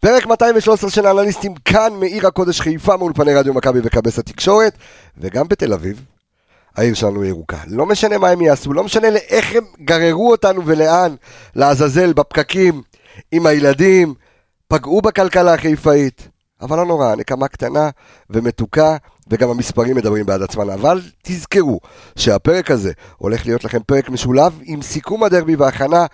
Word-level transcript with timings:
פרק 0.00 0.26
213 0.26 0.90
של 0.90 1.06
האנליסטים 1.06 1.54
כאן 1.54 1.92
מעיר 2.00 2.26
הקודש 2.26 2.60
חיפה 2.60 2.96
מאולפני 2.96 3.34
רדיו 3.34 3.54
מכבי 3.54 3.78
וכבס 3.82 4.18
התקשורת, 4.18 4.78
וגם 5.18 5.48
בתל 5.48 5.72
אביב. 5.72 6.04
העיר 6.76 6.94
שלנו 6.94 7.24
ירוקה. 7.24 7.58
לא 7.66 7.86
משנה 7.86 8.18
מה 8.18 8.28
הם 8.28 8.40
יעשו, 8.40 8.72
לא 8.72 8.84
משנה 8.84 9.10
לאיך 9.10 9.54
הם 9.54 9.64
גררו 9.84 10.30
אותנו 10.30 10.66
ולאן, 10.66 11.14
לעזאזל, 11.54 12.12
בפקקים, 12.12 12.82
עם 13.32 13.46
הילדים, 13.46 14.14
פגעו 14.68 15.02
בכלכלה 15.02 15.54
החיפאית. 15.54 16.28
אבל 16.60 16.76
לא 16.76 16.86
נורא, 16.86 17.14
נקמה 17.14 17.48
קטנה 17.48 17.90
ומתוקה, 18.30 18.96
וגם 19.30 19.50
המספרים 19.50 19.96
מדברים 19.96 20.26
בעד 20.26 20.42
עצמם. 20.42 20.70
אבל 20.70 21.00
תזכרו 21.22 21.80
שהפרק 22.16 22.70
הזה 22.70 22.92
הולך 23.16 23.46
להיות 23.46 23.64
לכם 23.64 23.80
פרק 23.86 24.08
משולב 24.08 24.58
עם 24.62 24.82
סיכום 24.82 25.24
הדרבי 25.24 25.56
והכנה 25.56 26.06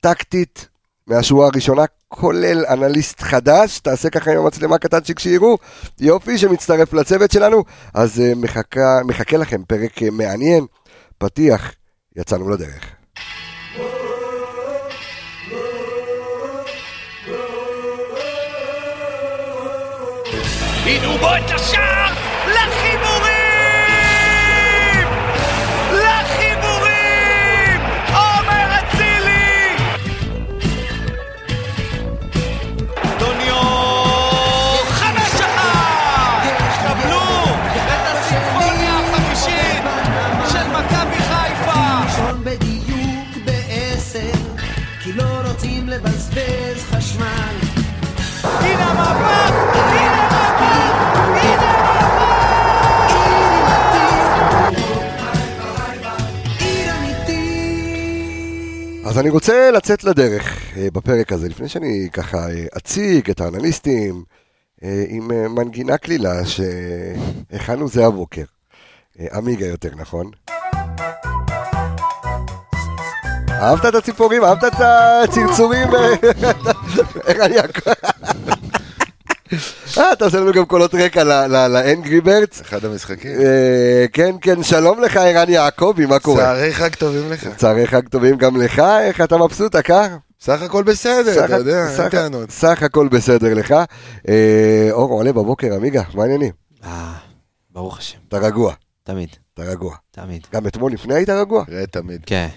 טקטית 0.00 0.68
מהשורה 1.06 1.46
הראשונה, 1.46 1.82
כולל 2.08 2.64
אנליסט 2.66 3.20
חדש, 3.20 3.78
תעשה 3.78 4.10
ככה 4.10 4.30
עם 4.32 4.38
המצלמה 4.38 4.78
קטנצ'יק 4.78 5.18
שיראו, 5.18 5.58
יופי 6.00 6.38
שמצטרף 6.38 6.92
לצוות 6.92 7.30
שלנו, 7.30 7.64
אז 7.94 8.18
uh, 8.18 8.38
מחכה, 8.38 9.00
מחכה 9.04 9.36
לכם 9.36 9.64
פרק 9.64 9.98
uh, 9.98 10.10
מעניין, 10.10 10.66
פתיח, 11.18 11.72
יצאנו 12.16 12.50
לדרך. 12.50 12.84
הנה 20.86 21.18
בוא 21.20 21.36
את 21.36 21.50
השער 21.54 22.23
אז 59.14 59.18
אני 59.18 59.30
רוצה 59.30 59.70
לצאת 59.70 60.04
לדרך 60.04 60.76
אה, 60.76 60.88
בפרק 60.92 61.32
הזה, 61.32 61.48
לפני 61.48 61.68
שאני 61.68 62.08
ככה 62.12 62.50
אה, 62.50 62.64
אציג 62.76 63.30
את 63.30 63.40
האנליסטים 63.40 64.24
אה, 64.84 65.04
עם 65.08 65.28
מנגינה 65.54 65.98
קלילה 65.98 66.32
שהכנו 66.44 67.88
זה 67.88 68.06
הבוקר. 68.06 68.42
עמיגה 69.32 69.66
יותר, 69.66 69.90
נכון? 69.96 70.30
אהבת 73.50 73.86
את 73.86 73.94
הציפורים? 73.94 74.44
אהבת 74.44 74.64
את 74.64 74.80
הצרצורים? 74.80 75.88
איך 77.26 77.40
אני... 77.40 77.56
אה, 79.98 80.12
אתה 80.12 80.24
עושה 80.24 80.40
לנו 80.40 80.52
גם 80.52 80.64
קולות 80.64 80.94
רקע 80.94 81.24
לאנגרי 81.68 82.20
ברדס? 82.20 82.60
אחד 82.60 82.84
המשחקים. 82.84 83.32
כן, 84.12 84.36
כן, 84.40 84.62
שלום 84.62 85.00
לך, 85.00 85.16
ערן 85.16 85.48
יעקבי, 85.48 86.06
מה 86.06 86.18
קורה? 86.18 86.42
שערי 86.42 86.74
חג 86.74 86.94
טובים 86.94 87.32
לך. 87.32 87.48
צערי 87.56 87.86
חג 87.86 88.08
טובים 88.08 88.36
גם 88.36 88.56
לך, 88.56 88.82
איך 89.00 89.20
אתה 89.20 89.36
מבסוט, 89.36 89.74
הקר? 89.74 90.06
סך 90.44 90.62
הכל 90.62 90.82
בסדר, 90.82 91.44
אתה 91.44 91.56
יודע, 91.56 91.86
אין 92.02 92.08
טענות. 92.08 92.50
סך 92.50 92.82
הכל 92.82 93.08
בסדר 93.08 93.54
לך. 93.54 93.74
אה, 94.28 94.88
אור 94.90 95.10
עולה 95.10 95.32
בבוקר, 95.32 95.74
עמיגה, 95.74 96.02
מה 96.14 96.22
העניינים? 96.22 96.52
אה, 96.84 97.12
ברוך 97.70 97.98
השם, 97.98 98.18
אתה 98.28 98.38
רגוע, 98.38 98.74
תמיד, 99.02 99.28
אתה 99.54 99.62
רגוע. 99.62 99.96
תמיד. 100.10 100.46
גם 100.54 100.66
אתמול 100.66 100.92
לפני 100.92 101.14
היית 101.14 101.30
רגוע? 101.30 101.64
תמיד. 101.90 102.20
כן, 102.26 102.48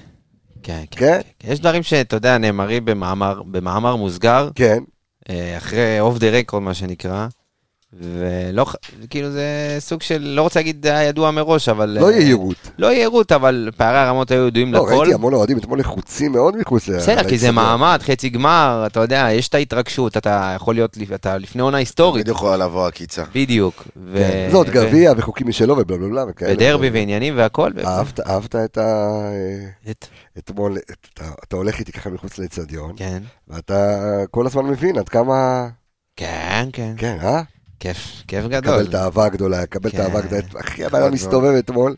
כן, 0.64 0.84
כן? 0.92 0.98
כן. 1.00 1.22
כן. 1.40 1.52
יש 1.52 1.60
דברים 1.60 1.84
שאתה 1.84 2.16
יודע, 2.16 2.38
נאמרים 2.38 2.86
במאמר, 2.86 3.42
במאמר 3.44 3.96
מוסגר, 3.96 4.50
כן. 4.56 4.84
אה, 5.30 5.58
אחרי 5.58 6.00
אוף 6.00 6.18
דה 6.18 6.30
רקורד, 6.30 6.64
מה 6.64 6.74
שנקרא, 6.74 7.28
ולא, 7.94 8.66
כאילו 9.10 9.32
זה 9.32 9.46
סוג 9.80 10.02
של, 10.02 10.22
לא 10.22 10.42
רוצה 10.42 10.60
להגיד 10.60 10.88
היה 10.88 11.04
ידוע 11.04 11.32
מראש, 11.32 11.70
אבל... 11.70 11.98
לא 12.02 12.10
אה, 12.10 12.16
יהירות. 12.16 12.56
לא 12.80 12.88
יהירות, 12.94 13.32
אבל 13.32 13.70
פערי 13.78 13.98
הרמות 13.98 14.32
היו 14.32 14.48
ידועים 14.48 14.74
לא, 14.74 14.80
לכל. 14.86 14.94
ראיתי 14.96 15.14
המון 15.14 15.34
אוהדים 15.34 15.58
אתמול 15.58 15.80
לחוצים 15.80 16.32
מאוד 16.32 16.58
מחוץ 16.58 16.88
ל... 16.88 16.98
בסדר, 16.98 17.30
כי 17.30 17.38
זה. 17.38 17.52
מעמד, 17.52 18.00
חצי 18.04 18.30
גמר, 18.30 18.84
אתה 18.88 19.00
יודע, 19.00 19.28
יש 19.32 19.48
את 19.48 19.56
ההתרגשות, 19.56 20.18
אתה 20.18 20.54
יכול 20.56 20.76
להיות, 20.76 20.98
אתה 21.14 21.38
לפני 21.38 21.62
עונה 21.62 21.78
היסטורית, 21.78 22.26
תמיד 22.26 22.36
יכולה 22.36 22.58
לבוא 22.58 22.88
עקיצה. 22.88 23.24
בדיוק. 23.36 23.84
ו- 23.98 24.18
כן. 24.18 24.48
זה 24.52 24.58
עוד 24.58 24.68
ו- 24.70 24.72
גביע 24.72 25.14
וחוקים 25.18 25.48
משלו 25.48 25.78
ובלה 25.78 25.98
בלה 25.98 26.08
בלה 26.10 26.26
וכאלה. 26.30 26.54
ודרבי 26.54 26.90
ועניינים 26.90 27.38
והכל. 27.38 27.72
ו- 27.76 27.86
אהבת, 27.88 28.20
אהבת 28.20 28.56
את 28.56 28.78
ה... 28.78 29.20
את- 29.90 30.06
אתמול, 30.38 30.78
את- 30.78 31.08
אתה- 31.14 31.32
אתה 31.48 31.56
הולך 31.56 31.80
איתי 31.80 31.92
ככה 31.92 32.10
מחוץ 32.10 32.38
לאצטדיון, 32.38 32.92
כן, 32.96 33.24
ואתה 33.48 33.96
כל 34.32 34.46
הזמן 34.46 34.66
מבין 34.66 34.98
עד 34.98 35.10
כמה... 35.10 35.68
כן, 36.16 36.70
כן, 36.74 36.94
כן, 36.98 37.18
אה? 37.22 37.42
כיף, 37.80 38.24
כיף 38.28 38.46
גדול. 38.46 38.74
קבל 38.74 38.86
את 38.90 38.94
האהבה 38.94 39.26
הגדולה, 39.26 39.66
קבל 39.66 39.90
את 39.90 39.96
כן. 39.96 40.02
האהבה 40.02 40.20
הגדולה. 40.20 40.42
אחי, 40.60 40.86
אדם 40.86 41.14
מסתובב 41.14 41.54
אתמול. 41.60 41.96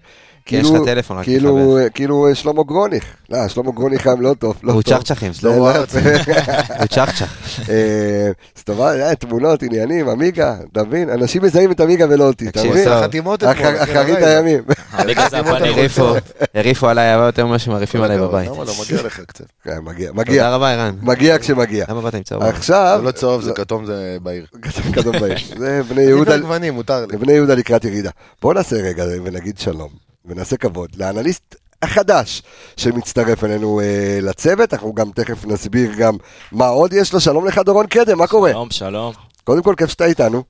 כי 0.50 0.56
יש 0.56 0.68
כאילו- 0.68 0.84
לך 0.84 0.90
טלפון 0.90 1.18
רק 1.18 1.24
כאילו. 1.24 1.78
כאילו 1.94 2.28
שלמה 2.34 2.64
גרוניך. 2.64 3.04
לא, 3.30 3.48
שלמה 3.48 3.72
גרוניך 3.72 4.08
היום 4.08 4.22
לא 4.22 4.34
טוב, 4.40 4.56
לא 4.64 4.74
הוא 4.74 4.82
טוב. 4.82 4.94
צ'חצ'חים, 4.94 5.34
זה 5.34 5.40
שלמה 5.40 5.56
לא 5.56 5.72
ארצי. 5.76 5.98
יפה. 6.00 6.32
הוא 6.80 6.86
צ'חצ'ח. 6.86 7.36
אה, 7.70 8.32
הסתובב, 8.58 8.82
אה, 8.82 9.16
תמונות, 9.16 9.64
עניינים, 9.64 10.10
עמיגה, 10.10 10.56
אתה 10.72 10.84
מבין? 10.84 11.10
אנשים 11.10 11.44
מזהים 11.44 11.72
את 11.72 11.80
עמיגה 11.80 12.06
ולא 12.10 12.24
אותי, 12.28 12.48
אתה 12.48 12.60
מבין? 12.60 12.84
טוב. 12.84 12.94
עשה 12.94 13.04
חתימות 13.04 13.44
אתמול. 13.44 13.76
אחרית. 13.78 14.18
הימים. 14.18 14.64
הליגה 14.92 15.28
זה 15.30 15.40
הפאנל. 15.40 15.66
הרעיפו, 15.66 16.14
הרעיפו 16.56 16.88
עליי 16.88 17.08
הרבה 17.08 17.26
יותר 17.26 17.46
ממה 17.46 17.60
שמרעיפים 17.60 18.02
עליי 18.02 18.18
בבית. 18.18 18.50
למה 18.50 18.64
לא? 18.64 18.74
מגיע 18.82 19.04
לך 19.04 19.20
קצת. 19.28 19.46
כן, 19.64 19.78
מגיע, 19.84 20.08
תודה 20.08 20.22
מגיע, 20.22 20.50
רבה, 20.50 20.72
ערן. 20.72 20.96
מגיע 21.02 21.38
כשמגיע. 21.40 21.86
למה 21.90 22.02
באת 22.02 22.16
עם 22.16 22.24
צהוב? 22.24 22.44
עכשיו, 22.44 22.96
זה 23.00 23.06
לא 23.06 23.12
צהוב, 23.12 23.42
זה 23.42 23.54
כתום, 23.54 23.86
זה 23.86 24.18
בעיר. 24.24 24.46
כתוב 24.96 25.18
בעיר. 25.18 25.38
זה 25.58 25.82
בני 25.90 27.32
יהודה, 27.32 27.56
לקראת 27.56 27.86
ירידה. 27.86 28.10
בואו 28.42 28.54
נעשה 28.54 28.76
רגע 28.76 29.06
ונגיד 29.24 29.58
שלום, 29.58 30.09
ונעשה 30.30 30.58
כבוד 30.58 30.90
לאנליסט 30.98 31.56
החדש 31.82 32.42
שמצטרף 32.78 33.44
אלינו 33.44 33.80
אה, 33.82 34.20
לצוות, 34.22 34.74
אנחנו 34.74 34.94
גם 34.94 35.12
תכף 35.16 35.46
נסביר 35.46 35.92
גם 35.98 36.14
מה 36.52 36.68
עוד 36.68 36.94
יש 36.94 37.14
לו. 37.14 37.20
שלום 37.20 37.46
לך 37.48 37.58
דורון 37.58 37.88
קדם, 37.88 38.18
מה 38.18 38.28
קורה? 38.28 38.52
שלום, 38.52 38.68
שלום. 38.72 39.14
קודם 39.44 39.64
כל, 39.64 39.74
כיף 39.78 39.90
שאתה 39.90 40.06
איתנו. 40.06 40.44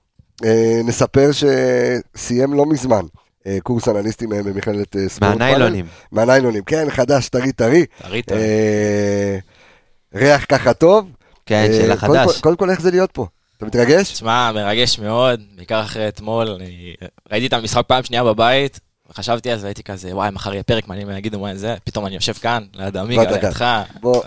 אה, 0.46 0.82
נספר 0.86 1.30
שסיים 1.32 2.54
לא 2.54 2.66
מזמן 2.66 3.06
אה, 3.48 3.58
קורס 3.64 3.88
אנליסטים 3.88 4.34
אה, 4.34 4.44
במכללת 4.44 4.96
אה, 4.96 5.10
ספורט. 5.10 5.30
מהניילונים. 5.32 5.86
מהניילונים, 6.12 6.64
כן, 6.64 6.90
חדש, 6.90 7.30
טרי 7.30 7.52
טרי. 7.52 7.86
טרי 8.02 8.22
טרי. 8.22 8.40
ריח 10.16 10.46
ככה 10.50 10.74
טוב. 10.74 11.08
כן, 11.46 11.68
של 11.72 11.80
קודם 11.82 11.92
החדש. 11.92 12.36
כל- 12.36 12.42
קודם 12.42 12.56
כל, 12.56 12.70
איך 12.70 12.82
זה 12.82 12.92
להיות 12.92 13.12
פה? 13.12 13.26
אתה 13.58 13.66
מתרגש? 13.66 14.12
תשמע, 14.14 14.52
מרגש 14.52 15.00
מאוד, 15.00 15.42
בעיקר 15.56 15.82
אחרי 15.82 16.08
אתמול. 16.08 16.48
אני 16.50 16.94
ראיתי 17.32 17.48
את 17.48 17.54
המשחק 17.54 17.84
פעם 17.88 18.04
שנייה 18.04 18.24
בבית, 18.24 18.80
וחשבתי 19.12 19.52
אז, 19.54 19.64
והייתי 19.64 19.84
כזה, 19.84 20.16
וואי, 20.16 20.30
מחר 20.32 20.54
יהיה 20.54 20.64
פרק 20.64 20.88
מעניין, 20.88 21.10
יגידו 21.18 21.40
מה 21.40 21.56
זה, 21.56 21.76
פתאום 21.84 22.06
אני 22.06 22.16
יושב 22.16 22.34
כאן, 22.34 22.64
ליד 22.74 22.98
עמיגה, 22.98 23.26
דקה. 23.26 23.34
לידך. 23.48 23.66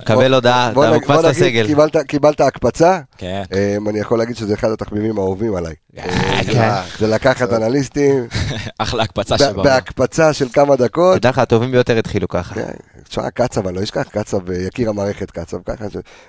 קבל 0.05 0.35
הודעה, 0.35 0.71
אתה 0.73 0.93
מוקפץ 0.95 1.25
לסגל. 1.25 1.67
קיבלת- 1.67 1.97
קיבלת 2.09 2.41
הקפצה, 2.41 3.01
כן. 3.19 3.43
אה, 3.55 3.77
אני 3.91 3.99
יכול 3.99 4.19
להגיד 4.19 4.37
שזה 4.37 4.55
אחד 4.55 4.71
התחביבים 4.71 5.19
האהובים 5.19 5.55
עליי. 5.55 5.75
אה, 5.99 6.05
זה- 6.47 6.53
כן. 6.53 6.71
זה 6.99 7.07
לקחת 7.07 7.53
אנליסטים 7.53 8.27
אחלה 8.79 9.03
הקפצה 9.03 9.39
שבעולם. 9.39 9.63
בהקפצה 9.65 10.33
של 10.33 10.49
כמה 10.53 10.77
דקות. 10.77 11.19
תדע 11.19 11.29
לך, 11.29 11.39
הטובים 11.39 11.71
ביותר 11.73 11.99
התחילו 11.99 12.29
ככה. 12.29 12.55
כן, 12.55 12.71
תשמע, 13.09 13.31
קצב, 13.31 13.67
אני 13.67 13.77
לא 13.77 13.83
אשכח, 13.83 14.03
קצב, 14.11 14.51
אה, 14.51 14.57
יקיר 14.57 14.89
המערכת 14.89 15.31
קצב, 15.31 15.57
ככה, 15.67 15.85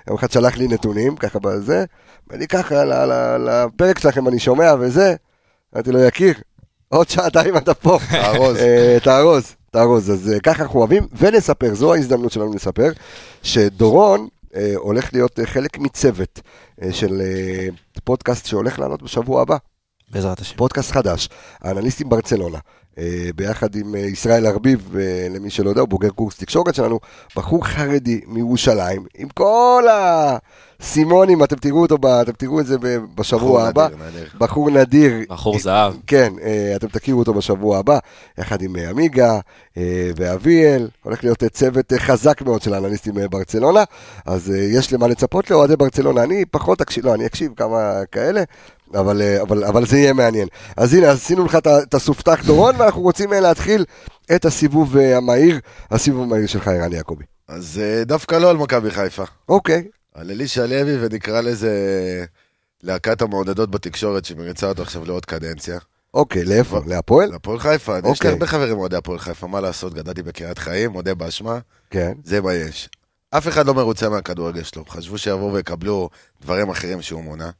יום 0.08 0.16
אחד 0.16 0.30
שלח 0.30 0.56
לי 0.56 0.68
נתונים, 0.68 1.16
ככה 1.16 1.38
בזה, 1.38 1.84
ואני 2.30 2.46
ככה, 2.48 2.84
לפרק 3.38 3.98
שלכם 3.98 4.28
אני 4.28 4.38
שומע 4.38 4.74
וזה, 4.80 5.14
אמרתי 5.74 5.92
לו, 5.92 6.04
יקיר, 6.04 6.34
עוד 6.88 7.08
שעתיים 7.08 7.56
אתה 7.56 7.74
פה. 7.74 7.98
תארוז. 8.10 8.56
אה, 8.56 8.96
תארוז, 9.02 9.54
תארוז. 9.70 10.10
אז 10.10 10.32
אה, 10.34 10.40
ככה 10.40 10.62
אנחנו 10.62 10.78
אוהבים, 10.78 11.06
ונספר, 11.18 11.74
זו 11.74 11.94
ההזדמנות 11.94 12.32
שלנו 12.32 12.54
לספר, 12.54 12.92
שדורון 13.42 14.28
אה, 14.56 14.72
הולך 14.76 15.12
להיות 15.12 15.38
חלק 15.44 15.78
מצוות 15.78 16.40
של 16.90 17.22
פודקאסט 18.04 18.46
שהולך 18.46 18.78
לעלות 18.78 19.02
בשבוע 19.02 19.42
הבא. 19.42 19.56
בעזרת 20.14 20.40
השם. 20.40 20.56
פודקאסט 20.56 20.92
חדש, 20.92 21.28
האנליסטים 21.62 22.08
ברצלונה. 22.08 22.58
אה, 22.98 23.30
ביחד 23.36 23.74
עם 23.74 23.94
אה, 23.94 24.00
ישראל 24.00 24.46
ארביב, 24.46 24.96
אה, 24.98 25.26
למי 25.30 25.50
שלא 25.50 25.68
יודע, 25.68 25.80
הוא 25.80 25.88
בוגר 25.88 26.10
קורס 26.10 26.36
תקשורת 26.36 26.74
שלנו, 26.74 27.00
בחור 27.36 27.66
חרדי 27.66 28.20
מירושלים, 28.26 29.04
עם 29.18 29.28
כל 29.28 29.84
הסימונים, 30.80 31.44
אתם 31.44 31.56
תראו 31.56 31.82
אותו, 31.82 31.96
אתם 32.22 32.32
תראו 32.32 32.60
את 32.60 32.66
זה 32.66 32.76
בשבוע 33.14 33.68
הבא. 33.68 33.86
נדיר, 33.86 33.98
נדיר. 34.08 34.28
בחור 34.38 34.70
נדיר. 34.70 35.12
בחור 35.28 35.58
זהב. 35.58 35.94
כן, 36.06 36.32
אתם 36.76 36.86
תכירו 36.86 37.18
אותו 37.18 37.34
בשבוע 37.34 37.78
הבא, 37.78 37.98
יחד 38.38 38.62
עם 38.62 38.76
עמיגה 38.76 39.38
ואביאל, 40.16 40.88
הולך 41.02 41.24
להיות 41.24 41.44
צוות 41.44 41.92
חזק 41.98 42.42
מאוד 42.42 42.62
של 42.62 42.74
האנליסטים 42.74 43.14
ברצלונה, 43.30 43.84
אז 44.26 44.50
יש 44.50 44.92
למה 44.92 45.08
לצפות 45.08 45.50
לאוהדי 45.50 45.76
ברצלונה, 45.76 46.22
אני 46.22 46.44
פחות 46.44 46.80
אקשיב, 46.80 47.06
לא, 47.06 47.14
אני 47.14 47.26
אקשיב 47.26 47.52
כמה 47.56 48.04
כאלה, 48.12 48.42
אבל, 48.96 49.22
אה, 49.22 49.42
אבל, 49.42 49.64
אבל 49.64 49.86
זה 49.86 49.98
יהיה 49.98 50.12
מעניין. 50.12 50.48
אז 50.76 50.94
הנה, 50.94 51.10
עשינו 51.10 51.44
לך 51.44 51.58
את 51.82 51.94
הסופתח 51.94 52.40
דורון, 52.46 52.74
ואנחנו 52.78 53.02
רוצים 53.02 53.32
אה, 53.32 53.40
להתחיל 53.40 53.84
את 54.34 54.44
הסיבוב 54.44 54.96
אה, 54.96 55.16
המהיר, 55.16 55.60
הסיבוב 55.90 56.22
המהיר 56.22 56.46
שלך, 56.46 56.68
ערן 56.68 56.92
יעקבי. 56.92 57.24
אז 57.48 57.80
דווקא 58.06 58.34
לא 58.34 58.50
על 58.50 58.56
מכבי 58.56 58.90
חיפה. 58.90 59.24
אוקיי, 59.48 59.84
על 60.14 60.30
אלישע 60.30 60.66
לוי, 60.66 60.96
ונקרא 61.00 61.40
לזה 61.40 61.70
להקת 62.82 63.22
המעודדות 63.22 63.70
בתקשורת 63.70 64.24
שמריצה 64.24 64.68
אותו 64.68 64.82
עכשיו 64.82 65.04
לעוד 65.04 65.24
קדנציה. 65.24 65.78
אוקיי, 66.14 66.44
לאיפה? 66.44 66.80
להפועל? 66.86 67.30
להפועל 67.30 67.58
חיפה, 67.58 67.98
יש 67.98 68.04
אוקיי. 68.04 68.30
לי 68.30 68.32
הרבה 68.32 68.46
חברים 68.46 68.78
אוהדי 68.78 68.96
הפועל 68.96 69.18
חיפה, 69.18 69.46
מה 69.46 69.60
לעשות, 69.60 69.94
גדלתי 69.94 70.22
בקריית 70.22 70.58
חיים, 70.58 70.90
מודה 70.90 71.14
באשמה, 71.14 71.58
כן. 71.90 72.12
זה 72.24 72.40
מה 72.40 72.54
יש. 72.54 72.88
אף 73.30 73.48
אחד 73.48 73.66
לא 73.66 73.74
מרוצה 73.74 74.08
מהכדורגל 74.08 74.62
שלו, 74.62 74.84
חשבו 74.88 75.18
שיבואו 75.18 75.52
ויקבלו 75.52 76.08
דברים 76.42 76.70
אחרים 76.70 77.02
שהוא 77.02 77.24
מונה. 77.24 77.50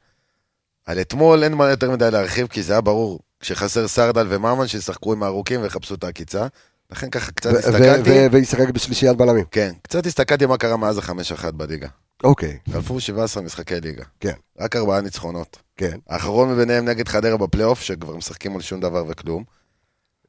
על 0.85 1.01
אתמול 1.01 1.43
אין 1.43 1.53
מה 1.53 1.69
יותר 1.69 1.91
מדי 1.91 2.11
להרחיב, 2.11 2.47
כי 2.47 2.63
זה 2.63 2.73
היה 2.73 2.81
ברור, 2.81 3.19
כשחסר 3.39 3.87
סרדל 3.87 4.25
וממן, 4.29 4.67
שישחקו 4.67 5.13
עם 5.13 5.23
הארוכים 5.23 5.61
ויחפשו 5.61 5.95
את 5.95 6.03
העקיצה. 6.03 6.47
לכן 6.91 7.09
ככה 7.09 7.31
קצת 7.31 7.49
ו- 7.53 7.57
הסתכלתי, 7.57 8.27
וישחק 8.31 8.69
בשלישיית 8.69 9.17
בלמים. 9.17 9.45
כן, 9.51 9.71
קצת 9.81 10.05
הסתכלתי 10.05 10.45
מה 10.45 10.57
קרה 10.57 10.77
מאז 10.77 10.97
החמש 10.97 11.31
אחת 11.31 11.53
בליגה. 11.53 11.87
אוקיי, 12.23 12.57
חלפו 12.71 12.99
17 12.99 13.43
משחקי 13.43 13.75
ליגה. 13.81 14.03
כן. 14.19 14.31
רק 14.59 14.75
ארבעה 14.75 15.01
ניצחונות. 15.01 15.57
כן. 15.77 15.97
האחרון 16.09 16.51
מביניהם 16.51 16.85
נגד 16.85 17.07
חדרה 17.07 17.37
בפלייאוף, 17.37 17.81
שכבר 17.81 18.15
משחקים 18.15 18.55
על 18.55 18.61
שום 18.61 18.79
דבר 18.79 19.03
וכלום. 19.07 19.43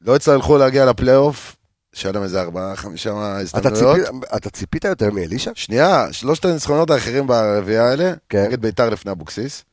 לא 0.01 0.15
הצטרכו 0.15 0.57
להגיע 0.57 0.85
לפלייאוף, 0.85 1.55
שהיה 1.93 2.11
להם 2.13 2.23
איזה 2.23 2.41
ארבעה, 2.41 2.75
חמישה 2.75 3.09
אתה 3.09 3.37
הזדמנויות. 3.39 3.97
ציפית- 4.05 4.23
אתה 4.35 4.49
ציפית 4.49 4.85
יותר 4.85 5.11
מאלישע? 5.11 5.51
שנייה, 5.55 6.07
שלושת 6.13 6.45
הניצחונות 6.45 6.89
האחרים 6.89 7.27
ברביעייה 7.27 7.89
האלה, 7.89 8.13
כן. 8.29 8.43
נגד 8.47 8.61
ביתר 8.61 8.89
לפני 8.89 9.11
אבוקסיס, 9.11 9.63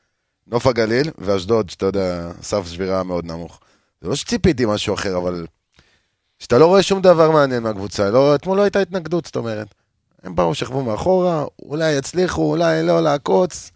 נוף 0.46 0.66
הגליל 0.66 1.10
ואשדוד, 1.18 1.70
שאתה 1.70 1.86
יודע, 1.86 2.30
סף 2.42 2.66
שבירה 2.66 3.02
מאוד 3.02 3.24
נמוך. 3.24 3.60
זה 4.00 4.08
לא 4.08 4.14
שציפיתי 4.16 4.64
משהו 4.66 4.94
אחר, 4.94 5.16
אבל... 5.16 5.46
שאתה 6.38 6.58
לא 6.58 6.66
רואה 6.66 6.82
שום 6.82 7.00
דבר 7.02 7.30
מעניין 7.30 7.62
מהקבוצה, 7.62 8.10
לא, 8.10 8.34
אתמול 8.34 8.56
לא 8.56 8.62
הייתה 8.62 8.80
התנגדות, 8.80 9.24
זאת 9.24 9.36
אומרת. 9.36 9.66
הם 10.22 10.34
באו, 10.34 10.54
שכבו 10.54 10.82
מאחורה, 10.82 11.44
אולי 11.62 11.92
יצליחו, 11.92 12.50
אולי 12.50 12.82
לא, 12.82 13.00
לעקוץ. 13.00 13.70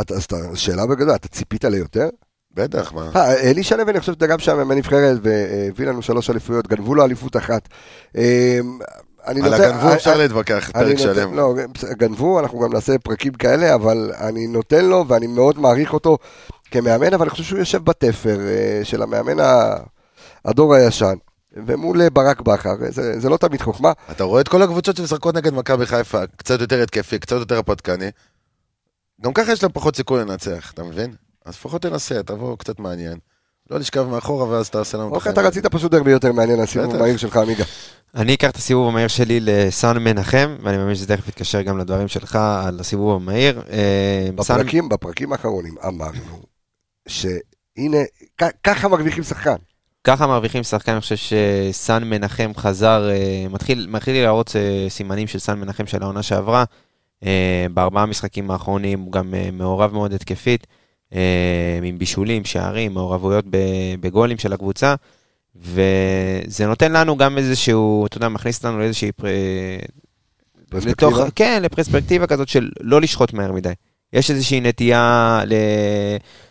אתה- 0.00 0.14
אז 0.14 0.26
שאלה 0.54 0.86
בגדול, 0.86 1.14
אתה 1.14 1.28
ציפית 1.28 1.64
ליותר? 1.64 2.08
בטח, 2.54 2.92
מה? 2.92 3.10
אה, 3.16 3.50
אלישע 3.50 3.76
לוי, 3.76 3.90
אני 3.92 4.00
חושב 4.00 4.12
שאתה 4.12 4.26
גם 4.26 4.38
שם 4.38 4.68
מהנבחרת, 4.68 5.18
והביא 5.22 5.86
לנו 5.86 6.02
שלוש 6.02 6.30
אליפויות, 6.30 6.66
גנבו 6.68 6.94
לו 6.94 7.04
אליפות 7.04 7.36
אחת. 7.36 7.68
אני 9.26 9.42
על 9.42 9.50
נותן- 9.50 9.62
הגנבו 9.64 9.88
אה, 9.88 9.94
אפשר 9.94 10.10
אה, 10.10 10.16
להתווכח, 10.16 10.70
פרק 10.72 10.98
שלם. 10.98 11.34
לא, 11.36 11.54
גנבו, 11.98 12.40
אנחנו 12.40 12.60
גם 12.60 12.72
נעשה 12.72 12.98
פרקים 12.98 13.32
כאלה, 13.32 13.74
אבל 13.74 14.12
אני 14.20 14.46
נותן 14.46 14.84
לו, 14.84 15.04
ואני 15.08 15.26
מאוד 15.26 15.58
מעריך 15.58 15.92
אותו 15.92 16.18
כמאמן, 16.70 17.14
אבל 17.14 17.22
אני 17.22 17.30
חושב 17.30 17.44
שהוא 17.44 17.58
יושב 17.58 17.84
בתפר 17.84 18.38
אה, 18.40 18.80
של 18.84 19.02
המאמן 19.02 19.44
הדור 20.44 20.74
הישן. 20.74 21.14
ומול 21.66 22.08
ברק 22.08 22.40
בכר, 22.40 22.74
זה, 22.88 23.20
זה 23.20 23.28
לא 23.28 23.36
תמיד 23.36 23.62
חוכמה. 23.62 23.92
אתה 24.10 24.24
רואה 24.24 24.40
את 24.40 24.48
כל 24.48 24.62
הקבוצות 24.62 24.96
שמשחקות 24.96 25.34
נגד 25.34 25.54
מכבי 25.54 25.86
חיפה, 25.86 26.18
קצת 26.36 26.60
יותר 26.60 26.82
התקפי, 26.82 27.18
קצת 27.18 27.36
יותר 27.36 27.58
הפתקני. 27.58 28.10
גם 29.22 29.32
ככה 29.32 29.52
יש 29.52 29.62
להם 29.62 29.72
פחות 29.72 29.96
סיכוי 29.96 30.20
לנצח, 30.20 30.70
אתה 30.74 30.82
מבין? 30.82 31.14
אז 31.44 31.54
לפחות 31.54 31.82
תנסה, 31.82 32.22
תבוא 32.22 32.56
קצת 32.58 32.78
מעניין. 32.80 33.18
לא 33.70 33.78
לשכב 33.78 34.02
מאחורה 34.02 34.48
ואז 34.48 34.70
תעשה 34.70 34.98
לנו 34.98 35.14
אוקיי. 35.14 35.32
אתה 35.32 35.40
רצית 35.40 35.66
פשוט 35.66 35.90
דרבי 35.92 36.10
יותר 36.10 36.32
מעניין, 36.32 36.60
הסיבוב 36.60 36.88
בטח. 36.88 36.98
המהיר 36.98 37.16
שלך, 37.16 37.36
עמיגה. 37.36 37.64
אני 38.14 38.34
אקח 38.34 38.50
את 38.50 38.56
הסיבוב 38.56 38.88
המהיר 38.88 39.08
שלי 39.08 39.40
לסאן 39.40 39.98
מנחם, 39.98 40.56
ואני 40.62 40.76
מאמין 40.76 40.94
שזה 40.94 41.16
תכף 41.16 41.28
יתקשר 41.28 41.62
גם 41.62 41.78
לדברים 41.78 42.08
שלך 42.08 42.36
על 42.36 42.80
הסיבוב 42.80 43.16
המהיר. 43.16 43.62
אה, 43.70 44.28
בפרקים, 44.34 44.88
בפרקים 44.88 45.32
האחרונים 45.32 45.74
אמרנו 45.86 46.42
שהנה, 47.08 47.98
ככה 48.64 48.88
מרוויחים 48.88 49.22
שחקן. 49.22 49.56
ככה 50.04 50.26
מרוויחים 50.26 50.62
שחקן, 50.62 50.92
אני 50.92 51.00
חושב 51.00 51.16
שסאן 51.16 52.04
מנחם 52.04 52.52
חזר, 52.56 53.10
אה, 53.10 53.46
מתחיל, 53.50 53.86
מתחיל 53.90 54.22
להראות 54.22 54.56
אה, 54.56 54.86
סימנים 54.88 55.26
של 55.26 55.38
סאן 55.38 55.60
מנחם 55.60 55.86
של 55.86 56.02
העונה 56.02 56.22
שעברה. 56.22 56.64
בארבעה 57.74 58.02
המשחקים 58.02 58.50
האחרונים 58.50 59.00
הוא 59.00 59.12
גם 59.12 59.34
מעורב 59.52 59.92
מאוד 59.92 60.12
התקפית, 60.12 60.66
עם 61.82 61.98
בישולים, 61.98 62.44
שערים, 62.44 62.94
מעורבויות 62.94 63.44
בגולים 64.00 64.38
של 64.38 64.52
הקבוצה, 64.52 64.94
וזה 65.62 66.66
נותן 66.66 66.92
לנו 66.92 67.16
גם 67.16 67.38
איזשהו, 67.38 68.06
אתה 68.06 68.16
יודע, 68.16 68.28
מכניס 68.28 68.56
אותנו 68.56 68.78
לאיזושהי... 68.78 69.12
פר- 69.12 69.26
פרספקטיבה? 70.70 71.10
לתוך, 71.10 71.28
כן, 71.34 71.62
לפרספקטיבה 71.62 72.26
כזאת 72.26 72.48
של 72.48 72.68
לא 72.80 73.00
לשחוט 73.00 73.32
מהר 73.32 73.52
מדי. 73.52 73.72
יש 74.12 74.30
איזושהי 74.30 74.60
נטייה 74.60 75.40
ל... 75.46 75.52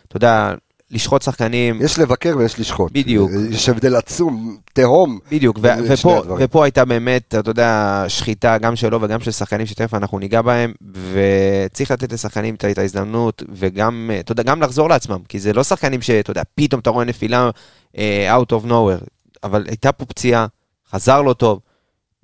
אתה 0.08 0.16
יודע, 0.16 0.54
לשחוט 0.90 1.22
שחקנים. 1.22 1.82
יש 1.82 1.98
לבקר 1.98 2.34
ויש 2.38 2.60
לשחוט. 2.60 2.92
בדיוק. 2.92 3.30
יש 3.50 3.68
הבדל 3.68 3.96
עצום, 3.96 4.56
תהום. 4.72 5.18
בדיוק, 5.30 5.58
ו- 5.62 5.68
ופה. 5.88 6.22
ופה 6.38 6.64
הייתה 6.64 6.84
באמת, 6.84 7.34
אתה 7.38 7.50
יודע, 7.50 8.04
שחיטה 8.08 8.58
גם 8.58 8.76
שלו 8.76 9.02
וגם 9.02 9.20
של 9.20 9.30
שחקנים 9.30 9.66
שתכף 9.66 9.94
אנחנו 9.94 10.18
ניגע 10.18 10.42
בהם, 10.42 10.72
וצריך 11.12 11.90
לתת 11.90 12.12
לשחקנים 12.12 12.54
את 12.54 12.78
ההזדמנות, 12.78 13.42
וגם, 13.52 14.10
אה, 14.12 14.20
אתה 14.20 14.32
יודע, 14.32 14.42
גם 14.42 14.62
לחזור 14.62 14.88
לעצמם, 14.88 15.18
כי 15.28 15.38
זה 15.38 15.52
לא 15.52 15.64
שחקנים 15.64 16.02
שאתה 16.02 16.30
יודע, 16.30 16.42
פתאום 16.54 16.80
אתה 16.80 16.90
רואה 16.90 17.04
נפילה 17.04 17.50
out 17.94 18.52
of 18.52 18.66
nowhere, 18.66 19.04
אבל 19.44 19.64
הייתה 19.68 19.92
פה 19.92 20.04
פציעה, 20.04 20.46
חזר 20.92 21.22
לו 21.22 21.34
טוב. 21.34 21.60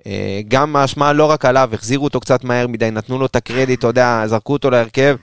אה, 0.07 0.41
גם 0.47 0.75
האשמה 0.75 1.13
לא 1.13 1.25
רק 1.25 1.45
עליו, 1.45 1.69
החזירו 1.73 2.03
אותו 2.03 2.19
קצת 2.19 2.43
מהר 2.43 2.67
מדי, 2.67 2.91
נתנו 2.91 3.19
לו 3.19 3.25
את 3.25 3.35
הקרדיט, 3.35 3.79
אתה 3.79 3.87
יודע, 3.87 4.23
זרקו 4.27 4.53
אותו 4.53 4.69
להרכב, 4.69 5.15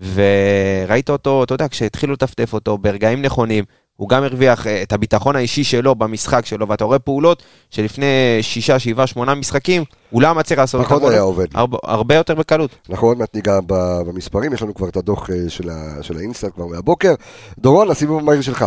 וראית 0.00 1.10
אותו, 1.10 1.44
אתה 1.44 1.54
יודע, 1.54 1.68
כשהתחילו 1.68 2.12
לטפטף 2.12 2.52
אותו 2.52 2.78
ברגעים 2.78 3.22
נכונים, 3.22 3.64
הוא 3.96 4.08
גם 4.08 4.22
הרוויח 4.22 4.66
אה, 4.66 4.82
את 4.82 4.92
הביטחון 4.92 5.36
האישי 5.36 5.64
שלו 5.64 5.94
במשחק 5.94 6.46
שלו, 6.46 6.68
ואתה 6.68 6.84
רואה 6.84 6.98
פעולות 6.98 7.42
שלפני 7.70 8.06
שישה, 8.42 8.78
שבעה, 8.78 9.06
שמונה 9.06 9.34
משחקים, 9.34 9.84
הוא 10.10 10.22
לא 10.22 10.34
מצליח 10.34 10.58
לעשות 10.58 10.84
פחות 10.84 11.02
אותם, 11.02 11.12
היה 11.12 11.20
עובד. 11.22 11.46
הרבה, 11.54 11.78
הרבה 11.82 12.14
יותר 12.14 12.34
בקלות. 12.34 12.70
אנחנו 12.90 13.08
עוד 13.08 13.18
מעט 13.18 13.34
ניגע 13.34 13.58
במספרים, 14.06 14.52
יש 14.52 14.62
לנו 14.62 14.74
כבר 14.74 14.88
את 14.88 14.96
הדוח 14.96 15.28
של 15.48 15.70
ה- 15.70 16.02
של 16.02 16.16
האינסטנט 16.16 16.54
כבר 16.54 16.66
מהבוקר. 16.66 17.14
דורון, 17.58 17.90
הסיבוב 17.90 18.18
המהיר 18.20 18.40
שלך. 18.40 18.64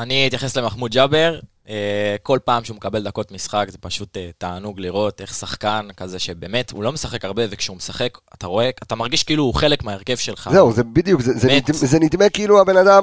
אני 0.00 0.26
אתייחס 0.26 0.56
למחמוד 0.56 0.90
ג'אבר. 0.90 1.38
אה, 1.68 2.16
כל 2.22 2.38
פעם 2.44 2.64
שהוא 2.64 2.76
מקבל 2.76 3.02
דקות 3.02 3.32
משחק 3.32 3.66
זה 3.70 3.78
פשוט 3.78 4.16
אה, 4.16 4.30
תענוג 4.38 4.80
לראות 4.80 5.20
איך 5.20 5.34
שחקן 5.34 5.88
כזה 5.96 6.18
שבאמת 6.18 6.70
הוא 6.70 6.82
לא 6.82 6.92
משחק 6.92 7.24
הרבה 7.24 7.42
וכשהוא 7.50 7.76
משחק 7.76 8.18
אתה 8.34 8.46
רואה, 8.46 8.70
אתה 8.82 8.94
מרגיש 8.94 9.22
כאילו 9.24 9.44
הוא 9.44 9.54
חלק 9.54 9.84
מההרכב 9.84 10.16
שלך. 10.16 10.50
זהו, 10.52 10.72
זה 10.72 10.84
בדיוק, 10.84 11.20
זה- 11.20 11.32
זה. 11.38 11.48
נדמה- 11.48 11.76
זה 11.76 11.98
נדמה 11.98 12.28
כאילו 12.28 12.60
הבן 12.60 12.76
אדם 12.76 13.02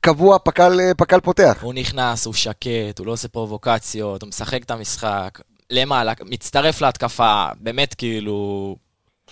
קבוע, 0.00 0.38
פק"ל 0.38 0.80
אה, 0.80 0.94
פק"ל 0.96 1.20
פותח. 1.20 1.58
הוא 1.60 1.74
נכנס, 1.74 2.26
הוא 2.26 2.34
שקט, 2.34 2.98
הוא 2.98 3.06
לא 3.06 3.12
עושה 3.12 3.28
פרובוקציות, 3.28 4.22
הוא 4.22 4.28
משחק 4.28 4.62
את 4.62 4.70
המשחק, 4.70 5.38
למעלה, 5.70 6.12
מצטרף 6.24 6.80
להתקפה, 6.80 7.46
באמת 7.60 7.94
כאילו 7.94 8.76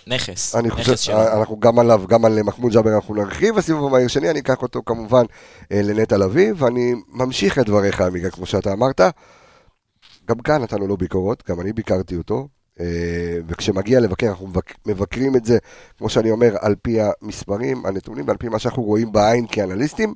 נכס, 0.07 0.55
אני 0.55 0.67
נכס 0.67 0.77
חושב, 0.77 0.95
שלו. 0.95 1.15
אה, 1.17 1.39
אנחנו 1.39 1.59
גם 1.59 1.79
עליו, 1.79 2.03
גם 2.07 2.25
על 2.25 2.43
מחמוד 2.43 2.71
ג'אבר 2.73 2.95
אנחנו 2.95 3.15
נרחיב, 3.15 3.57
הסיבוב 3.57 3.85
המהיר 3.87 4.07
שני, 4.07 4.29
אני 4.29 4.39
אקח 4.39 4.61
אותו 4.61 4.81
כמובן 4.85 5.23
אה, 5.71 5.81
לנטע 5.83 6.17
לביא, 6.17 6.53
ואני 6.57 6.93
ממשיך 7.07 7.59
את 7.59 7.65
דבריך, 7.65 8.01
עמיגה, 8.01 8.29
כמו 8.29 8.45
שאתה 8.45 8.73
אמרת. 8.73 9.01
גם 10.27 10.39
כאן 10.39 10.61
נתנו 10.61 10.87
לו 10.87 10.97
ביקורות, 10.97 11.43
גם 11.49 11.61
אני 11.61 11.73
ביקרתי 11.73 12.15
אותו, 12.15 12.47
אה, 12.79 12.85
וכשמגיע 13.47 13.99
לבקר, 13.99 14.27
אנחנו 14.27 14.47
מבק- 14.47 14.75
מבקרים 14.85 15.35
את 15.35 15.45
זה, 15.45 15.57
כמו 15.97 16.09
שאני 16.09 16.31
אומר, 16.31 16.55
על 16.61 16.75
פי 16.81 16.97
המספרים, 17.01 17.85
הנתונים, 17.85 18.27
ועל 18.27 18.37
פי 18.37 18.49
מה 18.49 18.59
שאנחנו 18.59 18.83
רואים 18.83 19.11
בעין 19.11 19.45
כאנליסטים. 19.51 20.13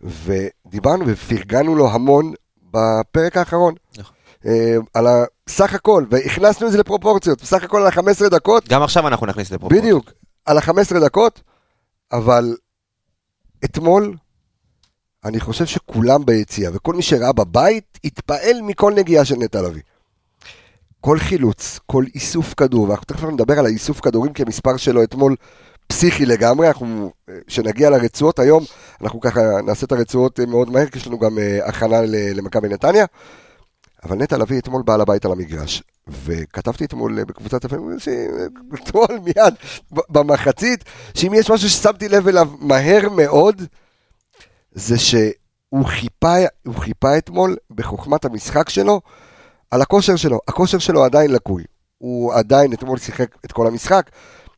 ודיברנו 0.00 1.04
ופרגנו 1.06 1.74
לו 1.74 1.90
המון 1.90 2.32
בפרק 2.70 3.36
האחרון. 3.36 3.74
נכון. 3.98 4.14
אה, 4.46 4.76
על 4.94 5.06
הסך 5.46 5.74
הכל, 5.74 6.04
והכנסנו 6.10 6.66
את 6.66 6.72
זה 6.72 6.78
לפרופורציות, 6.78 7.42
בסך 7.42 7.64
הכל 7.64 7.80
על 7.80 7.86
ה-15 7.86 8.28
דקות, 8.28 8.68
גם 8.68 8.82
עכשיו 8.82 9.08
אנחנו 9.08 9.26
נכניס 9.26 9.50
לפרופורציות. 9.50 9.82
בדיוק, 9.84 10.12
על 10.46 10.58
ה-15 10.58 11.00
דקות, 11.04 11.42
אבל 12.12 12.56
אתמול, 13.64 14.14
אני 15.24 15.40
חושב 15.40 15.66
שכולם 15.66 16.26
ביציאה, 16.26 16.70
וכל 16.74 16.94
מי 16.94 17.02
שראה 17.02 17.32
בבית, 17.32 17.98
התפעל 18.04 18.62
מכל 18.62 18.94
נגיעה 18.94 19.24
של 19.24 19.36
נטע 19.36 19.62
לביא. 19.62 19.82
כל 21.00 21.18
חילוץ, 21.18 21.78
כל 21.86 22.04
איסוף 22.14 22.54
כדור, 22.54 22.88
ואנחנו 22.88 23.04
תכף 23.06 23.24
נדבר 23.24 23.58
על 23.58 23.66
האיסוף 23.66 24.00
כדורים, 24.00 24.32
כי 24.32 24.42
המספר 24.42 24.76
שלו 24.76 25.02
אתמול 25.02 25.36
פסיכי 25.86 26.26
לגמרי, 26.26 26.68
אנחנו, 26.68 27.12
כשנגיע 27.46 27.90
לרצועות 27.90 28.38
היום, 28.38 28.64
אנחנו 29.02 29.20
ככה 29.20 29.40
נעשה 29.66 29.86
את 29.86 29.92
הרצועות 29.92 30.40
אה, 30.40 30.46
מאוד 30.46 30.70
מהר, 30.70 30.86
כי 30.86 30.98
יש 30.98 31.06
לנו 31.06 31.18
גם 31.18 31.38
אה, 31.38 31.66
הכנה 31.66 31.96
למכבי 32.34 32.68
נתניה. 32.68 33.04
אבל 34.04 34.16
נטע 34.16 34.38
לביא 34.38 34.58
אתמול 34.58 34.82
בעל 34.82 35.00
הבית 35.00 35.24
על 35.24 35.32
המגרש, 35.32 35.82
וכתבתי 36.08 36.84
אתמול 36.84 37.18
אה, 37.18 37.24
בקבוצת 37.24 37.64
הפעמים, 37.64 37.96
אתמול 38.74 39.06
מיד 39.24 39.54
ב- 39.92 40.00
במחצית, 40.18 40.84
שאם 41.14 41.34
יש 41.34 41.50
משהו 41.50 41.68
ששמתי 41.68 42.08
לב 42.08 42.28
אליו 42.28 42.48
מהר 42.60 43.08
מאוד, 43.08 43.62
זה 44.72 44.98
שהוא 44.98 45.84
חיפה, 45.84 46.34
חיפה 46.78 47.18
אתמול 47.18 47.56
בחוכמת 47.70 48.24
המשחק 48.24 48.68
שלו 48.68 49.00
על 49.70 49.82
הכושר 49.82 50.16
שלו. 50.16 50.40
הכושר 50.48 50.78
שלו 50.78 51.04
עדיין 51.04 51.30
לקוי. 51.30 51.64
הוא 51.98 52.34
עדיין 52.34 52.72
אתמול 52.72 52.98
שיחק 52.98 53.36
את 53.44 53.52
כל 53.52 53.66
המשחק, 53.66 54.10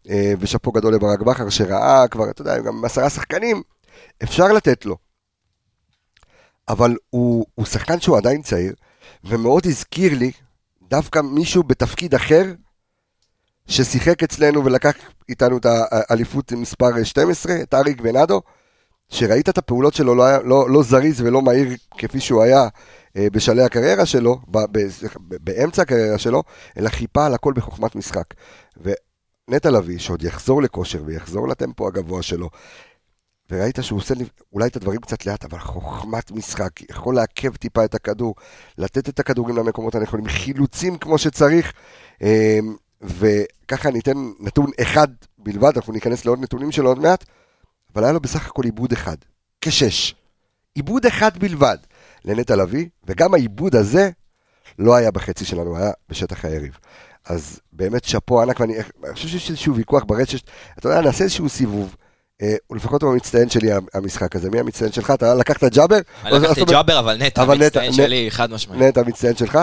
אה, 0.08 0.32
ושאפו 0.40 0.72
גדול 0.72 0.94
לברק 0.94 1.20
בכר 1.20 1.49
שראה 1.49 2.08
כבר, 2.08 2.30
אתה 2.30 2.42
יודע, 2.42 2.58
גם 2.58 2.84
עשרה 2.84 3.11
שחקנים, 3.11 3.62
אפשר 4.22 4.52
לתת 4.52 4.84
לו. 4.84 4.96
אבל 6.68 6.96
הוא, 7.11 7.46
הוא 7.54 7.66
שחקן 7.66 8.00
שהוא 8.00 8.16
עדיין 8.16 8.42
צעיר, 8.42 8.72
ומאוד 9.25 9.66
הזכיר 9.66 10.19
לי 10.19 10.33
דווקא 10.83 11.21
מישהו 11.21 11.62
בתפקיד 11.62 12.14
אחר, 12.14 12.45
ששיחק 13.66 14.23
אצלנו 14.23 14.64
ולקח 14.64 14.95
איתנו 15.28 15.59
את 15.59 15.66
האליפות 15.66 16.52
מספר 16.52 17.04
12, 17.04 17.62
את 17.62 17.75
אריק 17.75 18.00
בנאדו, 18.00 18.42
שראית 19.09 19.49
את 19.49 19.59
הפעולות 19.59 19.95
שלו, 19.95 20.14
לא, 20.14 20.45
לא, 20.45 20.71
לא 20.71 20.83
זריז 20.83 21.21
ולא 21.21 21.42
מהיר 21.42 21.69
כפי 21.99 22.21
שהוא 22.21 22.42
היה 22.42 22.69
אה, 23.16 23.26
בשלהי 23.33 23.64
הקריירה 23.64 24.07
שלו, 24.07 24.38
ב, 24.49 24.59
ב, 24.59 24.88
באמצע 25.40 25.83
הקריירה 25.83 26.19
שלו, 26.19 26.42
אלא 26.78 26.88
חיפה 26.88 27.26
על 27.26 27.35
הכל 27.35 27.52
בחוכמת 27.52 27.97
משחק. 27.97 28.35
ונטע 28.76 29.71
לביא, 29.71 29.99
שעוד 29.99 30.23
יחזור 30.23 30.62
לכושר 30.62 31.02
ויחזור 31.07 31.49
לטמפו 31.49 31.87
הגבוה 31.87 32.23
שלו, 32.23 32.50
וראית 33.52 33.78
שהוא 33.82 33.99
עושה 33.99 34.14
לי 34.14 34.25
אולי 34.52 34.68
את 34.68 34.76
הדברים 34.76 35.00
קצת 35.00 35.26
לאט, 35.26 35.44
אבל 35.44 35.59
חוכמת 35.59 36.30
משחק, 36.30 36.90
יכול 36.90 37.14
לעכב 37.14 37.56
טיפה 37.56 37.85
את 37.85 37.94
הכדור, 37.94 38.35
לתת 38.78 39.09
את 39.09 39.21
הכדורים 39.21 39.56
למקומות 39.56 39.94
הנכונים, 39.94 40.26
חילוצים 40.28 40.99
כמו 40.99 41.18
שצריך, 41.18 41.73
אה, 42.23 42.59
וככה 43.02 43.90
ניתן 43.90 44.30
נתון 44.40 44.71
אחד 44.82 45.09
בלבד, 45.38 45.73
אנחנו 45.76 45.92
ניכנס 45.92 46.25
לעוד 46.25 46.40
נתונים 46.40 46.73
שלו 46.73 46.88
עוד 46.88 46.99
מעט, 46.99 47.25
אבל 47.94 48.04
היה 48.04 48.12
לו 48.12 48.21
בסך 48.21 48.47
הכל 48.47 48.64
עיבוד 48.64 48.92
אחד, 48.92 49.16
כשש. 49.61 50.14
עיבוד 50.75 51.06
אחד 51.06 51.38
בלבד 51.38 51.76
לנטע 52.25 52.56
לביא, 52.56 52.87
וגם 53.04 53.35
העיבוד 53.35 53.76
הזה 53.76 54.11
לא 54.78 54.94
היה 54.94 55.11
בחצי 55.11 55.44
שלנו, 55.44 55.76
היה 55.76 55.90
בשטח 56.09 56.44
היריב. 56.44 56.78
אז 57.25 57.61
באמת 57.73 58.04
שאפו 58.04 58.42
ענק, 58.42 58.61
ואני 58.61 58.75
אני 59.04 59.14
חושב 59.14 59.28
שיש 59.28 59.50
איזשהו 59.50 59.76
ויכוח 59.76 60.04
ברשת, 60.06 60.50
אתה 60.78 60.88
יודע, 60.88 61.00
נעשה 61.00 61.25
איזשהו 61.25 61.49
סיבוב. 61.49 61.97
אה, 62.42 62.54
ולפחות 62.70 63.02
הוא 63.02 63.12
המצטיין 63.12 63.50
שלי 63.50 63.70
המשחק 63.94 64.37
הזה. 64.37 64.50
מי 64.50 64.61
המצטיין 64.61 64.92
שלך? 64.92 65.11
אתה 65.11 65.34
לקחת 65.34 65.64
ג'אבר? 65.64 65.99
אני 66.25 66.38
לקחתי 66.38 66.64
ג'אבר, 66.64 66.99
אבל 66.99 67.16
נטע, 67.16 67.42
המצטיין 67.42 67.92
שלי, 67.92 68.30
חד 68.30 68.50
משמעית. 68.50 68.82
נטע 68.82 69.00
המצטיין 69.00 69.37
שלך? 69.37 69.58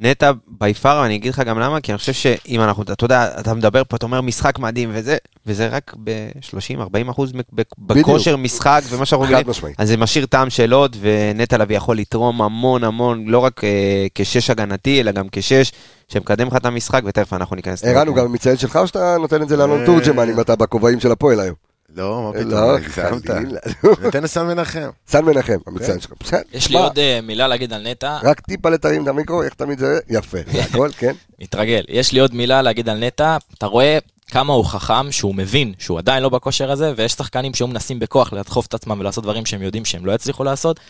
נטע 0.00 0.32
בי 0.46 0.74
פאר, 0.74 1.00
ואני 1.02 1.14
אגיד 1.14 1.32
לך 1.32 1.40
גם 1.40 1.58
למה, 1.58 1.80
כי 1.80 1.92
אני 1.92 1.98
חושב 1.98 2.12
שאם 2.12 2.60
אנחנו, 2.60 2.82
אתה 2.82 3.04
יודע, 3.04 3.40
אתה 3.40 3.54
מדבר 3.54 3.82
פה, 3.88 3.96
אתה 3.96 4.06
אומר 4.06 4.20
משחק 4.20 4.58
מדהים 4.58 4.90
וזה, 4.92 5.16
וזה 5.46 5.68
רק 5.68 5.94
ב-30-40 6.04 7.10
אחוז 7.10 7.32
בכושר 7.78 8.36
משחק 8.36 8.82
ומה 8.88 9.06
שאנחנו 9.06 9.24
רגילים, 9.24 9.46
משמעית. 9.46 9.80
אז 9.80 9.88
זה 9.88 9.96
משאיר 9.96 10.26
טעם 10.26 10.50
של 10.50 10.72
עוד, 10.72 10.96
ונטע 11.00 11.58
לביא 11.58 11.76
יכול 11.76 11.96
לתרום 11.96 12.42
המון 12.42 12.84
המון, 12.84 13.24
לא 13.26 13.38
רק 13.38 13.64
אה, 13.64 14.06
כשש 14.14 14.50
הגנתי, 14.50 15.00
אלא 15.00 15.12
גם 15.12 15.26
כשש, 15.32 15.72
שמקדם 16.08 16.46
לך 16.46 16.56
את 16.56 16.66
המשחק, 16.66 17.02
ותכף 17.06 17.32
אנחנו 17.32 17.56
ניכנס. 17.56 17.84
ערן 17.84 18.08
הוא. 18.08 18.16
גם 18.16 18.24
המצטיין 18.24 18.56
שלך, 18.56 18.76
או 18.76 18.86
שאתה 18.86 19.16
נותן 19.20 19.42
את 19.42 19.48
זה 19.48 19.56
לאלון 19.56 19.80
אה. 19.80 19.86
תורג'מן 19.86 20.28
אם 20.28 20.40
אתה 20.40 20.56
בכובעים 20.56 21.00
של 21.00 21.12
הפועל 21.12 21.40
היום? 21.40 21.71
לא, 21.96 22.32
מה 22.32 22.38
לא, 22.38 22.44
פתאום, 22.44 22.70
הגזמת. 22.74 23.26
חלילה. 23.26 23.60
נתן 24.06 24.22
לסן 24.22 24.46
מנחם. 24.46 24.90
סן 25.08 25.24
מנחם, 25.24 25.56
המצטיין 25.66 26.00
שלך. 26.00 26.12
בסדר. 26.20 26.40
יש 26.52 26.70
לי 26.70 26.76
עוד 26.78 26.98
אה, 26.98 27.20
מילה 27.22 27.48
להגיד 27.48 27.72
על 27.72 27.90
נטע, 27.90 28.18
רק 28.22 28.40
טיפה 28.40 28.68
לתרים 28.70 29.02
את 29.02 29.08
המיקרו, 29.08 29.42
איך 29.42 29.54
תמיד 29.54 29.78
זה? 29.78 29.98
יפה, 30.08 30.38
זה 30.52 30.62
הכל, 30.64 30.88
כן. 30.98 31.12
מתרגל. 31.38 31.84
יש 31.88 32.12
לי 32.12 32.20
עוד 32.20 32.34
מילה 32.34 32.62
להגיד 32.62 32.88
על 32.88 32.98
נטע, 32.98 33.36
אתה 33.58 33.66
רואה 33.66 33.98
כמה 34.30 34.52
הוא 34.52 34.64
חכם, 34.64 35.12
שהוא 35.12 35.34
מבין 35.34 35.72
שהוא 35.78 35.98
עדיין 35.98 36.22
לא 36.22 36.28
בכושר 36.28 36.70
הזה, 36.70 36.92
ויש 36.96 37.12
שחקנים 37.12 37.54
שהיו 37.54 37.68
מנסים 37.68 37.98
בכוח 37.98 38.32
לדחוף 38.32 38.66
את 38.66 38.74
עצמם 38.74 39.00
ולעשות 39.00 39.24
דברים 39.24 39.46
שהם 39.46 39.62
יודעים 39.62 39.84
שהם 39.84 40.06
לא 40.06 40.12
יצליחו 40.12 40.44
לעשות. 40.44 40.80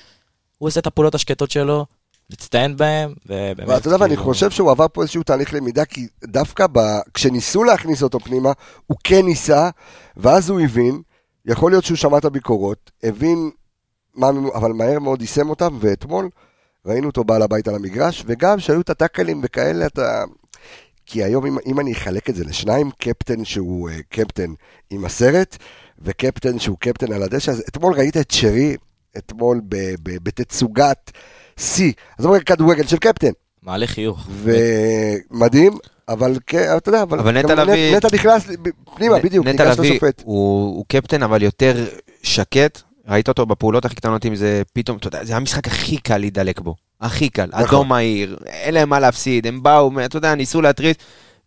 הוא 0.59 0.67
עושה 0.69 0.81
את 0.81 0.87
הפעולות 0.87 1.15
השקטות 1.15 1.51
שלו, 1.51 1.87
מצטיין 2.31 2.77
בהם, 2.77 3.15
ובאמת, 3.27 3.69
ואתה 3.69 3.89
יודע 3.89 3.97
מה, 3.97 4.05
אני 4.05 4.17
כאילו, 4.17 4.25
חושב 4.25 4.51
שהוא 4.51 4.71
עבר 4.71 4.87
פה 4.93 5.03
איזשהו 5.03 5.23
תהליך 5.23 5.55
למידה, 5.55 5.85
כי 5.85 6.07
דווקא 6.25 6.67
ב... 6.73 6.79
כשניסו 7.15 7.65
להכניס 7.65 8.03
אותו 8.03 8.21
פנימה, 8.21 8.53
הוא 8.87 8.97
כן 9.05 9.25
ניסה, 9.25 9.71
ואז 10.17 10.51
הוא 10.51 10.61
הבין, 10.61 11.03
יכול 11.47 11.73
להיות 11.73 11.85
שהוא 11.85 11.97
שמע 11.97 12.19
את 12.19 12.25
הביקורות, 12.25 12.91
הבין 13.03 13.51
מה, 14.15 14.31
אבל 14.55 14.73
מהר 14.73 14.99
מאוד 14.99 15.21
יישם 15.21 15.51
אותם, 15.51 15.79
ואתמול 15.81 16.29
ראינו 16.87 17.07
אותו 17.07 17.25
בעל 17.25 17.43
הבית 17.43 17.69
על 17.69 17.75
המגרש, 17.75 18.25
וגם 18.27 18.59
שהיו 18.59 18.81
את 18.81 18.91
הטאקלים 18.91 19.41
וכאלה, 19.45 19.87
אתה... 19.87 20.25
כי 21.07 21.25
היום, 21.25 21.47
אם, 21.47 21.57
אם 21.67 21.81
אני 21.81 21.93
אחלק 21.93 22.31
את 22.31 22.35
זה 22.35 22.45
לשניים, 22.45 22.91
קפטן 22.91 23.45
שהוא 23.45 23.91
uh, 23.91 23.93
קפטן 24.09 24.55
עם 24.91 25.05
הסרט, 25.05 25.57
וקפטן 25.99 26.59
שהוא 26.59 26.79
קפטן 26.81 27.13
על 27.13 27.23
הדשא, 27.23 27.53
אז 27.53 27.65
אתמול 27.69 27.95
ראית 27.95 28.17
את 28.17 28.31
שרי, 28.31 28.77
אתמול 29.19 29.61
ב- 29.69 29.95
ב- 30.03 30.23
בתצוגת 30.23 31.11
שיא, 31.57 31.93
אז 32.19 32.27
אומר 32.27 32.41
כדורגל 32.41 32.87
של 32.87 32.97
קפטן, 32.97 33.31
מעלה 33.63 33.87
חיוך. 33.87 34.27
ומדהים, 35.31 35.73
אבל 36.09 36.37
כן, 36.47 36.73
אתה 36.77 36.89
יודע, 36.89 37.03
אבל, 37.03 37.19
אבל 37.19 37.39
נטע 37.39 37.55
לביא- 37.65 37.97
נטע 37.97 38.09
נכנס 38.15 38.47
פנימה, 38.97 39.19
בדיוק, 39.19 39.47
נטע 39.47 39.65
ניגש 39.65 39.79
לביא 39.79 39.91
לשופט. 39.91 40.23
הוא 40.25 40.77
הוא 40.77 40.85
קפטן, 40.89 41.23
אבל 41.23 41.43
יותר 41.43 41.87
שקט. 42.23 42.83
ראית 43.09 43.29
אותו 43.29 43.47
בפעולות 43.47 43.85
הכי 43.85 43.95
קטנות, 43.95 44.27
אם 44.27 44.35
זה 44.35 44.63
פתאום, 44.73 44.97
אתה 44.97 45.09
יודע, 45.09 45.25
זה 45.25 45.37
המשחק 45.37 45.67
הכי 45.67 45.97
קל 45.97 46.19
להידלק 46.19 46.61
בו. 46.61 46.75
הכי 47.01 47.29
קל. 47.29 47.47
נכון. 47.53 47.65
אדום 47.65 47.89
מהיר, 47.89 48.37
אין 48.47 48.75
להם 48.75 48.89
מה 48.89 49.01
להפסיד, 49.01 49.47
הם 49.47 49.63
באו, 49.63 49.91
אתה 50.05 50.17
יודע, 50.17 50.35
ניסו 50.35 50.63
להטריד. 50.63 50.97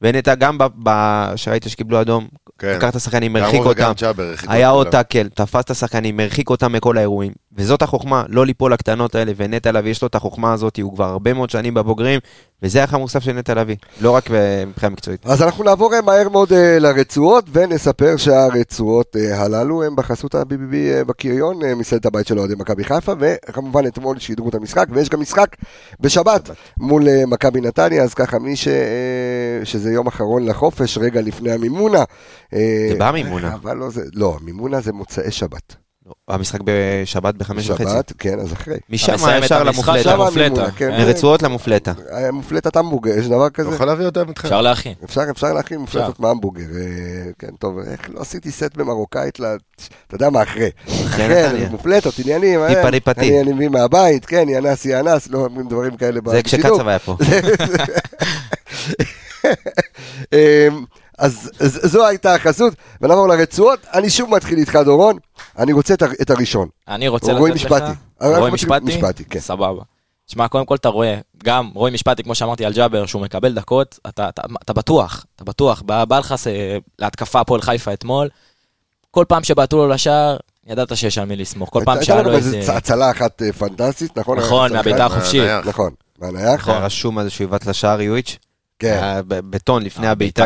ונטע, 0.02 0.36
גם 0.36 0.58
ב- 0.58 0.64
ב- 0.84 1.32
שראית 1.36 1.64
שקיבלו 1.68 2.02
אדום, 2.02 2.28
כן. 2.60 2.74
לקח 2.78 2.90
את 2.90 2.96
השחקנים, 2.96 3.38
גם 3.38 3.44
הרחיק 3.44 3.62
הוא 3.62 3.72
וגם 3.72 3.90
אותם. 3.90 4.02
ג'אבר 4.06 4.24
הרחיקו 4.24 4.52
היה 4.54 4.70
עוד. 4.70 4.88
טאקל, 4.88 5.28
תפס 5.36 5.64
את 5.64 5.70
השחקנים, 5.70 6.20
הרחיק 6.20 6.50
אותם 6.50 6.72
מכל 6.74 6.98
האירועים. 6.98 7.32
וזאת 7.58 7.82
החוכמה, 7.82 8.24
לא 8.30 8.46
ליפול 8.46 8.74
לקטנות 8.74 9.16
האלה, 9.16 9.32
ונטע 9.38 9.72
לביא 9.72 9.92
יש 9.92 10.02
לו 10.02 10.08
את 10.08 10.16
החוכמה 10.16 10.54
הזאת, 10.54 10.80
הוא 10.80 10.94
כבר 10.96 11.06
הרבה 11.06 11.34
מאוד 11.34 11.50
שנים 11.50 11.74
בבוגרים, 11.74 12.20
וזה 12.64 12.80
הערך 12.80 12.94
המוסף 12.94 13.24
של 13.24 13.32
נטע 13.32 13.54
לביא, 13.54 13.76
לא 14.02 14.12
רק 14.12 14.30
מבחינה 14.68 14.90
מקצועית. 14.90 15.26
אז 15.26 15.42
אנחנו 15.42 15.64
נעבור 15.64 15.94
אה, 15.94 16.02
מהר 16.02 16.30
מאוד 16.30 16.54
אה, 16.54 16.80
לרצועות, 16.80 17.46
ונספר 17.52 18.18
שהרצועות 18.18 19.16
אה, 19.16 19.42
הללו 19.42 19.84
הם 19.84 19.96
בחסות 19.96 20.36
ה-BBB 20.36 20.76
אה, 20.76 21.04
בקריון, 21.04 21.64
אה, 21.64 21.76
מסעדת 21.76 22.06
הבית 22.06 22.28
של 22.28 22.40
אוהדי 22.40 22.54
מכבי 22.58 22.84
חיפה, 22.84 23.14
וכמובן 23.20 23.88
אתמול 23.88 24.20
שידרו 24.20 24.50
את 24.50 24.56
המשחק, 24.56 24.88
ויש 24.92 25.10
גם 25.10 25.20
משחק 25.20 25.56
בשבת 26.00 26.50
מול 26.78 27.10
אה, 27.10 27.26
מכבי 27.26 27.62
נתניה, 27.62 28.04
אז 28.04 28.14
ככה 28.14 28.40
מי 28.40 28.56
ש... 28.56 28.68
אה, 28.68 29.66
שזה 29.66 29.92
יום 29.92 30.08
אחרון 30.08 30.46
לחופש, 30.46 30.98
רגע 30.98 31.22
לפני 31.22 31.52
המימונה. 31.52 32.04
אה, 32.54 32.88
זה 32.90 32.96
במימונה. 33.00 33.54
אבל 33.54 33.78
לא, 33.78 33.90
זה, 33.90 34.02
לא, 34.14 34.38
מימונה 34.42 34.82
זה 34.82 34.94
מוצאי 34.94 35.32
שבת. 35.32 35.85
המשחק 36.28 36.60
בשבת 36.64 37.36
בחמש 37.36 37.70
וחצי. 37.70 37.84
שבת, 37.84 38.12
כן, 38.18 38.40
אז 38.40 38.54
אחרי. 38.54 38.78
משם 38.90 39.14
ישר 39.14 39.62
המשחק 39.62 39.96
למופלטה. 39.96 40.14
המופלטה. 40.14 40.42
המימונה, 40.46 40.72
כן. 40.72 40.92
אה, 40.92 41.06
מרצועות 41.06 41.42
למופלטה. 41.44 41.94
אה, 42.12 42.32
מופלטת 42.32 42.76
המבורגר, 42.76 43.12
יש 43.18 43.28
דבר 43.28 43.50
כזה? 43.50 43.76
יכול 43.76 43.88
להביא 43.88 44.06
אותם 44.06 44.30
איתך. 44.30 44.46
אפשר 44.46 44.62
להכין. 44.62 44.94
אפשר, 45.04 45.22
אפשר 45.32 45.54
להכין 45.54 45.80
מופלטות 45.80 46.20
מהמבורגר. 46.20 46.62
אה, 46.64 47.32
כן, 47.40 47.48
טוב, 47.60 47.80
איך 47.80 48.10
לא 48.14 48.22
עשיתי 48.22 48.52
סט 48.52 48.76
במרוקאית, 48.78 49.40
ל- 49.40 49.56
אתה 50.08 50.16
יודע 50.16 50.30
מה, 50.30 50.44
אחרי. 50.44 50.70
אחרי, 51.06 51.28
נתניה. 51.48 51.70
מופלטות, 51.70 52.14
עניינים. 52.20 52.60
אה, 52.60 52.68
טיפה 52.76 52.90
ריפתי. 52.90 53.42
אני 53.42 53.54
מביא 53.54 53.70
מהבית, 53.70 54.26
כן, 54.26 54.50
יאנס 54.50 54.86
יאנס, 54.86 55.28
לא 55.30 55.38
אומרים 55.40 55.68
דברים 55.68 55.98
כאלה 55.98 56.20
זה 56.26 56.42
בשידור. 56.44 56.70
כשקצב 56.78 56.88
היה 56.88 57.00
פה. 57.00 57.18
אז 61.18 61.52
אז 61.60 61.80
זו 61.84 62.06
הייתה 62.08 62.36
החסות, 62.36 62.74
ונעבור 63.02 63.28
לרצועות. 63.28 63.80
אני 63.94 64.10
שוב 64.10 64.30
מתחיל 64.30 64.58
איתך, 64.58 64.76
דורון. 64.86 65.18
אני 65.58 65.74
רוצה 65.74 65.94
את 65.94 66.04
את 66.22 66.30
הראשון. 66.30 66.68
אני 66.88 67.08
רוצה 67.08 67.34
רועי 67.34 67.52
לתת 67.52 67.62
לך... 67.62 67.72
משפטי. 67.72 67.92
אנחנו 68.22 68.40
רועי 68.40 68.52
מתחילים- 68.52 68.74
משפטי? 68.84 68.98
משפטי, 68.98 69.26
כן. 69.26 69.40
סבבה. 69.40 69.82
שמע, 70.28 70.48
קודם 70.48 70.66
כל 70.66 70.76
אתה 70.76 70.90
רואה, 70.90 71.18
גם 71.44 71.72
רועי 71.74 71.94
משפטי, 71.94 72.24
כמו 72.24 72.36
שאמרתי 72.36 72.66
על 72.66 72.74
ג'אבר, 72.74 73.06
שהוא 73.06 73.22
מקבל 73.22 73.54
דקות, 73.54 74.00
אתה, 74.08 74.30
אתה, 74.30 74.42
אתה 74.64 74.74
בטוח, 74.74 75.26
אתה 75.36 75.44
בטוח. 75.44 75.82
בא, 75.82 76.06
בא 76.06 76.20
לך 76.20 76.36
אה, 76.48 76.78
להתקפה 77.00 77.40
הפועל 77.40 77.62
חיפה 77.62 77.94
אתמול, 77.94 78.30
כל 79.12 79.26
פעם 79.28 79.44
שבעטו 79.44 79.78
לו 79.78 79.88
לשער, 79.88 80.38
ידעת 80.68 80.98
שיש 80.98 81.18
על 81.18 81.26
מי 81.26 81.36
לסמוך. 81.36 81.70
כל 81.70 81.82
פעם 81.86 81.94
הייתה 81.94 82.06
שהיה 82.06 82.20
לנו 82.22 82.30
לו 82.30 82.38
איזה 82.38 82.58
איזה... 82.58 82.74
הצלה 82.74 83.12
אחת 83.12 83.42
אה, 83.42 83.52
פנטסטית, 83.54 84.18
נכון? 84.18 84.38
נכון, 84.40 84.74
מהבעיטה? 84.74 85.06
החופשית. 85.06 85.42
נכון, 85.66 85.94
מהנייח. 86.20 86.68
היה 86.70 86.80
רשום 86.80 87.18
על 87.18 87.24
זה 87.24 87.30
שהוא 87.30 87.46
עיוות 87.46 87.66
לשער 87.66 88.02
יואיץ'. 88.02 88.38
כן. 88.80 89.22
בטון 89.28 89.84
לפני 89.84 90.08
הבעיטה. 90.08 90.46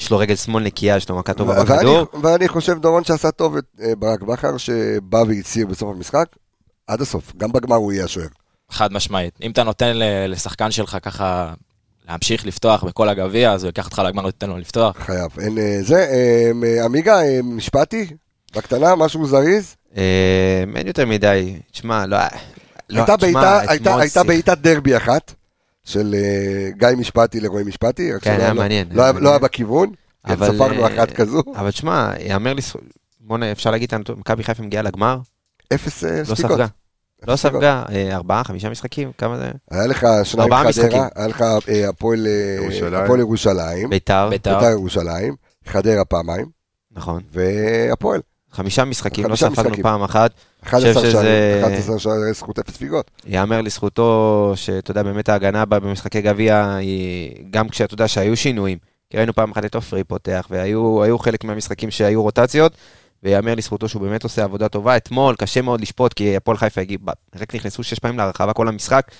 יש 0.00 0.10
לו 0.10 0.18
רגל 0.18 0.36
שמאל 0.36 0.62
נקייה, 0.62 0.96
יש 0.96 1.08
לו 1.08 1.18
מכה 1.18 1.34
טובה 1.34 1.52
ואני- 1.52 1.64
בכדור. 1.64 2.06
ואני 2.22 2.48
חושב, 2.48 2.78
דורון, 2.80 3.04
שעשה 3.04 3.30
טוב 3.30 3.56
את 3.56 3.64
אה, 3.82 3.94
ברק 3.98 4.22
בכר, 4.22 4.56
שבא 4.56 5.16
והצהיר 5.28 5.66
בסוף 5.66 5.96
המשחק, 5.96 6.26
עד 6.86 7.00
הסוף. 7.00 7.32
גם 7.36 7.52
בגמר 7.52 7.76
הוא 7.76 7.92
יהיה 7.92 8.04
השוער. 8.04 8.26
חד 8.70 8.92
משמעית. 8.92 9.38
אם 9.42 9.50
אתה 9.50 9.62
נותן 9.64 9.92
לשחקן 10.28 10.70
שלך 10.70 10.96
ככה 11.02 11.52
להמשיך 12.08 12.46
לפתוח 12.46 12.84
בכל 12.84 13.08
הגביע, 13.08 13.52
אז 13.52 13.62
הוא 13.64 13.68
ייקח 13.68 13.84
אותך 13.86 13.98
לגמר, 13.98 14.22
לא 14.22 14.30
תיתן 14.30 14.48
לו 14.48 14.58
לפתוח. 14.58 14.96
חייב. 14.98 15.30
אין 15.40 15.58
אה, 15.58 15.78
זה, 15.82 16.06
אה, 16.64 16.84
עמיגה, 16.84 17.18
משפטי? 17.42 18.06
בקטנה, 18.56 18.94
משהו 18.94 19.26
זריז? 19.26 19.76
אין 20.76 20.86
יותר 20.86 21.06
מדי, 21.06 21.58
תשמע, 21.72 22.06
לא... 22.06 22.18
לא, 22.90 23.04
הייתה 23.98 24.22
בעיטת 24.24 24.58
דרבי 24.58 24.96
אחת, 24.96 25.34
של 25.84 26.14
אה, 26.18 26.70
גיא 26.78 26.88
משפטי 26.98 27.40
לרועי 27.40 27.64
משפטי. 27.64 28.12
רק 28.12 28.22
כן, 28.22 28.36
היה 28.40 28.48
לא- 28.48 28.60
מעניין, 28.60 28.88
לא 28.90 29.02
היה 29.02 29.12
לא 29.12 29.30
היה. 29.30 29.38
בכיוון, 29.38 29.92
אבל, 30.24 30.54
ספרנו 30.54 30.82
אה, 30.86 30.94
אחת 30.94 31.10
כזו. 31.12 31.42
אבל 31.56 31.70
תשמע, 31.70 32.12
יאמר 32.20 32.54
לזכות, 32.54 32.82
בוא 33.20 33.38
נ... 33.38 33.42
אפשר 33.42 33.70
להגיד, 33.70 33.92
מכבי 34.16 34.42
חיפה 34.44 34.62
מגיעה 34.62 34.82
לגמר, 34.82 35.18
אפס 35.74 36.04
אה, 36.04 36.18
לא 36.18 36.24
ספיקות. 36.24 36.50
ספגה. 36.50 36.66
לא 37.26 37.32
אפס 37.34 37.40
ספיקות. 37.40 37.60
ספגה, 37.62 37.82
ארבעה, 38.12 38.44
חמישה 38.44 38.70
משחקים, 38.70 39.12
כמה 39.18 39.38
זה? 39.38 39.50
היה 39.70 39.86
לך 39.86 40.06
שניים 40.24 40.52
ארבעה 40.52 40.72
חדרה. 40.72 41.08
היה 41.14 41.26
לך 41.26 41.44
הפועל 41.88 42.26
ירושלים. 43.18 43.90
בית"ר 43.90 44.30
ירושלים, 44.70 45.34
חדרה 45.66 46.04
פעמיים, 46.04 46.46
נכון. 46.92 47.22
והפועל. 47.32 48.20
חמישה 48.54 48.84
משחקים, 48.84 49.26
לא 49.26 49.36
ספגנו. 49.36 49.76
פעם 49.82 50.02
אחת. 50.02 50.30
11 50.64 51.02
שזה- 51.02 51.12
שערים, 51.12 51.64
11 51.64 51.98
שערי 51.98 52.32
זכות 52.34 52.58
אפס 52.58 52.74
ספיגות. 52.74 53.10
יאמר 53.26 53.60
לזכותו, 53.60 54.52
שאתה 54.56 54.90
יודע, 54.90 55.02
באמת 55.02 55.28
ההגנה 55.28 55.64
בה 55.64 55.80
במשחקי 55.80 56.20
גביע, 56.22 56.74
היא 56.74 57.30
גם 57.50 57.68
כשאתה 57.68 57.94
יודע 57.94 58.08
שהיו 58.08 58.36
שינויים, 58.36 58.78
כי 59.10 59.16
ראינו 59.16 59.32
פעם 59.32 59.50
אחת 59.50 59.64
את 59.64 59.74
עופרי 59.74 60.04
פותח, 60.04 60.46
והיו 60.50 61.02
היו 61.02 61.18
חלק 61.18 61.44
מהמשחקים 61.44 61.90
שהיו 61.90 62.22
רוטציות, 62.22 62.72
ויאמר 63.22 63.54
לזכותו 63.54 63.88
שהוא 63.88 64.02
באמת 64.02 64.22
עושה 64.24 64.44
עבודה 64.44 64.68
טובה. 64.68 64.96
אתמול 64.96 65.34
קשה 65.36 65.62
מאוד 65.62 65.80
לשפוט, 65.80 66.12
כי 66.12 66.36
הפועל 66.36 66.56
חיפה 66.56 66.80
רק 67.40 67.54
נכנסו 67.54 67.82
שש 67.82 67.98
פעמים 67.98 68.18
להרחבה 68.18 68.52
כל 68.52 68.68
המשחק. 68.68 69.10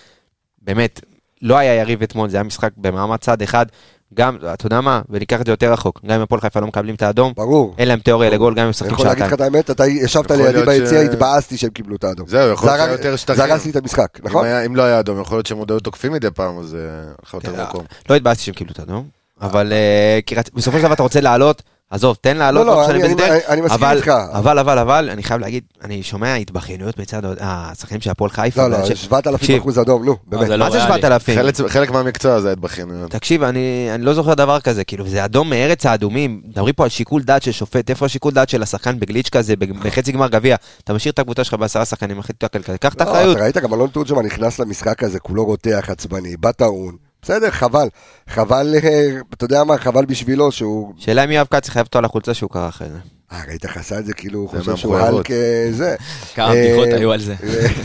באמת, 0.62 1.00
לא 1.42 1.58
היה 1.58 1.74
יריב 1.74 2.02
אתמול, 2.02 2.28
זה 2.28 2.36
היה 2.36 2.44
משחק 2.44 2.70
במעמד 2.76 3.16
צד 3.16 3.42
אחד. 3.42 3.66
גם, 4.14 4.36
אתה 4.54 4.66
יודע 4.66 4.80
מה, 4.80 5.00
וניקח 5.10 5.40
את 5.40 5.46
זה 5.46 5.52
יותר 5.52 5.72
רחוק, 5.72 6.00
גם 6.06 6.14
אם 6.14 6.20
הפועל 6.20 6.40
חיפה 6.40 6.60
לא 6.60 6.66
מקבלים 6.66 6.94
את 6.94 7.02
האדום, 7.02 7.32
ברור. 7.36 7.74
אין 7.78 7.88
להם 7.88 7.98
תיאוריה 7.98 8.30
לגול, 8.30 8.52
גם 8.54 8.58
אם 8.58 8.62
הם 8.62 8.64
אני 8.66 8.70
משחקים 8.70 8.92
יכול 8.94 9.06
להגיד 9.06 9.22
לך 9.24 9.30
שעתיים. 9.30 9.48
את 9.48 9.54
האמת, 9.54 9.70
אתה 9.70 9.86
ישבת 9.86 10.30
לידי 10.30 10.62
ביציע, 10.66 10.88
ש- 11.02 11.08
התבאסתי 11.08 11.56
שהם 11.56 11.70
קיבלו 11.70 11.96
את 11.96 12.04
האדום. 12.04 12.26
זהו, 12.28 12.52
יכול 12.52 12.68
להיות 12.68 12.80
שהיה 12.80 12.92
יותר 12.92 13.16
שטחים. 13.16 13.46
זרס 13.46 13.64
לי 13.64 13.70
את 13.70 13.76
המשחק, 13.76 14.08
אם 14.20 14.26
נכון? 14.28 14.44
היה- 14.44 14.66
אם 14.66 14.76
לא 14.76 14.82
היה 14.82 15.00
אדום, 15.00 15.20
יכול 15.20 15.36
להיות 15.36 15.46
שהם 15.46 15.58
עוד 15.58 15.70
היו 15.70 15.80
תוקפים 15.80 16.12
מדי 16.12 16.30
פעם, 16.30 16.58
אז 16.58 16.74
אה, 16.74 16.80
לך 17.26 17.34
יותר 17.34 17.62
מקום. 17.62 17.84
לא 18.10 18.14
התבאסתי 18.14 18.42
שהם 18.44 18.54
קיבלו 18.54 18.72
את 18.72 18.78
האדום, 18.78 19.04
אבל 19.40 19.72
אה, 19.72 20.18
כי 20.26 20.34
רצ- 20.34 20.50
בסופו 20.54 20.76
של 20.78 20.84
דבר 20.84 20.92
אתה 20.94 21.02
רוצה 21.02 21.20
לעלות, 21.20 21.62
עזוב, 21.90 22.16
תן 22.20 22.36
לעלות, 22.36 22.66
לא, 22.66 22.72
לא, 22.72 22.80
לא 22.80 22.88
משנה 22.88 23.04
אני- 23.06 23.30
אני- 23.30 23.40
אני 23.48 23.60
מסכים 23.60 23.84
אבל- 23.84 23.96
איתך. 23.96 24.08
אבל, 24.32 24.58
אבל, 24.58 24.78
אבל, 24.78 25.10
אני 25.12 25.22
חייב 25.22 25.40
להגיד, 25.40 25.64
אני 25.84 26.02
שומע 26.02 26.34
התבכיינויות 26.34 26.98
מצד 26.98 27.22
השחקנים 27.40 28.00
של 28.00 28.10
הפועל 28.10 28.30
חיפה. 28.30 28.62
לא, 28.62 28.70
לא, 28.70 28.76
ואנשי- 28.76 28.96
7,000 28.96 29.40
תקשיב, 29.40 29.60
אחוז 29.62 29.78
אדום, 29.78 30.04
נו, 30.04 30.16
באמת. 30.26 30.46
זה 30.46 30.56
לא 30.56 30.64
מה 30.64 30.70
זה 30.70 30.76
ריאלי. 30.78 30.92
7,000? 30.94 31.36
חלק- 31.38 31.54
חלק 31.70 31.90
מהמקצוע 31.90 32.40
זה 32.40 32.48
ההתבכיינויות. 32.48 33.10
תקשיב, 33.10 33.42
אני, 33.42 33.88
אני 33.94 34.04
לא 34.04 34.14
זוכר 34.14 34.34
דבר 34.34 34.60
כזה, 34.60 34.84
כאילו, 34.84 35.08
זה 35.08 35.24
אדום 35.24 35.50
מארץ 35.50 35.86
האדומים, 35.86 36.40
מדברים 36.48 36.74
פה 36.74 36.84
על 36.84 36.90
שיקול 36.90 37.22
דעת 37.22 37.42
של 37.42 37.52
שופט, 37.52 37.90
איפה 37.90 38.06
השיקול 38.06 38.32
דעת 38.32 38.48
של 38.48 38.62
השחקן 38.62 39.00
בגליץ' 39.00 39.28
כזה, 39.28 39.54
בחצי 39.56 40.12
גמר 40.12 40.28
גביע, 40.28 40.56
אתה 40.84 40.92
משאיר 40.94 41.12
את 41.12 41.18
הקבוצה 41.18 41.44
שלך 41.44 41.54
בעשרה 41.54 41.84
שחקנים, 41.84 42.18
אחי, 42.18 42.32
תקל 42.32 42.62
כזה, 42.62 42.78
קח 42.78 42.94
את 42.94 43.00
לא, 43.00 43.06
האחריות. 43.06 43.36
אתה 43.36 43.44
ראית 43.44 43.56
גם 43.58 43.74
אלון 43.74 43.88
תורג'מן 43.88 44.24
נכנס 44.26 44.58
למשחק 44.58 45.02
הזה, 45.02 45.20
כולו 45.20 45.44
רותח, 45.44 45.84
עצבני, 45.90 46.36
בא 46.36 46.52
טעון. 46.52 46.96
בסדר, 47.24 47.50
חבל. 47.50 47.88
חבל, 48.28 48.74
אה, 48.84 49.20
אתה 49.34 49.44
יודע 49.44 49.64
מה, 49.64 49.78
חבל 49.78 50.04
בשבילו 50.04 50.52
שהוא... 50.52 50.94
שאלה 50.98 51.24
אם 51.24 51.30
יואב 51.30 51.46
כץ 51.50 51.68
יחייב 51.68 51.86
אותו 51.86 51.98
על 51.98 52.04
החולצה 52.04 52.34
שהוא 52.34 52.50
קרא 52.50 52.68
אחרי 52.68 52.88
זה. 52.88 52.98
אה, 53.32 53.42
ראית 53.48 53.64
איך 53.64 53.76
עשה 53.76 53.98
את 53.98 54.06
זה, 54.06 54.14
כאילו, 54.14 54.38
הוא 54.38 54.48
חושב 54.48 54.76
שהוא 54.76 54.92
מהמחויבות. 54.92 55.18
הלק 55.18 55.30
אה, 55.30 55.68
זה. 55.72 55.96
כמה 56.34 56.54
אה, 56.54 56.54
בדיחות 56.54 56.88
היו 56.88 57.12
על 57.12 57.20
זה. 57.20 57.34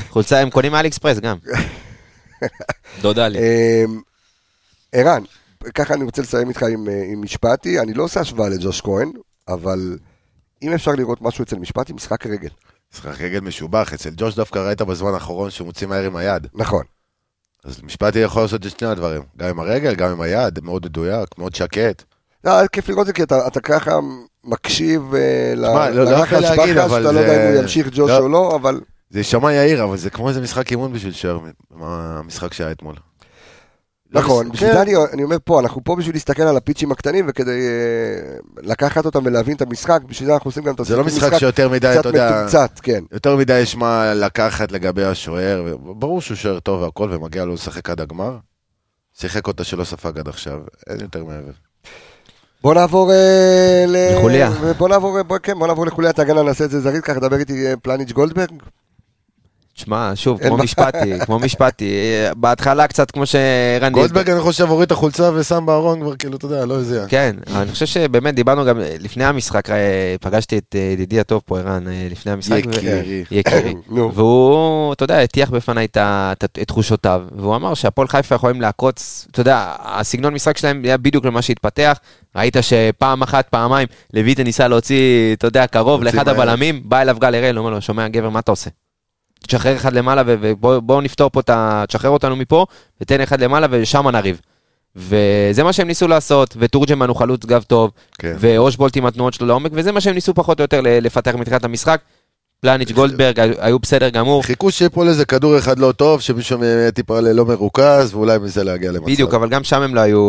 חולצה 0.09 0.39
הם 0.39 0.49
קונים 0.49 0.71
מאלי 0.71 0.87
אקספרס 0.87 1.19
גם. 1.19 1.37
דודה 3.01 3.27
לי. 3.27 3.39
אה, 3.39 3.83
ערן, 4.91 5.23
ככה 5.73 5.93
אני 5.93 6.03
רוצה 6.03 6.21
לסיים 6.21 6.49
איתך 6.49 6.63
עם 6.63 7.21
משפטי, 7.21 7.79
אני 7.79 7.93
לא 7.93 8.03
עושה 8.03 8.19
השוואה 8.19 8.49
לג'וש 8.49 8.81
כהן, 8.81 9.11
אבל 9.47 9.97
אם 10.61 10.73
אפשר 10.73 10.91
לראות 10.91 11.21
משהו 11.21 11.43
אצל 11.43 11.55
משפטי, 11.55 11.93
משחק 11.93 12.27
רגל. 12.27 12.49
משחק 12.93 13.21
רגל 13.21 13.39
משובח, 13.39 13.93
אצל 13.93 14.09
ג'וש 14.17 14.35
דווקא 14.35 14.59
ראית 14.59 14.81
בזמן 14.81 15.13
האחרון 15.13 15.49
שהוא 15.49 15.65
מוציא 15.65 15.87
מהר 15.87 16.03
עם 16.03 16.15
היד. 16.15 16.47
נכון. 16.53 16.83
אז 17.65 17.83
משפטי 17.83 18.19
יכול 18.19 18.41
לעשות 18.41 18.65
את 18.65 18.71
שני 18.79 18.87
הדברים, 18.87 19.21
גם 19.37 19.49
עם 19.49 19.59
הרגל, 19.59 19.95
גם 19.95 20.09
עם 20.11 20.21
היד, 20.21 20.59
מאוד 20.63 20.85
מדויק, 20.85 21.29
מאוד 21.37 21.55
שקט. 21.55 22.03
לא, 22.43 22.57
היה 22.57 22.67
כיף 22.67 22.89
לראות 22.89 23.01
את 23.01 23.05
זה, 23.07 23.13
כי 23.13 23.23
אתה, 23.23 23.47
אתה 23.47 23.59
ככה 23.61 23.91
מקשיב 24.43 25.01
אה, 25.15 25.53
ל- 25.55 25.65
תשמע, 25.67 25.89
לא- 25.89 26.05
לא 26.05 26.11
לרחש 26.11 26.43
בחש, 26.43 26.91
לא 26.91 27.09
יודע 27.09 27.47
אם 27.47 27.53
הוא 27.53 27.61
ימשיך 27.61 27.87
ג'וש 27.91 28.09
לא. 28.11 28.17
או 28.17 28.29
לא, 28.29 28.55
אבל... 28.55 28.81
זה 29.09 29.19
יישמע 29.19 29.53
יאיר, 29.53 29.83
אבל 29.83 29.97
זה 29.97 30.09
כמו 30.09 30.29
איזה 30.29 30.41
משחק 30.41 30.71
אימון 30.71 30.93
בשביל 30.93 31.13
שוער, 31.13 31.39
המשחק 31.79 32.53
שהיה 32.53 32.71
אתמול. 32.71 32.95
נכון, 34.11 34.45
לא, 34.45 34.51
בשביל. 34.51 34.73
זה 34.73 34.81
אני, 34.81 34.93
אני 35.13 35.23
אומר 35.23 35.37
פה, 35.43 35.59
אנחנו 35.59 35.83
פה 35.83 35.95
בשביל 35.95 36.15
להסתכל 36.15 36.43
על 36.43 36.57
הפיצ'ים 36.57 36.91
הקטנים 36.91 37.25
וכדי 37.29 37.51
אה, 37.51 38.37
לקחת 38.61 39.05
אותם 39.05 39.19
ולהבין 39.25 39.55
את 39.55 39.61
המשחק, 39.61 40.01
בשביל 40.05 40.27
זה 40.27 40.33
אנחנו 40.33 40.47
עושים 40.47 40.63
גם 40.63 40.73
את 40.73 40.85
זה 40.85 40.97
לא 40.97 41.03
משחק 41.03 41.37
שיותר 41.37 41.69
מדי, 41.69 41.87
קצת 41.91 41.99
אתה 41.99 42.09
יודע, 42.09 42.35
מתומצת, 42.35 42.79
כן. 42.83 43.03
יותר 43.11 43.35
מדי 43.35 43.59
יש 43.59 43.75
מה 43.75 44.13
לקחת 44.13 44.71
לגבי 44.71 45.03
השוער, 45.03 45.75
ברור 45.81 46.21
שהוא 46.21 46.37
שוער 46.37 46.59
טוב 46.59 46.81
והכל, 46.81 47.09
ומגיע 47.11 47.45
לו 47.45 47.53
לשחק 47.53 47.89
עד 47.89 48.01
הגמר. 48.01 48.37
שיחק 49.13 49.47
אותה 49.47 49.63
שלא 49.63 49.83
ספג 49.83 50.19
עד 50.19 50.27
עכשיו, 50.27 50.59
אין 50.89 50.99
יותר 50.99 51.23
מעבר. 51.23 51.51
בוא 52.63 52.73
נעבור 52.73 53.11
אה, 53.11 53.85
ל... 53.87 54.15
לחוליה. 54.17 54.49
בוא 54.77 54.89
נעבור, 54.89 55.17
אה, 55.17 55.23
בוא, 55.23 55.37
כן, 55.37 55.59
בוא 55.59 55.67
נעבור 55.67 55.85
לחוליית 55.85 56.19
ההגנה, 56.19 56.43
נעשה 56.43 56.65
את 56.65 56.69
זה 56.69 56.79
זריז, 56.79 57.01
ככה 57.01 57.19
דבר 57.19 57.35
איתי 57.35 57.65
פלניץ' 57.81 58.11
גולדברג. 58.11 58.51
שמע, 59.79 60.11
שוב, 60.15 60.39
כמו. 60.39 60.57
משפטי, 60.57 61.19
כמו 61.25 61.39
משפטי, 61.39 61.85
אה, 61.85 62.33
בהתחלה 62.35 62.87
קצת 62.87 63.11
כמו 63.11 63.25
שרן 63.25 63.91
גולדברג 63.91 64.29
אני 64.29 64.41
חושב 64.41 64.69
הוריד 64.69 64.85
את 64.85 64.91
החולצה 64.91 65.31
ושם 65.33 65.65
בארון 65.65 66.01
כבר 66.01 66.15
כאילו, 66.15 66.37
אתה 66.37 66.45
יודע, 66.45 66.65
לא 66.65 66.73
הזיע. 66.73 67.05
כן, 67.07 67.35
אני 67.55 67.71
חושב 67.71 67.85
שבאמת 67.85 68.35
דיברנו 68.35 68.65
גם 68.65 68.79
אה, 68.79 68.95
לפני 68.99 69.25
המשחק, 69.25 69.69
אה, 69.69 70.15
פגשתי 70.21 70.57
את 70.57 70.75
אה, 70.75 70.79
ידידי 70.79 71.19
הטוב 71.19 71.41
פה, 71.45 71.59
ערן, 71.59 71.87
אה, 71.87 72.07
לפני 72.11 72.31
המשחק. 72.31 72.61
יקירי. 73.31 73.75
והוא, 74.15 74.93
אתה 74.93 75.03
יודע, 75.03 75.19
הטיח 75.19 75.49
בפניי 75.49 75.87
את 75.93 76.43
תחושותיו, 76.67 77.23
והוא 77.35 77.55
אמר 77.55 77.73
שהפועל 77.73 78.07
חיפה 78.07 78.35
יכולים 78.35 78.61
לעקוץ, 78.61 79.27
אתה 79.31 79.41
יודע, 79.41 79.75
הסגנון 79.79 80.33
משחק 80.33 80.57
שלהם 80.57 80.81
היה 80.83 80.97
בדיוק 80.97 81.25
למה 81.25 81.41
שהתפתח, 81.41 81.99
ראית 82.35 82.57
שפעם 82.61 83.21
אחת, 83.21 83.47
פעמיים, 83.49 83.87
לויטה 84.13 84.43
ניסה 84.43 84.67
להוציא, 84.67 85.33
אתה 85.33 85.47
יודע, 85.47 85.67
קרוב 85.67 86.03
לאחד. 86.03 86.29
הבלמים, 86.29 86.81
בא 86.85 87.01
אליו 87.01 87.17
גל 87.19 87.35
הראל, 87.35 87.57
אומר 87.57 87.69
לו, 87.69 87.81
שומע 87.81 88.07
גבר, 88.07 88.29
מה 88.29 88.39
אתה 88.39 88.51
עושה? 88.51 88.69
תשחרר 89.47 89.75
אחד 89.75 89.93
למעלה 89.93 90.23
ובואו 90.25 91.01
נפתור 91.01 91.29
פה 91.29 91.39
את 91.39 91.49
ה... 91.49 91.83
תשחרר 91.87 92.09
אותנו 92.09 92.35
מפה, 92.35 92.65
ותן 93.01 93.21
אחד 93.21 93.41
למעלה 93.41 93.67
ושם 93.69 94.07
נריב. 94.07 94.41
וזה 94.95 95.63
מה 95.63 95.73
שהם 95.73 95.87
ניסו 95.87 96.07
לעשות, 96.07 96.55
ותורג'מן 96.59 97.07
הוא 97.09 97.15
חלוץ 97.15 97.45
גב 97.45 97.63
טוב, 97.63 97.91
כן. 98.17 98.35
ואושבולט 98.39 98.97
עם 98.97 99.05
התנועות 99.05 99.33
שלו 99.33 99.47
לעומק, 99.47 99.71
וזה 99.73 99.91
מה 99.91 100.01
שהם 100.01 100.15
ניסו 100.15 100.33
פחות 100.33 100.59
או 100.59 100.63
יותר 100.63 100.81
לפתח 100.83 101.35
מתחילת 101.35 101.63
המשחק. 101.63 102.01
פלניץ' 102.61 102.91
גולדברג 102.91 103.39
היו- 103.59 103.79
בסדר 103.79 104.09
גמור. 104.09 104.43
חיכו 104.43 104.71
שיפול 104.71 105.07
איזה 105.07 105.25
כדור 105.25 105.57
אחד 105.57 105.79
לא 105.79 105.91
טוב, 105.91 106.21
שמישהו 106.21 106.63
יהיה 106.63 106.91
טיפה 106.91 107.19
לא 107.19 107.45
מרוכז, 107.45 108.13
ואולי 108.13 108.37
מזה 108.37 108.63
להגיע 108.63 108.91
למצב. 108.91 109.05
בדיוק, 109.05 109.33
אבל 109.33 109.49
גם 109.49 109.63
שם 109.63 109.81
הם 109.81 109.95
לא 109.95 109.99
היו, 110.01 110.19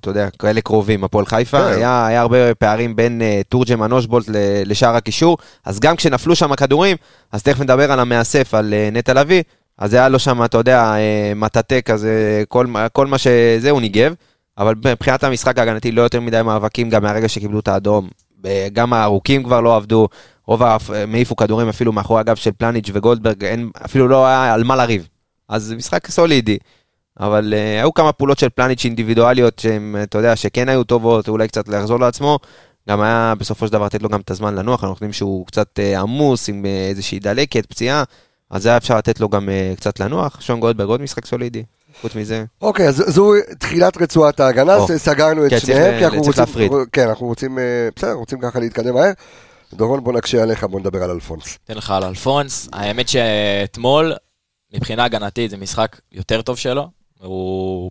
אתה 0.00 0.10
יודע, 0.10 0.28
כאלה 0.38 0.60
קרובים, 0.60 1.04
הפועל 1.04 1.26
חיפה. 1.26 1.58
כן. 1.60 1.66
היה, 1.72 2.06
היה 2.06 2.20
הרבה 2.20 2.54
פערים 2.54 2.96
בין 2.96 3.20
uh, 3.20 3.44
תורג'מן 3.48 3.92
אושבולט 3.92 4.28
ל- 4.28 4.34
לשאר 4.64 4.96
הקישור, 4.96 5.38
אז 5.64 5.80
גם 5.80 5.96
כשנפלו 5.96 6.36
שם 6.36 6.52
הכדורים, 6.52 6.96
אז 7.32 7.42
תכף 7.42 7.60
נדבר 7.60 7.92
על 7.92 8.00
המאסף, 8.00 8.54
על 8.54 8.74
uh, 8.92 8.94
נטע 8.96 9.14
לביא, 9.14 9.42
אז 9.78 9.94
היה 9.94 10.08
לו 10.08 10.18
שם, 10.18 10.44
אתה 10.44 10.58
יודע, 10.58 10.94
uh, 10.94 11.34
מטאטא 11.38 11.80
כזה, 11.80 12.42
כל, 12.48 12.66
מה- 12.66 12.88
כל 12.88 13.06
מה 13.06 13.18
שזה, 13.18 13.70
הוא 13.70 13.80
ניגב. 13.80 14.14
אבל 14.58 14.74
מבחינת 14.90 15.24
המשחק 15.24 15.58
ההגנתי 15.58 15.92
לא 15.92 16.02
יותר 16.02 16.20
מדי 16.20 16.42
מאבקים, 16.42 16.90
גם 16.90 17.02
מהרגע 17.02 17.28
שקיבלו 17.28 17.60
את 17.60 17.68
האדום. 17.68 18.08
גם 18.72 18.92
הארוכים 18.92 19.42
כבר 19.44 19.60
לא 19.60 19.76
עבדו, 19.76 20.08
רוב 20.46 20.62
הם 20.62 21.14
העיפו 21.14 21.36
כדורים 21.36 21.68
אפילו 21.68 21.92
מאחורי 21.92 22.20
הגב 22.20 22.36
של 22.36 22.50
פלניץ' 22.58 22.90
וגולדברג, 22.92 23.44
אין, 23.44 23.70
אפילו 23.84 24.08
לא 24.08 24.26
היה 24.26 24.54
על 24.54 24.64
מה 24.64 24.76
לריב. 24.76 25.08
אז 25.48 25.62
זה 25.62 25.76
משחק 25.76 26.10
סולידי. 26.10 26.58
אבל 27.20 27.54
uh, 27.56 27.80
היו 27.80 27.94
כמה 27.94 28.12
פעולות 28.12 28.38
של 28.38 28.48
פלניץ' 28.48 28.84
אינדיבידואליות 28.84 29.58
שהן, 29.58 29.96
אתה 30.02 30.18
יודע, 30.18 30.36
שכן 30.36 30.68
היו 30.68 30.84
טובות, 30.84 31.28
אולי 31.28 31.48
קצת 31.48 31.68
לחזור 31.68 32.00
לעצמו. 32.00 32.38
גם 32.88 33.00
היה 33.00 33.34
בסופו 33.38 33.66
של 33.66 33.72
דבר 33.72 33.86
לתת 33.86 34.02
לו 34.02 34.08
גם 34.08 34.20
את 34.20 34.30
הזמן 34.30 34.54
לנוח, 34.54 34.84
אנחנו 34.84 34.94
יודעים 34.94 35.12
שהוא 35.12 35.46
קצת 35.46 35.78
uh, 35.78 35.98
עמוס 35.98 36.48
עם 36.48 36.64
uh, 36.64 36.90
איזושהי 36.90 37.18
דלקת, 37.18 37.66
פציעה, 37.66 38.04
אז 38.50 38.66
היה 38.66 38.76
אפשר 38.76 38.98
לתת 38.98 39.20
לו 39.20 39.28
גם 39.28 39.48
uh, 39.48 39.76
קצת 39.76 40.00
לנוח. 40.00 40.40
שון 40.40 40.60
גולדברג 40.60 40.88
עוד 40.88 41.02
משחק 41.02 41.26
סולידי, 41.26 41.62
חוץ 42.00 42.14
מזה. 42.14 42.44
אוקיי, 42.62 42.88
אז 42.88 43.04
זו 43.06 43.32
תחילת 43.58 44.02
רצועת 44.02 44.40
ההגנה, 44.40 44.76
או. 44.76 44.86
סגרנו 44.96 45.46
את 45.46 45.50
כן, 45.50 45.60
שניהם, 45.60 45.98
כי 45.98 46.04
אנחנו 46.04 46.22
רוצים. 46.22 46.70
כן, 46.92 47.08
אנחנו 47.08 47.26
רוצים, 47.26 47.58
אה, 47.58 47.88
בסדר, 47.96 48.12
רוצים 48.12 48.38
ככה 48.40 48.60
להתקדם 48.60 48.94
מהר. 48.94 49.12
דורון, 49.74 50.04
בוא 50.04 50.12
נקשה 50.12 50.42
עליך, 50.42 50.64
בוא 50.64 50.80
נדבר 50.80 51.02
על 51.02 51.10
אלפונס. 51.10 51.58
אתן 51.64 51.74
לך 51.74 51.90
על 51.90 52.04
אלפונס. 52.04 52.68
האמת 52.72 53.08
שאתמול, 53.08 54.12
מבחינה 54.74 55.04
הגנתית, 55.04 55.50
זה 55.50 55.56
משחק 55.56 56.00
יותר 56.12 56.42
טוב 56.42 56.56
שלו. 56.58 56.88
הוא 57.20 57.90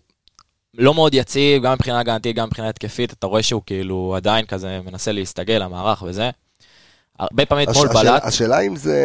לא 0.74 0.94
מאוד 0.94 1.14
יציב, 1.14 1.62
גם 1.62 1.72
מבחינה 1.72 2.00
הגנתית, 2.00 2.36
גם 2.36 2.46
מבחינה 2.46 2.68
התקפית. 2.68 3.12
אתה 3.12 3.26
רואה 3.26 3.42
שהוא 3.42 3.62
כאילו 3.66 4.14
עדיין 4.16 4.46
כזה 4.46 4.80
מנסה 4.84 5.12
להסתגל 5.12 5.54
למערך 5.64 6.02
וזה. 6.02 6.30
הרבה 7.18 7.46
פעמים 7.46 7.68
אתמול 7.70 7.88
הש- 7.88 7.96
בלט. 7.96 8.24
השאלה 8.24 8.60
אם 8.60 8.76
זה 8.76 8.98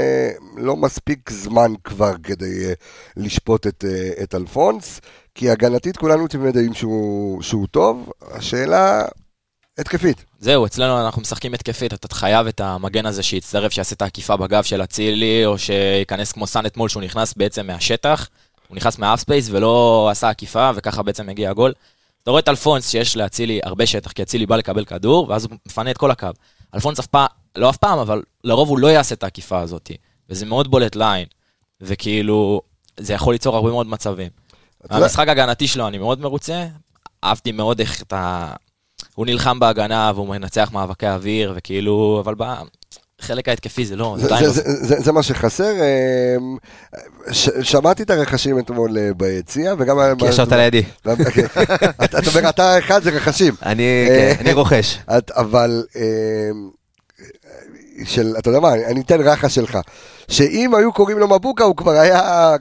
לא 0.57 0.75
מספיק 0.75 1.29
זמן 1.29 1.73
כבר 1.83 2.13
כדי 2.23 2.65
אה, 2.67 2.73
לשפוט 3.17 3.67
את, 3.67 3.85
אה, 3.87 4.23
את 4.23 4.35
אלפונס, 4.35 5.01
כי 5.35 5.49
הגנתית 5.49 5.97
כולנו 5.97 6.27
תמיד 6.27 6.45
יודעים 6.45 6.73
שהוא, 6.73 7.41
שהוא 7.41 7.67
טוב, 7.71 8.11
השאלה 8.31 9.05
התקפית. 9.77 10.25
זהו, 10.39 10.65
אצלנו 10.65 11.05
אנחנו 11.05 11.21
משחקים 11.21 11.53
התקפית, 11.53 11.93
אתה 11.93 12.15
חייב 12.15 12.47
את 12.47 12.59
המגן 12.59 13.05
הזה 13.05 13.23
שיצטרף, 13.23 13.71
שיעשה 13.71 13.95
את 13.95 14.01
העקיפה 14.01 14.37
בגב 14.37 14.63
של 14.63 14.83
אצילי, 14.83 15.45
או 15.45 15.57
שייכנס 15.57 16.31
כמו 16.31 16.47
סאן 16.47 16.65
אתמול, 16.65 16.89
שהוא 16.89 17.03
נכנס 17.03 17.33
בעצם 17.33 17.67
מהשטח, 17.67 18.29
הוא 18.67 18.75
נכנס 18.75 18.99
מה 18.99 19.06
half 19.06 19.19
space 19.19 19.49
ולא 19.51 20.07
עשה 20.11 20.29
עקיפה, 20.29 20.71
וככה 20.75 21.03
בעצם 21.03 21.29
הגיע 21.29 21.49
הגול. 21.49 21.73
אתה 22.23 22.31
רואה 22.31 22.39
את 22.39 22.49
אלפונס 22.49 22.89
שיש 22.89 23.17
לאצילי 23.17 23.59
הרבה 23.63 23.85
שטח, 23.85 24.11
כי 24.11 24.21
אצילי 24.21 24.45
בא 24.45 24.55
לקבל 24.55 24.85
כדור, 24.85 25.29
ואז 25.29 25.45
הוא 25.45 25.57
מפנה 25.65 25.91
את 25.91 25.97
כל 25.97 26.11
הקו. 26.11 26.27
אלפונס 26.75 26.99
אף 26.99 27.05
פעם, 27.05 27.27
לא 27.55 27.69
אף 27.69 27.77
פעם, 27.77 27.99
אבל 27.99 28.23
לרוב 28.43 28.69
הוא 28.69 28.79
לא 28.79 28.87
יעשה 28.87 29.15
את 29.15 29.23
העקיפה 29.23 29.59
הזאת, 29.59 29.91
וזה 30.29 30.45
מאוד 30.45 30.71
בולט 30.71 30.95
לעין, 30.95 31.25
וכאילו, 31.81 32.61
זה 32.97 33.13
יכול 33.13 33.33
ליצור 33.33 33.55
הרבה 33.55 33.69
מאוד 33.69 33.87
מצבים. 33.87 34.29
המשחק 34.89 35.27
ההגנתי 35.27 35.67
שלו, 35.67 35.87
אני 35.87 35.97
מאוד 35.97 36.19
מרוצה, 36.19 36.67
אהבתי 37.23 37.51
מאוד 37.51 37.79
איך 37.79 38.01
אתה... 38.01 38.53
הוא 39.17 39.25
נלחם 39.25 39.59
בהגנה 39.59 40.11
והוא 40.15 40.27
מנצח 40.27 40.69
מאבקי 40.73 41.07
אוויר, 41.07 41.53
וכאילו, 41.55 42.21
אבל 42.25 42.35
בחלק 43.19 43.49
ההתקפי 43.49 43.85
זה 43.85 43.95
לא, 43.95 44.15
זה 44.19 44.27
זה, 44.27 44.37
זה. 44.37 44.49
זה, 44.49 44.85
זה, 44.85 44.95
זה 44.99 45.11
מה 45.11 45.23
שחסר. 45.23 45.73
אמ, 45.73 46.57
ש, 47.31 47.49
שמעתי 47.61 48.03
את 48.03 48.09
הרכשים 48.09 48.59
אתמול 48.59 48.97
אה, 48.97 49.09
ביציע, 49.17 49.73
וגם... 49.77 49.97
כי 50.19 50.25
ישבת 50.25 50.51
לידי. 50.51 50.83
אתה 52.03 52.19
אתה 52.19 52.29
אומר, 52.29 52.49
אתה 52.49 52.79
אחד 52.79 53.03
זה 53.03 53.09
רכשים. 53.09 53.53
אני 53.63 54.07
אה, 54.09 54.33
כן, 54.35 54.39
אני 54.39 54.53
רוכש. 54.53 54.97
את, 55.17 55.31
אבל, 55.31 55.83
אמ, 55.95 56.69
של, 58.05 58.35
אתה 58.39 58.49
יודע 58.49 58.59
מה, 58.59 58.73
אני 58.73 59.01
אתן 59.01 59.21
רחה 59.21 59.49
שלך. 59.49 59.77
שאם 60.27 60.75
היו 60.75 60.93
קוראים 60.93 61.19
לו 61.19 61.27
מבוקה, 61.27 61.63
הוא 61.63 61.75
כבר 61.75 61.91
היה... 61.91 62.55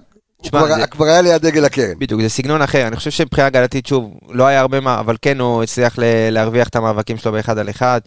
כבר, 0.90 1.06
היה 1.06 1.22
ליד 1.22 1.42
דגל 1.42 1.64
הקרן. 1.64 1.98
בדיוק, 1.98 2.20
זה 2.20 2.28
סגנון 2.28 2.62
אחר. 2.62 2.86
אני 2.86 2.96
חושב 2.96 3.10
שמבחינה 3.10 3.46
הגנתית, 3.46 3.86
שוב, 3.86 4.14
לא 4.28 4.46
היה 4.46 4.60
הרבה 4.60 4.80
מה, 4.80 5.00
אבל 5.00 5.16
כן, 5.22 5.40
הוא 5.40 5.62
הצליח 5.62 5.94
להרוויח 6.30 6.68
את 6.68 6.76
המאבקים 6.76 7.16
שלו 7.16 7.32
באחד 7.32 7.58
על 7.58 7.70
אחד. 7.70 8.00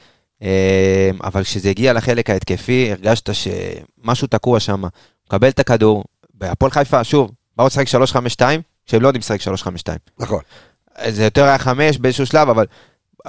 אה, 0.44 1.10
אבל 1.24 1.44
כשזה 1.44 1.70
הגיע 1.70 1.94
לחלק 1.94 2.30
ההתקפי, 2.30 2.92
הרגשת 2.92 3.30
שמשהו 3.34 4.28
תקוע 4.28 4.60
שם. 4.60 4.82
הוא 4.82 4.90
מקבל 5.28 5.50
את 5.50 5.60
הכדור, 5.60 6.04
בהפועל 6.34 6.72
חיפה, 6.72 7.04
שוב, 7.04 7.32
באו 7.58 7.68
לשחק 7.68 7.88
3-5-2, 7.88 8.42
שהם 8.86 9.02
לא 9.02 9.08
יודעים 9.08 9.20
לשחק 9.20 9.42
3-5-2. 9.42 9.46
נכון. 10.20 10.40
זה 11.08 11.24
יותר 11.24 11.44
היה 11.44 11.58
חמש 11.58 11.98
באיזשהו 11.98 12.26
שלב, 12.26 12.50
אבל 12.50 12.66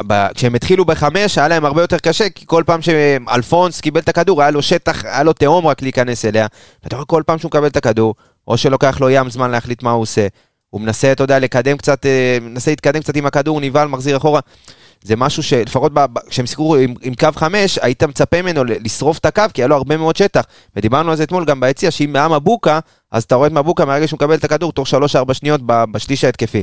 ב- 0.07 0.33
כשהם 0.35 0.55
התחילו 0.55 0.85
בחמש, 0.85 1.39
היה 1.39 1.49
להם 1.49 1.65
הרבה 1.65 1.83
יותר 1.83 1.99
קשה, 1.99 2.31
כי 2.31 2.45
כל 2.47 2.63
פעם 2.67 2.83
שאלפונס 2.83 3.81
קיבל 3.81 4.01
את 4.01 4.09
הכדור, 4.09 4.43
היה 4.43 4.51
לו 4.51 4.63
שטח, 4.63 5.05
היה 5.05 5.23
לו 5.23 5.33
תהום 5.33 5.67
רק 5.67 5.83
להיכנס 5.83 6.25
אליה. 6.25 6.47
ואתה 6.85 6.97
רואה 6.97 7.07
כל 7.07 7.23
פעם 7.27 7.39
שהוא 7.39 7.49
מקבל 7.49 7.67
את 7.67 7.77
הכדור, 7.77 8.15
או 8.49 8.57
שלוקח 8.57 9.01
לו 9.01 9.11
ים 9.11 9.31
זמן 9.31 9.51
להחליט 9.51 9.83
מה 9.83 9.91
הוא 9.91 10.03
עושה. 10.03 10.27
הוא 10.71 10.81
מנסה, 10.81 11.13
אתה 11.13 11.25
יודע, 11.25 11.39
לקדם 11.39 11.77
קצת, 11.77 12.07
אה, 12.07 12.39
מנסה 12.41 12.71
להתקדם 12.71 13.01
קצת 13.01 13.17
עם 13.17 13.27
הכדור, 13.27 13.61
נבהל, 13.61 13.89
מחזיר 13.89 14.17
אחורה. 14.17 14.41
זה 15.03 15.17
משהו 15.17 15.43
שלפחות 15.43 15.93
כשהם 16.29 16.47
שיחקו 16.47 16.77
עם, 16.77 16.95
עם 17.03 17.15
קו 17.15 17.29
חמש, 17.35 17.79
היית 17.83 18.03
מצפה 18.03 18.43
ממנו 18.43 18.65
לשרוף 18.65 19.19
את 19.19 19.27
הקו, 19.27 19.43
כי 19.55 19.63
היה 19.63 19.69
לו 19.69 19.77
הרבה 19.77 19.97
מאוד 19.97 20.17
שטח. 20.17 20.45
ודיברנו 20.77 21.11
על 21.11 21.17
זה 21.17 21.23
אתמול 21.23 21.45
גם 21.45 21.61
ביציע, 21.61 21.91
שאם 21.91 22.17
היה 22.17 22.29
מבוקה, 22.29 22.81
אז 23.13 23.23
אתה 23.23 23.35
רואה 23.35 23.47
את 23.47 23.53
מבוקה 23.53 23.85
מהרגע 23.85 24.09
שהוא 24.09 24.17
מקבל 24.17 24.35
את 24.35 24.45
הכדור, 24.45 24.73
תוך 24.73 24.89
3-4 24.89 25.35
שניות 25.35 25.61
בשליש 25.67 26.25
ההתקפי. 26.25 26.63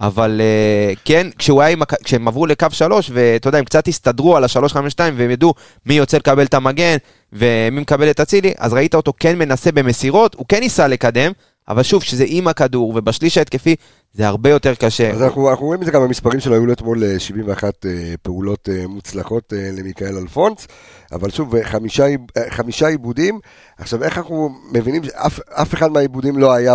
אבל 0.00 0.40
אה, 0.40 0.92
כן, 1.04 1.26
כשהוא 1.38 1.62
היה 1.62 1.70
עם, 1.70 1.82
כשהם 2.04 2.28
עברו 2.28 2.46
לקו 2.46 2.66
3, 2.70 3.10
ואתה 3.14 3.48
יודע, 3.48 3.58
הם 3.58 3.64
קצת 3.64 3.88
הסתדרו 3.88 4.36
על 4.36 4.44
ה-352, 4.44 4.98
והם 4.98 5.30
ידעו 5.30 5.54
מי 5.86 5.94
יוצא 5.94 6.16
לקבל 6.16 6.44
את 6.44 6.54
המגן, 6.54 6.96
ומי 7.32 7.80
מקבל 7.80 8.10
את 8.10 8.20
אצילי, 8.20 8.52
אז 8.58 8.72
ראית 8.72 8.94
אותו 8.94 9.12
כן 9.20 9.38
מנסה 9.38 9.72
במסירות, 9.72 10.34
הוא 10.34 10.46
כן 10.48 10.60
ניסה 10.60 10.88
לקדם, 10.88 11.32
אבל 11.68 11.82
שוב, 11.82 12.02
כשזה 12.02 12.24
עם 12.26 12.48
הכדור, 12.48 12.92
ובשליש 12.96 13.38
ההתקפי, 13.38 13.76
זה 14.14 14.26
הרבה 14.26 14.50
יותר 14.50 14.74
קשה. 14.74 15.10
אז 15.10 15.22
אנחנו, 15.22 15.50
אנחנו 15.50 15.66
רואים 15.66 15.80
את 15.80 15.86
זה 15.86 15.92
גם 15.92 16.02
במספרים 16.02 16.40
שלו, 16.40 16.54
היו 16.54 16.66
לו 16.66 16.72
אתמול 16.72 17.04
אה, 17.04 17.18
71 17.18 17.86
אה, 17.86 18.14
פעולות 18.22 18.68
אה, 18.68 18.86
מוצלחות 18.86 19.52
אה, 19.52 19.70
למיכאל 19.72 20.18
אלפונס, 20.18 20.68
אבל 21.12 21.30
שוב, 21.30 21.62
חמישה, 21.62 22.06
חמישה 22.48 22.88
עיבודים. 22.88 23.40
עכשיו, 23.78 24.04
איך 24.04 24.18
אנחנו 24.18 24.50
מבינים 24.72 25.04
שאף 25.04 25.40
אף 25.48 25.74
אחד 25.74 25.90
מהעיבודים 25.92 26.38
לא 26.38 26.52
היה 26.52 26.74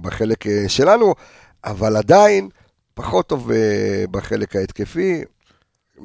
בחלק 0.00 0.44
שלנו, 0.68 1.14
אבל 1.64 1.96
עדיין 1.96 2.48
פחות 2.94 3.26
טוב 3.26 3.50
אה, 3.50 3.56
בחלק 4.10 4.56
ההתקפי. 4.56 5.24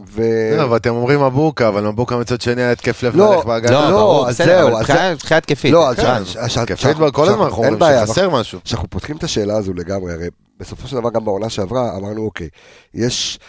ו... 0.07 0.21
לא, 0.57 0.63
אבל 0.63 0.77
אתם 0.77 0.89
אומרים 0.89 1.23
מבוקה, 1.25 1.67
אבל 1.67 1.87
מבוקה 1.87 2.17
מצד 2.17 2.41
שני 2.41 2.61
היה 2.61 2.71
התקף 2.71 3.03
לב 3.03 3.15
לא, 3.15 3.35
מלך 3.35 3.45
בהגנה. 3.45 3.71
לא, 3.71 3.91
ברור, 3.91 4.27
אז 4.29 4.37
זהו, 4.37 4.69
אז 4.69 4.79
מבחינה 4.79 5.11
מבחינה 5.13 5.37
התקפית. 5.37 5.71
לא, 5.71 5.89
אז 5.89 5.95
כן. 5.95 6.25
ש- 6.25 6.37
ש- 6.47 6.57
התקפית 6.57 6.97
כל 7.13 7.29
הזמן 7.29 7.41
אנחנו 7.45 7.63
אומרים 7.63 7.79
שחסר 8.05 8.29
משהו. 8.29 8.59
כשאנחנו 8.63 8.89
פותחים 8.89 9.17
את 9.17 9.23
השאלה 9.23 9.57
הזו 9.57 9.73
לגמרי, 9.73 10.13
הרי 10.13 10.27
בסופו 10.59 10.87
של 10.87 10.95
דבר 10.95 11.09
גם 11.09 11.25
בעונה 11.25 11.49
שעברה 11.49 11.97
אמרנו, 11.97 12.25
אוקיי, 12.25 12.49
יש, 12.93 13.39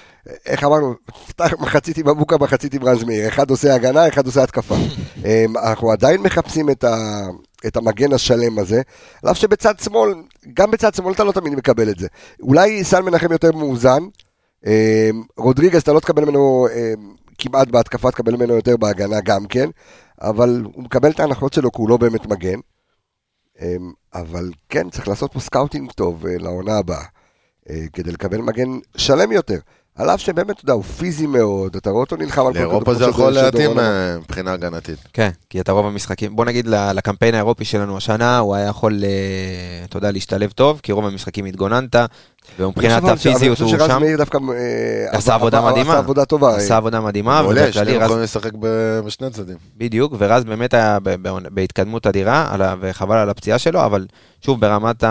איך 0.47 0.65
אמרנו, 0.65 0.95
מחצית 1.61 1.99
עם 1.99 2.09
אבוקה, 2.09 2.37
מחצית 2.39 2.75
עם 2.75 2.85
רז 2.85 3.05
מאיר, 3.05 3.29
אחד 3.29 3.51
עושה 3.51 3.75
הגנה, 3.75 4.09
אחד 4.09 4.27
עושה 4.27 4.43
התקפה. 4.43 4.75
אמ, 5.25 5.57
אנחנו 5.57 5.91
עדיין 5.93 6.21
מחפשים 6.21 6.71
את, 6.71 6.85
ה, 6.85 7.23
את 7.67 7.77
המגן 7.77 8.13
השלם 8.13 8.59
הזה, 8.59 8.83
על 9.23 9.31
אף 9.31 9.37
שבצד 9.39 9.79
שמאל, 9.79 10.15
גם 10.55 10.71
בצד 10.71 10.95
שמאל 10.95 11.13
אתה 11.13 11.25
לא 11.25 11.33
תמיד 11.33 11.55
מקבל 11.55 11.91
את 11.91 11.99
זה. 11.99 12.07
אולי 12.41 12.85
סאן 12.85 13.05
מנחם 13.05 13.33
יותר 13.33 13.53
מאוזן, 13.53 14.03
אמ, 14.67 15.23
רודריגז 15.37 15.81
אתה 15.81 15.93
לא 15.93 16.01
תקבל 16.01 16.25
ממנו 16.25 16.67
אמ, 16.75 17.15
כמעט 17.39 17.69
בהתקפה, 17.69 18.11
תקבל 18.11 18.37
ממנו 18.37 18.55
יותר 18.55 18.77
בהגנה 18.77 19.21
גם 19.21 19.47
כן, 19.47 19.69
אבל 20.21 20.63
הוא 20.75 20.85
מקבל 20.85 21.11
את 21.11 21.21
ההנחות 21.21 21.53
שלו 21.53 21.73
כי 21.73 21.81
הוא 21.81 21.89
לא 21.89 21.97
באמת 21.97 22.27
מגן. 22.27 22.59
אבל 24.15 24.51
כן, 24.69 24.91
צריך 24.91 25.09
לעשות 25.09 25.33
פה 25.33 25.41
scouting 25.41 25.93
טוב 25.93 26.27
אה, 26.27 26.39
לעונה 26.39 26.79
הבאה, 26.79 27.05
אה, 27.71 27.85
כדי 27.93 28.13
לקבל 28.13 28.41
מגן 28.41 28.69
שלם 28.97 29.33
יותר. 29.33 29.59
על 29.99 30.11
אף 30.11 30.21
שבאמת, 30.21 30.51
אתה 30.51 30.65
יודע, 30.65 30.73
הוא 30.73 30.83
פיזי 30.83 31.27
מאוד, 31.27 31.77
אתה 31.77 31.91
רואה 31.91 32.01
אותו 32.01 32.17
נלחם 32.17 32.47
על 32.47 32.53
כל 32.53 32.59
לאירופה 32.59 32.95
זה 32.95 33.05
יכול 33.05 33.31
להתאים. 33.33 33.79
אה, 33.79 34.19
מבחינה 34.19 34.53
הגנתית. 34.53 34.99
כן, 35.13 35.31
כי 35.51 35.61
אתה 35.61 35.73
רוב 35.73 35.87
המשחקים, 35.87 36.37
בוא 36.37 36.45
נגיד 36.45 36.67
לקמפיין 36.67 37.35
האירופי 37.35 37.65
שלנו 37.65 37.97
השנה, 37.97 38.39
הוא 38.39 38.55
היה 38.55 38.69
יכול, 38.69 39.05
אה, 39.05 39.09
אתה 39.85 39.97
יודע, 39.97 40.11
להשתלב 40.11 40.51
טוב, 40.51 40.81
כי 40.83 40.93
רוב 40.93 41.07
המשחקים 41.07 41.45
התגוננת, 41.45 41.97
ומבחינת 42.59 42.93
אני 42.93 43.01
חושב- 43.01 43.13
הפיזיות 43.31 43.41
אני 43.43 43.49
הוא 43.49 43.55
חושב 43.57 43.79
שרז 43.79 43.91
שם, 43.91 44.01
מאיר 44.01 44.17
דווקא... 44.17 44.39
אה, 44.53 45.19
עשה 45.19 45.35
עבודה 45.35 45.61
מדהימה. 45.71 45.91
עשה 45.91 45.99
עבודה 45.99 46.25
טובה. 46.25 46.57
עשה 46.57 46.77
עבודה 46.77 47.01
מדהימה, 47.01 47.41
עולה, 47.41 47.63
ובכללי 47.65 47.73
שניהם 47.73 48.01
רז 48.03 48.07
יכולים 48.07 48.25
לשחק 48.25 48.51
בשני 49.05 49.27
הצדדים. 49.27 49.57
בדיוק, 49.77 50.13
ורז 50.19 50.45
באמת 50.45 50.75
היה 50.75 50.99
בהתקדמות 51.51 52.07
אדירה, 52.07 52.57
וחבל 52.81 53.17
על 53.17 53.31
הפציעה 53.31 53.59
שלו, 53.59 53.85
אבל 53.85 54.07
שוב, 54.41 54.61
ברמת 54.61 55.05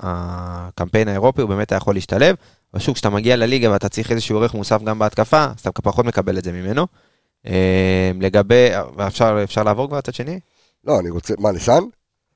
הקמפיין 0.00 1.08
האירופי, 1.08 1.40
הוא 1.42 1.48
באמת 1.48 1.72
היה 1.72 1.76
יכול 1.76 1.94
להשתלב. 1.94 2.36
אבל 2.74 2.82
שוב, 2.82 2.94
כשאתה 2.94 3.10
מגיע 3.10 3.36
לליגה 3.36 3.70
ואתה 3.70 3.88
צריך 3.88 4.10
איזשהו 4.10 4.38
ערך 4.38 4.54
מוסף 4.54 4.82
גם 4.82 4.98
בהתקפה, 4.98 5.44
אז 5.44 5.60
אתה 5.60 5.82
פחות 5.82 6.04
מקבל 6.04 6.38
את 6.38 6.44
זה 6.44 6.52
ממנו. 6.52 6.86
אה, 7.46 8.10
לגבי, 8.20 8.68
אפשר, 9.06 9.40
אפשר 9.44 9.62
לעבור 9.62 9.88
כבר 9.88 9.98
לצד 9.98 10.14
שני? 10.14 10.40
לא, 10.84 11.00
אני 11.00 11.10
רוצה... 11.10 11.34
מה, 11.38 11.52
לסאן? 11.52 11.82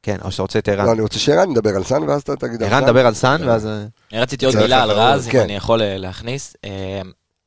כן, 0.03 0.17
או 0.25 0.31
שאתה 0.31 0.43
רוצה 0.43 0.59
את 0.59 0.69
ערן. 0.69 0.87
לא, 0.87 0.93
אני 0.93 1.01
רוצה 1.01 1.19
שערן 1.19 1.51
נדבר 1.51 1.77
על 1.77 1.85
סאן, 1.85 2.03
ואז 2.03 2.23
אתה 2.23 2.37
תגיד 2.37 2.63
על 2.63 2.69
ערן, 2.69 2.81
סאן. 2.81 2.87
דבר 2.87 3.07
על 3.07 3.15
סאן, 3.15 3.49
ואז... 3.49 3.67
אה, 3.67 3.85
אני 4.13 4.21
רציתי 4.21 4.47
עוד 4.47 4.57
מילה 4.57 4.83
על 4.83 4.91
רז, 4.91 5.29
כן. 5.29 5.39
אם 5.39 5.45
אני 5.45 5.57
יכול 5.57 5.83
אה, 5.83 5.97
להכניס. 5.99 6.57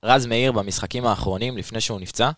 רז 0.05 0.25
מאיר 0.25 0.51
במשחקים 0.51 1.05
האחרונים, 1.05 1.57
לפני 1.57 1.81
שהוא 1.81 1.99
נפצע, 1.99 2.29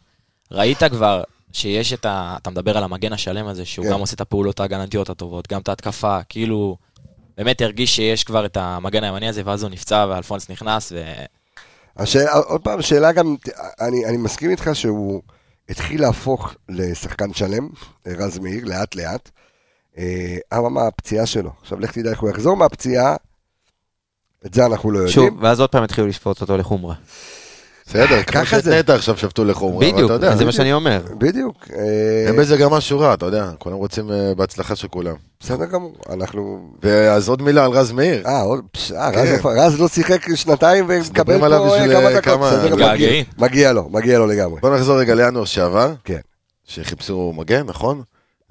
ראית 0.52 0.84
כבר 0.84 1.24
שיש 1.52 1.94
את 1.94 2.06
ה... 2.06 2.38
אתה 2.42 2.50
מדבר 2.50 2.78
על 2.78 2.84
המגן 2.84 3.14
השלם 3.14 3.48
הזה, 3.48 3.66
שהוא 3.66 3.86
כן. 3.86 3.92
גם 3.92 4.00
עושה 4.00 4.16
את 4.16 4.22
הפעולות 4.22 4.60
ההגנתיות 4.60 5.10
הטובות, 5.10 5.48
גם 5.48 5.62
את 5.62 5.70
ההתקפה, 5.70 6.20
כאילו... 6.30 6.78
באמת 7.40 7.62
הרגיש 7.62 7.96
שיש 7.96 8.24
כבר 8.24 8.46
את 8.46 8.58
המגן 8.58 9.04
הימני 9.04 9.30
הזה, 9.30 9.42
ואז 9.46 9.64
הוא 9.64 9.72
נפצע, 9.72 10.06
ואלפונס 10.10 10.50
נכנס, 10.50 10.92
ו... 10.92 11.04
השאלה, 11.98 12.32
עוד 12.32 12.62
פעם, 12.62 12.82
שאלה 12.82 13.12
גם, 13.12 13.36
אני, 13.82 14.06
אני 14.06 14.18
מסכים 14.18 14.52
איתך 14.52 14.70
שהוא 14.74 15.22
התחיל 15.70 16.02
להפוך 16.02 16.54
לשחקן 16.70 17.34
שלם, 17.34 17.70
רז 18.08 18.40
מאיר, 18.40 18.66
לאט 18.66 18.96
לאט. 18.96 19.30
אה, 19.98 20.38
אבל 20.52 20.68
מה 20.68 20.88
הפציעה 20.88 21.26
שלו? 21.26 21.52
עכשיו 21.62 21.80
לך 21.80 21.92
תדע 21.92 22.10
איך 22.10 22.20
הוא 22.20 22.30
יחזור 22.30 22.58
מהפציעה, 22.58 23.16
את 24.46 24.54
זה 24.54 24.66
אנחנו 24.66 24.92
לא 24.92 24.98
יודעים. 24.98 25.14
שוב, 25.14 25.44
ואז 25.44 25.60
עוד 25.60 25.70
פעם 25.70 25.84
התחילו 25.84 26.08
לשפוט 26.08 26.42
אותו 26.42 26.58
לחומרה. 26.58 26.96
בסדר, 27.90 28.24
כמו 28.24 28.42
ככה 28.42 28.60
זה. 28.60 28.72
שאת 28.72 28.80
נטע 28.80 28.96
עכשיו 28.96 29.18
שפטו 29.18 29.46
לחומרה, 29.46 29.86
אבל 29.88 29.94
בדיוק, 29.94 30.06
אתה 30.12 30.14
יודע, 30.14 30.36
זה 30.36 30.46
מה 30.46 30.52
שאני 30.52 30.74
אומר. 30.74 31.02
בדיוק. 31.18 31.56
אה, 31.74 32.28
אין 32.28 32.36
בזה 32.36 32.58
גם 32.58 32.72
משהו 32.72 33.00
רע, 33.00 33.14
אתה 33.14 33.26
יודע, 33.26 33.52
כולם 33.60 33.76
רוצים 33.76 34.12
אה, 34.12 34.36
בהצלחה 34.36 34.76
של 34.76 34.88
כולם. 34.88 35.16
בסדר 35.40 35.66
גמור, 35.66 35.94
אנחנו... 36.10 36.70
ואז 36.84 37.30
עוד 37.30 37.42
מילה 37.42 37.66
על 37.66 37.72
רז 37.72 37.92
מאיר. 37.92 38.28
אה, 38.28 38.42
אה, 38.96 39.12
כן. 39.14 39.38
רז 39.46 39.80
לא 39.80 39.88
שיחק 39.88 40.36
שנתיים 40.36 40.86
ומקבל 40.88 41.40
פה 41.40 41.76
אה, 41.76 42.22
כמה 42.22 42.52
אה, 42.52 42.68
דקות. 42.68 42.80
מגיע- 43.38 43.74
לו, 43.74 43.90
מגיע 43.90 44.18
לו 44.20 44.28
לגמרי. 44.28 44.62
בוא 44.62 44.76
נחזור 44.76 45.00
רגע 45.00 45.16
לינואר 45.16 45.46
שעבר. 45.46 45.94
כן. 46.04 46.20
שחיפשו 46.68 47.34
מגן, 47.38 47.64
נכון? 47.66 48.02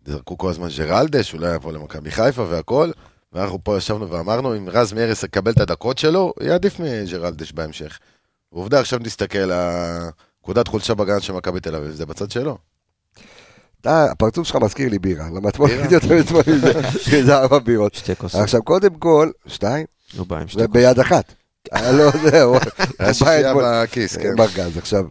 זרקו 0.06 0.38
כל 0.38 0.50
הזמן 0.50 0.68
ג'רלדש, 0.78 1.34
אולי 1.34 1.54
יבוא 1.54 1.72
למכבי 1.72 2.10
חיפה 2.10 2.44
והכל. 2.48 2.90
ואנחנו 3.32 3.58
פה 3.64 3.76
ישבנו 3.76 4.10
ואמרנו, 4.10 4.56
אם 4.56 4.68
רז 4.72 4.92
מאיר 4.92 5.10
יקבל 5.24 5.52
את 5.52 5.60
הדקות 5.60 5.98
שלו, 5.98 6.32
יהיה 6.40 6.54
עדיף 6.54 6.80
מג'רלדש 6.80 7.52
בהמשך. 7.52 7.98
ועובדה, 8.52 8.80
עכשיו 8.80 8.98
נסתכל, 9.02 9.50
הנקודת 9.52 10.68
חולשה 10.68 10.94
בגן 10.94 11.20
של 11.20 11.32
מכבי 11.32 11.60
תל 11.60 11.74
אביב, 11.74 11.90
זה 11.90 12.06
בצד 12.06 12.30
שלו. 12.30 12.58
אתה, 13.80 14.04
הפרצוף 14.04 14.46
שלך 14.48 14.56
מזכיר 14.56 14.88
לי 14.88 14.98
בירה. 14.98 15.28
למה 15.30 15.48
אתמול? 15.48 15.70
ראיתי 15.70 15.94
אותו 15.94 16.06
אתמול 16.20 16.42
עם 16.46 16.58
זה- 16.58 16.78
עם 17.18 17.24
זה 17.26 17.36
ארבע 17.36 17.58
בירות. 17.58 17.94
שתי 17.94 18.16
כוסות. 18.16 18.40
עכשיו, 18.40 18.62
קודם 18.62 18.94
כל, 18.94 19.30
שתיים, 19.46 19.86
הוא 20.16 20.26
בא 20.26 20.38
עם 20.38 20.48
שתי 20.48 20.60
זה 20.60 20.68
ביד 20.68 20.98
אחת. 21.00 21.34
אה, 21.72 21.92
לא, 21.92 22.10
זהו. 22.30 22.54
הוא 22.54 22.60
בא 23.20 23.50
אתמול- 23.50 23.64
בכיס, 23.82 24.16
כן. 24.16 24.36
בארגז. 24.36 24.76
עכשיו, 24.78 25.04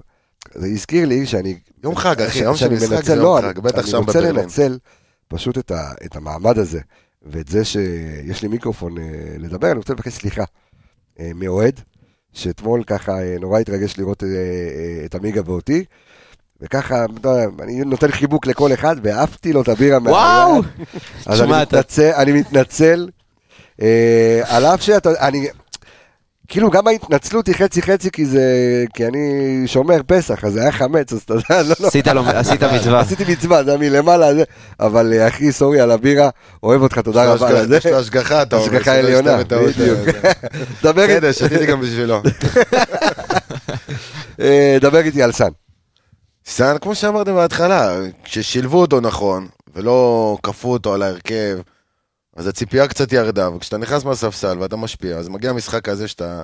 זה 0.56 0.68
הזכיר 0.68 1.06
לי 1.08 1.26
שאני... 1.26 1.60
יום 1.84 1.96
חג, 1.96 2.22
אחי, 2.22 2.40
יום 2.40 2.56
של 2.56 2.60
שאני 2.66 2.76
משחק 2.76 3.04
זה 3.06 3.16
לא, 3.16 3.40
יום 3.44 3.54
חג, 3.54 3.60
בטח 3.60 3.86
שם 3.86 3.98
אני 3.98 4.06
רוצה 4.06 4.20
בברלין. 4.20 4.36
לנצל 4.36 4.78
פשוט 5.28 5.58
את 6.06 6.16
המעמד 6.16 6.58
הזה, 6.58 6.80
ואת 7.22 7.48
זה 7.48 7.66
שיש 7.66 8.42
לי 8.42 8.48
מיקרופון 8.48 8.98
אה, 8.98 9.04
לדבר, 9.38 9.68
אני 9.72 9.78
רוצה 9.78 9.94
לבקש 9.94 10.14
סליחה 10.14 10.44
אה, 11.20 11.32
מאוהד, 11.36 11.80
שאתמול 12.38 12.84
ככה 12.84 13.12
אה, 13.12 13.36
נורא 13.40 13.60
התרגש 13.60 13.98
לראות 13.98 14.24
אה, 14.24 14.28
אה, 14.30 15.06
את 15.06 15.16
עמיגה 15.16 15.42
ואותי. 15.46 15.84
וככה, 16.62 17.06
אני 17.64 17.82
נותן 17.86 18.12
חיבוק 18.12 18.48
לכל 18.48 18.74
אחד, 18.74 18.96
והעפתי 19.04 19.54
לו 19.54 19.62
את 19.62 19.68
הבירה 19.68 19.98
וואו! 20.04 20.52
מהיד. 20.52 20.66
אז 21.26 21.42
אני 21.42 21.62
מתנצל, 21.62 22.12
אני 22.16 22.32
מתנצל, 22.32 23.10
על 24.44 24.66
אף 24.66 24.82
שאתה, 24.82 25.10
אני, 25.28 25.48
כאילו 26.48 26.70
גם 26.72 26.88
ההתנצלות 26.88 27.48
היא 27.48 27.56
חצי 27.56 27.82
חצי, 27.82 28.12
כי 28.12 28.26
זה, 28.26 28.42
כי 28.94 29.06
אני 29.08 29.20
שומר 29.66 30.02
פסח, 30.08 30.44
אז 30.44 30.54
זה 30.54 30.62
היה 30.62 30.72
חמץ, 30.72 31.14
אז 31.14 31.22
אתה 31.22 31.34
יודע, 31.34 31.64
לא, 31.64 31.76
לא. 31.80 31.88
עשית 31.88 32.08
לו- 32.08 32.22
עשית 32.28 32.64
מצווה. 32.76 33.00
עשיתי 33.00 33.24
מצווה, 33.32 33.64
זה 33.64 33.72
היה 33.72 33.80
מלמעלה, 33.80 34.36
זה, 34.36 34.44
אבל 34.80 35.14
אה, 35.14 35.28
אחי, 35.28 35.52
סורי 35.52 35.80
על 35.82 35.92
הבירה, 35.92 36.30
אוהב 36.64 36.82
אותך, 36.82 37.00
תודה 37.00 37.34
רבה 37.34 37.50
על 37.50 37.68
זה. 37.68 37.78
יש 37.78 37.86
לו 37.86 38.00
השגחה, 38.00 38.42
אתה 38.42 38.56
אומר. 38.56 38.66
השגחה 38.68 38.96
עליונה, 38.96 39.38
בדיוק. 39.44 39.80
אה, 40.26 40.32
דבר 40.84 41.02
איתי- 41.04 41.14
בסדר, 41.16 41.32
שתיתי 41.32 41.66
גם 41.66 41.82
בשבילו. 41.82 42.22
אה, 44.40 44.78
דבר 44.82 45.00
איתי 45.00 45.24
על 45.24 45.32
סאן. 45.32 45.50
סאן, 46.46 46.76
כמו 46.82 46.96
שאמרתם 46.96 47.36
בהתחלה, 47.36 47.96
כששילבו 48.24 48.82
אותו 48.82 49.00
נכון, 49.00 49.48
ולא 49.76 50.38
כפו 50.44 50.72
אותו 50.74 50.94
על 50.94 51.04
ההרכב, 51.04 51.58
אז 52.38 52.48
הציפייה 52.48 52.88
קצת 52.88 53.14
ירדה, 53.14 53.50
וכשאתה 53.50 53.78
נכנס 53.78 54.04
מהספסל 54.04 54.58
ואתה 54.60 54.76
משפיע, 54.76 55.18
אז 55.18 55.28
מגיע 55.28 55.50
המשחק 55.50 55.90
הזה 55.90 56.08
שאתה 56.08 56.42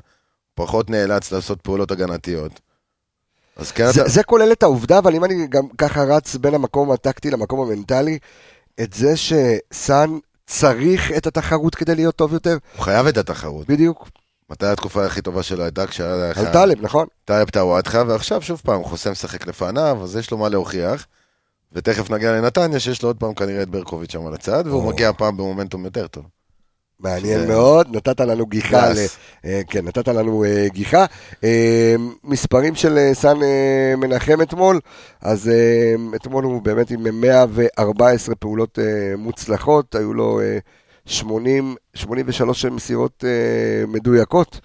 פחות 0.56 0.90
נאלץ 0.90 1.32
לעשות 1.32 1.62
פעולות 1.62 1.92
הגנתיות. 1.92 2.60
אז 3.56 3.72
כן, 3.72 3.92
זה, 3.92 4.02
אתה... 4.02 4.10
זה 4.10 4.24
כולל 4.24 4.52
את 4.52 4.64
העובדה, 4.64 5.00
אבל 5.00 5.16
אם 5.16 5.26
אני 5.26 5.48
גם 5.48 5.64
ככה 5.78 6.04
רץ 6.04 6.36
בין 6.36 6.54
המקום 6.54 6.92
הטקטי 6.92 7.32
למקום 7.32 7.60
המנטלי, 7.60 8.20
את 8.82 8.94
זה 8.94 9.14
שסאן 9.18 10.18
צריך 10.48 11.12
את 11.18 11.28
התחרות 11.28 11.76
כדי 11.76 11.96
להיות 11.96 12.16
טוב 12.16 12.34
יותר, 12.34 12.58
הוא 12.76 12.84
חייב 12.84 13.08
את 13.08 13.18
התחרות. 13.18 13.68
בדיוק, 13.68 14.10
מתי 14.50 14.66
התקופה 14.66 15.06
הכי 15.06 15.22
טובה 15.22 15.44
שלו 15.44 15.64
הייתה? 15.64 15.88
כשהיה. 15.88 16.32
על 16.36 16.54
טלב, 16.54 16.78
נכון? 16.82 17.08
טאוואטחה, 17.26 18.04
ועכשיו 18.08 18.42
שוב 18.42 18.62
פעם, 18.66 18.84
חוסם 18.84 19.12
משחק 19.12 19.48
לפניו, 19.48 20.00
אז 20.04 20.16
יש 20.16 20.32
לו 20.32 20.38
מה 20.38 20.50
להוכיח. 20.50 21.06
ותכף 21.74 22.10
נגיע 22.10 22.32
לנתניה, 22.32 22.80
שיש 22.80 23.04
לו 23.04 23.10
עוד 23.10 23.18
פעם 23.18 23.34
כנראה 23.34 23.62
את 23.64 23.70
ברקוביץ' 23.70 24.12
שם 24.12 24.28
על 24.28 24.34
הצד, 24.34 24.64
והוא. 24.68 24.94
מגיע 24.94 25.10
הפעם 25.10 25.38
במומנטום 25.38 25.86
יותר 25.86 26.08
טוב. 26.08 26.24
מעניין 27.00 27.48
מאוד, 27.48 27.96
נתת 27.96 28.20
לנו 28.20 28.46
גיחה. 28.46 28.92
אה, 29.46 29.62
כן, 29.68 29.86
נתת 29.86 30.08
לנו 30.08 30.44
אה, 30.44 30.68
גיחה. 30.70 31.06
אה, 31.44 31.96
מספרים 32.24 32.76
של 32.76 33.10
סאן 33.14 33.44
אה, 33.44 33.94
מנחם 33.98 34.42
אתמול, 34.42 34.80
אז 35.22 35.52
אתמול 36.16 36.44
הוא 36.44 36.62
באמת 36.62 36.92
עם 36.92 37.22
114 37.22 38.36
פעולות 38.36 38.80
מוצלחות, 39.18 39.96
היו 39.96 40.14
לו 40.14 40.42
אה, 40.42 40.58
80, 41.06 41.76
83 41.94 42.66
מסירות 42.66 43.24
מדויקות, 43.88 44.60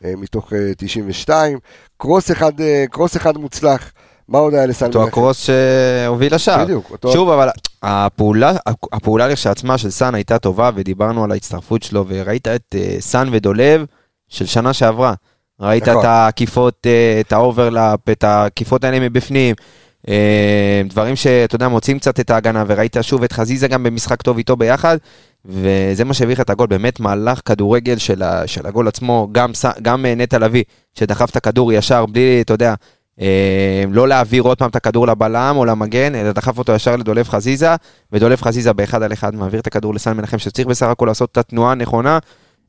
מתוך 0.00 0.52
אה, 0.52 0.72
92. 0.76 1.58
קרוס 1.96 2.30
אחד, 2.30 2.52
קרוס 2.90 3.16
אחד 3.16 3.38
מוצלח, 3.38 3.92
מה 4.28 4.38
עוד 4.38 4.54
היה 4.54 4.66
לסאן 4.66 4.86
אותו? 4.86 5.02
הקרוס 5.02 5.46
שהוביל 5.46 6.34
לשער. 6.34 6.64
בדיוק, 6.64 6.90
אותו- 6.90 7.12
שוב, 7.12 7.28
אבל 7.30 7.48
הפעולה, 7.82 8.52
הפעולה 8.92 9.28
לכשעצמה 9.28 9.78
של 9.78 9.90
סאן 9.90 10.14
הייתה 10.14 10.38
טובה, 10.38 10.70
ודיברנו 10.74 11.24
על 11.24 11.32
ההצטרפות 11.32 11.82
שלו, 11.82 12.04
וראית 12.08 12.48
את 12.48 12.74
אה, 12.74 12.96
סאן 13.00 13.28
ודולב 13.32 13.84
של 14.28 14.46
שנה 14.46 14.72
שעברה. 14.72 15.14
ראית 15.60 15.88
נכון. 15.88 16.00
את 16.00 16.04
העקיפות, 16.04 16.86
אה, 16.86 17.20
את 17.20 17.32
ה 17.32 17.40
overlap, 17.40 18.08
את 18.10 18.24
העקיפות 18.24 18.84
האלה 18.84 19.00
מבפנים. 19.00 19.54
אה, 20.08 20.82
דברים 20.88 21.16
שאתה 21.16 21.54
יודע, 21.54 21.68
מוצאים 21.68 21.98
קצת 21.98 22.20
את 22.20 22.30
ההגנה, 22.30 22.64
וראית 22.66 22.96
שוב 23.02 23.22
את 23.22 23.32
חזיזה 23.32 23.68
גם 23.68 23.82
במשחק 23.82 24.22
טוב 24.22 24.36
איתו 24.36 24.56
ביחד, 24.56 24.96
וזה 25.44 26.04
מה 26.04 26.14
שהביא 26.14 26.34
לך 26.34 26.40
את 26.40 26.50
הגול, 26.50 26.66
באמת 26.66 27.00
מהלך 27.00 27.40
כדורגל 27.44 27.98
של, 27.98 28.22
ה, 28.22 28.46
של 28.46 28.66
הגול 28.66 28.88
עצמו, 28.88 29.28
גם, 29.32 29.50
גם 29.82 30.06
נטע 30.06 30.38
לביא, 30.38 30.62
שדחף 30.94 31.30
את 31.30 31.36
הכדור 31.36 31.72
ישר, 31.72 32.06
בלי, 32.06 32.40
אתה 32.40 32.54
יודע, 32.54 32.74
לא 33.88 34.08
להעביר 34.08 34.42
עוד 34.42 34.58
פעם 34.58 34.70
את 34.70 34.76
הכדור 34.76 35.06
לבלם 35.06 35.54
או 35.56 35.64
למגן, 35.64 36.14
אלא 36.14 36.32
דחף 36.32 36.58
אותו 36.58 36.72
ישר 36.72 36.96
לדולב 36.96 37.28
חזיזה, 37.28 37.74
ודולב 38.12 38.40
חזיזה 38.42 38.72
באחד 38.72 39.02
על 39.02 39.12
אחד 39.12 39.34
מעביר 39.34 39.60
את 39.60 39.66
הכדור 39.66 39.94
לסן 39.94 40.16
מנחם, 40.16 40.38
שצריך 40.38 40.68
בסך 40.68 40.86
הכל 40.86 41.06
לעשות 41.06 41.32
את 41.32 41.38
התנועה 41.38 41.72
הנכונה. 41.72 42.18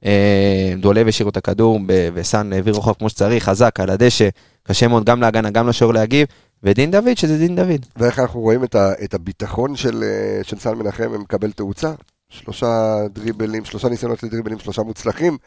אה, 0.05 0.73
דולב 0.77 1.07
השאיר 1.07 1.29
את 1.29 1.37
הכדור, 1.37 1.79
וסן 2.13 2.53
העביר 2.53 2.73
רוחב 2.73 2.93
כמו 2.93 3.09
שצריך, 3.09 3.43
חזק, 3.43 3.79
על 3.79 3.89
הדשא, 3.89 4.29
קשה 4.63 4.87
מאוד 4.87 5.05
גם 5.05 5.21
להגנה, 5.21 5.49
גם 5.49 5.67
לשוער 5.67 5.91
להגיב, 5.91 6.27
ודין 6.63 6.91
דוד, 6.91 7.17
שזה 7.17 7.37
דין 7.37 7.55
דוד. 7.55 7.85
ואיך 7.97 8.19
אנחנו 8.19 8.39
רואים 8.39 8.63
את 9.03 9.13
הביטחון 9.13 9.75
של, 9.75 10.03
אה, 10.03 10.43
של 10.43 10.59
סן 10.59 10.75
מנחם 10.75 11.21
מקבל 11.21 11.51
תאוצה. 11.51 11.91
שלושה 12.29 12.97
דריבלים, 13.13 13.65
שלושה 13.65 13.89
ניסיונות 13.89 14.23
לדריבלים, 14.23 14.59
שלושה 14.59 14.81
מוצלחים, 14.81 15.37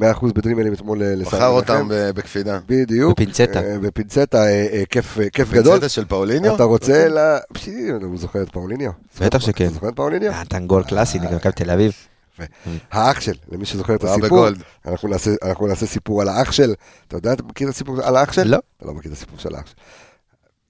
100% 0.00 0.02
בדריבלים 0.34 0.72
אתמול 0.72 1.02
אה, 1.02 1.16
מנחם. 1.16 1.36
בחר 1.36 1.48
אותם 1.48 1.88
בקפידה. 1.90 2.58
בדיוק. 2.66 3.12
בפינצטה. 3.12 3.62
אה, 3.62 3.78
בפינצטה, 3.78 4.46
אה, 4.46 4.82
כיף, 4.90 5.18
כיף 5.32 5.52
גדול. 5.52 5.72
פינצטה 5.72 5.88
של 5.88 6.04
פאוליניו? 6.04 6.54
אתה 6.54 6.64
רוצה 6.64 7.08
ל... 7.08 7.18
פשי, 7.52 7.88
הוא 8.02 8.18
זוכר 8.18 8.42
את 8.42 8.50
פאוליניו? 8.52 8.90
בטח 9.20 9.38
שכן. 9.38 9.68
זוכר 9.68 9.88
את 9.88 9.96
פאוליניו? 9.96 10.32
נתן 10.40 10.66
גול 10.66 10.84
קלאסי 10.84 11.18
נגד 11.18 11.34
מכבי 11.34 11.52
תל 11.52 11.70
אביב. 11.70 11.92
האח 12.92 13.20
של, 13.20 13.32
למי 13.48 13.66
שזוכר 13.66 13.94
את 13.94 14.04
הסיפור, 14.04 14.28
בגולד. 14.28 14.62
אנחנו 14.86 15.08
נעשה, 15.08 15.30
אנחנו 15.42 15.66
נעשה 15.66 15.86
סיפור 15.86 16.22
על 16.22 16.28
האח 16.28 16.52
של, 16.52 16.74
אתה 17.08 17.16
יודע, 17.16 17.32
אתה 17.32 17.42
מכיר 17.42 17.68
את 17.68 17.74
הסיפור 17.74 18.02
על 18.02 18.16
האח 18.16 18.32
של? 18.32 18.48
לא. 18.48 18.58
אתה 18.76 18.86
לא 18.86 18.94
מכיר 18.94 19.12
את 19.12 19.16
הסיפור 19.16 19.38
של 19.38 19.54
האח 19.54 19.66
של. 19.66 19.74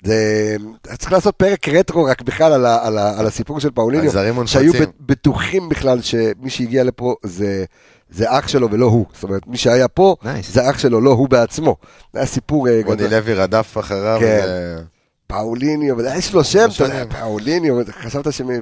זה, 0.05 0.57
צריך 0.99 1.13
לעשות 1.13 1.37
פרק 1.37 1.69
רטרו 1.69 2.05
רק 2.05 2.23
בכלל 2.23 2.53
על, 2.53 2.67
ה, 2.67 2.87
על, 2.87 2.99
ה, 2.99 3.19
על 3.21 3.27
הסיפור 3.27 3.61
של 3.61 3.71
פאוליניו, 3.71 4.11
שהיו. 4.47 4.73
בטוחים 5.01 5.69
בכלל 5.69 6.03
שמי 6.03 6.51
שהגיע 6.51 6.85
לפה 6.85 7.15
זה, 7.23 7.65
זה 8.11 8.39
אח 8.39 8.49
שלו 8.49 8.71
ולא 8.71 8.87
הוא, 8.87 9.07
זאת 9.15 9.23
אומרת, 9.23 9.47
מי 9.47 9.57
שהיה 9.57 9.89
פה, 9.89 10.17
Nice. 10.23 10.27
זה 10.53 10.71
אח 10.71 10.79
שלו, 10.79 11.01
לא 11.01 11.11
הוא 11.11 11.29
בעצמו. 11.29 11.77
זה 12.13 12.19
היה 12.19 12.27
סיפור 12.27 12.69
אה, 12.69 12.81
רוני 12.85 12.97
גדול. 12.97 13.11
לוי 13.19 13.35
רדף 13.35 13.77
אחריו. 13.81 14.17
כן. 14.21 14.45
ו- 14.47 14.83
פאוליניו, 15.27 15.97
יש 16.19 16.35
לו 16.35 16.45
שם, 16.45 16.69
אתה 16.77 16.85
יודע. 16.85 17.05
פאוליניו, 17.21 17.77
חשבת 17.91 18.33
שמי... 18.33 18.55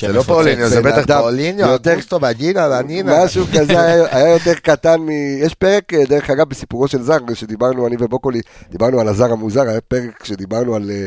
זה 0.00 0.12
לא 0.12 0.22
פאוליניו, 0.22 0.68
זה 0.68 0.82
בטח 0.82 1.06
פאוליניו, 1.06 1.66
יותר- 1.68 1.92
אוגוסטו 1.92 2.20
בגינה, 2.20 2.68
ואנינה. 2.70 3.24
משהו 3.24 3.44
כזה 3.54 3.80
היה, 3.80 4.28
יותר 4.28 4.54
קטן 4.54 5.00
מ... 5.00 5.08
יש 5.40 5.54
פרק, 5.54 5.94
אה, 5.94 6.04
דרך 6.04 6.30
אגב, 6.30 6.48
בסיפורו 6.48 6.88
של 6.88 7.02
זר, 7.02 7.18
שדיברנו, 7.34 7.86
אני 7.86 7.96
ובוקולי, 7.98 8.40
דיברנו 8.70 9.00
על 9.00 9.08
הזר 9.08 9.32
המוזר, 9.32 9.62
היה 9.68 9.80
פרק 9.80 10.24
שדיברנו 10.24 10.74
על... 10.74 10.90
אה, 10.90 11.06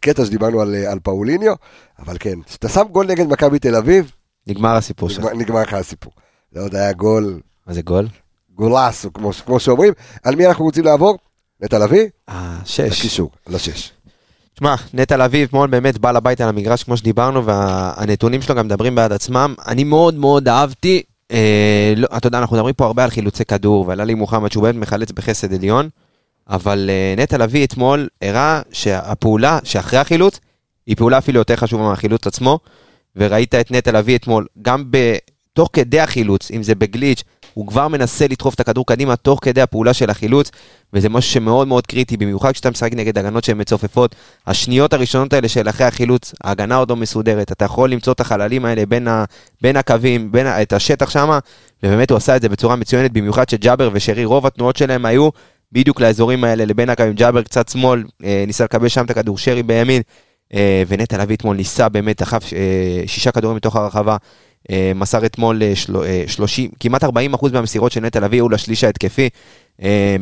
קטע 0.00 0.24
שדיברנו 0.24 0.60
על, 0.60 0.74
אה, 0.74 0.92
על 0.92 0.98
פאוליניו, 1.02 1.54
אבל 1.98 2.16
כן, 2.20 2.42
כשאתה 2.42 2.68
שם 2.68 2.82
גול 2.92 3.06
נגד 3.06 3.26
מכבי 3.26 3.58
תל 3.58 3.76
אביב, 3.76 4.10
נגמר 4.46 4.76
הסיפור 4.76 5.08
שלך. 5.08 5.24
נגמר, 5.34 5.62
לך 5.62 5.74
הסיפור. 5.74 6.12
זה 6.52 6.60
עוד 6.60 6.74
היה 6.74 6.92
גול, 6.92 7.40
מה 7.66 7.74
זה 7.74 7.82
גול? 7.82 8.08
גולאסו, 8.54 9.12
כמו, 9.12 9.30
כמו 9.32 9.60
שאומרים. 9.60 9.92
על 10.24 10.36
מי 10.36 10.46
אנחנו 10.46 10.64
רוצים 10.64 10.84
לעבור? 10.84 11.18
נטע 11.60 11.78
לביא? 11.78 12.06
אה, 12.28 12.58
שש. 12.64 12.80
לקישור, 12.80 13.30
לשש. 13.46 13.92
שמע, 14.58 14.74
נטע 14.94 15.16
לביא 15.16 15.44
אתמול 15.44 15.66
באמת 15.68 15.98
בא 15.98 16.10
לבית 16.12 16.40
על 16.40 16.48
המגרש 16.48 16.82
כמו 16.82 16.96
שדיברנו, 16.96 17.44
והנתונים 17.44 18.42
שלו 18.42 18.54
גם 18.54 18.66
מדברים 18.66 18.94
בעד 18.94 19.12
עצמם. 19.12 19.54
אני 19.66 19.84
מאוד 19.84 20.14
מאוד 20.14 20.48
אהבתי, 20.48 21.02
אה, 21.32 21.94
לא, 21.96 22.08
אתה 22.16 22.26
יודע, 22.26 22.38
אנחנו 22.38 22.56
מדברים 22.56 22.74
פה 22.74 22.86
הרבה 22.86 23.04
על 23.04 23.10
חילוצי 23.10 23.44
כדור 23.44 23.88
ועל 23.88 24.00
עלי 24.00 24.14
מוחמד 24.14 24.52
שהוא 24.52 24.62
באמת 24.62 24.76
מחלץ 24.76 25.12
בחסד 25.12 25.54
עליון, 25.54 25.88
אבל 26.48 26.90
אה, 26.90 27.22
נטע 27.22 27.38
לביא 27.38 27.64
אתמול 27.66 28.08
הראה 28.22 28.60
שהפעולה 28.72 29.58
שאחרי 29.64 29.98
החילוץ, 29.98 30.40
היא 30.86 30.96
פעולה 30.96 31.18
אפילו 31.18 31.38
יותר 31.38 31.56
חשובה 31.56 31.82
מהחילוץ 31.82 32.26
עצמו, 32.26 32.58
וראית 33.16 33.54
את 33.54 33.70
נטע 33.70 33.92
לביא 33.92 34.16
אתמול, 34.16 34.46
גם 34.62 34.84
ב... 34.90 35.16
תוך 35.52 35.70
כדי 35.72 36.00
החילוץ, 36.00 36.50
אם 36.50 36.62
זה 36.62 36.74
בגליץ', 36.74 37.22
הוא 37.56 37.66
כבר 37.66 37.88
מנסה 37.88 38.26
לדחוף 38.28 38.54
את 38.54 38.60
הכדור 38.60 38.86
קדימה 38.86 39.16
תוך 39.16 39.38
כדי 39.42 39.60
הפעולה 39.60 39.94
של 39.94 40.10
החילוץ, 40.10 40.50
וזה 40.92 41.08
משהו 41.08 41.32
שמאוד 41.32 41.68
מאוד 41.68 41.86
קריטי, 41.86 42.16
במיוחד 42.16 42.52
כשאתה 42.52 42.70
משחק 42.70 42.92
נגד 42.92 43.18
הגנות 43.18 43.44
שהן 43.44 43.60
מצופפות. 43.60 44.14
השניות 44.46 44.92
הראשונות 44.92 45.32
האלה 45.32 45.48
של 45.48 45.68
אחרי 45.68 45.86
החילוץ, 45.86 46.34
ההגנה 46.44 46.76
עוד 46.76 46.90
לא 46.90 46.96
מסודרת, 46.96 47.52
אתה 47.52 47.64
יכול 47.64 47.90
למצוא 47.90 48.12
את 48.12 48.20
החללים 48.20 48.64
האלה 48.64 48.86
בין, 48.86 49.08
ה, 49.08 49.24
בין 49.62 49.76
הקווים, 49.76 50.32
בין, 50.32 50.46
ה- 50.46 50.62
את 50.62 50.72
השטח 50.72 51.10
שם, 51.10 51.38
ובאמת 51.82 52.10
הוא 52.10 52.16
עשה 52.16 52.36
את 52.36 52.42
זה 52.42 52.48
בצורה 52.48 52.76
מצוינת, 52.76 53.12
במיוחד 53.12 53.48
שג'אבר 53.48 53.90
ושרי, 53.92 54.24
רוב 54.24 54.46
התנועות 54.46 54.76
שלהם 54.76 55.06
היו 55.06 55.28
בדיוק 55.72 56.00
לאזורים 56.00 56.44
האלה, 56.44 56.64
לבין 56.64 56.90
הקווים, 56.90 57.12
ג'אבר 57.12 57.42
קצת 57.42 57.68
שמאל, 57.68 58.04
אה, 58.24 58.44
ניסה 58.46 58.64
לקבל 58.64 58.88
שם 58.88 59.04
את 59.04 59.10
הכדור, 59.10 59.38
שרי 59.38 59.62
בימין, 59.62 60.02
אה, 60.54 60.82
ונטע 60.88 61.18
לביא 61.18 61.36
אתמול 61.36 61.56
ניסה 61.56 61.88
באמת, 61.88 62.20
דחף 62.20 62.52
אה, 62.52 63.02
שישה 63.06 63.30
כדורים 63.30 63.56
מתוך 63.56 63.76
הרחבה. 63.76 64.16
אה, 64.70 64.92
מסר 64.94 65.26
אתמול 65.26 65.62
אה, 65.62 65.72
אה, 66.04 66.24
30, 66.26 66.70
כמעט 66.80 67.04
40% 67.04 67.08
מהמסירות 67.52 67.92
של 67.92 68.00
נטע 68.00 68.20
לביא 68.20 68.38
היו 68.38 68.48
לשליש 68.48 68.84
ההתקפי. 68.84 69.28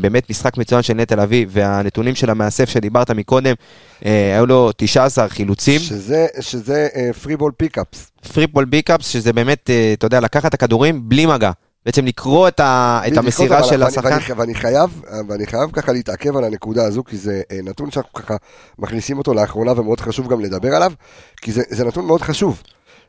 באמת 0.01 0.31
משחק 0.31 0.57
מצוין 0.57 0.83
של 0.83 0.95
נטע 0.95 1.17
לביא, 1.17 1.47
והנתונים 1.49 2.15
של 2.15 2.31
המאסף 2.31 2.69
שדיברת 2.69 3.11
מקודם, 3.11 3.55
היו 4.03 4.47
לו 4.47 4.71
19 4.77 5.29
חילוצים, 5.29 5.81
שזה, 5.81 6.27
שזה 6.41 6.89
free 7.23 7.37
ball 7.37 7.53
pickups. 7.57 8.11
free 8.35 8.50
ball 8.50 8.65
pickups, 8.65 9.09
שזה 9.09 9.33
באמת, 9.33 9.71
אתה 9.93 10.07
יודע, 10.07 10.21
לקחת 10.21 10.49
את 10.49 10.55
הכדורים 10.55 11.09
בלי 11.09 11.27
מגע. 11.27 11.51
בעצם 11.87 12.07
לקרוא 12.07 12.49
את, 12.49 12.61
ה, 12.61 13.01
את 13.07 13.17
המסירה 13.17 13.65
של 13.65 13.83
השחקן. 13.83 14.09
ואני, 14.09 14.41
ואני 14.41 14.55
חייב, 14.55 15.03
ואני 15.29 15.47
חייב 15.47 15.71
ככה 15.73 15.93
להתעכב 15.93 16.37
על 16.37 16.45
הנקודה 16.45 16.85
הזו, 16.85 17.05
כי 17.05 17.17
זה 17.17 17.43
נתון 17.63 17.91
שאנחנו 17.91 18.13
ככה 18.13 18.37
מכניסים 18.79 19.19
אותו 19.19 19.35
לאחרונה 19.35 19.73
ומאוד 19.81 20.01
חשוב 20.01 20.29
גם 20.29 20.41
לדבר 20.41 20.75
עליו, 20.75 20.93
כי 21.37 21.53
זה, 21.53 21.63
זה 21.69 21.85
נתון 21.85 22.07
מאוד 22.07 22.23
חשוב. 22.23 22.63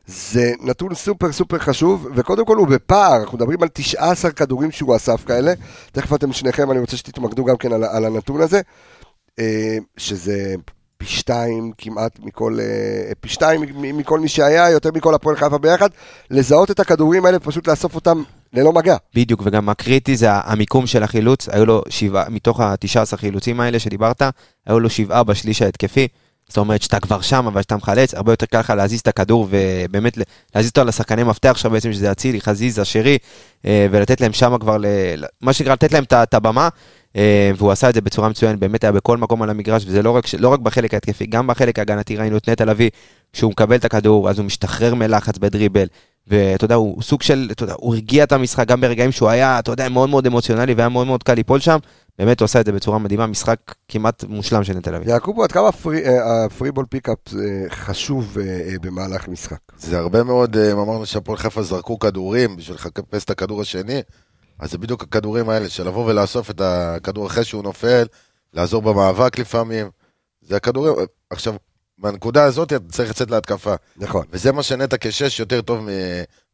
זה 0.06 0.52
נתון 0.60 0.94
סופר 0.94 1.32
סופר 1.32 1.58
חשוב, 1.58 2.08
וקודם 2.14 2.44
כל 2.44 2.56
הוא 2.56 2.68
בפער, 2.68 3.16
אנחנו 3.22 3.38
מדברים 3.38 3.62
על 3.62 3.68
19 3.72 4.30
כדורים 4.30 4.70
שהוא 4.70 4.96
אסף 4.96 5.24
כאלה, 5.26 5.52
תכף 5.92 6.14
אתם 6.14 6.32
שניכם, 6.32 6.70
אני 6.70 6.80
רוצה 6.80 6.96
שתתמקדו 6.96 7.44
גם 7.44 7.56
כן 7.56 7.72
על, 7.72 7.84
על 7.84 8.04
הנתון 8.04 8.40
הזה, 8.40 8.60
אה, 9.38 9.76
שזה 9.96 10.54
פי 10.98 11.06
שתיים 11.06 11.72
כמעט 11.78 12.18
מכל, 12.22 12.58
אה, 12.60 13.12
פי 13.20 13.28
שתיים 13.28 13.60
מכל 13.76 14.20
מי 14.20 14.28
שהיה, 14.28 14.70
יותר 14.70 14.90
מכל 14.94 15.14
הפועל 15.14 15.36
חיפה 15.36 15.58
ביחד, 15.58 15.88
לזהות 16.30 16.70
את 16.70 16.80
הכדורים 16.80 17.26
האלה 17.26 17.36
ופשוט 17.36 17.68
לאסוף 17.68 17.94
אותם 17.94 18.22
ללא 18.52 18.72
מגע. 18.72 18.96
בדיוק, 19.14 19.42
וגם 19.44 19.68
הקריטי 19.68 20.16
זה 20.16 20.28
המיקום 20.30 20.86
של 20.86 21.02
החילוץ, 21.02 21.48
היו 21.48 21.66
לו 21.66 21.82
שבעה, 21.88 22.28
מתוך 22.28 22.60
ה-19 22.60 23.16
חילוצים 23.16 23.60
האלה 23.60 23.78
שדיברת, 23.78 24.22
היו 24.66 24.80
לו 24.80 24.90
שבעה 24.90 25.24
בשליש 25.24 25.62
ההתקפי. 25.62 26.08
זאת 26.48 26.58
אומרת 26.58 26.82
שאתה 26.82 27.00
כבר 27.00 27.20
שם, 27.20 27.46
אבל 27.46 27.60
כשאתה 27.60 27.76
מחלץ, 27.76 28.14
הרבה 28.14 28.32
יותר 28.32 28.46
קל 28.46 28.60
לך 28.60 28.70
להזיז 28.70 29.00
את 29.00 29.08
הכדור 29.08 29.48
ובאמת 29.50 30.18
להזיז 30.54 30.70
אותו 30.70 30.84
לשחקני 30.84 31.22
מפתח 31.22 31.50
עכשיו 31.50 31.70
בעצם 31.70 31.92
שזה 31.92 32.12
אצילי, 32.12 32.40
חזיזה, 32.40 32.84
שרי, 32.84 33.18
אה, 33.66 33.86
ולתת 33.90 34.20
להם 34.20 34.32
שם 34.32 34.56
כבר, 34.60 34.76
מה 35.40 35.52
שנקרא, 35.52 35.72
לתת 35.72 35.92
להם 35.92 36.04
את 36.04 36.34
הבמה, 36.34 36.68
והוא 37.56 37.70
עשה 37.72 37.88
את 37.88 37.94
זה 37.94 38.00
בצורה 38.00 38.28
מצוינת, 38.28 38.58
באמת 38.58 38.84
היה 38.84 38.92
בכל 38.92 39.16
מקום 39.16 39.42
על 39.42 39.50
המגרש, 39.50 39.84
וזה 39.86 40.02
לא 40.02 40.10
רק, 40.10 40.24
לא 40.38 40.48
רק 40.48 40.60
בחלק 40.60 40.94
ההתקפי, 40.94 41.26
גם 41.26 41.46
בחלק 41.46 41.78
ההגנתי 41.78 42.16
ראינו 42.16 42.36
את 42.36 42.48
נטע 42.48 42.64
לביא, 42.64 42.90
כשהוא 43.32 43.50
מקבל 43.50 43.76
את 43.76 43.84
הכדור, 43.84 44.30
אז 44.30 44.38
הוא 44.38 44.46
משתחרר 44.46 44.94
מלחץ 44.94 45.38
בדריבל, 45.38 45.86
ואתה 46.28 46.64
יודע, 46.64 46.74
הוא 46.74 47.02
סוג 47.02 47.22
של, 47.22 47.48
אתה 47.52 47.64
יודע, 47.64 47.74
הוא 47.76 47.94
הרגיע 47.94 48.24
את 48.24 48.32
המשחק 48.32 48.68
גם 48.68 48.80
ברגעים 48.80 49.12
שהוא 49.12 49.28
היה, 49.28 49.58
אתה 49.58 49.70
יודע, 49.72 49.88
מאוד 49.88 50.08
מאוד 50.10 50.26
אמוציונלי 50.26 50.74
והיה 50.74 50.88
מאוד 50.88 51.06
מאוד 51.06 51.22
קל 51.22 51.34
ליפול 51.34 51.60
שם, 51.60 51.78
באמת 52.18 52.40
הוא 52.40 52.44
עשה 52.44 52.60
את 52.60 52.66
זה 52.66 52.72
בצורה 52.72 52.98
מדהימה, 52.98 53.26
משחק 53.26 53.56
כמעט 53.88 54.24
מושלם 54.28 54.64
של 54.64 54.74
נטע 54.74 54.90
לביא. 54.90 55.08
יעקובו, 55.12 55.44
עד 55.44 55.52
כמה 55.52 55.68
ה 55.68 55.74
free- 55.74 56.04
אה, 56.06 56.44
ה 56.44 56.48
free 56.48 56.66
ball 56.66 56.84
pickup 56.90 57.18
אה, 57.34 57.40
חשוב 57.70 58.38
אה, 58.40 58.44
אה, 58.44 58.74
במהלך 58.82 59.28
משחק? 59.28 59.58
זה 59.78 59.98
הרבה 59.98 60.22
מאוד, 60.22 60.56
אה, 60.56 60.72
אמרנו 60.72 61.06
שהפועל 61.06 61.38
חיפה 61.38 61.62
זרקו 61.62 61.98
כדורים 61.98 62.56
בשביל 62.56 62.74
לחפש 62.76 63.24
את 63.24 63.30
הכדור 63.30 63.60
השני, 63.60 64.00
אז 64.58 64.70
זה 64.70 64.78
בדיוק 64.78 65.02
הכדורים 65.02 65.48
האלה, 65.48 65.68
של 65.68 65.86
לבוא 65.86 66.10
ולאסוף 66.10 66.50
את 66.50 66.60
הכדור 66.60 67.26
אחרי 67.26 67.44
שהוא 67.44 67.62
נופל, 67.62 68.06
לעזור 68.54 68.82
במאבק 68.82 69.38
לפעמים. 69.38 69.90
זה 70.42 70.56
הכדורים, 70.56 70.94
עכשיו, 71.30 71.54
בנקודה 71.98 72.44
הזאת 72.44 72.72
אתה 72.72 72.92
צריך 72.92 73.10
לצאת 73.10 73.30
להתקפה. 73.30 73.74
נכון. 73.96 74.26
וזה 74.30 74.52
מה 74.52 74.62
שנטע 74.62 74.96
כשש 75.00 75.40
יותר 75.40 75.60
טוב 75.62 75.88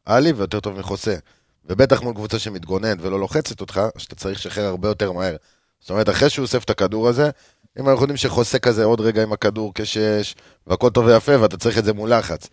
מעלי 0.07 0.31
ויותר 0.31 0.59
טוב 0.59 0.79
מחוסה. 0.79 1.15
ובטח 1.65 2.01
מול 2.01 2.13
קבוצה 2.13 2.39
שמתגוננת 2.39 2.97
ולא 3.01 3.19
לוחצת 3.19 3.61
אותך, 3.61 3.81
שאתה 3.97 4.15
צריך 4.15 4.39
לשחרר 4.39 4.65
הרבה 4.65 4.87
יותר 4.87 5.11
מהר. 5.11 5.35
זאת 5.79 5.89
אומרת, 5.89 6.09
אחרי 6.09 6.29
שהוא 6.29 6.43
אוסף 6.43 6.63
את 6.63 6.69
הכדור 6.69 7.07
הזה, 7.07 7.29
אם 7.79 7.89
אנחנו 7.89 8.03
יודעים 8.03 8.17
שחוסה 8.17 8.59
כזה 8.59 8.83
עוד 8.83 9.01
רגע 9.01 9.23
עם 9.23 9.33
הכדור 9.33 9.71
כשש, 9.75 10.35
והכל 10.67 10.89
טוב 10.89 11.05
ויפה, 11.05 11.41
ואתה 11.41 11.57
צריך 11.57 11.77
את 11.77 11.85
זה 11.85 11.93
מול 11.93 12.13
לחץ. 12.13 12.47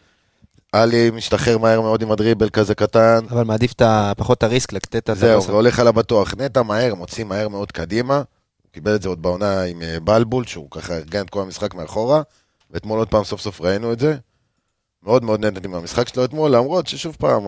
עלי 0.72 1.10
משתחרר 1.10 1.58
מהר 1.58 1.80
מאוד 1.80 2.02
עם 2.02 2.12
הדריבל 2.12 2.50
כזה 2.50 2.74
קטן, 2.74 3.18
אבל 3.30 3.44
מעדיף 3.44 3.72
את 3.72 3.82
פחות 4.16 4.38
את 4.38 4.42
הריסק, 4.42 4.72
לתת 4.72 5.10
את 5.10 5.16
זהו, 5.16 5.38
הפס. 5.38 5.48
והולך 5.48 5.78
על 5.78 5.88
הבטוח. 5.88 6.34
נטע 6.38 6.62
מהר, 6.62 6.94
מוציא 6.94 7.24
מהר 7.24 7.48
מאוד 7.48 7.72
קדימה. 7.72 8.16
הוא 8.16 8.72
קיבל 8.72 8.94
את 8.94 9.02
זה 9.02 9.08
עוד 9.08 9.22
בעונה 9.22 9.62
עם 9.62 9.82
אה, 9.82 10.00
בלבול, 10.00 10.46
שהוא 10.46 10.70
ככה 10.70 10.94
ארגן 10.96 11.24
את 11.24 11.30
כל 11.30 11.42
המשחק 11.42 11.74
מאחורה, 11.74 12.22
ואתמול 12.70 12.98
עוד 12.98 13.08
פעם 13.08 13.24
סוף 13.24 13.40
סוף 13.40 13.60
ראינו 13.60 13.92
את 13.92 14.00
זה. 14.00 14.16
מאוד 15.02 15.24
מאוד 15.24 15.40
נהניתי 15.40 15.68
מהמשחק 15.68 16.08
שלו 16.08 16.24
אתמול, 16.24 16.50
למרות 16.50 16.86
ששוב 16.86 17.16
פעם, 17.18 17.42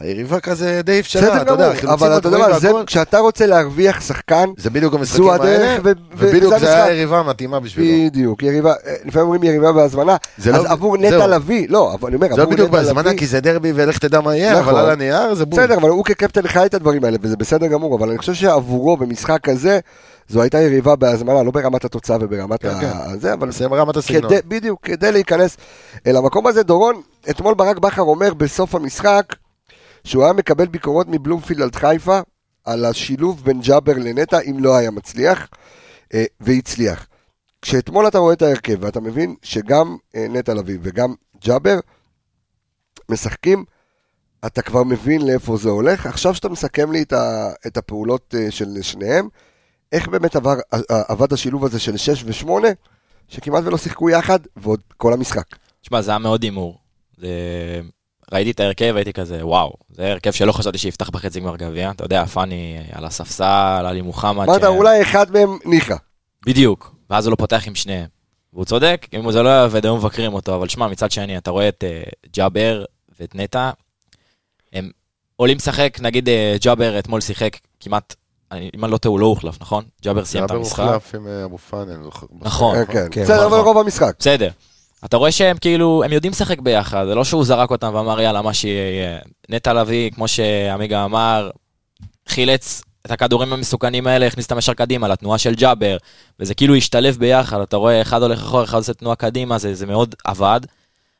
היריבה 0.00 0.40
כזה 0.40 0.80
די 0.84 1.00
אפשרה, 1.00 1.42
אתה 1.42 1.52
יודע, 1.52 1.72
אבל 1.84 2.18
אתה 2.18 2.28
יודע 2.28 2.38
מה, 2.38 2.58
זה-. 2.58 2.70
כשאתה 2.86 3.18
רוצה 3.18 3.46
להרוויח 3.46 4.00
שחקן, 4.00 4.44
זה 4.56 4.70
בדיוק 4.70 4.94
המשחקים 4.94 5.28
האלה, 5.28 5.76
ובדיוק 6.16 6.58
זה 6.58 6.66
היה 6.66 6.76
המשחק. 6.76 6.90
היריבה 6.90 7.18
המתאימה 7.18 7.60
בשבילו. 7.60 8.06
בדיוק, 8.10 8.42
יריבה, 8.42 8.72
אה, 8.86 8.94
לפעמים 9.04 9.26
אומרים 9.26 9.42
יריבה 9.42 9.72
בהזמנה, 9.72 10.16
זה 10.38 10.54
אז 10.54 10.64
לא- 10.64 10.70
עבור 10.70 10.96
נטע. 10.96 11.26
לביא, 11.26 11.66
לא, 11.68 11.94
אבל 11.94 12.08
אני 12.08 12.16
אומר, 12.16 12.34
זה 12.34 12.42
עבור 12.42 12.52
בדיוק 12.52 12.68
נטע 12.68 12.78
בהזמנה, 12.78 13.08
לביא, 13.08 13.18
כי 13.18 13.26
זה 13.26 13.40
דרבי 13.40 13.72
ולך 13.74 13.98
תדע 13.98 14.20
מה 14.20 14.36
יהיה, 14.36 14.60
נכון. 14.60 14.74
אבל 14.74 14.84
על 14.84 14.90
הנייר 14.90 15.34
זה 15.34 15.46
בום. 15.46 15.60
בסדר, 15.60 15.76
אבל 15.76 15.88
הוא 15.88 16.04
כקפטן 16.04 16.48
חי 16.48 16.66
את 16.66 16.74
הדברים 16.74 17.04
האלה, 17.04 17.16
וזה 17.22 17.36
בסדר 17.36 17.66
גמור, 17.66 17.96
אבל 17.96 18.08
אני 18.08 18.18
חושב 18.18 18.34
שעבורו 18.34 18.96
במשחק 18.96 19.48
הזה, 19.48 19.78
זו 20.28 20.42
הייתה 20.42 20.58
יריבה 20.60 20.96
בהזמנה, 20.96 21.42
לא 21.42 21.50
ברמת 21.50 21.84
התוצאה 21.84 22.16
וברמת 22.20 22.62
כן, 22.62 22.68
ה... 22.68 22.80
כן. 22.80 23.18
זה, 23.20 23.32
אבל 23.32 23.52
זה 23.52 23.66
רמת 23.66 23.96
הסגנון. 23.96 24.30
כדי, 24.30 24.40
בדיוק, 24.48 24.80
כדי 24.82 25.12
להיכנס 25.12 25.56
אל 26.06 26.16
המקום 26.16 26.46
הזה, 26.46 26.62
דורון, 26.62 27.00
אתמול 27.30 27.54
ברק 27.54 27.78
בכר 27.78 28.02
אומר 28.02 28.34
בסוף 28.34 28.74
המשחק, 28.74 29.24
שהוא 30.04 30.24
היה 30.24 30.32
מקבל 30.32 30.66
ביקורות 30.66 31.06
מבלומפילד 31.08 31.62
על 31.62 31.70
חיפה, 31.74 32.20
על 32.64 32.84
השילוב 32.84 33.44
בין 33.44 33.60
ג'אבר 33.60 33.92
לנטע, 33.98 34.40
אם 34.40 34.56
לא 34.64 34.76
היה 34.76 34.90
מצליח, 34.90 35.48
אה, 36.14 36.24
והצליח. 36.40 37.06
כשאתמול 37.62 38.08
אתה 38.08 38.18
רואה 38.18 38.32
את 38.34 38.42
ההרכב, 38.42 38.76
ואתה 38.80 39.00
מבין 39.00 39.34
שגם 39.42 39.96
אה, 40.16 40.26
נטע 40.30 40.54
לביא 40.54 40.78
וגם 40.82 41.14
ג'אבר 41.44 41.78
משחקים, 43.10 43.64
אתה 44.46 44.62
כבר 44.62 44.82
מבין 44.84 45.26
לאיפה 45.26 45.56
זה 45.56 45.68
הולך. 45.70 46.06
עכשיו 46.06 46.34
שאתה 46.34 46.48
מסכם 46.48 46.92
לי 46.92 47.02
את, 47.66 47.76
הפעולות 47.76 48.34
אה, 48.38 48.50
של 48.50 48.82
שניהם, 48.82 49.28
איך 49.92 50.08
באמת 50.08 50.36
עבר, 50.36 50.54
עבד 50.88 51.32
השילוב 51.32 51.64
הזה 51.64 51.78
של 51.80 51.96
6 51.96 52.24
ו-8, 52.24 52.50
שכמעט 53.28 53.64
ולא 53.66 53.78
שיחקו 53.78 54.10
יחד, 54.10 54.38
ועוד 54.56 54.80
כל 54.96 55.12
המשחק. 55.12 55.44
תשמע, 55.82 56.02
זה 56.02 56.10
היה 56.10 56.18
מאוד 56.18 56.42
הימור. 56.42 56.78
זה- 57.18 57.80
ראיתי 58.32 58.50
את 58.50 58.60
ההרכב, 58.60 58.92
הייתי 58.96 59.12
כזה, 59.12 59.46
וואו, 59.46 59.72
זה 59.90 60.10
הרכב 60.10 60.30
שלא 60.30 60.52
חשבתי 60.52 60.78
שיפתח 60.78 61.10
בחצי 61.10 61.40
גמר 61.40 61.56
גביע. 61.56 61.90
אתה 61.90 62.04
יודע, 62.04 62.24
פאני 62.26 62.78
על 62.92 63.04
הספסל, 63.04 63.44
עלי 63.86 64.00
מוחמד. 64.02 64.44
אמרת, 64.48 64.60
ש- 64.60 64.64
אולי 64.64 65.02
אחד 65.02 65.30
מהם 65.32 65.58
ניחא. 65.64 65.94
בדיוק, 66.46 66.94
ואז 67.10 67.26
הוא 67.26 67.30
לא 67.30 67.36
פותח 67.36 67.62
עם 67.66 67.74
שניהם. 67.74 68.06
והוא 68.52 68.64
צודק, 68.64 69.06
אם 69.14 69.32
זה 69.32 69.42
לא 69.42 69.64
עובד, 69.64 69.84
היו 69.84 69.96
מבקרים 69.96 70.34
אותו, 70.34 70.54
אבל 70.54 70.68
שמע, 70.68 70.88
מצד 70.88 71.10
שני, 71.10 71.38
אתה 71.38 71.50
רואה 71.50 71.68
את 71.68 71.84
אה, 71.86 72.02
ג'אבר 72.36 72.84
ואת 73.20 73.34
נטע, 73.34 73.70
הם 74.72 74.90
עולים 75.36 75.56
לשחק, 75.56 75.98
נגיד 76.00 76.28
אה, 76.28 76.56
ג'אבר 76.60 76.98
אתמול 76.98 77.20
שיחק 77.20 77.56
כמעט, 77.80 78.14
אני- 78.52 78.70
אם 78.74 78.84
אני 78.84 78.92
לא 78.92 78.98
טועה, 78.98 79.10
הוא 79.12 79.20
לא 79.20 79.26
הוחלף, 79.26 79.60
נכון? 79.60 79.84
ג'אבר 80.02 80.24
סיים 80.24 80.44
את 80.44 80.48
ג'אבר 80.48 80.60
המשחק. 80.60 80.78
הוחלף 80.84 81.14
עם 81.14 81.26
אה, 81.26 81.44
אבו 81.44 81.58
פאני, 81.58 81.94
אני 81.94 82.04
זוכר. 82.04 82.26
נכון. 82.40 82.76
כן, 82.86 82.92
כן. 82.92 83.06
כן, 83.10 83.22
בסדר, 83.22 83.46
אבל 83.46 83.56
נכון. 83.58 83.64
רוב 83.66 83.78
המשחק. 83.78 84.14
בסדר. 84.18 84.50
אתה 85.04 85.16
רואה 85.16 85.32
שהם 85.32 85.56
כאילו, 85.56 86.02
הם 86.04 86.12
יודעים 86.12 86.32
לשחק 86.32 86.60
ביחד, 86.60 87.04
זה 87.08 87.14
לא 87.14 87.24
שהוא 87.24 87.44
זרק 87.44 87.70
אותם 87.70 87.94
ואמר 87.94 88.20
יאללה, 88.20 88.42
מה 88.42 88.54
שיהיה. 88.54 89.18
נטע 89.48 89.72
לביא, 89.72 90.10
כמו 90.10 90.28
שעמיגה 90.28 91.04
אמר, 91.04 91.50
חילץ 92.28 92.82
את 93.06 93.10
הכדורים 93.10 93.52
המסוכנים 93.52 94.06
האלה, 94.06 94.26
הכניס 94.26 94.44
אותם 94.44 94.58
ישר 94.58 94.74
קדימה 94.74 95.08
לתנועה 95.08 95.38
של 95.38 95.54
ג'אבר, 95.54 95.96
וזה 96.40 96.54
כאילו 96.54 96.74
השתלב 96.74 97.16
ביחד, 97.18 97.60
אתה 97.60 97.76
רואה, 97.76 98.02
אחד 98.02 98.22
הולך 98.22 98.38
אחורה, 98.38 98.64
אחד 98.64 98.78
עושה 98.78 98.94
תנועה 98.94 99.16
קדימה, 99.16 99.58
זה, 99.58 99.74
זה 99.74 99.86
מאוד 99.86 100.14
עבד. 100.24 100.60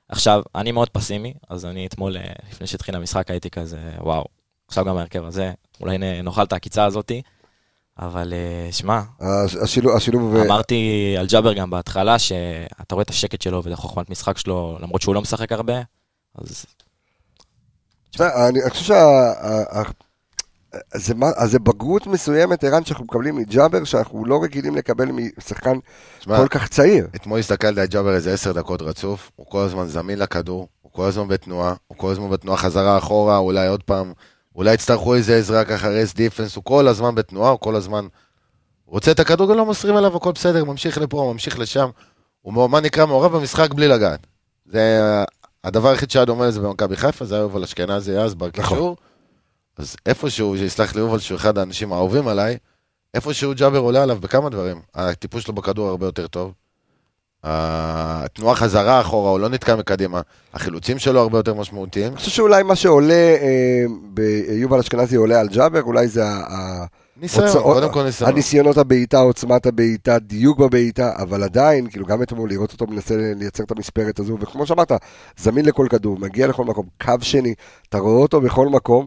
עכשיו, 0.08 0.42
אני 0.54 0.72
מאוד 0.72 0.88
פסימי, 0.88 1.34
אז 1.48 1.64
אני 1.64 1.86
אתמול, 1.86 2.16
אה, 2.16 2.22
לפני 2.50 2.66
שהתחיל 2.66 2.96
המשחק, 2.96 3.30
הייתי 3.30 3.50
כזה, 3.50 3.78
וואו, 4.00 4.24
עכשיו 4.68 4.84
גם 4.84 4.96
ההרכב 4.96 5.24
הזה, 5.24 5.52
אולי 5.80 5.98
נאכל 5.98 6.42
את 6.42 6.52
העקיצה 6.52 6.84
הזאתי, 6.84 7.22
אבל 7.98 8.32
אה, 8.32 8.72
שמע, 8.72 9.00
הש- 9.20 9.56
השילוב, 9.56 9.96
השילוב 9.96 10.36
אמרתי 10.36 10.80
על 11.18 11.26
ג'אבר 11.26 11.52
גם 11.52 11.70
בהתחלה, 11.70 12.18
שאתה 12.18 12.94
רואה 12.94 13.02
את 13.02 13.10
השקט 13.10 13.42
שלו 13.42 13.64
ואת 13.64 13.72
החוכמת 13.72 14.10
משחק 14.10 14.38
שלו, 14.38 14.78
למרות 14.80 15.02
שהוא 15.02 15.14
לא 15.14 15.20
משחק 15.22 15.52
הרבה, 15.52 15.74
אז 16.38 16.50
בסדר, 16.50 18.48
אני 18.48 18.60
אני 18.62 18.70
חושב 18.70 18.84
שה... 18.84 19.82
זה 20.94 21.14
מה- 21.14 21.30
אז 21.36 21.50
זה 21.50 21.58
בגרות 21.58 22.06
מסוימת, 22.06 22.64
ערן, 22.64 22.84
שאנחנו 22.84 23.04
מקבלים 23.04 23.36
מג'אבר, 23.36 23.84
שאנחנו 23.84 24.24
לא 24.24 24.42
רגילים 24.42 24.76
לקבל 24.76 25.08
משחקן 25.38 25.78
תשמע, 26.18 26.36
כל 26.36 26.48
כך 26.48 26.68
צעיר. 26.68 27.06
אתמול 27.16 27.38
הסתכלתי 27.38 27.80
על 27.80 27.86
ג'אבר 27.86 28.14
איזה 28.14 28.32
עשר 28.32 28.52
דקות 28.52 28.82
רצוף, 28.82 29.30
הוא 29.36 29.46
כל 29.46 29.60
הזמן 29.60 29.86
זמין 29.86 30.18
לכדור, 30.18 30.68
הוא 30.82 30.92
כל 30.92 31.04
הזמן 31.04 31.28
בתנועה, 31.28 31.74
הוא 31.86 31.98
כל 31.98 32.10
הזמן 32.10 32.30
בתנועה 32.30 32.56
חזרה 32.58 32.98
אחורה, 32.98 33.38
אולי 33.38 33.66
עוד 33.68 33.82
פעם, 33.82 34.12
אולי 34.54 34.74
יצטרכו 34.74 35.14
איזה 35.14 35.36
עזרה 35.36 35.64
ככה 35.64 35.88
רס 35.88 36.14
דיפנס, 36.14 36.56
הוא 36.56 36.64
כל 36.64 36.88
הזמן 36.88 37.14
בתנועה, 37.14 37.50
הוא 37.50 37.60
כל 37.60 37.76
הזמן 37.76 38.06
רוצה 38.86 39.10
את 39.10 39.20
הכדור, 39.20 39.48
גם 39.48 39.56
לא 39.56 39.66
מוסרים 39.66 39.96
עליו, 39.96 40.16
הכל 40.16 40.32
בסדר, 40.32 40.64
ממשיך 40.64 40.98
לפה, 40.98 41.30
ממשיך 41.32 41.58
לשם, 41.58 41.88
הוא 42.40 42.70
מה 42.70 42.80
נקרא 42.80 43.06
מעורב 43.06 43.36
במשחק 43.36 43.74
בלי 43.74 43.88
לגעת. 43.88 44.26
זה 44.66 45.02
הדבר 45.64 45.88
היחיד 45.88 46.10
שהיה 46.10 46.24
דומה 46.24 46.46
לזה 46.46 46.60
במכבי 46.60 46.96
חיפה, 46.96 47.24
זה 47.24 47.34
היה 47.34 47.42
יובל 47.42 47.62
אשכנזי 47.62 48.18
אז 48.18 48.34
בקישור. 48.34 48.96
אז 49.76 49.96
איפשהו, 50.06 50.56
שיסלח 50.56 50.94
לי 50.94 51.00
יובל 51.00 51.18
שהוא 51.18 51.36
אחד 51.36 51.58
האנשים 51.58 51.92
האהובים 51.92 52.28
עליי, 52.28 52.58
איפשהו 53.14 53.52
ג'אבר 53.56 53.78
עולה 53.78 54.02
עליו 54.02 54.18
בכמה 54.20 54.50
דברים. 54.50 54.82
הטיפוש 54.94 55.44
שלו 55.44 55.54
בכדור 55.54 55.88
הרבה 55.88 56.06
יותר 56.06 56.26
טוב. 56.26 56.52
התנועה 57.44 58.54
חזרה 58.54 59.00
אחורה, 59.00 59.30
הוא 59.30 59.40
לא 59.40 59.48
נתקע 59.48 59.76
מקדימה. 59.76 60.20
החילוצים 60.54 60.98
שלו 60.98 61.20
הרבה 61.20 61.38
יותר 61.38 61.54
משמעותיים. 61.54 62.06
אני 62.06 62.16
חושב 62.16 62.30
שאולי 62.30 62.62
מה 62.62 62.76
שעולה 62.76 63.14
אה, 63.14 63.84
ביובל 64.02 64.78
אשכנזי 64.78 65.16
עולה 65.16 65.40
על 65.40 65.48
ג'אבר, 65.48 65.82
אולי 65.82 66.08
זה 66.08 66.24
ניסיון, 67.20 67.62
קודם 67.62 67.92
כל 67.92 68.02
ניסיון. 68.02 68.30
הניסיונות 68.30 68.76
הבעיטה, 68.78 69.18
עוצמת 69.18 69.66
הבעיטה, 69.66 70.18
דיוק 70.18 70.58
בבעיטה, 70.58 71.12
אבל 71.16 71.42
עדיין, 71.42 71.90
כאילו 71.90 72.06
גם 72.06 72.22
אתמול 72.22 72.50
לראות 72.50 72.72
אותו 72.72 72.86
מנסה 72.86 73.14
לייצר 73.36 73.64
את 73.64 73.70
המספרת 73.70 74.18
הזו, 74.18 74.36
וכמו 74.40 74.66
שאמרת, 74.66 74.92
זמין 75.36 75.64
לכל 75.64 75.86
כדור, 75.90 76.18
מגיע 76.18 76.46
לכל 76.46 76.64
מקום, 76.64 76.86
קו 77.02 77.14
שני, 77.20 77.54
אתה 77.88 77.98
רואה 77.98 78.22
אותו 78.22 78.40
בכל 78.40 78.68
מקום, 78.68 79.06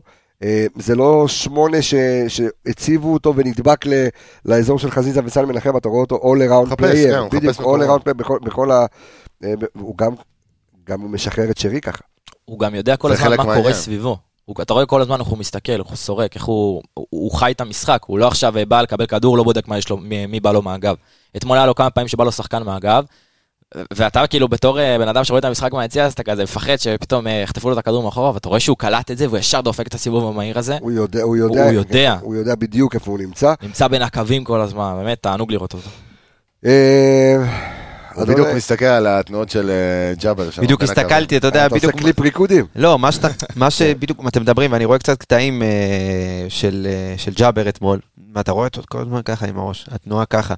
זה 0.75 0.95
לא 0.95 1.27
שמונה 1.27 1.81
ש, 1.81 1.93
שהציבו 2.27 3.13
אותו 3.13 3.33
ונדבק 3.35 3.85
ל, 3.85 4.07
לאזור 4.45 4.79
של 4.79 4.91
חזיזה 4.91 5.21
וסל 5.25 5.45
מנחם, 5.45 5.77
אתה 5.77 5.89
רואה 5.89 6.01
אותו 6.01 6.15
all 6.15 6.49
around 6.49 6.73
player, 6.73 6.93
כן, 6.93 7.17
הוא 7.17 7.29
בדיוק, 7.29 7.43
מחפש 7.43 7.59
all 7.59 7.79
around 7.87 8.07
player 8.07 8.13
בכל, 8.13 8.39
בכל 8.43 8.71
ה... 8.71 8.85
אה, 9.43 9.53
הוא 9.73 9.97
גם, 9.97 10.13
גם 10.87 11.01
הוא 11.01 11.09
משחרר 11.09 11.51
את 11.51 11.57
שרי 11.57 11.81
ככה. 11.81 12.03
הוא 12.45 12.59
גם 12.59 12.75
יודע 12.75 12.95
כל 12.95 13.11
הזמן 13.11 13.37
מה. 13.37 13.55
קורה 13.55 13.73
סביבו. 13.73 14.17
הוא, 14.45 14.55
אתה 14.61 14.73
רואה 14.73 14.85
כל 14.85 15.01
הזמן 15.01 15.19
איך 15.19 15.27
הוא 15.27 15.37
מסתכל, 15.37 15.71
איך 15.71 15.87
הוא 15.87 15.95
סורק, 15.95 16.35
איך 16.35 16.43
הוא, 16.43 16.81
הוא, 16.93 17.07
הוא 17.09 17.31
חי 17.31 17.51
את 17.51 17.61
המשחק, 17.61 18.01
הוא 18.05 18.19
לא 18.19 18.27
עכשיו 18.27 18.57
אה, 18.57 18.65
בא 18.65 18.81
לקבל 18.81 19.05
כדור, 19.05 19.37
לא 19.37 19.43
בודק 19.43 19.67
מה 19.67 19.77
יש 19.77 19.89
לו, 19.89 19.97
מי, 19.97 20.25
מי 20.25 20.39
בא 20.39 20.51
לו 20.51 20.61
מהגב. 20.61 20.95
אתמול 21.37 21.57
היה 21.57 21.65
לו 21.65 21.75
כמה 21.75 21.89
פעמים 21.89 22.07
שבא 22.07 22.23
לו 22.23 22.31
שחקן 22.31 22.63
מהגב, 22.63 23.05
ואתה 23.93 24.27
כאילו 24.27 24.47
בתור 24.47 24.79
אה, 24.79 24.97
בן 24.97 25.07
אדם 25.07 25.23
שרואה 25.23 25.39
את 25.39 25.45
המשחק 25.45 25.73
מהיציע, 25.73 26.05
אז 26.05 26.13
אתה 26.13 26.23
כזה 26.23 26.43
מפחד 26.43 26.75
שפתאום 26.77 27.27
אה, 27.27 27.31
יחטפו 27.31 27.69
לו 27.69 27.73
את 27.73 27.79
הכדור 27.79 28.03
מאחורה, 28.03 28.33
ואתה 28.33 28.49
רואה 28.49 28.59
שהוא 28.59 28.77
קלט 28.77 29.11
את 29.11 29.17
זה, 29.17 29.27
והוא 29.27 29.37
ישר 29.37 29.61
דופק 29.61 29.87
את 29.87 29.93
הסיבוב 29.93 30.27
המהיר 30.27 30.59
הזה, 30.59 30.77
הוא 30.81 30.91
יודע, 30.91 31.21
הוא 31.21 31.37
יודע, 31.37 31.63
הוא 31.63 31.71
יודע. 31.71 32.17
הוא 32.21 32.35
יודע 32.35 32.55
בדיוק 32.55 32.95
איפה 32.95 33.11
הוא 33.11 33.19
נמצא. 33.19 33.53
נמצא 33.61 33.87
בין 33.87 34.01
הקווים 34.01 34.43
כל 34.43 34.61
הזמן, 34.61 34.93
באמת 34.97 35.17
תענוג 35.21 35.51
לראות 35.51 35.73
אותו. 35.73 35.89
אה, 36.65 37.35
הוא 38.15 38.25
בדיוק 38.25 38.47
מסתכל 38.55 38.85
על 38.85 39.07
התנועות 39.07 39.49
של 39.49 39.71
ג'אבר. 40.19 40.51
שם 40.51 40.61
בדיוק. 40.61 40.83
הסתכלתי, 40.83 41.37
אתה 41.37 41.47
יודע, 41.47 41.65
אתה 41.65 41.75
עושה 41.75 41.87
בדיוק... 41.87 42.01
קליפ 42.01 42.19
ריקודים. 42.19 42.65
לא, 42.75 42.99
מה 43.55 43.71
שבדיוק 43.71 44.27
אתם 44.27 44.41
מדברים, 44.41 44.71
ואני 44.71 44.85
רואה 44.85 44.99
קצת 44.99 45.17
קטעים 45.17 45.61
של 46.49 47.33
ג'אבר 47.35 47.69
אתמול, 47.69 47.99
ואתה 48.35 48.51
רואה 48.51 48.67
אותו 48.67 48.81
כל 48.89 49.01
הזמן 49.01 49.21
ככה 49.21 49.45
עם 49.45 49.59
הראש, 49.59 49.87
התנועה 49.91 50.25
ככה. 50.25 50.53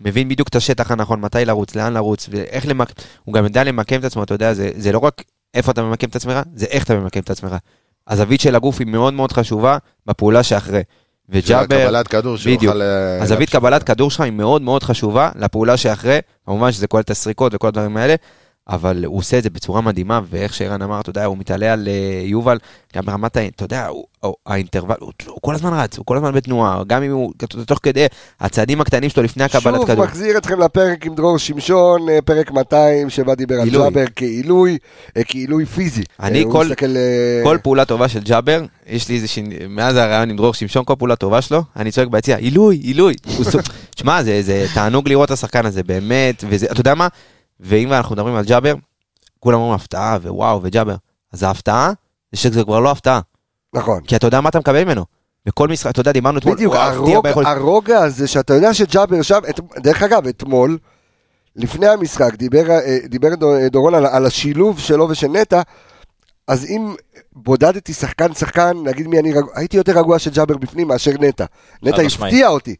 מבין 0.00 0.28
בדיוק 0.28 0.48
את 0.48 0.56
השטח 0.56 0.90
הנכון, 0.90 1.20
מתי 1.20 1.44
לרוץ, 1.44 1.74
לאן 1.74 1.92
לרוץ, 1.92 2.28
ואיך 2.32 2.68
למקם, 2.68 2.92
הוא 3.24 3.34
גם 3.34 3.44
יודע 3.44 3.64
למקם 3.64 4.00
את 4.00 4.04
עצמו, 4.04 4.22
אתה 4.22 4.34
יודע, 4.34 4.54
זה, 4.54 4.70
זה 4.76 4.92
לא 4.92 4.98
רק 4.98 5.22
איפה 5.54 5.72
אתה 5.72 5.82
ממקם 5.82 6.08
את 6.08 6.16
עצמך, 6.16 6.34
זה 6.54 6.66
איך 6.66 6.84
אתה 6.84 6.94
ממקם 6.94 7.20
את 7.20 7.30
עצמך. 7.30 7.56
הזווית 8.08 8.40
של 8.40 8.54
הגוף 8.54 8.78
היא 8.78 8.86
מאוד 8.86 9.14
מאוד 9.14 9.32
חשובה 9.32 9.78
בפעולה 10.06 10.42
שאחרי. 10.42 10.82
וג'אבר, 11.28 11.66
קבלת 11.66 12.08
כדור 12.08 12.36
בדיוק. 12.46 12.74
אה, 12.74 13.22
הזווית. 13.22 13.50
קבלת 13.50 13.82
כדור 13.82 14.10
שלך 14.10 14.20
היא 14.20 14.32
מאוד 14.32 14.62
מאוד 14.62 14.82
חשובה 14.82 15.30
לפעולה 15.36 15.76
שאחרי, 15.76 16.18
כמובן 16.46 16.72
שזה 16.72 16.86
כולל 16.86 17.00
את 17.00 17.10
הסריקות 17.10 17.54
וכל 17.54 17.68
הדברים 17.68 17.96
האלה, 17.96 18.14
אבל 18.68 19.04
הוא 19.04 19.18
עושה 19.18 19.38
את 19.38 19.42
זה 19.42 19.50
בצורה 19.50 19.80
מדהימה, 19.80 20.20
ואיך 20.30 20.54
שערן 20.54 20.82
אמר, 20.82 21.00
אתה 21.00 21.10
יודע, 21.10 21.24
הוא 21.24 21.38
מתעלה 21.38 21.72
על 21.72 21.88
אה, 21.88 21.92
יובל, 22.26 22.58
גם 22.96 23.06
ברמת, 23.06 23.36
אתה 23.36 23.64
יודע, 23.64 23.86
הוא- 23.86 24.04
הוא- 24.20 24.34
האינטרוול, 24.46 24.96
הוא 25.00 25.12
הוא 25.26 25.38
כל 25.42 25.54
הזמן 25.54 25.72
רץ, 25.72 25.98
הוא 25.98 26.06
כל 26.06 26.16
הזמן 26.16 26.32
בתנועה, 26.32 26.82
גם 26.86 27.02
אם 27.02 27.10
הוא, 27.12 27.32
תוך 27.66 27.78
כדי 27.82 28.06
הצעדים 28.40 28.80
הקטנים 28.80 29.10
שלו 29.10 29.22
לפני 29.22 29.44
הקבלת 29.44 29.76
שוב 29.76 29.86
כדור. 29.86 30.04
מחזיר 30.04 30.38
אתכם 30.38 30.60
לפרק 30.60 31.06
עם 31.06 31.14
דרור 31.14 31.38
שמשון, 31.38 32.08
אה, 32.08 32.18
פרק 32.24 32.50
200, 32.50 33.10
שבה 33.10 33.34
דיבר 33.34 33.54
על. 33.60 33.68
ג'אבר 33.70 34.04
כעילוי, 34.16 34.78
אה, 35.16 35.22
כעילוי 35.24 35.66
פיזי. 35.66 36.02
אני 36.20 36.44
כל- 36.52 36.64
מסתכל, 36.66 36.94
כל 37.44 37.58
פעולה 37.62 37.84
טובה 37.84 38.08
של 38.08 38.20
ג'אבר, 38.20 38.62
יש 38.86 39.08
לי 39.08 39.14
איזה. 39.14 39.26
מאז 39.68 39.96
הרעיון 39.96 40.30
עם 40.30 40.36
דרור 40.36 40.54
שמשון, 40.54 40.84
כל 40.84 40.94
פעולה 40.98 41.16
טובה 41.16 41.42
שלו, 41.42 41.62
אני 41.76 41.90
צועק 41.90 42.08
ביציע, 42.08 42.36
עילוי, 42.36 42.76
עילוי. 42.76 43.14
שמע, 44.00 44.22
זה, 44.22 44.42
זה 44.42 44.66
תענוג 44.74 45.08
לראות 45.08 45.26
את 45.26 45.30
השחקן 45.30 45.66
הזה, 45.66 45.82
באמת, 45.82 46.44
וזה, 46.48 46.66
אתה 46.70 46.80
יודע 46.80 46.94
מה? 46.94 47.08
ואם 47.60 47.92
אנחנו 47.92 48.14
מדברים 48.14 48.34
על 48.34 48.44
ג'אבר, 48.44 48.74
כולם 49.40 49.58
אומרים 49.58 49.74
הפתעה, 49.74 50.18
ווואו, 50.22 50.60
וג'אבר. 50.62 50.94
אז 51.32 51.42
ההפתעה, 51.42 51.92
זה 52.32 52.40
שזה 52.40 52.64
כבר 52.64 52.80
לא 52.80 52.90
הפתעה. 52.90 53.20
נכון. 53.74 54.00
כי 54.00 54.16
אתה 54.16 54.26
יודע 54.26 54.40
מה 54.40 54.48
אתה 54.48 54.58
מקבל 54.58 54.84
ממנו. 54.84 55.04
בכל 55.46 55.68
משחק, 55.68 55.90
אתה 55.90 56.00
יודע, 56.00 56.12
דיברנו 56.12 56.38
אתמול, 56.38 56.54
בדיוק, 56.54 56.74
הרוג, 56.74 57.22
ביכולת- 57.22 57.46
הרוגע 57.46 57.98
הזה 58.02 58.26
שאתה 58.28 58.54
יודע 58.54 58.74
שג'אבר 58.74 59.22
שם, 59.22 59.38
את, 59.50 59.60
דרך 59.78 60.02
אגב, 60.02 60.26
אתמול, 60.26 60.78
לפני 61.56 61.88
המשחק, 61.88 62.34
דיבר, 62.34 62.70
אה, 62.70 62.98
דיבר 63.04 63.34
דור- 63.34 63.68
דורון 63.68 63.94
על, 63.94 64.06
על 64.06 64.26
השילוב 64.26 64.78
שלו 64.78 65.08
ושל 65.08 65.28
נטע, 65.28 65.62
אז 66.48 66.64
אם 66.64 66.94
בודדתי 67.32 67.92
שחקן 67.92 68.34
שחקן, 68.34 68.72
נגיד 68.84 69.06
מי 69.06 69.18
אני 69.18 69.32
רגוע, 69.32 69.52
הייתי 69.56 69.76
יותר 69.76 69.98
רגוע 69.98 70.18
של 70.18 70.30
ג'אבר 70.30 70.56
בפנים 70.56 70.88
מאשר 70.88 71.10
נטע. 71.20 71.44
נטע. 71.82 71.96
הפתיע 72.26 72.48
אותי. 72.48 72.74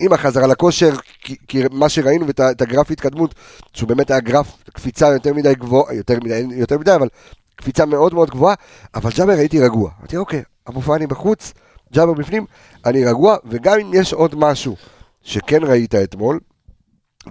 עם 0.00 0.12
החזרה 0.12 0.46
לכושר, 0.46 0.90
כי, 1.20 1.36
כי 1.48 1.62
מה 1.70 1.88
שראינו 1.88 2.26
ואת 2.26 2.62
הגרף 2.62 2.90
התקדמות, 2.90 3.34
שהוא 3.72 3.88
באמת 3.88 4.10
היה 4.10 4.20
גרף 4.20 4.56
קפיצה 4.72 5.08
יותר 5.08 5.34
מדי 5.34 5.54
גבוהה, 5.54 5.94
יותר 5.94 6.14
יותר 6.56 6.78
מדי, 6.78 6.94
אבל 6.94 7.08
קפיצה 7.56 7.86
מאוד 7.86 8.14
מאוד 8.14 8.30
גבוהה, 8.30 8.54
אבל 8.94 9.10
ג'אבר 9.16 9.32
הייתי 9.32 9.60
רגוע. 9.60 9.90
אמרתי, 9.98 10.16
אוקיי, 10.16 10.42
אבו 10.68 10.82
פאני 10.82 11.06
בחוץ, 11.06 11.52
ג'אבר 11.92 12.12
בפנים, 12.12 12.44
אני 12.86 13.04
רגוע, 13.04 13.36
וגם 13.44 13.78
אם 13.80 13.90
יש 13.94 14.12
עוד 14.12 14.34
משהו 14.34 14.76
שכן 15.22 15.64
ראית 15.64 15.94
אתמול, 15.94 16.40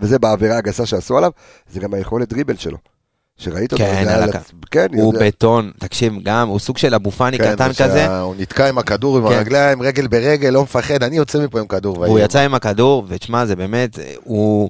וזה 0.02 0.20
בעבירה 0.20 0.58
הגסה 0.58 0.86
שעשו 0.86 1.18
עליו, 1.18 1.32
זה 1.70 1.80
גם 1.80 1.94
היכולת 1.94 2.30
דריבל 2.30 2.56
שלו. 2.56 2.78
שראית 3.38 3.74
אותו, 3.74 3.84
כן, 3.84 4.08
על 4.08 4.30
הקו. 4.30 4.38
כן, 4.72 4.88
הוא 4.94 5.14
יודע. 5.14 5.28
בטון, 5.28 5.72
תקשיב, 5.80 6.14
גם, 6.24 6.48
הוא 6.48 6.60
סוג 6.60 6.78
של 6.78 6.96
אבו 6.96 7.12
פאני 7.12 7.38
כן, 7.38 7.56
קטן 7.56 7.70
ושה- 7.72 7.84
כזה, 7.90 8.20
הוא 8.20 8.36
נתקע 8.40 8.70
עם 8.70 8.78
הכדור 8.78 9.18
עם 9.18 9.28
כן. 9.30 9.34
הרגליים, 9.36 9.82
רגל 9.82 10.08
ברגל, 10.08 10.50
לא 10.50 10.64
מפחד, 10.64 11.04
אני 11.04 11.18
יוצא 11.18 11.40
מפה 11.44 11.60
עם 11.60 11.68
כדור. 11.68 12.00
והיום- 12.00 12.18
יצא 12.18 12.40
עם 12.40 12.54
הכדור, 12.54 13.06
ותשמע, 13.08 13.46
זה 13.46 13.56
באמת, 13.56 14.00
הוא, 14.24 14.70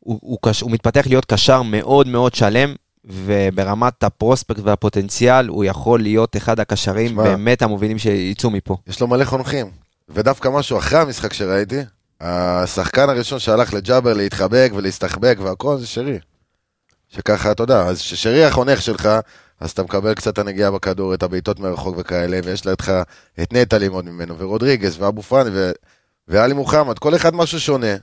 הוא, 0.00 0.18
הוא, 0.22 0.38
קש, 0.42 0.60
הוא 0.60 0.70
מתפתח 0.70 1.04
להיות 1.06 1.24
קשר 1.24 1.62
מאוד 1.62 2.08
מאוד 2.08 2.34
שלם, 2.34 2.74
וברמת 3.04 4.04
הפרוספקט 4.04 4.60
והפוטנציאל, 4.64 5.48
הוא 5.48 5.64
יכול 5.64 6.00
להיות 6.02 6.36
אחד 6.36 6.60
הקשרים 6.60 7.08
שמע. 7.08 7.22
באמת 7.22 7.62
המובילים 7.62 7.98
שיצאו 7.98 8.50
מפה. 8.50 8.76
יש 8.86 9.00
לו 9.00 9.06
מלא 9.06 9.24
חונכים. 9.24 9.66
ודווקא 10.08 10.48
משהו 10.48 10.78
אחרי 10.78 10.98
המשחק 10.98 11.32
שראיתי, 11.32 11.80
השחקן 12.20 13.08
הראשון 13.08 13.38
שהלך 13.38 13.74
לג'אבר 13.74 14.12
להתחבק 14.14 14.72
ולהסתחבק 14.74 15.38
והכל 15.42 15.78
זה 15.78 15.86
שרי. 15.86 16.18
שככה, 17.14 17.52
אתה 17.52 17.62
יודע, 17.62 17.82
אז 17.86 17.98
ששרי 17.98 18.44
החונך 18.44 18.82
שלך, 18.82 19.08
אז 19.60 19.70
אתה 19.70 19.82
מקבל 19.82 20.14
קצת 20.14 20.32
את 20.32 20.38
הנגיעה 20.38 20.70
בכדור, 20.70 21.14
את 21.14 21.22
הבעיטות 21.22 21.60
מרחוק 21.60 21.94
וכאלה, 21.98 22.40
ויש 22.44 22.66
לך 22.66 22.92
את 23.42 23.52
נטע 23.52 23.78
ללמוד 23.78 24.04
ממנו, 24.04 24.38
ורודריגז, 24.38 24.96
ואבו 25.02 25.22
פאני, 25.22 25.50
ו... 25.52 25.70
ואלי 26.28 26.54
מוחמד, 26.54 26.98
כל 26.98 27.14
אחד 27.14 27.34
משהו 27.34 27.60
שונה, 27.60 27.94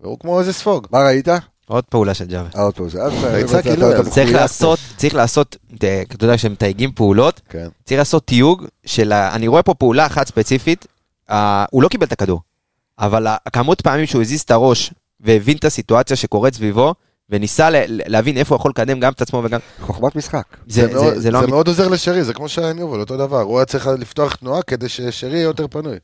והוא 0.00 0.18
כמו 0.18 0.40
איזה 0.40 0.52
ספוג. 0.52 0.86
מה 0.90 0.98
ראית? 1.06 1.28
עוד 1.66 1.84
פעולה 1.84 2.14
של 2.14 2.24
ג'אבר. 2.24 2.48
אה, 2.56 2.62
עוד. 2.62 2.74
אז 2.80 2.94
יצא 3.38 3.58
אתה- 3.58 3.62
כאילו, 3.62 3.92
אז 3.92 4.08
צריך 4.08 4.32
לעשות, 4.32 4.78
צריך 4.96 5.14
לעשות, 5.14 5.56
אה, 5.84 6.02
אתה 6.16 6.24
יודע, 6.24 6.36
כשהם 6.36 6.52
מתייגים 6.52 6.92
פעולות, 6.92 7.40
כן. 7.48 7.68
צריך 7.84 7.98
לעשות 7.98 8.26
תיוג 8.26 8.64
של, 8.86 9.12
אני 9.12 9.48
רואה 9.48 9.62
פה 9.62 9.74
פעולה 9.74 10.06
אחת 10.06 10.26
ספציפית, 10.28 10.86
אה, 11.30 11.64
הוא 11.70 11.82
לא 11.82 11.88
קיבל 11.88 12.06
את 12.06 12.12
הכדור, 12.12 12.40
אבל 12.98 13.26
הכמות 13.46 13.80
פעמים 13.80 14.06
שהוא 14.06 14.22
הזיז 14.22 14.40
את 14.40 14.50
הראש 14.50 14.90
והבין 15.20 15.56
את 15.56 15.64
הסיטואציה 15.64 16.16
שקורית 16.16 16.54
סביבו, 16.54 16.94
וניסה 17.32 17.70
ל- 17.70 17.84
להבין 17.86 18.36
איפה 18.36 18.54
הוא 18.54 18.60
יכול 18.60 18.70
לקדם 18.70 19.00
גם 19.00 19.12
את 19.12 19.22
עצמו 19.22 19.42
וגם... 19.44 19.60
חוכמת 19.80 20.16
משחק. 20.16 20.42
זה, 20.68 20.86
זה, 20.86 20.92
מאוד, 20.94 21.14
זה, 21.14 21.20
זה, 21.20 21.30
לא... 21.30 21.40
זה. 21.40 21.46
מאוד 21.46 21.68
עוזר 21.68 21.88
לשרי, 21.88 22.24
זה 22.24 22.34
כמו 22.34 22.48
שהיה 22.48 22.72
יובל, 22.78 23.00
אותו 23.00 23.16
דבר, 23.16 23.40
הוא 23.40 23.58
היה 23.58 23.64
צריך 23.64 23.86
לפתוח 23.86 24.34
תנועה 24.34 24.62
כדי 24.62 24.88
ששרי 24.88 25.30
יהיה 25.30 25.42
יותר 25.42 25.66
פנוי. 25.68 25.96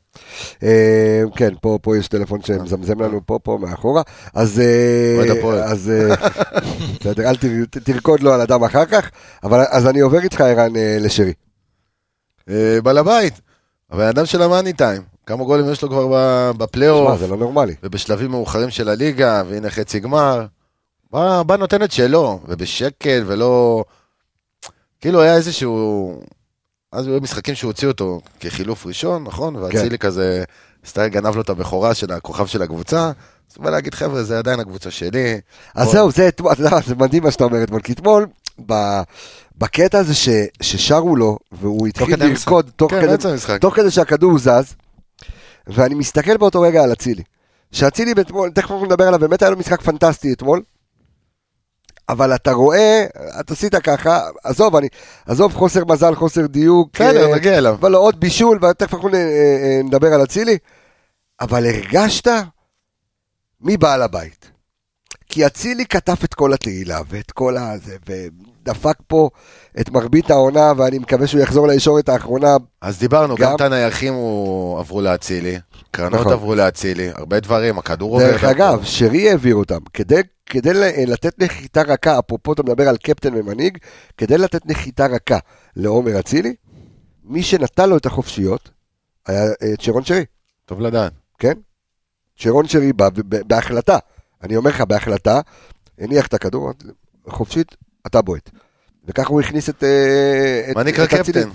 אה, 0.63 1.21
כן, 1.35 1.53
פה, 1.61 1.79
פה 1.81 1.97
יש 1.97 2.07
טלפון 2.07 2.41
שמזמזם 2.41 3.01
לנו 3.01 3.21
פה, 3.25 3.39
פה, 3.43 3.57
מאחורה. 3.61 4.01
אז... 4.33 4.59
אה. 4.59 5.63
אז... 5.63 5.91
אה, 5.91 6.15
בסדר, 6.99 7.29
אל 7.29 7.35
תרקוד 7.83 8.19
לו 8.19 8.33
על 8.33 8.41
הדם 8.41 8.63
אחר 8.63 8.85
כך. 8.85 9.09
אבל 9.43 9.63
אז 9.69 9.87
אני 9.87 9.99
עובר 9.99 10.19
איתך, 10.19 10.41
ערן, 10.41 10.75
אה, 10.75 10.97
לשרי. 10.99 11.33
אה, 12.49 12.79
בעל 12.83 12.97
הבית, 12.97 13.41
הבן 13.91 14.07
אדם 14.07 14.25
של 14.25 14.41
המאני 14.41 14.73
טיים, 14.73 15.01
כמה 15.25 15.43
גולים 15.43 15.71
יש 15.71 15.81
לו 15.81 15.89
כבר 15.89 16.51
בפלייאוף, 16.57 17.19
זה 17.19 17.27
לא 17.27 17.37
נורמלי. 17.37 17.75
ובשלבים 17.83 18.31
מאוחרים 18.31 18.69
של 18.69 18.89
הליגה, 18.89 19.43
והנה 19.49 19.69
חצי 19.69 19.99
גמר. 19.99 20.45
בא, 21.11 21.43
בא 21.43 21.55
נותן 21.57 21.83
את 21.83 21.91
שלו, 21.91 22.39
ובשקט, 22.47 23.21
ולא... 23.25 23.83
כאילו 25.01 25.21
היה 25.21 25.35
איזשהו... 25.35 26.19
אז 26.91 27.07
היו 27.07 27.21
משחקים 27.21 27.55
שהוא 27.55 27.69
הוציא 27.69 27.87
אותו 27.87 28.21
כחילוף 28.39 28.85
ראשון, 28.85 29.23
נכון? 29.23 29.55
ואצילי 29.55 29.97
כזה, 29.97 30.43
סטייל 30.85 31.07
גנב 31.07 31.35
לו 31.35 31.41
את 31.41 31.49
הבכורה 31.49 31.93
של 31.93 32.11
הכוכב 32.11 32.45
של 32.45 32.61
הקבוצה. 32.61 33.05
אז 33.51 33.57
הוא 33.57 33.63
בא 33.63 33.69
להגיד, 33.69 33.93
חבר'ה, 33.95 34.23
זה 34.23 34.37
עדיין 34.39 34.59
הקבוצה 34.59 34.91
שלי. 34.91 35.39
אז 35.75 35.85
בוא. 35.85 35.93
זהו, 35.93 36.11
זה 36.11 36.27
אתמול, 36.27 36.53
אתה 36.53 36.61
יודע, 36.61 36.79
זה 36.87 36.95
מדהים 36.95 37.23
מה 37.23 37.31
שאתה 37.31 37.43
אומר 37.43 37.63
אתמול, 37.63 37.81
כי 37.81 37.91
אתמול, 37.93 38.27
ב- 38.65 39.01
בקטע 39.57 39.99
הזה 39.99 40.13
ש- 40.13 40.29
ששרו 40.61 41.15
לו, 41.15 41.37
והוא 41.51 41.87
התחיל. 41.87 42.07
לרקוד 42.25 42.71
תוך 42.75 42.91
כן, 42.91 43.01
כדי. 43.01 43.57
תוך 43.61 43.75
כדי 43.75 43.91
שהכדור 43.91 44.39
זז, 44.39 44.75
ואני 45.67 45.95
מסתכל 45.95 46.37
באותו 46.37 46.61
רגע 46.61 46.83
על 46.83 46.93
אצילי. 46.93 47.23
שאצילי 47.71 48.11
אתמול, 48.11 48.51
תכף 48.51 48.71
אנחנו 48.71 48.85
נדבר 48.85 49.07
עליו, 49.07 49.19
באמת 49.19 49.41
היה 49.41 49.51
לו 49.51 49.57
משחק 49.57 49.81
פנטסטי 49.81 50.33
אתמול, 50.33 50.61
אבל 52.09 52.35
אתה 52.35 52.51
רואה, 52.51 53.05
אתה 53.39 53.53
עשית 53.53 53.75
ככה, 53.75 54.21
עזוב, 54.43 54.75
אני, 54.75 54.87
עזוב 55.25 55.53
חוסר 55.53 55.85
מזל, 55.85 56.15
חוסר 56.15 56.45
דיוק, 56.47 56.89
בסדר, 56.93 57.29
אה, 57.29 57.35
נגיע 57.35 57.57
אליו. 57.57 57.73
אבל 57.79 57.91
לא, 57.91 57.97
עוד 57.97 58.19
בישול, 58.19 58.59
ותכף 58.65 58.93
אנחנו 58.93 59.09
אה, 59.09 59.15
אה, 59.15 59.81
נדבר 59.83 60.13
על 60.13 60.23
אצילי, 60.23 60.57
אבל 61.41 61.65
הרגשת 61.65 62.27
מי 63.61 63.77
בעל 63.77 64.01
הבית. 64.01 64.51
כי 65.31 65.45
אצילי 65.45 65.85
כתב 65.85 66.15
את 66.23 66.33
כל 66.33 66.53
התהילה 66.53 67.01
ואת 67.09 67.31
כל 67.31 67.57
הזה, 67.57 67.95
ודפק 68.09 68.95
פה 69.07 69.29
את 69.79 69.89
מרבית 69.89 70.31
העונה, 70.31 70.71
ואני 70.77 70.99
מקווה 70.99 71.27
שהוא 71.27 71.41
יחזור 71.41 71.67
לישורת 71.67 72.09
האחרונה 72.09 72.55
אז 72.81 72.99
דיברנו, 72.99 73.35
גם- 73.35 73.49
גם 73.49 73.55
את 73.55 73.61
הנייחים 73.61 74.13
הוא- 74.13 74.79
עברו 74.79 75.01
לאצילי, 75.01 75.59
קרנות 75.91 76.19
נכון. 76.19 76.33
עברו 76.33 76.55
לאצילי, 76.55 77.09
הרבה 77.15 77.39
דברים, 77.39 77.77
הכדור 77.77 78.11
עובר. 78.13 78.31
דרך. 78.31 78.43
אגב, 78.43 78.83
שרי 78.83 79.29
העביר 79.29 79.55
אותם. 79.55 79.79
כדי, 79.93 80.21
כדי 80.45 80.73
לתת 81.07 81.39
נחיתה 81.39 81.81
רכה, 81.81 82.19
אפרופו 82.19 82.53
אתה 82.53 82.63
מדבר 82.63 82.89
על 82.89 82.97
קפטן 82.97 83.33
ומנהיג, 83.35 83.77
כדי 84.17 84.37
לתת 84.37 84.65
נחיתה 84.65 85.05
רכה 85.05 85.37
לעומר 85.75 86.19
אצילי, 86.19 86.55
מי 87.23 87.43
שנתן 87.43 87.89
לו 87.89 87.97
את 87.97 88.05
החופשיות 88.05 88.69
היה 89.27 89.43
אה, 89.43 89.75
צ'רון 89.81 90.03
שרי, 90.03 90.25
טוב 90.65 90.81
לדעת. 90.81 91.11
כן? 91.39 91.53
צ'רון 92.39 92.67
שרי 92.67 92.93
בא 92.93 93.09
בהחלטה, 93.23 93.97
אני 94.43 94.55
אומר 94.55 94.69
לך, 94.69 94.81
בהחלטה, 94.81 95.41
הניח 95.99 96.27
את 96.27 96.33
הכדור, 96.33 96.71
חופשית, 97.27 97.75
אתה 98.07 98.21
בועט. 98.21 98.49
וככה 99.05 99.29
הוא 99.29 99.41
הכניס 99.41 99.69
את... 99.69 99.83
אה, 99.83 100.67
את- 100.71 100.75
מה 100.75 100.83
נקרא 100.83 101.05
את. 101.05 101.09
קפטן? 101.09 101.49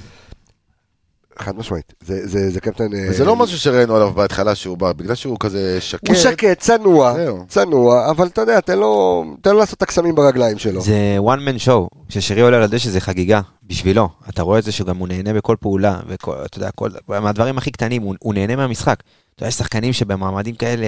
חד 1.39 1.57
משמעית, 1.57 1.93
זה, 2.07 2.27
זה, 2.29 2.51
זה 2.51 2.61
קפטן... 2.61 2.95
אה, 2.95 3.07
וזה 3.11 3.25
לא 3.25 3.37
משהו 3.37 3.59
שראינו 3.59 3.97
עליו 3.97 4.11
בהתחלה 4.13 4.55
שהוא 4.55 4.79
בא, 4.79 4.93
בגלל 4.93 5.15
שהוא 5.15 5.37
כזה 5.41 5.81
שקט. 5.81 6.09
הוא 6.09 6.17
שקט, 6.17 6.59
צנוע, 6.59 7.15
זהו. 7.15 7.45
צנוע, 7.49 8.11
אבל 8.11 8.27
אתה 8.27 8.41
יודע, 8.41 8.61
תן 8.61 8.79
לו, 8.79 9.25
תן 9.43 9.51
לו 9.53 9.59
לעשות 9.59 9.77
את 9.77 9.83
הקסמים 9.83 10.15
ברגליים 10.15 10.59
שלו. 10.59 10.81
זה 10.81 11.17
one 11.21 11.39
man 11.49 11.67
show, 11.67 11.99
כששרי 12.09 12.41
עולה 12.41 12.57
על 12.57 12.63
הדשא 12.63 12.91
זה 12.91 13.01
חגיגה, 13.01 13.41
בשבילו. 13.63 14.09
אתה 14.29 14.43
רואה 14.43 14.59
את 14.59 14.65
זה 14.65 14.73
שגם 14.73 14.97
הוא 14.97 15.09
נהנה 15.09 15.33
בכל 15.33 15.57
פעולה, 15.61 16.01
ואתה 16.09 16.59
יודע, 16.59 16.71
כל, 16.75 16.91
מהדברים 17.09 17.59
הכי 17.59 17.71
קטנים, 17.71 18.03
הוא, 18.03 18.15
הוא 18.21 18.35
נהנה 18.35 18.57
מהמשחק. 18.57 19.03
אתה 19.35 19.43
יודע, 19.43 19.49
יש 19.49 19.55
שחקנים 19.55 19.93
שבמעמדים 19.93 20.55
כאלה 20.55 20.87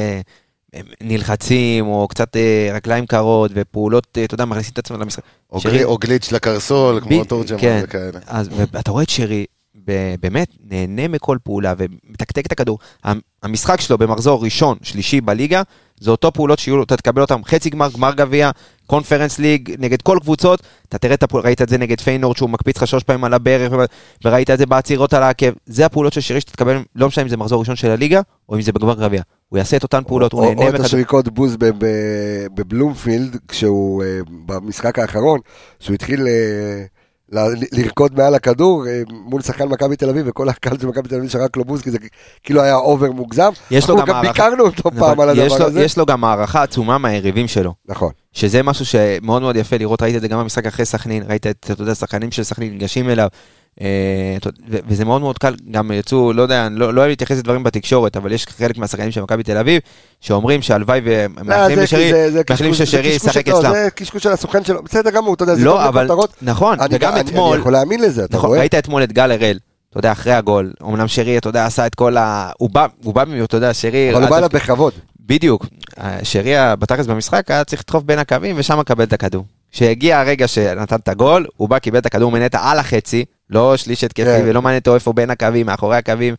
הם 0.72 0.86
נלחצים, 1.02 1.86
או 1.86 2.08
קצת 2.08 2.36
אה, 2.36 2.70
רגליים 2.74 3.06
קרות, 3.06 3.50
ופעולות, 3.54 4.06
אה, 4.18 4.24
אתה 4.24 4.34
יודע, 4.34 4.44
מכניסים 4.44 4.72
את 4.72 4.78
עצמם 4.78 5.00
למשחק. 5.00 5.22
או 5.52 5.60
שרי- 5.60 5.84
או 5.84 5.98
גליץ' 5.98 6.32
לקרסול, 6.32 7.00
כמו 7.00 7.20
ב- 7.20 7.24
תורג'מן 7.24 7.58
כן. 7.60 7.80
וכאלה. 7.84 8.18
אז 8.26 8.48
ואתה 8.72 8.90
רואה 8.90 9.02
את 9.02 9.08
שרי, 9.10 9.44
באמת 10.20 10.48
נהנה 10.70 11.08
מכל 11.08 11.38
פעולה 11.44 11.74
ומתקתק 11.78 12.46
את 12.46 12.52
הכדור. 12.52 12.78
המ- 13.04 13.20
המשחק 13.42 13.80
שלו 13.80 13.98
במחזור 13.98 14.44
ראשון, 14.44 14.76
שלישי 14.82 15.20
בליגה, 15.20 15.62
זה 16.00 16.10
אותו 16.10 16.32
פעולות 16.32 16.58
שיהיו, 16.58 16.82
אתה 16.82 16.96
תקבל 16.96 17.22
אותם 17.22 17.40
חצי 17.44 17.70
גמר, 17.70 17.88
גמר 17.94 18.14
גביע, 18.14 18.50
קונפרנס 18.86 19.38
ליג, 19.38 19.74
נגד 19.78 20.02
כל 20.02 20.18
קבוצות, 20.20 20.62
אתה 20.88 20.98
תראה 20.98 21.14
את 21.14 21.22
הפעולות, 21.22 21.46
ראית 21.46 21.62
את 21.62 21.68
זה 21.68 21.78
נגד 21.78 22.00
פיינורד 22.00 22.36
שהוא 22.36 22.50
מקפיץ 22.50 22.76
לך 22.76 22.86
שלוש 22.86 23.02
פעמים 23.02 23.24
על 23.24 23.34
הברך, 23.34 23.72
וראית 24.24 24.50
את 24.50 24.58
זה 24.58 24.66
בעצירות 24.66 25.14
על 25.14 25.22
העקב, 25.22 25.50
זה 25.66 25.86
הפעולות 25.86 26.12
של 26.12 26.20
שרי 26.20 26.40
שתקבל, 26.40 26.82
לא 26.96 27.06
משנה 27.08 27.24
אם 27.24 27.28
זה 27.28 27.36
מחזור 27.36 27.60
ראשון 27.60 27.76
של 27.76 27.90
הליגה, 27.90 28.20
או 28.48 28.56
אם 28.56 28.62
זה 28.62 28.72
בגמר 28.72 28.94
גביע. 28.94 29.22
הוא 29.48 29.58
יעשה 29.58 29.76
את 29.76 29.82
אותן 29.82 30.02
פעולות, 30.06 30.32
הוא 30.32 30.40
או- 30.44 30.54
נהנה 30.54 30.70
או 30.70 30.74
את. 30.74 30.80
השריקות 30.80 31.28
בוז 31.28 31.56
בבלומפילד, 32.54 33.36
כשהוא, 33.48 34.02
אה, 34.04 34.18
במשחק 34.46 34.98
האחרון, 34.98 35.40
שהוא 35.80 35.94
התחיל 35.94 36.26
אה, 36.26 36.84
לרקוד 37.72 38.14
מעל 38.18 38.34
הכדור 38.34 38.86
אה, 38.86 39.02
מול 39.10 39.42
שחקן 39.42 39.68
מכבי 39.68 39.96
תל 39.96 40.08
אביב, 40.08 40.24
וכל 40.28 40.48
הקהל 40.48 40.78
של 40.78 40.86
מכבי 40.86 41.08
תל 41.08 41.14
אביב 41.14 41.30
שרק 41.30 41.56
לו 41.56 41.64
בוז, 41.64 41.82
כי 41.82 41.90
זה 41.90 41.98
כאילו 42.42 42.62
היה 42.62 42.76
over 42.76 43.10
מוגזם. 43.12 43.50
יש 43.70 43.88
לו 43.88 43.94
אנחנו 43.94 44.12
גם 44.12 44.18
גם 44.18 44.24
הערכה- 44.24 44.32
ביקרנו 44.32 44.64
אותו 44.64 44.90
נכון, 44.94 45.00
פעם 45.08 45.20
על 45.20 45.28
הדבר 45.28 45.64
הזה. 45.64 45.80
יש 45.84 45.98
לו 45.98 46.06
גם 46.06 46.24
הערכה 46.24 46.62
עצומה 46.62 46.98
מהיריבים 46.98 47.48
שלו. 47.48 47.74
נכון. 47.88 48.12
שזה 48.36 48.62
משהו 48.62 48.84
שמאוד 48.86 49.42
מאוד 49.42 49.56
יפה 49.56 49.76
לראות, 49.76 50.02
ראית 50.02 50.16
את 50.16 50.20
זה 50.20 50.28
גם 50.28 50.38
במשחק 50.38 50.66
אחרי 50.66 50.84
סכנין, 50.84 51.22
ראית 51.28 51.46
את, 51.46 51.70
אתה 51.72 51.82
יודע, 51.82 51.94
שחקנים 51.94 52.30
של 52.30 52.42
סכנין 52.42 52.72
ניגשים 52.72 53.10
אליו, 53.10 53.28
אה, 53.80 54.36
וזה 54.88 55.04
מאוד 55.04 55.20
מאוד 55.20 55.38
קל, 55.38 55.54
גם 55.70 55.90
יצאו, 55.92 56.32
לא 56.32 56.42
יודע, 56.42 56.68
לא 56.70 56.94
לא 56.94 57.00
אוהב 57.00 57.08
להתייחס 57.08 57.38
לדברים 57.38 57.62
בתקשורת, 57.62 58.16
אבל 58.16 58.32
יש 58.32 58.46
חלק 58.46 58.78
מהשחקנים 58.78 59.10
של 59.10 59.22
מכבי 59.22 59.42
תל 59.42 59.56
אביב, 59.56 59.80
שאומרים 60.20 60.62
שהלוואי 60.62 61.00
והם 61.04 61.34
לא, 61.38 61.44
מאחלים 61.44 61.76
זה- 61.76 61.82
לשרי, 61.82 62.74
ששרי 62.74 63.08
ישחק 63.08 63.48
אצלם. 63.48 63.72
זה 63.72 63.88
קשקוש 63.94 64.22
של 64.22 64.30
הסוכן 64.32 64.64
שלו, 64.64 64.82
בסדר 64.82 65.10
גמור, 65.10 65.34
אתה 65.34 65.42
יודע, 65.42 65.54
זה 65.54 65.64
טוב 65.64 65.74
לא, 65.74 65.88
אבל, 65.88 66.04
לכותרות. 66.04 66.34
נכון, 66.42 66.80
אני 66.80 66.94
וגם 66.96 67.20
אתמול, 67.20 67.52
אני 67.52 67.60
יכול 67.60 67.72
להאמין 67.72 68.00
לזה, 68.00 68.24
אתה 68.24 68.36
נכון, 68.36 68.48
רואה? 68.48 68.60
ראית 68.60 68.74
אתמול 68.74 69.02
את 69.02 69.12
גל 69.12 69.32
הראל, 69.32 69.58
אתה 69.90 69.98
יודע, 69.98 70.12
אחרי 70.12 70.32
הגול, 70.32 70.72
אמנם 70.82 71.08
שרי, 71.08 71.38
אתה 71.38 71.48
יודע, 71.48 71.66
עשה 71.66 71.86
את 71.86 71.94
כל 71.94 72.16
ה... 72.16 72.50
הוא 72.58 72.70
בא, 72.70 72.86
הוא 73.02 73.14
בא, 73.14 73.24
אתה 73.44 73.56
יודע, 73.56 73.74
שרי... 73.74 74.10
אבל 74.12 74.22
הוא 74.22 74.30
בא 74.30 74.38
אליו 74.38 74.48
בכבוד. 74.52 74.92
בדיוק, 75.26 75.66
שרי 76.22 76.52
בתכלס 76.78 77.06
במשחק 77.06 77.50
היה 77.50 77.64
צריך 77.64 77.82
לדחוף 77.82 78.02
בין 78.02 78.18
הקווים 78.18 78.56
ושם 78.58 78.80
לקבל 78.80 79.04
את 79.04 79.12
הכדור. 79.12 79.44
כשהגיע 79.72 80.20
הרגע 80.20 80.48
שנתן 80.48 80.96
את 80.96 81.08
הגול, 81.08 81.46
הוא 81.56 81.68
בא, 81.68 81.78
קיבל 81.78 81.98
את 81.98 82.06
הכדור 82.06 82.30
מנטע 82.30 82.70
על 82.70 82.78
החצי, 82.78 83.24
לא 83.50 83.76
שליש 83.76 84.04
התקפי 84.04 84.24
כן. 84.24 84.42
ולא 84.44 84.62
מעניין 84.62 84.78
אותו 84.78 84.94
איפה 84.94 85.12
בין 85.12 85.30
הקווים, 85.30 85.66
מאחורי 85.66 85.96
הקווים. 85.96 86.34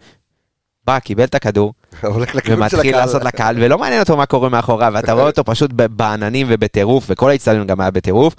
בא, 0.85 0.99
קיבל 0.99 1.23
את 1.23 1.35
הכדור, 1.35 1.73
ומתחיל. 2.03 2.95
לעשות 2.95 3.23
לקהל, 3.23 3.55
ולא 3.59 3.77
מעניין 3.77 3.99
אותו 3.99 4.17
מה 4.17 4.25
קורה 4.25 4.49
מאחוריו, 4.49 4.91
ואתה 4.95 5.13
רואה 5.13 5.25
אותו 5.25 5.43
פשוט 5.43 5.71
בעננים 5.73 6.47
ובטירוף, 6.49 7.05
וכל 7.09 7.29
האצטדיון 7.29 7.67
גם 7.67 7.81
היה 7.81 7.91
בטירוף, 7.91 8.35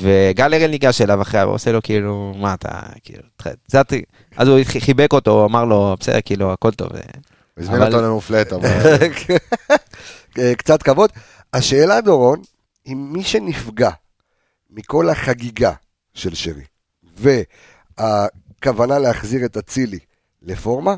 וגל 0.00 0.54
הראל 0.54 0.70
ניגש 0.70 1.00
אליו 1.00 1.22
אחרי, 1.22 1.44
ועושה 1.44 1.72
לו 1.72 1.82
כאילו, 1.82 2.34
מה 2.36 2.54
אתה, 2.54 2.68
כאילו. 3.02 3.22
אז 4.36 4.48
הוא 4.48 4.58
חיבק 4.78 5.12
אותו, 5.12 5.44
אמר 5.44 5.64
לו, 5.64 5.96
בסדר, 6.00 6.18
כאילו, 6.24 6.52
הכל 6.52 6.70
טוב. 6.70 6.88
הזמין 7.56 7.82
אבל- 7.82 7.94
אותו 7.94 8.06
למופלט, 8.06 8.52
אבל... 8.52 8.68
אה, 10.38 10.54
קצת 10.54 10.82
כבוד. 10.82 11.10
השאלה, 11.52 12.00
דורון, 12.00 12.42
אם 12.86 13.08
מי 13.12 13.24
שנפגע 13.24 13.90
מכל 14.70 15.08
החגיגה 15.08 15.72
של 16.14 16.34
שרי, 16.34 16.64
והכוונה 17.98 18.98
להחזיר 18.98 19.44
את 19.44 19.56
אצילי 19.56 19.98
לפורמה, 20.42 20.94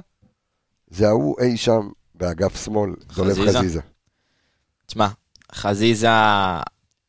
זה 0.90 1.08
ההוא 1.08 1.36
אי 1.40 1.56
שם 1.56 1.88
באגף 2.14 2.64
שמאל, 2.64 2.94
דולב 3.14 3.36
חזיזה? 3.48 3.80
תשמע, 4.86 5.08
חזיזה, 5.54 6.08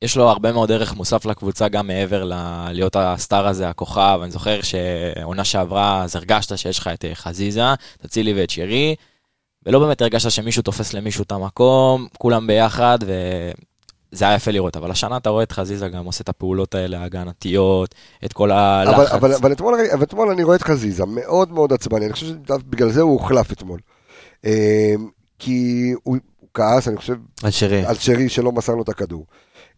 יש 0.01 0.17
לו 0.17 0.29
הרבה 0.29 0.51
מאוד 0.51 0.71
ערך 0.71 0.93
מוסף 0.93 1.25
לקבוצה, 1.25 1.67
גם 1.67 1.87
מעבר 1.87 2.23
ל- 2.23 2.67
להיות 2.71 2.95
הסטאר 2.95 3.47
הזה, 3.47 3.69
הכוכב. 3.69 4.19
אני 4.23 4.31
זוכר 4.31 4.59
שעונה 4.61 5.43
שעברה, 5.43 6.03
אז 6.03 6.15
הרגשת 6.15 6.57
שיש 6.57 6.79
לך 6.79 6.87
את 6.87 7.05
אה, 7.05 7.15
חזיזה, 7.15 7.73
את 7.73 8.05
אצילי 8.05 8.33
ואת 8.41 8.49
שירי, 8.49 8.95
ולא 9.65 9.79
באמת 9.79 10.01
הרגשת 10.01 10.31
שמישהו 10.31 10.63
תופס 10.63 10.93
למישהו 10.93 11.23
את 11.23 11.31
המקום, 11.31 12.07
כולם 12.17 12.47
ביחד, 12.47 12.99
וזה 13.01 14.25
היה 14.25 14.35
יפה 14.35 14.51
לראות. 14.51 14.77
אבל 14.77 14.91
השנה 14.91 15.17
אתה 15.17 15.29
רואה 15.29 15.43
את 15.43 15.51
חזיזה 15.51 15.87
גם 15.89 16.05
עושה 16.05 16.21
את 16.21 16.29
הפעולות 16.29 16.75
האלה 16.75 16.99
ההגנתיות, 16.99 17.95
את 18.25 18.33
כל 18.33 18.51
הלחץ. 18.51 18.93
אבל, 18.95 19.05
אבל, 19.05 19.33
אבל, 19.33 19.51
אתמול, 19.51 19.79
אבל 19.93 20.03
אתמול 20.03 20.29
אני 20.29 20.43
רואה 20.43 20.55
את 20.55 20.63
חזיזה 20.63 21.05
מאוד 21.05 21.51
מאוד 21.51 21.73
עצבני, 21.73 22.05
אני 22.05 22.13
חושב 22.13 22.27
שבגלל 22.27 22.91
זה 22.91 23.01
הוא 23.01 23.11
הוחלף 23.11 23.51
אתמול. 23.51 23.79
אה, 24.45 24.93
כי 25.39 25.91
הוא, 26.03 26.17
הוא 26.39 26.49
כעס, 26.53 26.87
אני 26.87 26.97
חושב, 26.97 27.15
על 27.43 27.51
שרי. 27.51 27.85
על 27.85 27.95
שרי 27.95 28.29
שלא 28.29 28.51
מסר 28.51 28.75
לו 28.75 28.83
את 28.83 28.89
הכדור. 28.89 29.25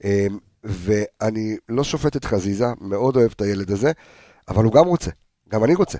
אה, 0.04 0.28
ואני 0.64 1.58
לא 1.70 1.84
שופט 1.84 2.16
את 2.16 2.26
חזיזה, 2.26 2.66
מאוד 2.82 3.16
אוהב 3.16 3.32
את 3.36 3.42
הילד 3.42 3.72
הזה, 3.72 3.92
אבל 4.48 4.64
הוא 4.64 4.74
גם 4.74 4.86
רוצה, 4.86 5.12
גם 5.50 5.64
אני 5.64 5.76
רוצה. 5.76 5.98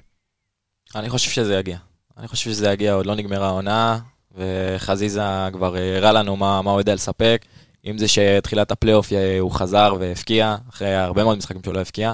אני 0.96 1.10
חושב 1.10 1.32
שזה 1.32 1.56
יגיע. 1.56 1.78
אני 2.18 2.28
חושב 2.28 2.50
שזה 2.50 2.70
יגיע, 2.70 2.94
עוד 2.94 3.06
לא 3.06 3.16
נגמרה 3.16 3.48
העונה, 3.48 4.00
וחזיזה 4.38 5.22
כבר 5.54 5.78
אה, 5.78 5.98
הראה 5.98 6.12
לנו 6.12 6.36
מה, 6.36 6.62
מה 6.62 6.72
הוא 6.72 6.80
יודע 6.82 6.94
לספק. 6.96 7.46
אם 7.86 7.98
זה 7.98 8.08
שתחילת 8.08 8.72
הפלייאוף 8.72 9.14
אה, 9.14 9.40
הוא 9.40 9.52
חזר 9.52 9.94
והפקיע, 10.00 10.56
אחרי 10.70 10.96
הרבה 10.96 11.24
מאוד 11.24 11.38
משחקים 11.38 11.64
שהוא 11.64 11.74
לא 11.74 11.82
הפקיע. 11.82 12.14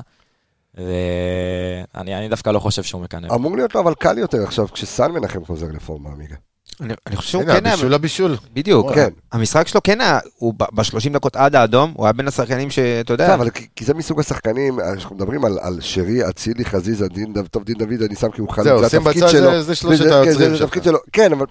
ואני 0.74 2.16
אני 2.16 2.30
דווקא 2.30 2.50
לא 2.50 2.60
חושב 2.60 2.84
שהוא 2.84 3.02
מקנא. 3.02 3.28
אמור 3.36 3.56
להיות 3.56 3.76
לו 3.76 3.82
אבל 3.82 3.94
קל 3.94 4.18
יותר 4.18 4.44
עכשיו, 4.44 4.68
כשסן 4.68 5.12
מנחם 5.12 5.46
חוזר 5.46 5.68
לפורמה, 5.74 6.10
עמיגה. 6.10 6.36
אני 6.82 6.94
אני 7.08 7.16
חושב 7.16 7.30
שהוא 7.30 7.44
כן 7.44 7.66
היה, 7.66 7.74
הבישול 7.74 7.94
הבישול. 7.94 8.38
בדיוק, 8.54 8.94
כן. 8.94 9.10
המשחק 9.32 9.68
שלו 9.68 9.82
כן 9.84 10.02
היה, 10.02 10.20
הוא 10.36 10.54
ב-30 10.54 11.10
דקות 11.14 11.36
עד 11.36 11.56
האדום, 11.56 11.94
הוא 11.98 12.06
היה 12.06 12.14
בין 12.14 12.28
השחקנים 12.28 12.70
שאתה 12.72 13.14
יודע, 13.14 13.26
בסדר, 13.26 13.36
אבל 13.36 13.50
כי- 13.50 13.68
כי 13.76 13.86
זה 13.86 13.94
מסוג 13.94 14.20
השחקנים, 14.20 14.80
אנחנו 14.80 15.16
מדברים 15.16 15.46
על- 15.46 15.60
על 15.62 15.78
שרי, 15.82 16.30
אצילי, 16.30 16.66
חזיזה, 16.66 17.08
דין 17.08 17.34
טוב, 17.52 17.64
דין 17.64 17.76
דוד, 17.78 18.02
אני 18.06 18.16
שם 18.16 18.32
כי 18.32 18.42
הוא 18.42 18.50
זהו, 18.64 18.80
זה 18.84 18.90
שים 18.90 19.02
התפקיד 19.02 19.24
בצד, 19.24 19.32
שלו. 19.32 19.52
זה- 19.52 19.62
זה 19.62 19.76
שלושת 19.76 20.04
כן, 20.04 20.10
זה- 20.10 20.22
היוצרים 20.22 20.52
זה 20.52 20.58
שלך. 20.58 20.70
כן, 21.14 21.32
אבל 21.34 21.46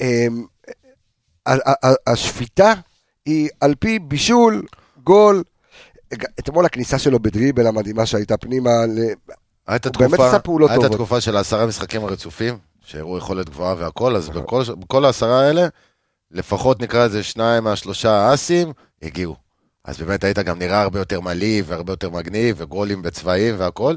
אמ, 0.00 0.44
ה- 1.46 1.52
ה- 1.70 1.86
ה- 1.88 2.12
השפיטה 2.12 2.72
היא 3.26 3.48
על 3.60 3.74
פי 3.78 3.98
בישול, 3.98 4.62
גול. 5.04 5.42
אתמול 6.40 6.66
הכניסה 6.66 6.98
שלו 6.98 7.18
בדריבל 7.20 7.66
המדהימה 7.66 8.06
שהייתה 8.06 8.36
פנימה, 8.36 8.70
ל- 8.70 9.32
הייתה 9.66 9.88
הוא 9.88 9.98
באמת 9.98 10.12
תקופה, 10.14 10.28
עשה 10.28 10.38
פעולות 10.38 10.70
הייתה 10.70 10.82
טובות. 10.82 10.96
תקופה 10.98 11.20
של 11.20 11.36
עשרה 11.36 11.66
משחקים 11.66 12.04
הרצופים, 12.04 12.58
שהראו 12.92 13.18
יכולת 13.18 13.48
גבוהה 13.48 13.74
והכל, 13.78 14.16
אז 14.16 14.28
בכל, 14.28 14.62
בכל 14.78 15.04
העשרה 15.04 15.40
האלה, 15.40 15.66
לפחות 16.30 16.82
נקרא 16.82 17.04
לזה 17.06 17.22
שניים 17.22 17.64
מהשלושה 17.64 18.10
האסים, 18.12 18.72
הגיעו. 19.02 19.36
אז 19.84 19.98
באמת 19.98 20.24
היית 20.24 20.38
גם 20.38 20.58
נראה 20.58 20.82
הרבה 20.82 20.98
יותר 20.98 21.20
מלהיב 21.20 21.64
והרבה 21.68 21.92
יותר 21.92 22.10
מגניב, 22.10 22.56
וגולים 22.58 23.02
בצבעים 23.02 23.54
והכל. 23.58 23.94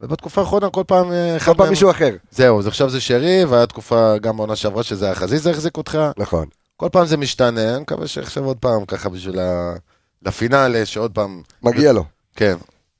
ובתקופה 0.00 0.40
האחרונה 0.40 0.70
כל 0.70 0.82
פעם 0.86 1.12
אה, 1.12 1.36
כל 1.44 1.54
פעם 1.56 1.68
מישהו 1.68 1.90
אחר. 1.90 2.16
זהו, 2.30 2.58
אז 2.58 2.66
עכשיו 2.66 2.90
זה 2.90 3.00
שרי, 3.00 3.44
והיה 3.44 3.66
תקופה 3.66 4.18
גם 4.18 4.36
בעונה 4.36 4.56
שעברה 4.56 4.82
שזה 4.82 5.04
היה 5.04 5.14
חזיזה 5.14 5.50
החזיק 5.50 5.76
אותך. 5.76 5.98
נכון. 6.16 6.46
כל 6.76 6.88
פעם 6.92 7.06
זה 7.06 7.16
משתנה, 7.16 7.74
אני 7.74 7.82
מקווה 7.82 8.06
שעכשיו 8.06 8.44
עוד 8.44 8.56
פעם, 8.56 8.84
ככה 8.84 9.08
בשביל 9.08 9.38
ה... 9.40 9.72
לפינאלה, 10.22 10.86
שעוד 10.86 11.12
פעם... 11.14 11.42
מגיע 11.62 11.92
לו. 11.92 12.04
כן. 12.36 12.56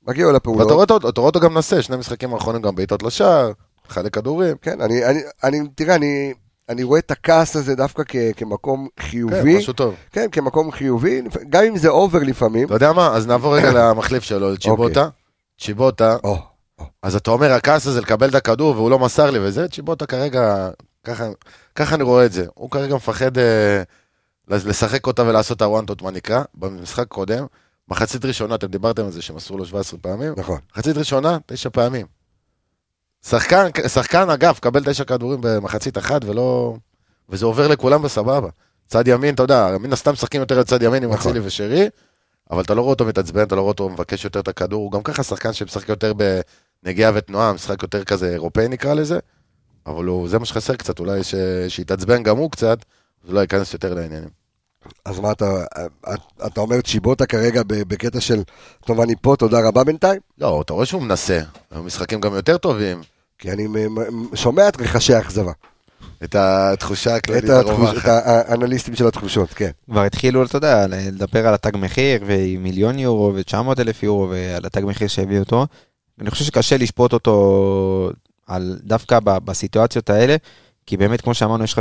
מגיע 0.06 0.24
לו 0.26 0.32
ואתה 0.32 0.36
לפעולות. 0.50 0.90
אותו- 0.90 1.08
אתה 1.08 1.20
רואה 1.20 1.28
אותו 1.28 1.40
גם 1.40 1.54
מנסה, 1.54 1.82
שני 1.82 1.96
משחקים 1.96 2.34
האחרונים 2.34 2.62
גם 2.62 2.74
בעיטות 2.74 3.02
לשער, 3.02 3.52
אחד 3.90 4.04
לכדורים. 4.04 4.56
כן, 4.62 4.80
אני, 4.80 5.04
אני, 5.04 5.20
אני, 5.44 5.60
תראה, 5.74 5.94
אני, 5.94 6.32
אני 6.68 6.82
רואה 6.82 6.98
את 6.98 7.10
הכעס 7.10 7.56
הזה 7.56 7.74
דווקא 7.74 8.02
כ, 8.08 8.16
כמקום 8.36 8.88
כן, 8.96 9.02
חיובי. 9.02 9.58
משהו 9.58 9.72
טוב. 9.72 9.94
כן, 10.12 10.26
כמקום 10.32 10.70
חיובי, 10.70 11.22
גם 11.48 11.64
אם 11.64 11.76
זה 11.76 11.88
over 11.88 12.18
לפעמים. 12.18 12.66
אתה 12.66 12.74
יודע 12.74 12.92
מה? 12.92 13.14
אז 13.14 13.26
נעבור 13.26 13.56
רגע 13.56 13.70
למחליף 13.78 14.22
שלו, 14.22 14.52
לצ'יבוטה. 14.52 15.08
צ'יבוטה, 15.60 16.16
או, 16.24 16.38
אז 17.02 17.16
אתה 17.16 17.30
אומר, 17.30 17.52
הכעס 17.52 17.86
הזה 17.86 18.00
לקבל 18.00 18.28
את 18.28 18.34
הכדור 18.34 18.76
והוא 18.76 18.90
לא 18.90 18.98
מסר 18.98 19.30
לי 19.30 19.38
וזה, 19.38 19.68
צ'יבוטה 19.68 20.06
כרגע, 20.06 20.70
ככה, 21.04 21.24
ככה 21.74 21.94
אני 21.94 22.02
רואה 22.02 22.26
את 22.26 22.32
זה. 22.32 22.46
הוא 22.54 22.70
כרגע 22.70 22.94
מפחד 22.94 23.38
אה, 23.38 23.82
לשחק 24.48 25.06
אותה 25.06 25.22
ולעשות 25.22 25.56
את 25.56 25.62
הוואנטות, 25.62 26.02
מה 26.02 26.10
נקרא. 26.10 26.42
במשחק 26.54 27.08
קודם, 27.08 27.46
מחצית 27.88 28.24
ראשונה, 28.24 28.54
אתם 28.54 28.66
דיברתם 28.66 29.04
על 29.04 29.10
זה 29.10 29.22
שמסרו 29.22 29.58
לו 29.58 29.64
17 29.64 29.98
פעמים, 30.02 30.34
נכון. 30.36 30.58
מחצית 30.72 30.96
ראשונה, 30.96 31.38
תשע 31.46 31.70
פעמים. 31.72 32.06
שחקן, 33.26 33.66
שחקן 33.88 34.30
אגב, 34.30 34.58
קבל 34.60 34.84
תשע 34.84 35.04
כדורים 35.04 35.40
במחצית 35.42 35.98
אחת 35.98 36.24
ולא... 36.24 36.76
וזה 37.28 37.46
עובר 37.46 37.68
לכולם 37.68 38.02
בסבבה. 38.02 38.48
צד 38.86 39.08
ימין, 39.08 39.34
אתה 39.34 39.42
יודע, 39.42 39.76
מן 39.80 39.92
הסתם 39.92 40.12
משחקים 40.12 40.40
יותר 40.40 40.60
לצד 40.60 40.82
ימין 40.82 41.04
עם 41.04 41.10
נכון. 41.12 41.30
אצילי 41.30 41.46
ושרי, 41.46 41.88
אבל 42.50 42.62
אתה 42.62 42.74
לא 42.74 42.80
רואה 42.80 42.90
אותו 42.90 43.04
מתעצבן, 43.04 43.42
אתה 43.42 43.54
לא 43.54 43.60
רואה 43.60 43.70
אותו 43.70 43.88
מבקש 43.88 44.24
יותר 44.24 44.40
את 44.40 44.48
הכדור, 44.48 44.82
הוא 44.82 44.92
גם 44.92 45.02
ככה 45.02 45.22
שחקן 45.22 45.52
שמשחק 45.52 45.88
יותר 45.88 46.12
בנגיעה 46.84 47.12
ותנועה, 47.14 47.52
משחק 47.52 47.82
יותר 47.82 48.04
כזה 48.04 48.32
אירופאי 48.32 48.68
נקרא 48.68 48.94
לזה, 48.94 49.18
אבל 49.86 50.04
הוא, 50.04 50.28
זה 50.28 50.38
מה 50.38 50.44
שחסר 50.44 50.76
קצת, 50.76 50.98
אולי 50.98 51.24
ש... 51.24 51.34
שיתעצבן 51.68 52.22
גם 52.22 52.36
הוא 52.36 52.50
קצת, 52.50 52.78
אז 53.24 53.30
אולי 53.30 53.40
ייכנס 53.40 53.72
יותר 53.72 53.94
לעניינים. 53.94 54.41
אז 55.04 55.18
מה 55.18 55.32
אתה, 55.32 55.64
אתה 56.46 56.60
אומר 56.60 56.80
צ'יבוטה 56.80 57.26
כרגע 57.26 57.62
בקטע 57.66 58.20
של, 58.20 58.42
טוב 58.86 59.00
אני 59.00 59.14
פה, 59.20 59.34
תודה 59.38 59.68
רבה 59.68 59.84
בינתיים? 59.84 60.20
לא, 60.38 60.62
אתה 60.62 60.72
רואה 60.72 60.86
שהוא 60.86 61.02
מנסה, 61.02 61.40
המשחקים 61.70 62.20
גם 62.20 62.34
יותר 62.34 62.56
טובים, 62.56 63.02
כי 63.38 63.52
אני 63.52 63.66
שומע 64.34 64.68
את 64.68 64.80
רחשי 64.80 65.14
האכזבה. 65.14 65.52
את 66.24 66.34
התחושה 66.34 67.16
הכללית 67.16 67.50
הרווחת. 67.50 67.96
את 67.96 68.08
האנליסטים 68.08 68.94
של 68.96 69.06
התחושות, 69.06 69.50
כן. 69.50 69.70
כבר 69.90 70.02
התחילו, 70.02 70.44
אתה 70.44 70.56
יודע, 70.56 70.86
לדבר 70.88 71.46
על 71.46 71.54
התג 71.54 71.76
מחיר, 71.76 72.22
ועם 72.26 72.62
מיליון 72.62 72.98
יורו 72.98 73.32
ו-900 73.34 73.80
אלף 73.80 74.02
יורו, 74.02 74.30
ועל 74.30 74.66
התג 74.66 74.82
מחיר 74.84 75.08
שהביא 75.08 75.38
אותו. 75.38 75.66
אני 76.20 76.30
חושב 76.30 76.44
שקשה 76.44 76.76
לשפוט 76.76 77.12
אותו 77.12 78.10
על, 78.46 78.78
דווקא 78.84 79.18
בסיטואציות 79.24 80.10
האלה, 80.10 80.36
כי 80.86 80.96
באמת, 80.96 81.20
כמו 81.20 81.34
שאמרנו, 81.34 81.64
יש 81.64 81.72
לך 81.72 81.80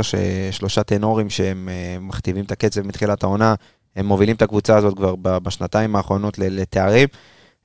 שלושה 0.50 0.82
טנורים 0.82 1.30
שהם 1.30 1.68
אה, 1.68 1.96
מכתיבים 2.00 2.44
את 2.44 2.52
הקצב 2.52 2.86
מתחילת 2.86 3.22
העונה, 3.22 3.54
הם 3.96 4.06
מובילים 4.06 4.36
את 4.36 4.42
הקבוצה 4.42 4.76
הזאת 4.76 4.96
כבר 4.96 5.14
בשנתיים 5.38 5.96
האחרונות 5.96 6.38
לתארים. 6.38 7.08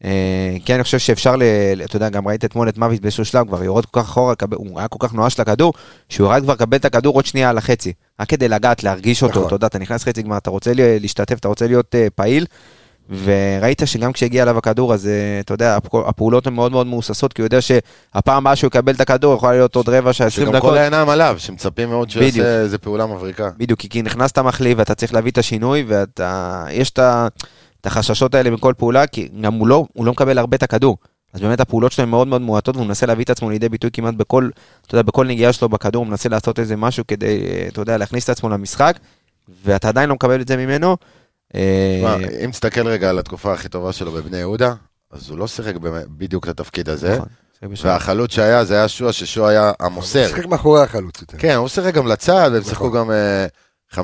אה, 0.03 0.57
כן, 0.65 0.73
אני 0.73 0.83
חושב 0.83 0.97
שאפשר, 0.99 1.35
ל- 1.35 1.43
אתה 1.85 1.95
יודע, 1.95 2.09
גם 2.09 2.27
ראית 2.27 2.45
אתמול 2.45 2.69
את 2.69 2.77
מוות 2.77 2.99
באיזשהו 3.01 3.25
שלב, 3.25 3.47
כבר 3.47 3.63
יורד 3.63 3.85
כל 3.85 4.01
כך 4.01 4.09
אחורה, 4.09 4.33
הוא 4.55 4.79
היה 4.79 4.87
כל 4.87 5.07
כך 5.07 5.13
נואש 5.13 5.39
לכדור, 5.39 5.73
שהוא 6.09 6.27
ירד 6.27 6.43
כבר 6.43 6.53
לקבל 6.53 6.77
את 6.77 6.85
הכדור 6.85 7.15
עוד 7.15 7.25
שנייה 7.25 7.49
על 7.49 7.57
החצי. 7.57 7.93
רק 8.19 8.29
כדי 8.29 8.47
לגעת, 8.47 8.83
להרגיש 8.83 9.23
אותו, 9.23 9.31
נכון. 9.33 9.45
אתה 9.47 9.55
יודע, 9.55 9.67
אתה 9.67 9.79
נכנס 9.79 10.03
חצי 10.03 10.21
גמר, 10.21 10.37
אתה 10.37 10.49
רוצה 10.49 10.71
להשתתף, 10.75 11.39
אתה 11.39 11.47
רוצה 11.47 11.67
להיות 11.67 11.95
אה, 11.95 12.07
פעיל, 12.15 12.45
וראית 13.09 13.81
שגם 13.85 14.11
כשהגיע 14.13 14.43
אליו 14.43 14.57
הכדור, 14.57 14.93
אז 14.93 15.07
אה, 15.07 15.11
אתה 15.39 15.53
יודע, 15.53 15.75
הפ- 15.75 15.95
הפעולות 16.07 16.47
הן 16.47 16.53
מאוד 16.53 16.71
מאוד 16.71 16.87
מהוססות, 16.87 17.33
כי 17.33 17.41
הוא 17.41 17.45
יודע 17.45 17.59
שהפעם 17.61 18.37
הבאה 18.37 18.55
שהוא 18.55 18.67
יקבל 18.67 18.93
את 18.93 19.01
הכדור, 19.01 19.35
יכולה 19.35 19.51
להיות 19.51 19.75
עוד 19.75 19.89
רבע 19.89 20.13
שעה, 20.13 20.27
20 20.27 20.47
שגם 20.47 20.55
דקות. 20.55 20.71
כל 20.71 20.77
העיניים 20.77 21.09
עליו, 21.09 21.35
שמצפים 21.37 21.89
מאוד 21.89 22.09
שהוא. 22.09 22.23
יעשה 22.23 22.59
איזה 22.61 22.77
פעולה 22.77 23.05
מבריקה. 23.05 23.49
בדיוק, 23.57 23.79
כי- 23.79 24.01
נכנסת 24.01 24.39
מחליף 24.39 24.77
ואתה 24.77 24.95
צריך 24.95 25.13
להביא 25.13 25.31
את 25.31 25.37
השינוי, 25.37 25.83
ואתה, 25.87 26.65
יש 26.71 26.89
את 26.89 26.99
ה- 26.99 27.27
את 27.81 27.85
החששות 27.85 28.35
האלה 28.35 28.49
מכל 28.49 28.73
פעולה, 28.77 29.07
כי 29.07 29.29
גם 29.41 29.53
הוא 29.53 29.67
לא, 29.67 29.85
הוא 29.93 30.05
לא 30.05 30.11
מקבל 30.11 30.37
הרבה 30.37 30.57
את 30.57 30.63
הכדור. 30.63 30.97
אז 31.33 31.41
באמת 31.41 31.59
הפעולות 31.59 31.91
שלו 31.91 32.03
הן 32.03 32.09
מאוד 32.09 32.27
מאוד 32.27 32.41
מועטות, 32.41 32.75
והוא 32.75 32.87
מנסה 32.87 33.05
להביא 33.05 33.23
את 33.23 33.29
עצמו 33.29 33.49
לידי 33.49 33.69
ביטוי 33.69 33.89
כמעט 33.93 34.13
בכל, 34.13 34.49
אתה 34.87 34.95
יודע, 34.95 35.01
בכל 35.01 35.27
נגיעה 35.27 35.53
שלו 35.53 35.69
בכדור, 35.69 36.03
הוא 36.03 36.09
מנסה 36.09 36.29
לעשות 36.29 36.59
איזה 36.59 36.75
משהו 36.75 37.03
כדי, 37.07 37.25
אה, 37.47 37.67
אתה 37.67 37.81
יודע, 37.81 37.97
להכניס 37.97 38.23
את 38.23 38.29
עצמו 38.29 38.49
למשחק, 38.49 38.97
ואתה 39.65 39.87
עדיין 39.89 40.09
לא 40.09 40.15
מקבל 40.15 40.41
את 40.41 40.47
זה 40.47 40.57
ממנו. 40.57 40.97
אה, 41.55 41.99
מה, 42.03 42.15
אם 42.45 42.51
תסתכל 42.51 42.87
רגע 42.87 43.09
על 43.09 43.19
התקופה 43.19 43.53
הכי 43.53 43.69
טובה 43.69 43.93
שלו 43.93 44.11
בבני 44.11 44.37
יהודה, 44.37 44.73
אז 45.11 45.29
הוא 45.29 45.37
לא 45.37 45.47
שיחק 45.47 45.73
בדיוק 46.17 46.43
את 46.43 46.49
התפקיד 46.49 46.89
הזה, 46.89 47.15
נכון, 47.17 47.27
והחלוץ 47.83 48.31
שהיה, 48.31 48.63
זה 48.65 48.73
היה 48.73 48.87
שועה, 48.87 49.13
ששועה 49.13 49.49
היה 49.51 49.71
המוסר. 49.79 50.27
שיחק 50.27 50.45
מאחורי 50.45 50.81
החלוץ 50.83 51.21
יותר. 51.21 51.37
כן, 51.37 51.55
הוא 51.55 51.67
שיחק 51.67 51.93
גם 51.93 52.07
לצד, 52.07 52.49
והם 52.53 52.63
שיחקו 52.63 52.87
נכון. 52.87 52.97
גם 52.99 53.11
אה, 53.11 53.47
5-4-1, 53.93 53.99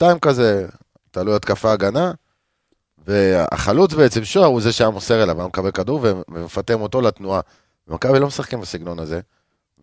5-3-2 0.00 0.18
כזה, 0.22 0.66
תלוי 1.10 1.34
התקפה 1.36 1.72
הגנה. 1.72 2.12
והחלוץ 3.06 3.92
בעצם, 3.94 4.24
שועה, 4.24 4.46
הוא 4.46 4.60
זה 4.60 4.72
שהיה 4.72 4.90
מוסר 4.90 5.22
אליו, 5.22 5.38
היה 5.38 5.48
מקבל 5.48 5.70
כדור 5.70 6.00
ומפטם 6.28 6.80
אותו 6.80 7.00
לתנועה. 7.00 7.40
ומכבי 7.88 8.18
לא 8.18 8.26
משחקים 8.26 8.60
בסגנון 8.60 8.98
הזה, 8.98 9.20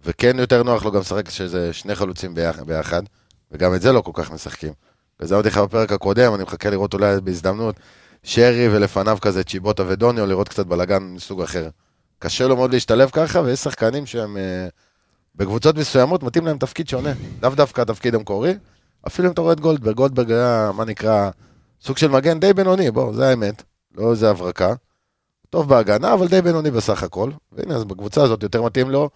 וכן 0.05 0.39
יותר 0.39 0.63
נוח 0.63 0.85
לו 0.85 0.91
גם 0.91 0.99
לשחק 0.99 1.29
שזה 1.29 1.73
שני 1.73 1.95
חלוצים 1.95 2.35
ביח- 2.35 2.63
ביחד, 2.65 3.01
וגם 3.51 3.75
את 3.75 3.81
זה 3.81 3.91
לא 3.91 4.01
כל 4.01 4.11
כך 4.13 4.31
משחקים. 4.31 4.73
וזה 5.19 5.35
אמרתי 5.35 5.49
לך 5.49 5.57
בפרק 5.57 5.91
הקודם, 5.91 6.33
אני 6.33 6.43
מחכה 6.43 6.69
לראות 6.69 6.93
אולי 6.93 7.21
בהזדמנות 7.23 7.75
שרי 8.23 8.67
ולפניו 8.75 9.17
כזה 9.21 9.43
צ'יבוטה 9.43 9.83
ודוניו, 9.87 10.25
לראות 10.25 10.49
קצת 10.49 10.65
בלאגן 10.65 11.03
מסוג 11.03 11.41
אחר. 11.41 11.69
קשה 12.19 12.47
לו 12.47 12.55
מאוד 12.55 12.73
להשתלב 12.73 13.09
ככה, 13.13 13.41
ויש 13.41 13.59
שחקנים 13.59 14.05
שהם 14.05 14.37
אה, 14.37 14.67
בקבוצות 15.35 15.77
מסוימות 15.77 16.23
מתאים 16.23 16.45
להם 16.45 16.57
תפקיד 16.57 16.89
שונה, 16.89 17.13
לאו 17.43 17.49
דווקא 17.49 17.81
התפקיד 17.81 18.15
המקורי. 18.15 18.53
אפילו 19.07 19.27
אם 19.27 19.33
אתה 19.33 19.41
רואה 19.41 19.53
את 19.53 19.59
גולדברג, 19.59 19.95
גולדברג 19.95 20.31
היה, 20.31 20.71
מה 20.75 20.85
נקרא, 20.85 21.29
סוג 21.81 21.97
של 21.97 22.07
מגן 22.07 22.39
די 22.39 22.53
בינוני, 22.53 22.91
בוא, 22.91 23.13
זה 23.13 23.29
האמת, 23.29 23.63
לא 23.95 24.11
איזה 24.11 24.29
הברקה. 24.29 24.73
טוב 25.49 25.69
בהגנה, 25.69 26.13
אבל 26.13 26.27
די 26.27 26.41
בינוני 26.41 26.71
בסך 26.71 27.03
הכל. 27.03 27.31
והנה, 27.51 27.75
אז 27.75 27.83
בקבוצה 27.83 28.23
הזאת 28.23 28.43
יותר 28.43 28.61
מתאים 28.61 28.89
לו 28.89 29.09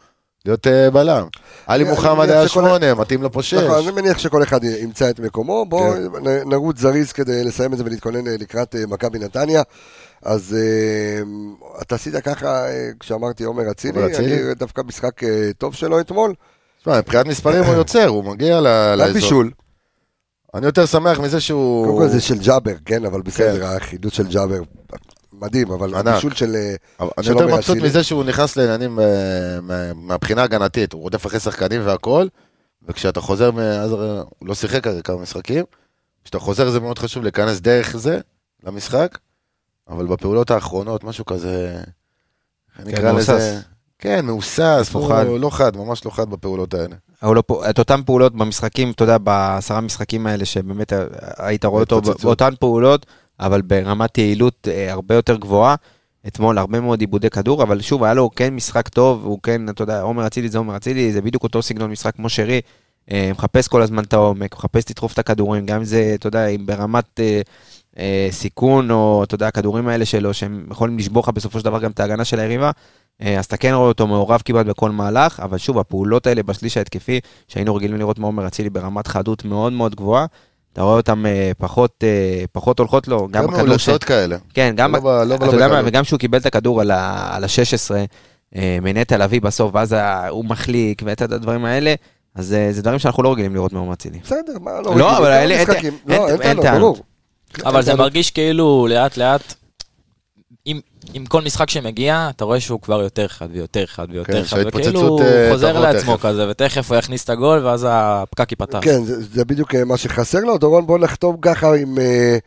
להיות 0.45 0.67
אה, 0.67 0.91
בלם. 0.91 1.27
עלי 1.67 1.83
מוחמד 1.83 2.29
היה 2.29 2.47
שמונה, 2.47 2.93
מתאים 2.93 3.21
לו 3.21 3.31
פה 3.31 3.43
שש. 3.43 3.53
נכון, 3.53 3.77
אני 3.83 3.91
מניח 3.91 4.17
שכל 4.17 4.43
אחד 4.43 4.63
ימצא 4.63 5.09
את 5.09 5.19
מקומו. 5.19 5.65
בואו 5.65 5.93
כן. 5.93 6.49
נרוץ 6.49 6.79
זריז 6.79 7.11
כדי 7.11 7.43
לסיים 7.43 7.73
את 7.73 7.77
זה 7.77 7.83
ולהתכונן 7.85 8.27
אה, 8.27 8.35
לקראת 8.39 8.75
אה, 8.75 8.85
מכבי 8.87 9.19
נתניה. 9.19 9.61
אז 10.23 10.55
אתה 11.81 11.95
עשית 11.95 12.15
ככה, 12.15 12.65
כשאמרתי 12.99 13.43
עומר 13.43 13.71
אצילי. 13.71 14.17
אני 14.17 14.53
דווקא 14.55 14.81
משחק 14.81 15.21
טוב 15.57 15.75
שלו 15.75 15.99
אתמול. 15.99 16.33
תשמע, 16.81 16.97
מבחינת 16.97 17.25
מספרים 17.25 17.63
הוא 17.63 17.73
יוצר, 17.73 18.07
הוא 18.07 18.23
מגיע 18.23 18.61
לאזור. 18.61 19.13
בישול. 19.13 19.51
אני 20.53 20.65
יותר 20.65 20.85
שמח 20.85 21.19
מזה 21.19 21.39
שהוא... 21.41 21.85
קודם 21.85 21.97
כל 21.99 22.07
זה 22.07 22.21
של 22.21 22.37
ג'אבר, 22.37 22.73
כן, 22.85 23.05
אבל 23.05 23.21
בסדר, 23.21 23.65
החידוש 23.65 24.17
של 24.17 24.27
ג'אבר 24.27 24.59
מדהים, 25.41 25.71
אבל 25.71 25.95
ענק. 25.95 26.07
הבישול 26.07 26.33
של... 26.33 26.55
אה, 26.55 26.75
אבל 26.99 27.09
אני 27.17 27.27
יותר 27.27 27.43
עומר 27.43 27.55
מבסוט. 27.55 27.77
מזה 27.77 28.03
שהוא 28.03 28.23
נכנס 28.23 28.55
לעניינים 28.57 28.99
אה, 28.99 29.05
מה- 29.61 29.93
מהבחינה 29.93 30.41
ההגנתית, 30.41 30.93
הוא 30.93 31.01
רודף 31.01 31.25
אחרי 31.25 31.39
שחקנים 31.39 31.81
והכל, 31.85 32.27
וכשאתה 32.87 33.21
חוזר, 33.21 33.49
אז 33.81 33.91
הרי 33.91 34.09
הוא 34.39 34.47
לא 34.47 34.55
שיחק 34.55 34.87
הרי 34.87 35.01
כמה 35.03 35.17
משחקים, 35.17 35.65
כשאתה 36.23 36.39
חוזר 36.39 36.69
זה 36.69 36.79
מאוד 36.79 36.99
חשוב 36.99 37.23
להיכנס 37.23 37.59
דרך 37.59 37.97
זה 37.97 38.19
למשחק, 38.63 39.17
אבל 39.89 40.05
בפעולות 40.05 40.51
האחרונות, 40.51 41.03
משהו 41.03 41.25
כזה, 41.25 41.81
איך 42.79 42.87
נקרא. 42.87 43.11
לזה, 43.11 43.59
כן, 43.99 44.25
מהוסס, 44.25 44.91
לא 44.95 44.99
הוא 44.99 45.09
חד. 45.09 45.25
לא 45.39 45.49
חד, 45.49 45.77
ממש 45.77 46.05
לא 46.05 46.11
חד 46.11 46.29
בפעולות 46.29 46.73
האלה. 46.73 46.95
לו 47.23 47.47
פה, 47.47 47.69
את 47.69 47.79
אותן 47.79 48.01
פעולות 48.05 48.35
במשחקים, 48.35 48.91
אתה 48.91 49.03
יודע, 49.03 49.17
בעשרה 49.17 49.81
משחקים 49.81 50.27
האלה, 50.27 50.45
שבאמת 50.45 50.93
אה, 50.93 51.05
היית 51.37 51.65
רואה 51.65 51.81
אותו. 51.81 52.01
באותן 52.01 52.53
פעולות, 52.59 53.05
אבל 53.39 53.61
ברמת 53.61 54.17
יעילות 54.17 54.67
אה, 54.71 54.91
הרבה 54.91 55.15
יותר 55.15 55.35
גבוהה. 55.35 55.75
אתמול 56.27 56.57
הרבה 56.57 56.79
מאוד 56.79 57.01
עיבודי 57.01 57.29
כדור, 57.29 57.63
אבל 57.63 57.81
שוב, 57.81 58.03
היה 58.03 58.13
לו 58.13 58.29
כן 58.35 58.53
משחק 58.53 58.87
טוב, 58.87 59.25
הוא 59.25 59.39
כן, 59.43 59.69
אתה 59.69 59.83
יודע, 59.83 60.01
עומר 60.01 60.27
אצילי 60.27 60.49
זה 60.49 60.57
עומר 60.57 60.77
אצילי, 60.77 61.11
זה 61.11 61.21
בדיוק 61.21 61.43
אותו 61.43 61.61
סגנון 61.61 61.91
משחק 61.91 62.15
כמו 62.15 62.29
שרי, 62.29 62.61
אה, 63.11 63.31
מחפש 63.33 63.67
כל 63.67 63.81
הזמן 63.81 64.03
את 64.03 64.13
העומק, 64.13 64.55
מחפש 64.55 64.89
לדחוף 64.89 65.13
את 65.13 65.19
הכדורים, 65.19 65.65
גם 65.65 65.77
אם 65.77 65.83
זה, 65.83 66.11
אתה 66.15 66.27
יודע, 66.27 66.47
אם 66.47 66.65
ברמת 66.65 67.19
אה, 67.19 67.41
אה, 67.99 68.27
סיכון, 68.31 68.91
או 68.91 69.23
אתה 69.23 69.35
יודע, 69.35 69.47
הכדורים 69.47 69.87
האלה 69.87 70.05
שלו, 70.05 70.33
שהם 70.33 70.67
יכולים 70.71 70.97
לשבור 70.97 71.23
לך 71.23 71.29
בסופו 71.29 71.59
של 71.59 71.65
דבר 71.65 71.79
גם 71.79 71.91
את 71.91 71.99
ההגנה 71.99 72.25
של 72.25 72.39
היריבה, 72.39 72.71
אה, 73.21 73.39
אז 73.39 73.45
אתה 73.45 73.57
כן 73.57 73.73
רואה 73.73 73.87
אותו 73.87 74.07
מעורב 74.07 74.41
כמעט 74.45 74.65
בכל 74.65 74.91
מהלך, 74.91 75.39
אבל 75.39 75.57
שוב, 75.57 75.79
הפעולות 75.79 76.27
האלה 76.27 76.43
בשליש 76.43 76.77
ההתקפי, 76.77 77.19
שהיינו 77.47 77.75
רגילים 77.75 77.97
לראות 77.97 78.19
מעומר 78.19 78.47
אצילי 78.47 78.69
ברמת 78.69 79.07
חדות 79.07 79.45
מאוד 79.45 79.73
מאוד 79.73 79.95
גבוהה, 79.95 80.25
אתה 80.74 80.82
רואה 80.82 80.95
אותם 80.97 81.26
אה, 81.26 81.51
פחות, 81.57 82.03
אה, 82.03 82.43
פחות 82.51 82.80
הולכות 82.80 83.07
לו, 83.07 83.20
גם 83.28 83.32
גם 83.32 83.47
בכדור 83.47 83.59
ש... 83.63 83.67
מאולצות 83.67 84.03
כאלה. 84.03 84.38
כן, 84.53 84.74
גם, 84.78 84.95
לא 84.95 84.99
ב- 85.01 85.07
לא 85.07 85.36
אתה 85.36 85.45
יודע 85.45 85.67
מה. 85.67 85.82
וגם 85.86 86.03
כשהוא 86.03 86.20
קיבל 86.20 86.38
את 86.38 86.45
הכדור 86.45 86.82
על 86.82 86.91
ה- 86.91 87.30
על 87.32 87.43
ה-16, 87.43 87.91
מנטע 88.82 89.17
לביא 89.17 89.41
בסוף, 89.41 89.72
ואז 89.76 89.95
הוא 90.30 90.45
מחליק, 90.45 91.01
ואת 91.05 91.22
הדברים 91.22 91.65
האלה, 91.65 91.93
אז 92.36 92.53
אה, 92.53 92.67
זה 92.72 92.82
דברים 92.82 92.99
שאנחנו 92.99 93.24
לא 93.24 93.32
רגילים 93.32 93.55
לראות 93.55 93.74
מעומר 93.74 93.93
אצילי. 93.93 94.20
בסדר, 94.24 94.39
מה, 94.61 94.72
לא 94.72 94.84
לא, 94.84 94.89
רגיל, 94.91 95.01
אבל 95.03 95.65
כמה 95.65 95.76
אין- 96.41 96.57
לא, 96.57 96.61
טענות. 96.61 96.99
אבל 97.65 97.82
זה 97.82 97.95
מרגיש 97.95 98.32
כאילו 98.32 98.88
לאט 98.89 99.17
לאט, 99.17 99.53
עם, 100.66 100.80
עם 101.14 101.26
כל 101.26 101.41
משחק 101.41 101.70
שמגיע, 101.70 102.30
אתה 102.36 102.45
רואה 102.45 102.60
שהוא 102.60 102.82
כבר 102.82 103.01
יותר 103.01 103.28
חד 103.28 103.47
ויותר 103.51 103.86
חד 103.86 104.05
כן, 104.05 104.14
ויותר 104.14 104.43
חד, 104.43 104.47
שההתפוצצות, 104.47 104.93
וכאילו 104.93 105.07
הוא 105.07 105.22
אה, 105.22 105.49
חוזר 105.51 105.80
לעצמו 105.80 106.18
תכף. 106.18 106.26
כזה, 106.26 106.49
ותכף 106.49 106.91
הוא 106.91 106.97
יכניס 106.97 107.24
את 107.24 107.30
הגול, 107.30 107.66
ואז 107.66 107.88
הפקק 107.89 108.51
ייפתח. 108.51 108.80
כן, 108.82 109.03
זה, 109.03 109.24
זה 109.24 109.45
בדיוק 109.45 109.76
אה, 109.76 109.86
מה 109.86 109.97
שחסר 109.97 110.39
לו. 110.39 110.57
דורון, 110.57 110.88
בוא 110.88 110.99
נחתום 110.99 111.38
ככה 111.41 111.76
עם, 111.76 111.97
אה, 111.99 112.38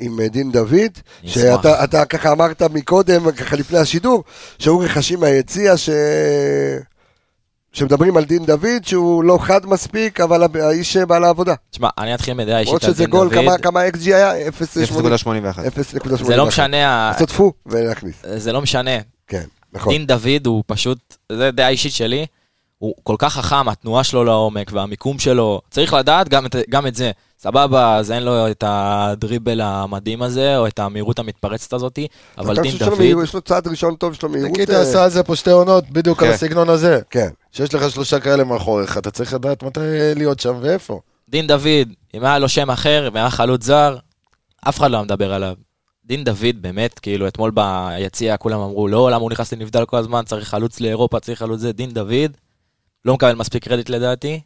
עם 0.00 0.20
דין 0.20 0.52
דוד. 0.52 0.98
שאתה 1.24 1.84
אתה 1.84 2.04
ככה 2.04 2.32
אמרת 2.32 2.62
מקודם, 2.62 3.32
ככה 3.32 3.56
לפני 3.56 3.78
השידור, 3.78 4.24
שהיו 4.58 4.78
רכשים 4.78 5.20
מהיציע 5.20 5.76
ש... 5.76 5.90
שמדברים 7.72 8.16
על 8.16 8.24
דין 8.24 8.44
דוד, 8.46 8.84
שהוא 8.86 9.24
לא 9.24 9.38
חד 9.40 9.66
מספיק, 9.66 10.20
אבל 10.20 10.42
האיש 10.62 10.96
אה, 10.96 11.06
בעל 11.06 11.24
העבודה. 11.24 11.54
תשמע, 11.70 11.88
אני 11.98 12.14
אתחיל 12.14 12.34
מדעה 12.34 12.60
אישית 12.60 12.74
על 12.74 12.80
שזה 12.80 12.92
דין 13.04 13.10
גול, 13.10 13.28
דוד. 13.28 13.44
כמה, 13.44 13.58
כמה 13.58 13.80
XG 13.88 14.04
היה? 14.04 14.32
0.81. 14.48 14.50
0.81. 16.08 16.24
זה 16.24 16.36
לא 16.36 16.46
משנה, 16.46 16.76
ה- 16.88 17.10
לעשות 17.12 17.28
טפו 17.28 17.52
ולהכניס. 17.66 18.14
זה 18.36 18.52
לא 18.52 18.60
משנה. 18.62 18.90
כן, 19.26 19.42
נכון. 19.72 19.92
דין 19.92 20.06
דוד 20.06 20.46
הוא 20.46 20.62
פשוט, 20.66 20.98
זה 21.32 21.50
דעה 21.50 21.68
אישית 21.68 21.92
שלי, 21.92 22.26
הוא 22.78 22.94
כל 23.02 23.14
כך 23.18 23.32
חכם, 23.34 23.68
התנועה 23.68 24.04
שלו 24.04 24.24
לעומק 24.24 24.70
והמיקום 24.72 25.18
שלו, 25.18 25.60
צריך 25.70 25.92
לדעת 25.92 26.28
גם 26.28 26.46
את, 26.46 26.56
גם 26.70 26.86
את 26.86 26.94
זה. 26.94 27.10
סבבה, 27.38 27.96
אז 27.96 28.12
אין 28.12 28.22
לו 28.22 28.50
את 28.50 28.64
הדריבל 28.66 29.60
המדהים 29.60 30.22
הזה, 30.22 30.58
או 30.58 30.66
את 30.66 30.78
המהירות 30.78 31.18
המתפרצת 31.18 31.72
הזאתי, 31.72 32.06
אבל 32.38 32.54
דין 32.54 32.72
חושב 32.72 32.78
שיש 32.78 32.88
לו 32.88 32.96
דוד, 32.96 33.24
יש 33.24 33.34
לו 33.34 33.40
צעד 33.40 33.68
ראשון 33.68 33.94
טוב, 33.94 34.12
יש 34.12 34.22
לו 34.22 34.28
מהירות... 34.28 34.50
ניקיטה 34.50 34.72
אה, 34.72 34.82
עשה 34.82 35.04
על 35.04 35.10
זה 35.10 35.22
פה 35.22 35.36
שתי 35.36 35.50
עונות, 35.50 35.90
בדיוק 35.90 36.22
על 36.22 36.28
כן. 36.28 36.34
הסגנון 36.34 36.68
הזה. 36.68 37.00
כן. 37.10 37.28
שיש 37.52 37.74
לך 37.74 37.90
שלושה 37.90 38.20
כאלה 38.20 38.44
מאחוריך, 38.44 38.98
אתה 38.98 39.10
צריך 39.10 39.34
לדעת 39.34 39.62
מתי 39.62 39.80
להיות 40.16 40.40
שם 40.40 40.58
ואיפה. 40.60 41.00
דין 41.28 41.46
דוד, 41.46 41.88
אם 42.14 42.24
היה 42.24 42.38
לו 42.38 42.48
שם 42.48 42.70
אחר 42.70 43.08
והיה 43.12 43.30
חלוץ 43.30 43.64
זר, 43.64 43.96
אף 44.68 44.78
אחד 44.78 44.90
לא 44.90 44.96
היה 44.96 45.04
מדבר 45.04 45.32
עליו. 45.32 45.54
דין 46.04 46.24
דוד 46.24 46.56
באמת, 46.60 46.98
כאילו 46.98 47.28
אתמול 47.28 47.50
ביציע 47.50 48.36
כולם 48.36 48.60
אמרו, 48.60 48.88
לא, 48.88 49.10
למה 49.10 49.22
הוא 49.22 49.30
נכנס 49.30 49.52
לנבדל 49.52 49.84
כל 49.84 49.96
הזמן, 49.96 50.22
צריך 50.24 50.48
חלוץ 50.48 50.80
לאירופה, 50.80 51.20
צריך 51.20 51.38
חלוץ 51.38 51.60
זה, 51.60 51.72
דין 51.72 51.90
דוד, 51.90 52.30
לא 53.04 53.14
מקבל 53.14 53.34
מספיק 53.34 53.64
קרדיט 53.64 53.88
לדעתי, 53.88 54.40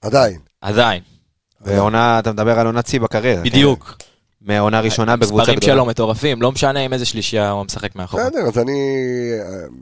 עדיין. 0.00 0.38
עדיין, 0.60 1.02
ועונה, 1.60 2.18
אתה 2.18 2.32
מדבר 2.32 2.58
על 2.58 2.66
עונת 2.66 2.86
שיא 2.86 3.00
בקריירה. 3.00 3.42
בדיוק. 3.42 3.96
מהעונה 4.42 4.80
ראשונה 4.80 5.16
בקבוצה 5.16 5.42
מספרים 5.42 5.58
גדולה. 5.58 5.72
שלו 5.72 5.84
מטורפים, 5.84 6.42
לא 6.42 6.52
משנה 6.52 6.80
עם 6.80 6.92
איזה 6.92 7.06
שלישייה 7.06 7.50
הוא 7.50 7.64
משחק 7.64 7.96
מאחור. 7.96 8.20
בסדר, 8.20 8.40
אז 8.40 8.58
אני... 8.58 8.80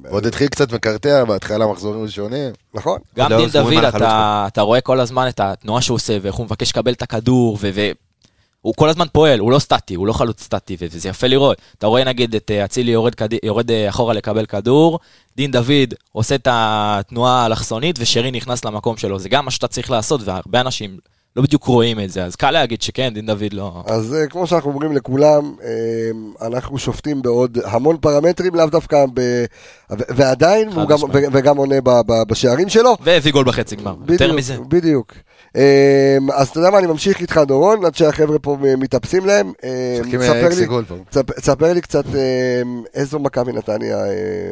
אה, 0.05 0.11
עוד 0.11 0.27
התחיל 0.27 0.49
קצת 0.49 0.73
מקרטע, 0.73 1.25
בהתחלה 1.25 1.67
מחזורים 1.67 2.03
ראשונים. 2.03 2.53
נכון. 2.75 2.99
גם 3.17 3.31
לא 3.31 3.37
דין 3.37 3.49
דוד, 3.49 3.85
אתה, 3.85 4.61
רואה 4.61 4.81
כל 4.81 5.01
הזמן 5.01 5.29
את 5.29 5.41
התנועה 5.41 5.83
שהוא 5.83 5.95
עושה, 5.95 6.19
ואיך 6.23 6.35
הוא 6.35 6.47
מבקש 6.47 6.71
לקבל 6.71 6.93
את 6.93 7.03
הכדור, 7.03 7.59
ו... 7.61 7.91
הוא 8.61 8.75
כל 8.77 8.89
הזמן 8.89 9.07
פועל, 9.13 9.39
הוא 9.39 9.53
לא 9.53 9.59
סטטי, 9.59 9.95
הוא 9.95 10.07
לא 10.07 10.13
חלוץ 10.13 10.43
סטטי, 10.43 10.77
וזה 10.81 11.09
יפה 11.09 11.27
לראות. 11.27 11.59
אתה 11.79 11.87
רואה 11.87 12.05
נגיד 12.05 12.35
את 12.35 12.51
אה, 12.51 12.65
אצילי 12.65 12.91
יורד, 12.91 13.15
קד... 13.15 13.29
יורד 13.43 13.71
אה, 13.71 13.89
אחורה 13.89 14.15
לקבל 14.15 14.47
כדור, 14.47 14.99
דין 15.37 15.51
דוד 15.51 15.95
עושה 16.13 16.35
את 16.35 16.49
התנועה 16.51 17.43
האלכסונית, 17.43 17.97
ושרי 17.99 18.31
נכנס 18.31 18.65
למקום 18.65 18.97
שלו. 18.97 19.19
זה 19.19 19.29
גם 19.29 19.45
מה 19.45 19.51
שאתה 19.51 19.69
צריך 19.69 19.91
לעשות, 19.91 20.21
והרבה 20.25 20.61
אנשים 20.61 20.99
לא 21.39 21.43
בדיוק 21.43 21.65
רואים 21.65 22.01
את 22.01 22.11
זה, 22.11 22.25
אז 22.25 22.37
קל 22.37 22.51
להגיד 22.51 22.83
שכן, 22.83 23.15
דין 23.15 23.27
דוד 23.27 23.53
לא... 23.53 23.83
אז 23.87 24.15
אה, 24.15 24.27
כמו 24.27 24.47
שאנחנו 24.47 24.71
אומרים 24.71 24.93
לכולם, 24.97 25.55
אה, 25.63 26.47
אנחנו 26.47 26.79
שופטים 26.79 27.23
בעוד 27.23 27.59
המון 27.65 27.97
פרמטרים, 28.01 28.55
לאו 28.55 28.67
דווקא 28.67 29.05
ב... 29.15 29.45
ועדיין, 29.91 30.69
והוא 30.69 30.89
גם, 30.89 30.99
וגם 31.13 31.57
עונה 31.57 31.81
ב- 31.81 32.01
ב- 32.07 32.23
בשערים 32.29 32.69
שלו. 32.69 32.97
והביא 33.01 33.33
גול 33.33 33.45
בחצי 33.45 33.77
גמר, 33.77 33.95
יותר 34.09 34.33
מזה. 34.33 34.57
בדיוק. 34.69 35.15
אה, 35.57 36.19
אז 36.35 36.49
אתה 36.49 36.59
יודע 36.59 36.71
מה, 36.71 36.79
אני 36.79 36.87
ממשיך 36.87 37.21
איתך, 37.21 37.41
דורון, 37.47 37.85
עד 37.85 37.95
שהחבר'ה 37.95 38.39
פה 38.39 38.57
מתאפסים 38.79 39.27
להם. 39.27 39.53
תספר 41.37 41.73
לי- 41.73 41.81
קצת 41.81 42.05
איזו 42.95 43.19
מכבי 43.19 43.53
נתניה 43.53 43.97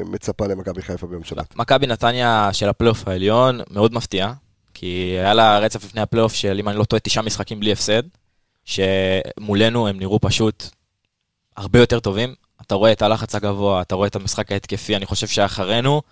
מצפה 0.05 0.47
למכבי 0.47 0.82
חיפה 0.82 1.07
ביום 1.07 1.24
שבת. 1.24 1.57
מכבי 1.57 1.87
נתניה 1.87 2.49
של 2.53 2.68
הפלייאוף 2.68 3.09
העליון 3.09 3.61
מאוד 3.70 3.95
מפתיעה, 3.95 4.32
כי 4.79 5.16
היה 5.18 5.35
לה 5.35 5.59
רצף 5.59 5.85
לפני 5.85 6.01
הפלייאוף 6.01 6.35
של, 6.35 6.57
אם 6.61 6.68
אני 6.68 6.79
לא 6.79 6.85
טועה, 6.85 7.01
תשעה 7.01 7.22
משחקים 7.22 7.61
בלי 7.61 7.72
הפסד, 7.72 8.03
שמולנו 8.64 9.89
הם 9.89 9.99
נראו 9.99 10.18
פשוט 10.20 10.64
הרבה 11.57 11.79
יותר 11.79 12.01
טובים. 12.01 12.35
אתה 12.62 12.74
רואה 12.74 12.93
את 12.93 13.03
הלחץ 13.03 13.35
הגבוה, 13.35 13.83
אתה 13.83 13.95
רואה 13.95 14.09
את 14.09 14.16
המשחק 14.16 14.53
ההתקפי, 14.53 14.97
אני 14.97 15.07
חושב 15.07 15.27
שאחרינו 15.27 16.03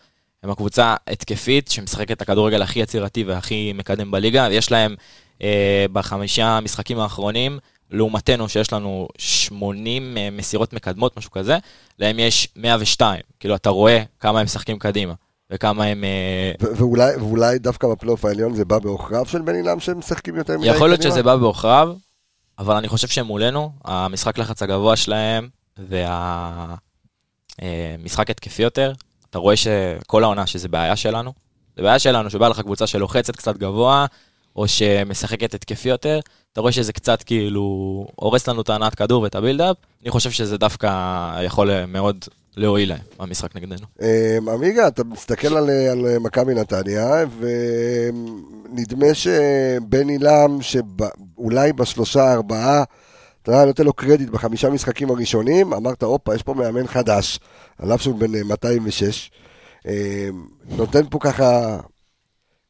הם 0.43 0.51
הקבוצה 0.51 0.95
התקפית 1.07 1.69
שמשחקת 1.69 2.11
את 2.11 2.23
הכדורגל 2.23 2.63
הכי 2.63 2.81
יצירתי 2.81 3.25
והכי 3.25 3.73
מקדם 3.75 4.11
בליגה, 4.11 4.47
ויש 4.51 4.73
להם 4.73 4.95
אה, 5.43 5.87
בחמישה 5.93 6.47
המשחקים 6.47 6.99
האחרונים, 6.99 7.59
לעומתנו 7.91 8.49
שיש 8.49 8.73
לנו 8.73 9.09
80 9.19 10.19
אה, 10.19 10.29
מסירות 10.33 10.73
מקדמות, 10.73 11.17
משהו 11.17 11.31
כזה, 11.31 11.59
להם 11.99 12.19
יש 12.19 12.49
102. 12.57 13.21
כאילו, 13.41 13.55
אתה 13.55 13.71
רואה 13.71 14.03
כמה 14.21 14.41
הם 14.41 14.45
משחקים 14.45 14.79
קדימה, 14.79 15.15
וכמה 15.51 15.85
הם... 15.85 16.05
אה, 16.05 16.53
ו- 16.63 16.77
ואולי, 16.77 17.17
ואולי 17.17 17.59
דווקא 17.59 17.89
בפלייאוף 17.89 18.25
העליון 18.25 18.55
זה 18.55 18.65
בא 18.65 18.79
בעוכריו 18.79 19.27
של 19.27 19.43
בן 19.43 19.55
אילם 19.55 19.81
שהם 19.81 19.99
משחקים 19.99 20.37
יותר 20.37 20.59
מדי 20.59 20.67
יכול 20.67 20.89
להיות? 20.89 21.03
שזה 21.03 21.23
בא 21.23 21.37
בעוכריו, 21.37 21.95
אבל 22.59 22.77
אני 22.77 22.89
חושב 22.89 23.09
שמולנו, 23.09 23.73
המשחק 23.85 24.39
לחץ 24.39 24.63
הגבוה 24.63 24.97
שלהם 24.97 25.49
והמשחק 27.59 28.31
התקפי 28.31 28.63
יותר, 28.63 28.93
אתה 29.31 29.39
רואה 29.39 29.57
שכל 29.57 30.25
העונה 30.25 30.47
שזה 30.47 30.69
בעיה 30.69 30.97
שלנו. 30.97 31.33
זה 31.77 31.83
בעיה 31.83 31.99
שלנו 31.99 32.31
שבא 32.31 32.49
לך 32.49 32.61
קבוצה 32.61 32.87
שלוחצת 32.87 33.37
קצת 33.37 33.57
גבוה, 33.57 34.07
או 34.57 34.69
שמשחקת 34.69 35.55
התקפי 35.55 35.89
יותר, 35.89 36.21
אתה 36.53 36.61
רואה 36.61 36.73
שזה 36.73 36.93
קצת 36.93 37.23
כאילו 37.23 38.07
הורס 38.15 38.49
לנו 38.49 38.61
את 38.61 38.71
הנעת 38.71 38.95
כדור 38.95 39.23
ואת 39.23 39.35
הבילדאפ, 39.35 39.77
אני 40.03 40.11
חושב 40.11 40.31
שזה 40.31 40.59
דווקא 40.59 41.41
יכול 41.43 41.85
מאוד 41.85 42.25
להועיל 42.57 42.89
להם, 42.89 43.01
המשחק 43.19 43.57
נגדנו. 43.57 43.87
אה, 44.03 44.39
עמיגה, 44.55 44.89
אתה 44.89 45.05
מסתכל 45.05 45.57
על, 45.57 46.19
מכבי 46.21 46.55
נתניה, 46.55 47.25
ונדמה 47.39 49.15
שבן 49.15 50.09
עילם, 50.09 50.59
שאולי 50.61 51.73
בשלושה 51.73 52.33
ארבעה, 52.33 52.85
אתה 53.43 53.53
יודע, 53.53 53.65
נותן 53.65 53.85
לו 53.85 53.93
קרדיט 53.93 54.29
בחמישה 54.29 54.71
משחקים 54.71 55.11
הראשונים, 55.11 55.73
אמרת, 55.73 56.03
הופה, 56.03 56.35
יש 56.35 56.43
פה 56.43 56.55
מאמן 56.55 56.87
חדש, 56.87 57.39
על 57.79 57.95
אף 57.95 58.03
שהוא 58.03 58.19
בן 58.19 58.35
אה, 58.35 58.45
206, 58.45 59.31
אה, 59.87 60.29
נותן 60.77 61.03
פה 61.11 61.19
ככה 61.21 61.79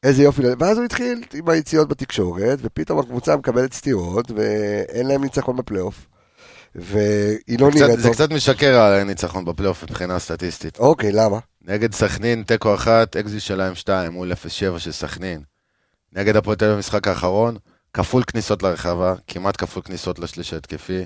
איזה 0.02 0.22
יופי, 0.22 0.42
ואז 0.58 0.76
הוא 0.76 0.84
התחיל 0.84 1.24
עם 1.34 1.48
היציאות 1.48 1.88
בתקשורת, 1.88 2.58
ופתאום 2.62 2.98
הקבוצה 2.98 3.36
מקבלת 3.36 3.72
סטירות, 3.72 4.30
ואין 4.30 5.06
להם 5.06 5.24
ניצחון 5.24 5.56
בפלייאוף, 5.56 6.06
והיא 6.74 7.58
לא 7.60 7.70
נראית 7.74 7.98
זה 7.98 8.02
טוב. 8.02 8.12
קצת 8.12 8.30
משקר 8.30 8.80
הניצחון 8.80 9.44
בפלייאוף 9.44 9.82
מבחינה 9.82 10.18
סטטיסטית. 10.18 10.78
אוקיי, 10.78 11.12
למה? 11.12 11.38
נגד 11.62 11.94
סכנין, 11.94 12.42
תיקו 12.42 12.74
אחת, 12.74 13.16
אקזי 13.16 13.40
שלהם 13.40 13.74
שתיים, 13.74 14.12
מול 14.12 14.32
0-7 14.32 14.78
של 14.78 14.92
סכנין. 14.92 15.42
נגד 16.12 16.36
הפועל 16.36 16.56
תל 16.56 16.64
אביב 16.64 16.76
במשחק 16.76 17.08
האחרון, 17.08 17.56
כפול 17.94 18.22
כניסות 18.22 18.62
לרחבה, 18.62 19.14
כמעט 19.26 19.56
כפול 19.56 19.82
כניסות 19.82 20.18
לשליש 20.18 20.52
ההתקפי. 20.54 21.04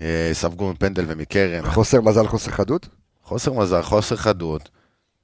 אה, 0.00 0.30
ספגו 0.32 0.70
מפנדל 0.70 1.04
ומקרן. 1.08 1.70
חוסר 1.70 2.00
מזל, 2.00 2.26
חוסר 2.26 2.50
חדות? 2.50 2.88
חוסר 3.24 3.52
מזל, 3.52 3.82
חוסר 3.82 4.16
חדות. 4.16 4.68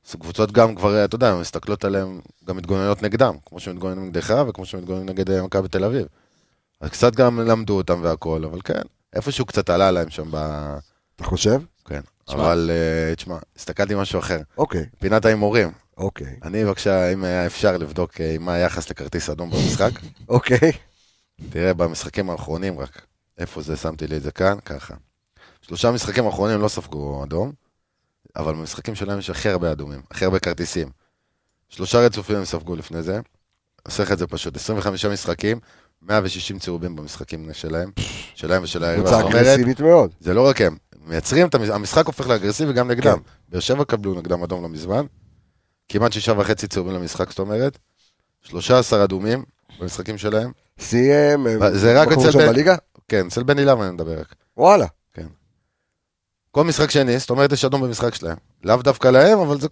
אז 0.08 0.14
קבוצות 0.14 0.52
גם 0.52 0.74
כבר, 0.74 1.04
אתה 1.04 1.14
יודע, 1.14 1.34
מסתכלות 1.34 1.84
עליהן, 1.84 2.20
גם 2.44 2.56
מתגוננות 2.56 3.02
נגדם, 3.02 3.34
כמו 3.46 3.60
שמתגוננים 3.60 4.04
נגדך 4.06 4.34
וכמו 4.48 4.66
שמתגוננים 4.66 5.08
נגד 5.08 5.30
אה, 5.30 5.42
מכבי 5.42 5.68
תל 5.68 5.84
אביב. 5.84 6.06
אז 6.80 6.90
קצת 6.90 7.14
גם 7.14 7.40
למדו 7.40 7.76
אותם 7.76 8.00
והכל, 8.02 8.44
אבל 8.44 8.58
כן, 8.64 8.82
איפשהו 9.14 9.46
קצת 9.46 9.70
עלה 9.70 9.90
להם 9.90 10.10
שם 10.10 10.30
ב... 10.30 10.36
אתה 11.16 11.24
חושב? 11.24 11.60
כן. 11.84 12.00
תשמע. 12.24 12.42
אבל, 12.42 12.70
אה, 12.72 13.14
תשמע, 13.14 13.38
הסתכלתי 13.56 13.94
משהו 13.94 14.18
אחר. 14.18 14.40
אוקיי, 14.58 14.86
פינת 14.98 15.24
ההימורים. 15.24 15.72
אוקיי, 15.96 16.36
אני, 16.42 16.64
בבקשה, 16.64 17.12
אם 17.12 17.24
היה 17.24 17.46
אפשר 17.46 17.76
לבדוק 17.76 18.20
אה, 18.20 18.36
מה 18.40 18.54
היחס 18.54 18.90
לכרטיס 18.90 19.30
אדום 19.30 19.50
במשחק, 19.50 19.90
אוקיי. 20.28 20.72
תראה, 21.50 21.74
במשחקים 21.74 22.30
האחרונים 22.30 22.78
רק, 22.78 23.06
איפה 23.38 23.62
זה, 23.62 23.76
שמתי 23.76 24.06
לי 24.06 24.16
את 24.16 24.22
זה 24.22 24.32
כאן, 24.32 24.58
ככה. 24.64 24.94
שלושה 25.62 25.90
משחקים 25.90 26.26
האחרונים 26.26 26.60
לא 26.60 26.68
ספגו 26.68 27.24
אדום, 27.24 27.52
אבל 28.36 28.52
במשחקים 28.52 28.94
שלהם 28.94 29.18
יש 29.18 29.30
הכי 29.30 29.48
הרבה 29.48 29.72
אדומים, 29.72 30.02
הכי 30.10 30.24
הרבה 30.24 30.38
כרטיסים. 30.38 30.88
שלושה 31.68 31.98
רצופים 31.98 32.36
הם 32.36 32.44
ספגו 32.44 32.76
לפני 32.76 33.02
זה, 33.02 33.20
עושה 33.86 34.02
לך 34.02 34.12
את 34.12 34.18
זה 34.18 34.26
פשוט, 34.26 34.56
25 34.56 35.04
משחקים, 35.04 35.60
160 36.08 36.58
צהובים 36.58 36.96
במשחקים 36.96 37.48
שלהם, 37.52 37.90
שלהם 38.34 38.62
ושל 38.62 38.84
היריבה. 38.84 39.10
קבוצה 39.10 39.28
אגרסיבית 39.28 39.80
מאוד. 39.80 40.10
זה 40.20 40.34
לא 40.34 40.46
רק 40.48 40.60
הם, 40.60 40.76
מייצרים 41.06 41.46
את 41.48 41.54
המשחק, 41.54 41.74
המשחק 41.74 42.06
הופך 42.06 42.26
לאגרסיבי 42.26 42.72
גם 42.72 42.90
נגדם. 42.90 43.16
כן. 43.16 43.22
באר 43.48 43.60
שבע 43.60 43.84
קבלו 43.84 44.14
נגדם 44.14 44.42
אדום 44.42 44.62
לא 44.62 44.68
מזמן, 44.68 45.06
כמעט 45.88 46.12
שישה 46.12 46.32
וחצי 46.38 46.66
צהובים 46.66 46.94
למשחק, 46.94 47.30
זאת 47.30 47.38
אומרת, 47.38 47.78
13 48.42 49.04
אדומים 49.04 49.44
במשחקים 49.80 50.18
שלהם, 50.18 50.52
סיים, 50.78 51.46
זה 51.72 52.00
רק 52.02 52.08
אצל 52.12 52.30
בן- 52.38 52.46
בליגה? 52.46 52.76
כן, 53.08 53.26
אצל 53.26 53.42
בן 53.42 53.58
אילם 53.58 53.82
אני 53.82 53.90
מדבר 53.90 54.20
רק. 54.20 54.34
וואלה. 54.56 54.86
כל 56.50 56.64
משחק 56.64 56.90
שני, 56.90 57.18
זאת 57.18 57.30
אומרת 57.30 57.52
יש 57.52 57.64
אדום 57.64 57.82
במשחק 57.82 58.14
שלהם. 58.14 58.36
לאו 58.64 58.76
דווקא 58.76 59.08
להם, 59.08 59.38
אבל 59.38 59.60
זה... 59.60 59.68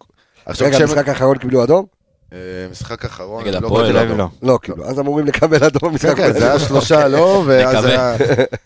רגע, 0.49 0.71
כשהם... 0.77 0.89
במשחק 0.89 1.09
האחרון 1.09 1.39
קיבלו 1.39 1.65
אדום? 1.65 1.87
אה, 2.33 2.39
משחק 2.71 3.05
אחרון, 3.05 3.45
נגד 3.45 3.63
לא 3.63 3.67
הפועל, 3.67 3.93
תל 3.93 3.99
אביב. 3.99 4.17
לא. 4.17 4.29
לא 4.43 4.59
קיבלו, 4.63 4.85
אז 4.85 4.99
אמורים 5.01 5.27
לקבל 5.27 5.65
אדום 5.65 5.81
כן, 5.81 5.89
במשחק. 5.89 6.17
כן, 6.17 6.33
זה 6.33 6.51
היה 6.51 6.59
שלושה 6.59 7.09
לא, 7.09 7.43
ואז. 7.47 7.85
היה... 7.85 8.17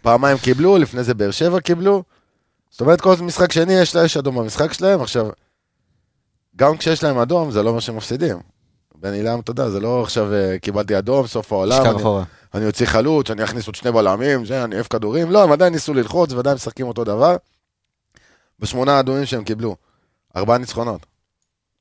פעמיים 0.02 0.38
קיבלו, 0.38 0.78
לפני 0.78 1.04
זה 1.04 1.14
באר 1.14 1.30
שבע 1.30 1.60
קיבלו. 1.60 2.02
זאת 2.70 2.80
אומרת, 2.80 3.00
כל 3.00 3.14
משחק 3.20 3.52
שני 3.52 3.72
יש 3.72 3.96
לה- 3.96 4.04
יש 4.04 4.16
אדום 4.16 4.38
במשחק 4.38 4.72
שלהם. 4.72 5.02
עכשיו, 5.02 5.26
גם 6.56 6.76
כשיש 6.76 7.04
להם 7.04 7.18
אדום, 7.18 7.50
זה 7.50 7.62
לא 7.62 7.68
אומר 7.68 7.80
שהם 7.80 7.96
מפסידים. 7.96 8.36
בן 8.94 9.12
אילם, 9.12 9.40
אתה 9.40 9.50
יודע, 9.50 9.68
זה 9.68 9.80
לא 9.80 10.02
עכשיו 10.02 10.32
אה, 10.34 10.58
קיבלתי 10.58 10.98
אדום, 10.98 11.26
סוף 11.26 11.52
העולם, 11.52 11.82
אני- 12.54 12.66
אוציא 12.66 12.86
חלוץ, 12.86 13.30
אני 13.30 13.44
אכניס 13.44 13.66
עוד 13.66 13.74
שני 13.74 13.92
בלמים, 13.92 14.42
אני 14.64 14.74
אוהב 14.74 14.86
כדורים. 14.86 15.30
לא, 15.30 15.42
הם 15.44 15.52
עדיין 15.52 15.72
ניסו 15.72 15.94
ללחוץ, 15.94 16.32
ועדיין 16.32 16.54
משחקים 16.54 16.86
אותו 16.88 17.04
דבר. 17.04 17.36
בשמונה 18.60 18.92
האדומים 18.96 19.26
שהם 19.26 19.44
קיבלו, 19.44 19.76
ארבעה 20.36 20.58
ניצחונות. 20.58 21.06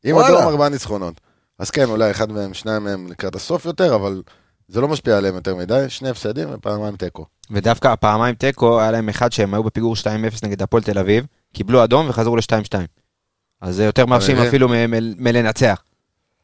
עם. 0.04 0.18
אדום, 0.18 0.38
ארבעה 0.38 0.70
ניצחונות. 0.70 1.22
אז 1.60 1.70
כן, 1.72 1.90
אולי 1.90 2.12
אחד 2.12 2.32
מהם, 2.32 2.54
שניים 2.54 2.84
מהם 2.84 3.08
לקראת 3.08 3.36
הסוף 3.36 3.66
יותר, 3.66 3.96
אבל 3.96 4.22
זה 4.68 4.82
לא 4.82 4.88
משפיע 4.88 5.18
עליהם 5.18 5.36
יותר 5.36 5.56
מדי. 5.56 5.86
שני 5.90 6.10
הפסדים 6.10 6.48
ופעמיים 6.54 6.96
תיקו. 6.96 7.26
ודווקא 7.52 7.88
הפעמיים 7.88 8.36
תיקו, 8.36 8.80
היה 8.82 8.92
להם 8.92 9.10
אחד 9.10 9.32
שהם 9.32 9.54
היו 9.54 9.64
בפיגור 9.64 9.96
2-0 9.96 10.06
נגד 10.44 10.62
הפועל 10.62 10.84
תל 10.84 11.00
אביב, 11.00 11.26
קיבלו 11.54 11.84
אדום 11.84 12.10
וחזרו 12.10 12.36
ל-2-2. 12.36 12.74
אז 13.62 13.76
זה 13.76 13.86
יותר 13.86 14.06
מרשים. 14.06 14.38
אפילו 14.38 14.68
מלנצח. 15.18 15.84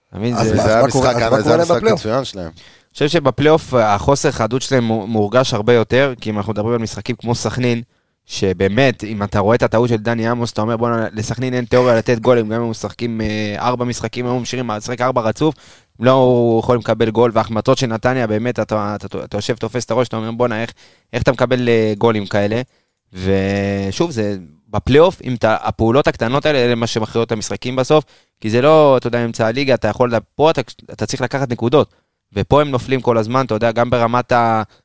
אתה 0.10 0.20
מבין? 0.20 0.36
אז 0.36 0.48
זה- 0.48 0.76
היה 0.76 0.86
משחק, 0.86 1.16
זה 1.44 1.54
היה 1.54 1.62
משחק? 1.64 1.84
מצוין 1.84 2.24
שלהם. 2.26 2.46
אני 2.46 2.54
חושב 2.94 3.08
שבפלייאוף 3.08 3.74
החוסר 3.74 4.32
חדות 4.32 4.62
שלהם 4.62 4.84
מו- 4.84 5.08
מורגש 5.08 5.54
הרבה 5.54 5.74
יותר, 5.74 6.14
כי 6.22 6.30
אם 6.30 6.38
אנחנו 6.38 6.54
מדברים 6.54 6.74
על 6.76 6.82
משחקים 6.82 7.16
כמו 7.16 7.36
סכנין, 7.36 7.82
שבאמת, 8.26 9.04
אם 9.04 9.24
אתה 9.24 9.40
רואה 9.40 9.56
את 9.56 9.64
הטעות 9.64 9.90
של 9.90 9.98
דני 9.98 10.28
עמוס, 10.28 10.52
אתה 10.52 10.62
אומר 10.62 10.78
בואנה, 10.78 11.08
לסכנין 11.14 11.54
אין 11.54 11.66
תיאוריה 11.66 11.96
לתת 11.96 12.20
גולים, 12.20 12.50
גם 12.50 12.54
אם 12.54 12.62
הם 12.62 12.70
משחקים 12.70 13.22
אה, 13.22 13.56
ארבע 13.60 13.86
משחקים, 13.86 14.26
הם 14.26 14.38
ממשיכים 14.38 14.72
לשחק 14.72 15.02
ארבע 15.02 15.22
רצוף, 15.22 15.56
הם 16.00 16.06
לא 16.06 16.58
יכולים 16.64 16.82
לקבל 16.82 17.10
גול, 17.10 17.32
וההחמצות 17.34 17.78
של 17.78 17.88
נתניה, 17.88 18.28
באמת, 18.28 18.60
אתה, 18.60 18.96
אתה, 18.96 19.06
אתה, 19.06 19.24
אתה 19.24 19.38
יושב, 19.38 19.56
תופס 19.56 19.86
את 19.86 19.92
הראש, 19.92 20.08
אתה 20.08 20.18
אומר 20.18 20.32
בואנה, 20.32 20.62
איך, 20.62 20.72
איך 21.14 21.24
אתה 21.24 21.32
מקבל 21.32 21.70
אה, 21.70 21.94
גולים 21.98 22.26
כאלה? 22.26 22.62
ושוב, 23.14 24.12
זה 24.12 24.38
בפלייאוף, 24.70 25.22
אם 25.24 25.36
אתה, 25.36 25.56
הפעולות 25.62 26.08
הקטנות 26.08 26.46
האלה, 26.46 26.60
אלה 26.60 26.76
מה 26.76 26.88
שמכריעות 26.88 27.28
את 27.28 27.32
המשחקים 27.32 27.76
בסוף, 27.76 28.04
כי 28.42 28.50
זה 28.50 28.62
לא, 28.62 28.98
אתה 28.98 29.08
יודע, 29.08 29.26
אמצע 29.26 29.48
הליגה, 29.48 29.74
אתה 29.74 29.88
יכול, 29.88 30.12
פה 30.36 30.52
אתה, 30.52 30.62
אתה 30.92 31.06
צריך 31.06 31.22
לקחת 31.22 31.50
נקודות. 31.52 31.94
ופה 32.34 32.62
הם 32.62 32.72
נופלים 32.72 33.02
כל 33.02 33.18
הזמן, 33.18 33.46
אתה 33.46 33.56
יודע, 33.56 33.72
גם 33.72 33.90
ברמת 33.90 34.34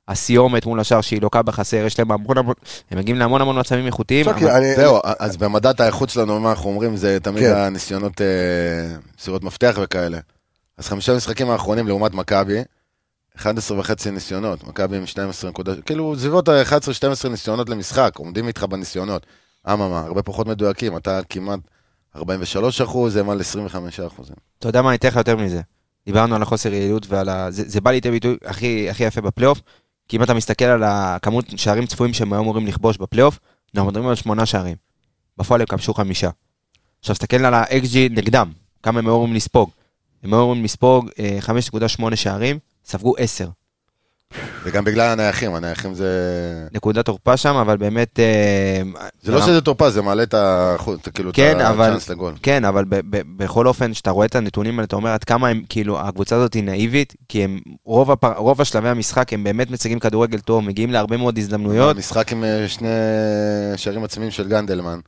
הסיומת 0.09 0.67
מול 0.67 0.81
השאר 0.81 1.01
שהיא 1.01 1.23
לוקה 1.23 1.43
בחסר, 1.43 1.77
יש 1.77 1.99
להם 1.99 2.13
המון 2.13 2.39
המון, 2.39 2.55
הם 2.91 2.99
מגיעים 2.99 3.19
להמון 3.19 3.41
המון 3.41 3.59
מצבים 3.59 3.87
איכותיים. 3.87 4.27
זהו, 4.77 4.99
אז 5.19 5.37
במדד 5.37 5.81
האיכות 5.81 6.11
שלנו, 6.11 6.41
מה 6.41 6.51
אנחנו 6.51 6.71
אומרים, 6.71 6.97
זה 6.97 7.19
תמיד 7.23 7.43
כן. 7.43 7.55
הניסיונות, 7.55 8.21
אה, 8.21 8.27
מסירות 9.19 9.45
מפתח 9.45 9.79
וכאלה. 9.83 10.19
אז 10.79 10.89
חמישה 10.89 11.17
משחקים 11.17 11.51
האחרונים 11.51 11.87
לעומת 11.87 12.15
מכבי, 12.15 12.63
11 13.37 13.79
וחצי 13.79 14.11
ניסיונות, 14.11 14.67
מכבי 14.69 14.97
עם 14.97 15.07
12 15.07 15.51
נקודות, 15.51 15.79
כאילו 15.87 16.15
סביבות 16.19 16.49
ה-11-12 16.49 17.29
ניסיונות 17.29 17.69
למשחק, 17.69 18.13
עומדים 18.17 18.49
איתך 18.49 18.63
בניסיונות. 18.63 19.27
אממה, 19.73 20.01
הרבה 20.01 20.23
פחות 20.23 20.47
מדויקים, 20.47 20.97
אתה 20.97 21.21
כמעט 21.29 21.61
43 22.17 22.81
אחוז, 22.81 23.17
הם 23.17 23.31
על 23.31 23.41
25 23.41 24.01
אחוז. 24.01 24.31
אתה 24.59 24.69
יודע 24.69 24.83
מה, 24.83 24.89
אני 24.89 24.97
אתן 24.97 25.09
לך 25.09 25.17
יותר 25.17 25.37
מזה. 25.37 25.61
דיברנו 26.07 26.35
על 26.35 26.43
החוסר 26.43 26.73
יעילות 26.73 27.07
ועל 27.09 27.29
ה... 27.29 27.51
זה, 27.51 27.63
זה 27.67 27.81
בא 27.81 27.91
לידי 27.91 28.11
ביטוי 28.11 28.37
הכי, 28.45 28.91
הכי 28.91 29.05
יפה 29.05 29.21
בפלייאוף, 29.21 29.61
כי 30.09 30.17
אם 30.17 30.23
אתה 30.23 30.35
מסתכל 30.35 30.65
על 30.65 30.83
הכמות 30.85 31.45
שערים 31.57 31.87
צפויים 31.87 32.15
שהם 32.15 32.33
היו 32.33 32.43
אמורים 32.43 32.67
לכבוש 32.67 32.97
בפלייאוף, 32.97 33.39
אנחנו 33.75 33.91
מדברים 33.91 34.09
על 34.09 34.15
שמונה 34.15 34.47
שערים. 34.47 34.77
בפועל 35.39 35.61
הם 35.61 35.67
כבשו 35.67 35.95
חמישה. 35.95 36.31
עכשיו, 37.01 37.15
תסתכל 37.15 37.45
על 37.45 37.55
ה-XG 37.55 37.97
נגדם, 38.11 38.53
כמה 38.83 38.99
הם 38.99 39.07
היו 39.07 39.15
אמורים 39.15 39.35
לספוג. 39.35 39.71
הם 40.23 40.35
היו 40.35 40.43
אמורים 40.43 40.65
לספוג 40.65 41.11
אה, 41.19 41.39
5.8 42.01 42.17
שערים, 42.17 42.59
ספגו 42.85 43.17
10. 43.19 43.49
וגם 44.65 44.85
בגלל 44.85 45.11
הנייחים, 45.13 45.55
הנייחים 45.55 45.95
זה... 45.95 46.09
נקודת 46.73 47.05
תורפה 47.05 47.37
שם, 47.37 47.55
אבל 47.55 47.77
באמת... 47.77 48.21
אה, 48.21 48.83
זה 49.23 49.33
לא 49.33 49.41
שזה 49.43 49.61
תורפה, 49.61 49.91
זה 49.91 50.03
מעלה 50.03 50.23
את 50.23 50.35
האחוז, 50.35 50.99
כאילו, 51.15 51.31
כן, 51.35 51.57
את 51.57 51.65
אבל- 51.67 51.85
הצ'אנס 51.89 52.09
לגול. 52.09 52.35
כן, 52.43 52.65
אבל 52.65 52.85
בכל 53.11 53.67
אופן, 53.67 53.93
כשאתה 53.93 54.11
רואה 54.11 54.27
את 54.27 54.35
הנתונים 54.35 54.75
האלה, 54.75 54.85
אתה 54.85 54.97
אומר 54.97 55.11
עד 55.11 55.25
כמה 55.25 55.49
הם, 55.49 55.63
כאילו, 55.69 56.01
הקבוצה 56.01 56.37
הזאת 56.37 56.55
היא 56.55 56.65
נאיבית, 56.65 57.15
כי 57.29 57.45
הם, 57.45 57.61
רוב 57.85 58.61
השלבי 58.61 58.89
המשחק 58.89 59.33
הם 59.33 59.45
באמת 59.45 59.71
מציגים 59.71 59.99
כדורגל 59.99 60.39
טוב, 60.39 60.65
מגיעים 60.65 60.91
להרבה 60.93 61.17
מאוד 61.17 61.39
הזדמנויות, 61.39 61.97
משחק 61.97 62.33
עם 62.33 62.45
אה, 62.45 62.69
שני 62.69 62.89
שערים 63.77 64.05
עצמיים 64.05 64.31
של 64.31 64.49
גנדלמן. 64.49 64.99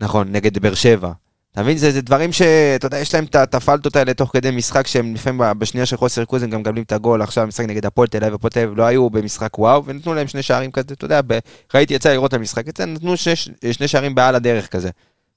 נכון, 0.00 0.32
נגד 0.32 0.58
באר 0.58 0.74
שבע. 0.74 1.10
אתה 1.54 1.62
מבין, 1.62 1.76
זה, 1.76 1.90
זה 1.92 2.02
דברים 2.02 2.32
שאתה 2.32 2.86
יודע, 2.86 2.98
יש 2.98 3.14
להם 3.14 3.24
את 3.24 3.54
הפלטות 3.54 3.96
האלה 3.96 4.14
תוך 4.14 4.30
כדי 4.32 4.50
משחק, 4.50 4.86
שהם 4.86 5.14
לפעמים 5.14 5.40
בשנייה 5.58 5.86
של 5.86 5.96
חוסר 5.96 6.20
ריכוז 6.20 6.42
הם 6.42 6.50
גם 6.50 6.60
מקבלים 6.60 6.82
את 6.84 6.92
הגול, 6.92 7.22
עכשיו 7.22 7.46
משחק 7.46 7.64
נגד 7.64 7.86
הפועל 7.86 8.08
תל 8.08 8.24
אביב, 8.24 8.34
הפועל 8.34 8.52
לא 8.76 8.82
היו 8.82 9.10
במשחק 9.10 9.58
וואו, 9.58 9.84
ונתנו 9.84 10.14
להם 10.14 10.26
שני 10.26 10.42
שערים 10.42 10.70
כזה, 10.70 10.86
אתה 10.94 11.04
יודע, 11.04 11.20
ב- 11.26 11.38
ראיתי, 11.74 11.94
יצא 11.94 12.12
לראות 12.12 12.28
את 12.28 12.34
המשחק, 12.34 12.68
יצא, 12.68 12.84
נתנו 12.84 13.16
שני, 13.16 13.34
שני 13.72 13.88
שערים 13.88 14.14
בעל 14.14 14.34
הדרך 14.34 14.66
כזה. 14.66 14.90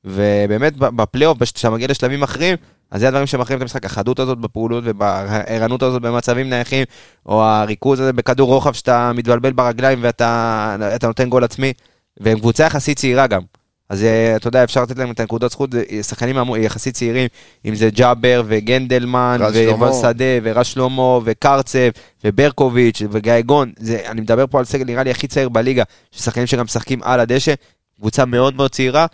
ובאמת 0.05 0.77
בפלייאוף, 0.77 1.43
כשאתה 1.43 1.69
מגיע 1.69 1.87
לשלבים 1.87 2.23
אחרים, 2.23 2.55
אז 2.91 3.01
זה 3.01 3.07
הדברים 3.07 3.27
שמכריעים 3.27 3.57
את 3.57 3.61
המשחק, 3.61 3.85
החדות 3.85 4.19
הזאת 4.19 4.37
בפעולות 4.37 4.83
ובערנות 4.87 5.83
הזאת 5.83 6.01
במצבים 6.01 6.49
נייחים, 6.49 6.85
או 7.25 7.43
הריכוז 7.43 7.99
הזה 7.99 8.13
בכדור 8.13 8.53
רוחב 8.53 8.73
שאתה 8.73 9.11
מתבלבל 9.13 9.51
ברגליים 9.51 9.99
ואתה 10.01 10.75
אתה 10.95 11.07
נותן 11.07 11.29
גול 11.29 11.43
עצמי, 11.43 11.73
והם 12.19 12.39
קבוצה 12.39 12.63
יחסית 12.63 12.97
צעירה 12.97 13.27
גם. 13.27 13.41
אז 13.89 14.03
אה, 14.03 14.35
אתה 14.35 14.47
יודע, 14.47 14.63
אפשר 14.63 14.81
לתת 14.83 14.97
להם 14.97 15.11
את 15.11 15.19
הנקודות 15.19 15.51
זכות, 15.51 15.71
זה 15.71 15.83
שחקנים 16.03 16.35
יחסית 16.57 16.95
צעירים, 16.95 17.27
אם 17.65 17.75
זה 17.75 17.89
ג'אבר 17.89 18.43
וגנדלמן. 18.47 19.39
ויובל 19.53 19.93
שדה, 20.01 20.25
ורז 20.43 20.65
שלמה, 20.65 21.19
וקרצב, 21.23 21.79
וברקוביץ', 22.23 23.01
וגיא 23.11 23.33
זה, 23.79 24.01
אני 24.07 24.21
מדבר 24.21 24.47
פה 24.47 24.59
על 24.59 24.65
סגל 24.65 24.85
נראה 24.85 25.03
לי 25.03 25.11
הכי 25.11 25.27
צעיר 25.27 25.49
בליגה, 25.49 25.83
ששחקנים 26.11 26.47
שגם 26.47 26.65
משחקים 26.65 27.03
על 27.03 27.19
הדשא, 27.19 27.53
קבוצה 27.99 28.25
מאוד 28.25 28.55
מאוד 28.55 28.71
צעירה, 28.71 29.05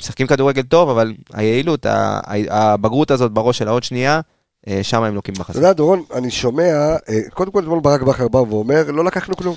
משחקים 0.00 0.26
כדורגל 0.26 0.62
טוב, 0.62 0.88
אבל 0.88 1.14
היעילות, 1.34 1.86
ה- 1.86 2.20
ה- 2.26 2.72
הבגרות 2.72 3.10
הזאת 3.10 3.32
בראש 3.32 3.58
של 3.58 3.68
העוד 3.68 3.82
שנייה, 3.82 4.20
אה, 4.68 4.78
שם 4.82 5.02
הם 5.02 5.14
לוקים 5.14 5.34
אתה 5.34 5.42
בחסר. 5.42 5.58
יודע, 5.58 5.72
דורון, 5.72 6.02
אני 6.14 6.30
שומע, 6.30 6.62
אה, 7.08 7.20
קודם 7.34 7.52
כל 7.52 7.58
אתמול 7.62 7.80
ברק 7.80 8.02
בכר 8.02 8.28
בא 8.28 8.38
ואומר, 8.38 8.90
לא 8.90 9.04
לקחנו 9.04 9.36
כלום. 9.36 9.54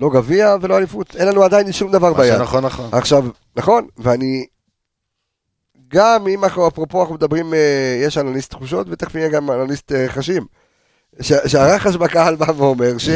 לא 0.00 0.10
גביע 0.10 0.56
ולא 0.60 0.78
אליפות, 0.78 1.16
אין 1.16 1.28
לנו 1.28 1.42
עדיין 1.42 1.72
שום 1.72 1.92
דבר 1.92 2.12
ביד. 2.12 2.38
שנכון, 2.38 2.64
נכון. 2.64 2.88
עכשיו, 2.92 3.18
נכון, 3.18 3.32
ואני... 3.96 4.46
גם 5.88 6.26
אם 6.26 6.44
אנחנו, 6.44 6.68
אפרופו, 6.68 7.00
אנחנו 7.00 7.14
מדברים, 7.14 7.54
אה, 7.54 8.00
יש 8.02 8.18
אנליסט 8.18 8.50
תחושות, 8.50 8.86
ותכף 8.90 9.14
יהיה 9.14 9.28
גם 9.28 9.50
אנליסט 9.50 9.92
אה, 9.92 10.08
חשים. 10.08 10.46
שהרחש 11.22 11.96
בקהל 11.96 12.36
בא 12.36 12.52
ואומר 12.56 12.98
ש... 12.98 13.08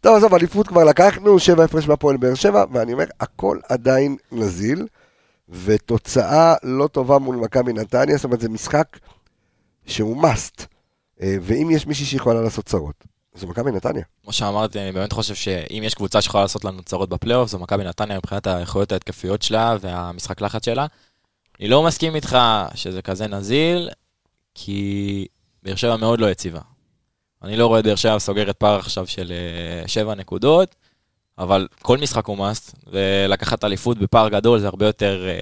טוב, 0.00 0.16
עזוב, 0.16 0.34
אליפות 0.34 0.68
כבר 0.68 0.84
לקחנו, 0.84 1.38
שבע 1.38 1.64
הפרש 1.64 1.88
מהפועל 1.88 2.16
באר 2.16 2.34
שבע, 2.34 2.64
ואני 2.72 2.92
אומר, 2.92 3.04
הכל 3.20 3.58
עדיין 3.68 4.16
נזיל, 4.32 4.86
ותוצאה 5.48 6.54
לא 6.62 6.86
טובה 6.86 7.18
מול 7.18 7.36
מכבי 7.36 7.72
נתניה, 7.72 8.16
זאת 8.16 8.24
אומרת, 8.24 8.40
זה 8.40 8.48
משחק 8.48 8.98
שהוא 9.86 10.22
must. 10.22 10.64
אה, 11.22 11.36
ואם 11.42 11.68
יש 11.70 11.86
מישהי 11.86 12.06
שיכולה 12.06 12.40
לעשות 12.40 12.64
צרות, 12.64 13.04
זו 13.36 13.46
מכבי 13.46 13.70
נתניה. 13.70 14.02
כמו 14.22 14.32
שאמרתי, 14.32 14.80
אני 14.80 14.92
באמת 14.92 15.12
חושב 15.12 15.34
שאם 15.34 15.82
יש 15.84 15.94
קבוצה 15.94 16.22
שיכולה 16.22 16.44
לעשות 16.44 16.64
לנו 16.64 16.82
צרות 16.82 17.08
בפלייאוף, 17.08 17.50
זו 17.50 17.58
מכבי 17.58 17.84
נתניה 17.84 18.16
מבחינת 18.16 18.46
היכולות 18.46 18.92
ההתקפיות 18.92 19.42
שלה 19.42 19.76
והמשחק 19.80 20.40
לחץ 20.40 20.64
שלה. 20.64 20.86
אני 21.60 21.68
לא 21.68 21.82
מסכים 21.82 22.14
איתך 22.14 22.38
שזה 22.74 23.02
כזה 23.02 23.26
נזיל, 23.26 23.90
כי 24.54 25.26
באר 25.62 25.74
שבע 25.74 25.96
מאוד 25.96 26.20
לא 26.20 26.30
יציבה. 26.30 26.60
אני 27.42 27.56
לא 27.56 27.66
רואה 27.66 27.80
את 27.80 27.84
באר 27.84 27.96
שבע 27.96 28.18
סוגרת 28.18 28.56
פער 28.56 28.78
עכשיו 28.78 29.06
של 29.06 29.32
אה, 29.32 29.88
שבע 29.88 30.14
נקודות, 30.14 30.76
אבל 31.38 31.68
כל 31.82 31.98
משחק 31.98 32.26
הוא 32.26 32.38
מאסט, 32.38 32.74
ולקחת 32.86 33.64
אליפות 33.64 33.98
בפער 33.98 34.28
גדול 34.28 34.58
זה 34.58 34.66
הרבה 34.66 34.86
יותר... 34.86 35.26
אה, 35.28 35.38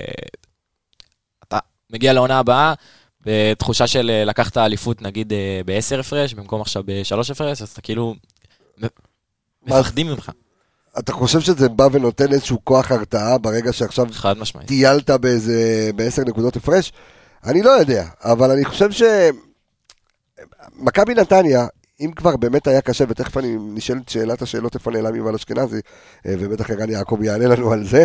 אתה 1.49 1.59
מגיע 1.91 2.13
לעונה 2.13 2.39
הבאה, 2.39 2.75
בתחושה 3.27 3.87
של 3.87 4.11
אה, 4.11 4.25
לקחת 4.25 4.57
אליפות 4.57 5.03
נגיד 5.03 5.33
אה, 5.33 5.61
בעשר 5.67 6.01
הפרש, 6.01 6.35
במקום 6.35 6.61
עכשיו 6.61 6.83
בשלוש 6.87 7.31
הפרש, 7.31 7.63
אז 7.63 7.69
אתה 7.69 7.81
כאילו... 7.81 8.15
מפחדים 9.67 10.07
ממך, 10.07 10.31
אתה 10.99 11.13
חושב 11.13 11.41
שזה 11.41 11.69
בא 11.69 11.89
ונותן 11.93 12.33
איזשהו 12.33 12.59
כוח 12.65 12.93
הרתעה 12.93 13.39
ברגע 13.39 13.73
שעכשיו 13.73 14.07
חד 14.13 14.39
משמעית. 14.39 14.69
טיילת 14.69 15.11
באיזה, 15.11 15.91
בעשר 15.97 16.23
נקודות 16.23 16.57
הפרש? 16.57 16.93
אני 17.45 17.63
לא 17.63 17.71
יודע, 17.71 18.05
אבל 18.21 18.51
אני 18.51 18.65
חושב 18.65 18.93
ש... 18.93 19.03
מכבי 20.77 21.15
נתניה, 21.15 21.67
אם 22.01 22.11
כבר 22.17 22.37
באמת 22.37 22.67
היה 22.67 22.81
קשה, 22.81 23.05
ותכף 23.09 23.37
אני 23.37 23.57
נשאלת 23.61 24.09
שאלת 24.09 24.43
השאלות 24.43 24.75
איפה 24.75 24.91
נעלם 24.91 25.15
יובל 25.15 25.35
אשכנזי, 25.35 25.81
אה, 26.27 26.35
ובטח 26.39 26.71
ערן 26.71 26.91
יעקב 26.91 27.19
יענה 27.23 27.47
לנו 27.47 27.73
על 27.73 27.85
זה. 27.85 28.05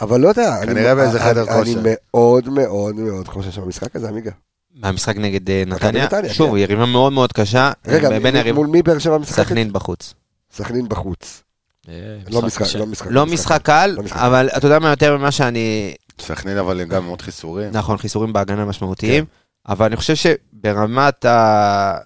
אה, 0.00 0.06
אבל 0.06 0.20
לא 0.20 0.28
יודע, 0.28 0.56
כנראה 0.62 0.92
אני, 0.92 1.00
באיזה 1.00 1.20
חדר 1.20 1.42
אני, 1.42 1.58
כושר. 1.58 1.72
אני 1.72 1.80
מאוד 1.84 2.48
מאוד 2.48 2.94
מאוד 2.94 3.28
חושש 3.28 3.58
במשחק 3.58 3.96
הזה, 3.96 4.08
עמיגה. 4.08 4.30
מהמשחק 4.74 5.16
נגד 5.16 5.50
אה, 5.50 5.62
נתניה, 5.66 6.08
שוב, 6.32 6.50
כן. 6.50 6.56
יריבה 6.56 6.86
מאוד 6.86 7.12
מאוד 7.12 7.32
קשה, 7.32 7.72
רגע, 7.86 8.18
בין 8.18 8.54
מול- 8.54 8.66
מי 8.66 8.82
באר 8.82 8.98
שבע 8.98 9.18
משחקת? 9.18 9.42
סכנין 9.46 9.72
בחוץ. 9.72 10.14
סכנין 10.52 10.88
בחוץ. 10.88 11.42
אה, 11.88 11.94
לא 12.30 12.42
משחק, 12.42 12.62
קשה. 12.62 12.78
לא 12.78 12.86
משחק. 12.86 13.06
לא 13.10 13.26
משחק 13.26 13.60
קל, 13.62 13.94
לא 13.96 14.02
משחק. 14.02 14.16
אבל 14.16 14.48
אתה 14.56 14.66
יודע 14.66 14.78
מה 14.78 14.90
יותר 14.90 15.16
ממה 15.16 15.30
שאני... 15.30 15.94
סכנין 16.20 16.58
אבל 16.58 16.84
גם 16.84 17.04
מאוד 17.06 17.22
חיסורים. 17.22 17.70
נכון, 17.72 17.96
חיסורים 17.98 18.32
בהגנה 18.32 18.64
משמעותיים, 18.64 19.24
כן. 19.24 19.30
אבל 19.72 19.86
אני 19.86 19.96
חושב 19.96 20.14
שברמת 20.14 21.24
ה... 21.24 21.98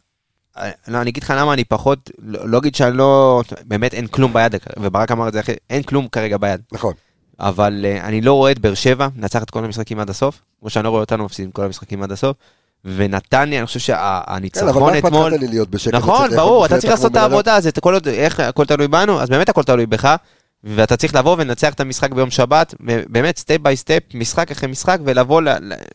לא, 0.88 1.00
אני 1.00 1.10
אגיד 1.10 1.22
לך 1.22 1.34
למה 1.36 1.52
אני 1.52 1.64
פחות, 1.64 2.10
לא 2.18 2.48
לא 2.48 2.58
אגיד 2.58 2.74
שאני 2.74 2.96
לא, 2.96 3.42
באמת 3.64 3.94
אין 3.94 4.06
כלום 4.06 4.32
ביד, 4.32 4.54
וברק 4.80 5.10
אמר 5.10 5.28
את 5.28 5.32
זה 5.32 5.40
אחי, 5.40 5.52
אין 5.70 5.82
כלום 5.82 6.08
כרגע 6.08 6.36
ביד, 6.36 6.60
נכון. 6.72 6.94
אבל 7.42 7.84
אה, 7.84 8.08
אני 8.08 8.20
לא 8.20 8.32
רואה 8.32 8.52
את 8.52 8.58
באר 8.58 8.74
שבע 8.74 9.08
מנצחת 9.16 9.50
כל 9.50 9.64
המשחקים 9.64 9.98
עד 9.98 10.10
הסוף, 10.10 10.40
כמו 10.60 10.70
שאני 10.70 10.84
לא 10.84 10.88
רואה 10.90 11.00
אותנו 11.00 11.24
מפסידים 11.24 11.50
כל 11.50 11.64
המשחקים 11.64 12.02
עד 12.02 12.12
הסוף, 12.12 12.36
ונתניה, 12.84 13.58
אני 13.58 13.66
חושב 13.66 13.92
כן, 13.92 13.98
אבל 13.98 14.26
שהניצחון 14.26 14.82
מה 14.82 14.98
אכפת 14.98 15.06
אתמול, 15.06 15.30
לך 15.30 15.34
תן 15.34 15.40
לי 15.40 15.48
להיות 15.48 15.70
בשקט? 15.70 15.94
נכון, 15.94 16.30
ברור, 16.36 16.66
אתה 16.66 16.78
צריך 16.78 16.92
לעשות 16.92 17.12
את? 17.12 17.16
העבודה, 17.16 17.60
זה 17.60 17.72
כל 17.72 17.94
עוד, 17.94 18.08
איך 18.08 18.40
הכל 18.40 18.64
תלוי 18.64 18.88
בנו, 18.88 19.20
אז 19.20 19.28
באמת 19.28 19.48
הכל 19.48 19.62
תלוי 19.62 19.86
בך, 19.86 20.16
ואתה 20.64 20.96
צריך 20.96 21.14
לבוא 21.14 21.36
ולנצח 21.38 21.72
את 21.72 21.80
המשחק 21.80 22.12
ביום 22.12 22.30
שבת, 22.30 22.74
באמת 23.08 23.38
step 23.38 23.60
by 23.60 23.76
step, 23.76 24.02
משחק 24.14 24.50
אחרי 24.50 24.68
משחק, 24.68 24.98
ולבוא, 25.04 25.42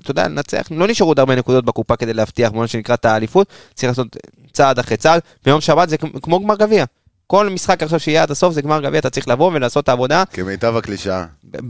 אתה 0.02 0.12
יודע, 0.12 0.28
לנצח, 0.28 0.68
לא 0.72 0.88
נשארו 0.88 1.10
עוד 1.10 1.20
הרבה 1.20 1.36
נקודות 1.36 1.66
בקופה 1.66 1.95
כדי 1.95 2.14
להבטיח, 2.14 2.52
בוא 2.52 2.68
שנקרא 2.68 2.95
את 2.95 3.06
האליפות, 3.06 3.48
צריך 3.74 3.89
לעשות 3.89 4.08
צעד 4.52 4.80
אחרי 4.80 4.98
צעד, 4.98 5.22
ביום 5.45 5.62
שבת 5.62 5.89
זה 5.89 5.98
כמו 5.98 6.39
גמר 6.39 6.56
גביע. 6.56 6.86
כל 7.28 7.49
משחק 7.49 7.84
עכשיו 7.84 7.99
שיהיה 7.99 8.23
עד 8.23 8.32
הסוף 8.32 8.53
זה 8.53 8.61
גמר 8.61 8.82
גביע, 8.82 8.99
אתה 8.99 9.09
צריך 9.09 9.28
לבוא 9.28 9.51
ולעשות 9.53 9.84
את 9.84 9.89
העבודה, 9.89 10.23
כמיטב 10.34 10.75
הקלישאה. 10.75 11.25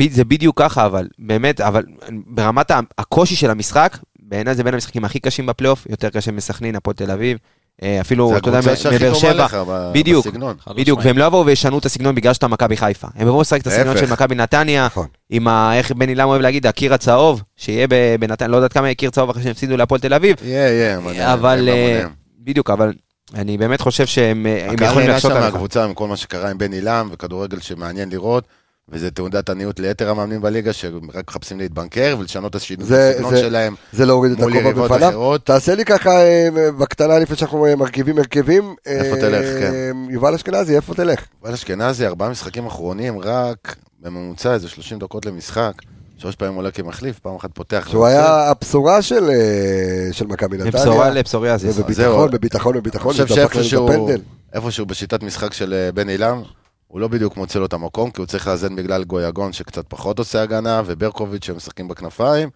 זה 0.10 0.26
בדיוק 0.26 0.60
ככה, 0.60 0.86
אבל 0.86 1.08
באמת, 1.20 1.62
אבל 1.62 1.84
ברמת 2.28 2.72
הקושי 2.98 3.36
של 3.36 3.50
המשחק, 3.50 3.98
בעיניי 4.20 4.56
זה 4.56 4.64
בין 4.64 4.74
המשחקים 4.74 5.06
הכי 5.06 5.20
קשים 5.20 5.46
בפלייאוף, 5.46 5.88
יותר 5.90 6.10
קשה 6.10 6.32
מסכנין, 6.32 6.76
הפועל 6.76 6.96
תל 6.96 7.12
אביב, 7.12 7.38
אה, 7.84 8.02
אפילו, 8.02 8.38
אתה 8.38 8.50
יודע, 8.50 8.60
מבאר 8.60 9.14
שבע. 9.14 9.48
בדיוק, 9.94 10.28
בדיוק. 10.76 11.00
והם 11.04 11.18
לא 11.18 11.26
יבואו 11.26 11.46
וישנו 11.46 11.80
את 11.80 11.86
הסגנון 11.86 12.16
בגלל 12.16 12.34
שאתה 12.34 12.48
מכבי 12.48 12.78
חיפה. 12.78 13.08
הם 13.16 13.28
יבואו 13.28 13.42
לשחק 13.42 13.62
את 13.62 13.68
הסגנון. 13.68 13.98
של 13.98 14.12
מכבי 14.12 14.36
נתניה, 14.36 14.86
נכון. 14.86 15.08
עם 15.30 15.48
ה... 15.48 15.78
איך 15.78 15.92
בני 15.92 16.16
למה 16.16 16.32
אוהב 16.32 16.42
להגיד, 16.42 16.68
הקיר 16.68 16.94
הצהוב, 16.94 17.42
שיהיה 17.56 17.88
ב- 17.88 18.16
בנתניה, 18.20 18.48
לא 18.50 18.56
יודעת 18.56 18.74
כמה 18.74 18.88
יהיה 18.88 18.96
קיר 18.96 19.10
צהוב 19.10 19.30
אחרי 19.30 19.44
שהם 19.44 19.52
הפסידו 19.52 19.78
להפועל 19.78 20.02
תל 20.02 20.14
אביב, 20.14 20.36
יהיה, 20.44 20.70
יהיה. 20.70 21.34
אבל, 21.34 21.70
אה. 21.72 22.04
בדיוק, 22.40 22.70
אבל 22.70 22.94
אני 23.36 23.58
באמת 23.58 23.82
חושב 23.82 24.06
שהם 24.06 24.46
אה, 24.46 24.66
הם 24.66 24.74
הקהל 24.74 24.84
יכולים 24.88 25.00
נהנה 25.00 25.14
להקשות 25.14 25.32
שם. 25.32 25.40
מהקבוצה, 25.40 25.84
עם 25.84 25.94
כל 25.94 26.08
מה 26.08 26.18
שקרה 26.18 26.50
עם 26.50 26.58
בן 26.58 26.72
עילם, 26.74 27.10
וכדורגל 27.12 27.60
שמעניין 27.60 28.10
לראות, 28.10 28.44
וזה 28.90 29.12
תעודת 29.12 29.50
עניות 29.50 29.80
ליתר 29.80 30.10
המאמנים 30.10 30.42
בליגה, 30.42 30.74
שרק 30.74 30.94
מחפשים 31.28 31.60
להתבנקר 31.60 32.16
ולשנות 32.20 32.50
את 32.52 32.56
הסגנון 32.56 32.88
זה- 32.88 33.14
שלהם 33.42 33.76
זה 33.92 34.06
להוריד 34.06 34.32
את 34.32 34.40
מול 34.40 34.52
הכובע 34.52 34.66
יריבות 34.70 34.92
בפניו. 34.92 35.10
אחרות. 35.10 35.46
תעשה 35.46 35.76
לי 35.76 35.86
ככה 35.86 36.10
אה, 36.22 36.48
בקטנה 36.80 37.20
לפני 37.20 37.36
שאנחנו 37.36 37.66
אה, 37.66 37.76
מרכיבים 37.76 38.18
הרכבים. 38.18 38.76
איפה 38.86 39.16
תלך, 39.16 39.60
כן. 39.60 39.72
יובל 40.10 40.34
אשכנזי, 40.34 40.76
איפה 40.76 40.94
תלך? 40.96 41.20
אבל 41.44 41.54
אשכנזי, 41.54 42.06
ארבעה 42.08 42.30
משחקים 42.30 42.66
אחרונים, 42.66 43.20
רק 43.20 43.76
בממוצע 44.00 44.54
איזה 44.54 44.70
30 44.70 45.00
דקות 45.00 45.26
למשחק. 45.26 45.72
שלוש 46.18 46.36
פעמים 46.36 46.56
עולה 46.56 46.72
כמחליף, 46.72 47.20
פעם 47.20 47.36
אחת 47.36 47.50
פותח. 47.54 47.88
שהוא. 47.90 48.06
היה 48.06 48.50
הבשורה 48.50 49.02
של 49.02 49.30
אה, 49.30 50.10
של 50.12 50.28
מכבי 50.28 50.58
נתניה. 50.58 50.72
מבשורה 50.72 51.10
לבשוריאזיס. 51.10 51.76
זהו. 51.76 51.84
ובביטחון, 51.84 52.32
בביטחון, 52.32 52.74
אני 52.74 52.82
בביטחון, 52.82 53.14
חושב 53.14 53.36
להם 53.36 53.48
את 53.48 54.22
שאיפשהו 54.54 54.86
בשיטת 54.86 55.24
משחק 55.24 55.54
של 55.54 55.74
אה, 55.74 55.92
בן 55.92 56.10
עילם, 56.10 56.42
הוא 56.88 57.00
לא 57.00 57.08
בדיוק 57.08 57.38
מוצא 57.38 57.60
לו 57.60 57.66
את 57.66 57.74
המקום, 57.74 58.12
כי 58.12 58.22
הוא 58.22 58.28
צריך 58.28 58.48
לאזן 58.48 58.76
בגלל 58.76 59.04
גויגון 59.04 59.54
שקצת 59.54 59.86
פחות 59.88 60.20
עושה 60.20 60.42
הגנה, 60.42 60.82
וברקוביץ' 60.86 61.46
שמשחקים 61.46 61.88
בכנפיים, 61.88 62.50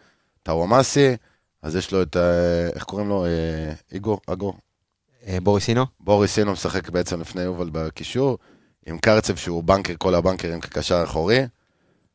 טאוואמאסי, 0.44 1.16
אז 1.62 1.76
יש 1.76 1.92
לו 1.92 2.02
את, 2.02 2.18
אה, 2.18 2.70
איך 2.76 2.84
קוראים 2.84 3.10
לו? 3.10 3.26
איגו, 3.92 4.20
אגו. 4.28 4.54
בוריסינו? 5.44 5.86
בוריס 6.00 6.40
אינו 6.40 6.52
משחק 6.52 6.90
בעצם 6.90 7.22
לפני 7.22 7.42
יובל 7.42 7.70
בקישור, 7.72 8.38
עם 8.86 8.98
קרצב 8.98 9.36
שהוא 9.36 9.64
בנקר, 9.64 9.94
כל 9.98 10.16
הבנקרים 10.16 10.62
כקשר 10.62 11.04
אחורי. 11.04 11.46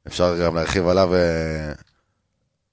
אפשר 0.07 0.45
גם 0.45 0.55
להרחיב 0.55 0.87
עליו 0.89 1.15
אה, 1.15 1.73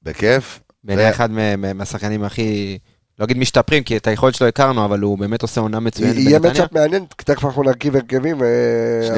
בכיף. 0.04 0.60
בעיניי 0.84 1.10
אחד 1.10 1.32
מה- 1.32 1.56
מה- 1.56 1.74
מהשחקנים 1.74 2.24
הכי, 2.24 2.78
לא 3.20 3.26
אגיד 3.26 3.38
משתפרים, 3.38 3.84
כי 3.84 3.98
את 3.98 4.08
היכולת 4.08 4.36
שלו 4.36 4.48
הכרנו, 4.48 4.86
אבל 4.86 5.00
הוא 5.00 5.18
באמת 5.18 5.42
עושה 5.42 5.62
עונה 5.62 5.80
מצוינת 5.80 6.16
יהיה 6.16 6.40
בנתניה. 6.40 6.64
מצ'אפ 6.66 6.74
מעניין, 6.74 7.06
תכף 7.18 7.46
אנחנו 7.46 7.64
נרכיב 7.64 7.96
הרכבים, 7.96 8.44
אה, 8.44 8.48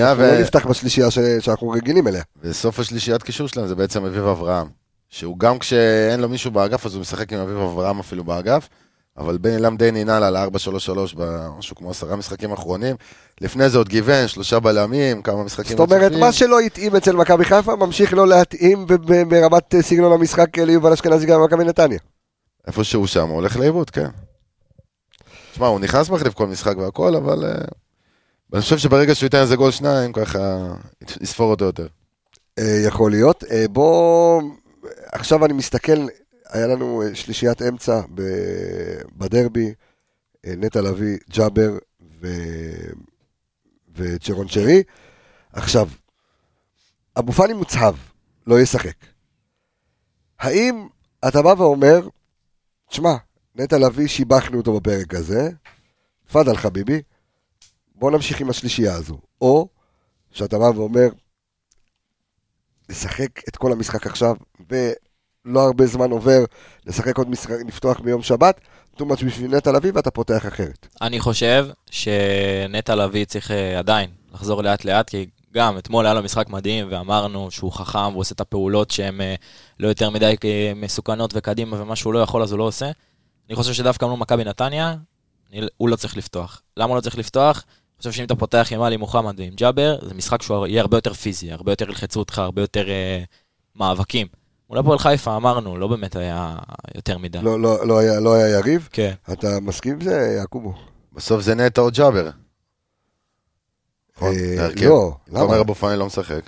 אנחנו 0.10 0.24
ו- 0.24 0.28
לא 0.34 0.40
נפתח 0.42 0.66
בשלישייה 0.68 1.12
ש- 1.12 1.20
שאנחנו 1.40 1.70
רגילים 1.70 2.08
אליה. 2.08 2.24
וסוף 2.42 2.80
השלישיית 2.80 3.24
קישור 3.24 3.48
שלהם 3.48 3.68
זה 3.68 3.76
בעצם 3.76 4.06
אביב 4.06 4.24
אברהם. 4.28 4.68
שהוא 5.10 5.40
גם 5.40 5.60
כשאין 5.60 6.20
לו 6.20 6.30
מישהו 6.30 6.52
באגף, 6.52 6.86
אז 6.86 6.94
הוא 6.94 7.02
משחק 7.02 7.34
עם 7.34 7.40
אביב 7.40 7.58
אברהם 7.58 8.00
אפילו 8.00 8.24
באגף. 8.24 8.70
אבל 9.18 9.38
בן 9.38 9.54
אילם 9.54 9.78
די 9.78 9.92
ננעל 9.92 10.24
על 10.24 10.38
4-3-3 10.38 10.40
במשהו 11.16 11.76
כמו 11.76 11.92
עשרה 11.92 12.16
משחקים 12.16 12.52
אחרונים. 12.52 12.96
לפני 13.42 13.70
זה 13.70 13.78
עוד 13.78 13.90
גיוון, 13.90 14.28
שלושה 14.28 14.60
בלמים, 14.60 15.22
כמה 15.22 15.44
משחקים 15.44 15.78
זאת 15.78 15.92
אומרת. 15.92 16.12
מה 16.12 16.32
שלא 16.32 16.60
התאים 16.60 16.96
אצל 16.96 17.16
מכבי 17.16 17.46
חיפה, 17.46 17.76
ממשיך 17.76 18.14
לא 18.14 18.28
להתאים 18.28 18.86
ברמת 19.28 19.76
אה, 19.76 19.82
סגנון 19.82 20.12
המשחק 20.12 20.60
אה, 20.60 20.66
ליובל 20.66 20.94
אשכנזי 20.94 21.26
גם 21.26 21.42
במכבי 21.42 21.64
נתניה. 21.64 22.00
איפה 22.68 22.84
שהוא 22.84 23.08
שם, 23.08 23.28
הוא 23.28 23.36
הולך 23.36 23.58
לאיבוד, 23.58 23.90
כן. 23.90 24.10
תשמע, 25.52 25.68
הוא 25.68 25.80
נכנס 25.80 26.10
מחליף 26.10 26.34
כל 26.34 26.48
משחק 26.48 26.78
והכל, 26.78 27.16
אבל... 27.16 27.46
אה, 27.46 27.66
אני 28.54 28.62
חושב 28.62 28.78
שברגע 28.78 29.16
שהוא 29.16 29.26
ייתן 29.26 29.38
איזה 29.38 29.56
גול 29.56 29.72
שניים, 29.72 30.14
ככה 30.14 30.40
יספור 31.22 31.52
אותו 31.52 31.66
יותר. 31.66 31.88
יכול 32.60 33.12
להיות. 33.12 33.44
בוא, 33.70 34.42
עכשיו 35.12 35.46
אני 35.46 35.54
מסתכל, 35.54 36.06
היה 36.50 36.68
לנו 36.68 37.02
אה, 37.02 37.16
שלישיית 37.16 37.62
אמצע 37.62 38.02
בדרבי, 39.18 39.74
אה, 40.46 40.54
נטע 40.58 40.82
לביא, 40.82 41.18
ג'אבר 41.30 41.78
ו... 42.22 42.28
וצ'רון 43.96 44.48
שרי. 44.48 44.84
עכשיו, 45.54 45.90
אבו 47.20 47.32
פאני 47.32 47.54
מוצהב, 47.54 47.96
לא 48.48 48.60
ישחק. 48.60 48.96
האם 50.40 50.88
אתה 51.28 51.42
בא 51.42 51.54
ואומר, 51.58 52.08
תשמע, 52.90 53.16
נטע 53.56 53.78
לביא, 53.78 54.08
שיבחנו 54.08 54.58
אותו 54.58 54.80
בפרק 54.80 55.14
הזה, 55.14 55.50
תפאדל 56.28 56.58
חביבי, 56.58 57.02
בוא 57.96 58.12
נמשיך 58.12 58.42
עם 58.42 58.50
השלישייה 58.50 58.94
הזו. 58.94 59.18
או 59.42 59.68
שאתה 60.32 60.60
בא 60.60 60.64
ואומר, 60.64 61.10
לשחק 62.90 63.48
את 63.50 63.58
כל 63.58 63.72
המשחק 63.72 64.08
עכשיו, 64.08 64.36
ולא 65.46 65.60
הרבה 65.66 65.86
זמן 65.86 66.12
עובר, 66.12 66.44
לשחק 66.86 67.18
עוד 67.18 67.30
משחק, 67.30 67.56
לפתוח 67.68 68.00
ביום 68.00 68.22
שבת, 68.22 68.62
too 68.98 69.04
much 69.04 69.26
בשביל 69.26 69.56
נטע 69.56 69.72
לביא 69.72 69.92
ואתה 69.96 70.12
פותח 70.12 70.46
אחרת. 70.48 70.88
אני 71.02 71.20
חושב 71.20 71.68
שנטע 71.92 72.96
לביא 72.96 73.26
צריך 73.26 73.52
אה, 73.52 73.80
עדיין 73.80 74.10
לחזור 74.34 74.64
לאט 74.64 74.86
לאט, 74.86 75.10
כי 75.10 75.26
גם 75.54 75.78
אתמול 75.78 76.06
היה 76.06 76.14
לו 76.14 76.24
משחק 76.24 76.50
מדהים, 76.50 76.88
ואמרנו 76.90 77.52
שהוא 77.52 77.72
חכם, 77.72 78.00
והוא 78.00 78.20
עושה 78.20 78.34
את 78.34 78.42
הפעולות 78.42 78.92
שהן 78.92 79.22
אה, 79.22 79.36
לא 79.80 79.88
יותר 79.88 80.10
מדי 80.10 80.36
אה, 80.46 80.72
מסוכנות 80.76 81.32
וקדימה, 81.36 81.82
ומה 81.82 81.96
שהוא 81.96 82.14
לא 82.14 82.20
יכול 82.20 82.44
אז 82.44 82.52
הוא 82.52 82.60
לא 82.60 82.64
עושה. 82.64 82.92
אני 83.50 83.56
חושב 83.56 83.74
שדווקא 83.74 84.06
מול 84.06 84.20
מכבי 84.20 84.44
נתניה, 84.44 84.96
אני- 85.54 85.68
הוא 85.78 85.90
לא 85.90 85.96
צריך 85.96 86.18
לפתוח. 86.18 86.62
למה 86.78 86.88
הוא 86.90 86.96
לא 86.96 87.02
צריך 87.02 87.18
לפתוח? 87.18 87.64
אני 87.68 87.98
חושב 87.98 88.12
שאם 88.12 88.26
אתה 88.26 88.36
פותח 88.36 88.68
עם 88.72 88.82
עלי 88.82 88.98
מוחמד 88.98 89.40
ועם 89.40 89.54
ג'אבר, 89.56 89.98
זה 90.02 90.14
משחק 90.14 90.42
שהוא 90.42 90.68
יהיה 90.68 90.82
הרבה 90.82 90.98
יותר 90.98 91.14
פיזי, 91.14 91.52
הרבה 91.52 91.72
יותר 91.72 91.90
ילחצו 91.90 92.20
אותך, 92.20 92.40
הרבה 92.40 92.62
יותר 92.62 92.90
אה, 92.90 93.24
מאבקים. 93.76 94.28
מול 94.70 94.80
הפועל 94.80 95.00
חיפה 95.00 95.36
אמרנו, 95.36 95.78
לא 95.78 95.88
באמת 95.88 96.16
היה 96.16 96.56
יותר 96.96 97.18
מדי. 97.18 97.38
לא, 97.42 97.60
לא, 97.60 97.88
לא, 97.88 98.00
היה, 98.00 98.20
לא 98.20 98.34
היה 98.34 98.50
יריב. 98.50 98.90
כן. 98.92 99.12
אתה 99.32 99.60
מסכים 99.62 99.94
עם 99.94 100.02
זה, 100.02 100.36
יעקובו? 100.40 100.74
בסוף 101.14 101.42
זה 101.42 101.56
נטע 101.56 101.82
או 101.82 101.90
ג'אבר. 101.94 102.30
נכון? 104.18 104.34
אה, 104.34 104.56
להרכב. 104.58 104.86
לא, 104.86 105.16
אתה 105.30 105.40
אומר 105.42 105.54
למה? 105.54 105.62
אבו 105.62 105.76
פאני 105.76 106.00
לא 106.00 106.06
משחק. 106.06 106.42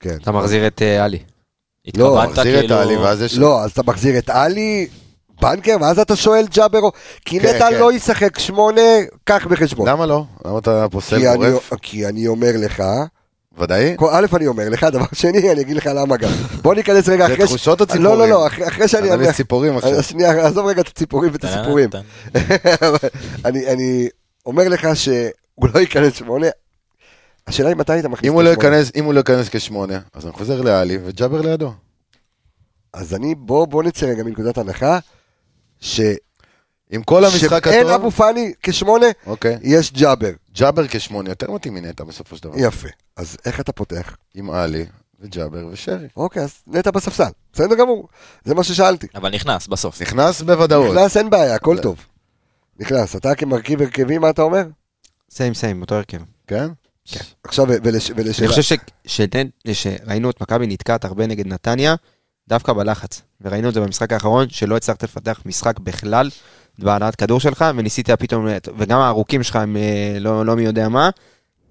כן. 0.00 0.16
אתה 0.22 0.32
מחזיר 0.32 0.66
את 0.66 0.82
אה, 0.82 1.04
עלי. 1.04 1.18
לא, 1.96 2.22
מחזיר 2.30 2.54
את 2.54 2.60
כאילו... 2.60 2.74
העלי, 2.74 2.96
ואז 2.96 3.22
יש... 3.22 3.38
לא, 3.38 3.64
אז 3.64 3.70
אתה 3.70 3.82
מחזיר 3.82 4.18
את 4.18 4.30
עלי, 4.30 4.88
בנקר, 5.42 5.76
ואז 5.80 5.98
אתה 5.98 6.16
שואל 6.16 6.46
ג'אבר, 6.50 6.78
או- 6.78 6.92
כי 7.24 7.40
כן, 7.40 7.56
נטע 7.56 7.70
כן. 7.70 7.78
לא 7.78 7.92
ישחק 7.92 8.38
שמונה, 8.38 8.80
קח 9.24 9.46
בחשבון. 9.50 9.88
למה 9.88 10.06
לא? 10.06 10.24
למה 10.44 10.58
אתה 10.58 10.86
פוסל 10.90 11.34
גורף? 11.36 11.72
כי 11.82 12.06
אני 12.06 12.26
אומר 12.26 12.50
לך, 12.58 12.82
ודאי? 13.58 13.96
א', 14.10 14.26
אני 14.36 14.46
אומר 14.46 14.68
לך, 14.68 14.84
דבר 14.84 15.04
שני, 15.12 15.52
אני 15.52 15.60
אגיד 15.60 15.76
לך 15.76 15.86
למה 15.94 16.16
גם. 16.16 16.30
בוא 16.62 16.74
ניכנס 16.74 17.08
רגע 17.08 17.26
זה 17.26 17.34
אחרי... 17.34 17.46
ש- 17.46 17.50
תחושות 17.50 17.80
או 17.80 17.86
לא, 17.86 17.94
לא, 17.94 18.24
ציפורים? 18.24 18.30
לא, 18.30 18.46
אחרי 18.68 18.88
שאני... 18.88 19.12
אנליסט 19.12 19.34
ציפורים 19.36 19.76
עכשיו. 19.76 19.90
אז 19.90 20.06
שנייה, 20.06 20.46
עזוב 20.46 20.66
רגע 20.66 20.80
את 20.80 20.88
הציפורים 20.88 21.32
ואת 21.32 21.44
הסיפורים. 21.44 21.90
אני, 23.44 23.66
אני 23.66 24.08
אומר 24.46 24.68
לך 24.68 24.88
שהוא 24.96 25.68
לא 25.74 25.80
ייכנס 25.80 26.14
שמונה. 26.14 26.46
השאלה 27.46 27.68
היא 27.68 27.76
מתי 27.76 27.98
אתה 27.98 28.08
מכניס 28.08 28.30
את 28.32 28.36
לא 28.36 28.50
השמונה. 28.50 28.80
אם 28.96 29.04
הוא 29.04 29.14
לא 29.14 29.18
ייכנס 29.18 29.48
כשמונה, 29.48 29.98
אז 30.14 30.24
אני 30.24 30.32
חוזר 30.32 30.60
לעלי 30.60 30.98
וג'אבר 31.04 31.40
לידו. 31.40 31.72
אז 32.92 33.14
אני, 33.14 33.34
בוא, 33.34 33.66
בוא 33.66 33.82
נצא 33.82 34.06
רגע 34.06 34.22
מנקודת 34.22 34.58
הנחה, 34.58 34.98
ש... 35.80 36.00
עם 36.90 37.02
כל 37.02 37.24
המשחק 37.24 37.64
שאין 37.64 37.80
הטוב, 37.86 37.90
אבו 37.92 38.10
פאני 38.10 38.52
כשמונה, 38.62 39.06
אוקיי. 39.26 39.58
יש 39.62 39.92
ג'אבר. 39.92 40.30
ג'אבר 40.54 40.86
כשמונה 40.88 41.30
יותר 41.30 41.50
מתאים 41.50 41.74
מנטע 41.74 42.04
בסופו 42.04 42.36
של 42.36 42.42
דבר. 42.42 42.54
יפה. 42.58 42.88
אז 43.16 43.36
איך 43.44 43.60
אתה 43.60 43.72
פותח? 43.72 44.16
עם 44.34 44.50
עלי 44.50 44.86
וג'אבר 45.20 45.66
ושרי. 45.72 46.06
אוקיי, 46.16 46.42
אז 46.42 46.50
נטע 46.66 46.90
בספסל. 46.90 47.30
בסדר 47.52 47.74
גמור. 47.74 48.08
זה 48.44 48.54
מה 48.54 48.64
ששאלתי. 48.64 49.06
אבל 49.14 49.34
נכנס 49.34 49.66
בסוף. 49.66 50.02
נכנס 50.02 50.42
בוודאות. 50.42 50.94
נכנס, 50.96 51.16
אין 51.16 51.30
בעיה, 51.30 51.54
הכל 51.54 51.78
טוב. 51.82 51.96
נכנס. 52.80 53.16
אתה 53.16 53.34
כמרכיב 53.34 53.82
הרכבי, 53.82 54.18
מה 54.18 54.30
אתה 54.30 54.42
אומר? 54.42 54.62
סיים 55.30 55.54
סיים, 55.54 55.80
אותו 55.80 55.94
הרכב. 55.94 56.18
כן? 56.46 56.68
עכשיו, 57.44 57.66
ולש- 57.68 58.10
אני 58.10 58.22
ולשאלה. 58.22 58.48
חושב 58.48 58.76
שראינו 59.72 60.30
את 60.30 60.40
מכבי 60.40 60.66
נתקעת 60.66 61.04
הרבה 61.04 61.26
נגד 61.26 61.46
נתניה, 61.46 61.94
דווקא 62.48 62.72
בלחץ. 62.72 63.22
וראינו 63.40 63.68
את 63.68 63.74
זה 63.74 63.80
במשחק 63.80 64.12
האחרון, 64.12 64.48
שלא 64.48 64.76
הצלחת 64.76 65.02
לפתח 65.02 65.40
משחק 65.46 65.78
בכלל 65.78 66.30
בהנעת 66.78 67.16
כדור 67.16 67.40
שלך, 67.40 67.64
וניסית 67.76 68.10
פתאום, 68.10 68.46
וגם 68.78 68.98
הארוכים 69.00 69.42
שלך 69.42 69.56
הם 69.56 69.76
אה, 69.76 70.18
לא, 70.20 70.46
לא 70.46 70.56
מי 70.56 70.62
יודע 70.62 70.88
מה. 70.88 71.10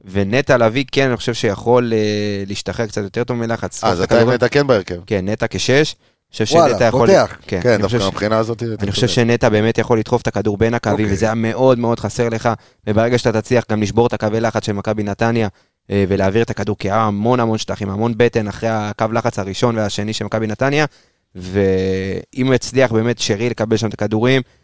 ונטע 0.05 0.57
לביא, 0.57 0.85
כן, 0.91 1.07
אני 1.07 1.17
חושב 1.17 1.33
שיכול 1.33 1.93
אה, 1.93 2.43
להשתחרר 2.47 2.87
קצת 2.87 3.01
יותר 3.01 3.23
טוב 3.23 3.37
מלחץ. 3.37 3.83
אז 3.83 3.91
לשרוף 3.91 4.03
את 4.03 4.07
אתה 4.07 4.15
הכדורים. 4.15 4.35
נטע 4.35 4.47
כן 4.47 4.67
בהרכב. 4.67 4.99
כן, 5.05 5.29
נטע 5.29 5.45
כשש. 5.49 5.95
חושב 6.31 6.45
וואלה, 6.55 6.73
שנטע 6.73 6.85
יכול... 6.85 7.07
פותח. 7.07 7.37
כן, 7.47 7.59
כן, 7.61 7.81
דווקא 7.81 7.99
ש- 7.99 8.03
מבחינה 8.03 8.37
הזאת... 8.37 8.63
אני 8.79 8.91
חושב. 8.91 9.07
שנטע 9.07 9.49
באמת 9.49 9.77
יכול 9.77 9.99
לדחוף 9.99 10.21
את 10.21 10.27
הכדור 10.27 10.57
בין 10.57 10.73
הקווים, 10.73 11.05
אוקיי. 11.05 11.13
וזה 11.13 11.25
היה 11.25 11.35
מאוד 11.35 11.79
מאוד 11.79 11.99
חסר 11.99 12.29
לך, 12.29 12.49
וברגע 12.87 13.17
שאתה 13.17 13.41
תצליח 13.41 13.63
גם 13.71 13.81
לשבור 13.81 14.07
את 14.07 14.13
הקווי 14.13 14.39
לחץ 14.41 14.65
של 14.65 14.73
מכבי 14.73 15.03
נתניה, 15.03 15.47
אה, 15.91 16.05
ולהעביר 16.07 16.43
את 16.43 16.49
הכדור, 16.49 16.77
כי 16.77 16.91
היה 16.91 17.01
המון 17.01 17.39
המון 17.39 17.57
שטחים, 17.57 17.89
המון 17.89 18.13
בטן 18.17 18.47
אחרי 18.47 18.69
הקו 18.71 19.05
לחץ 19.13 19.39
הראשון 19.39 19.77
והשני 19.77 20.13
של 20.13 20.25
מכבי 20.25 20.47
נתניה, 20.47 20.85
ואם 21.35 22.47
הוא 22.47 22.53
יצליח 22.53 22.91
באמת 22.91 23.19
שרי 23.19 23.49
לקבל 23.49 23.77
שם 23.77 23.87
את 23.87 23.93
הכדורים, 23.93 24.41
אה, 24.45 24.58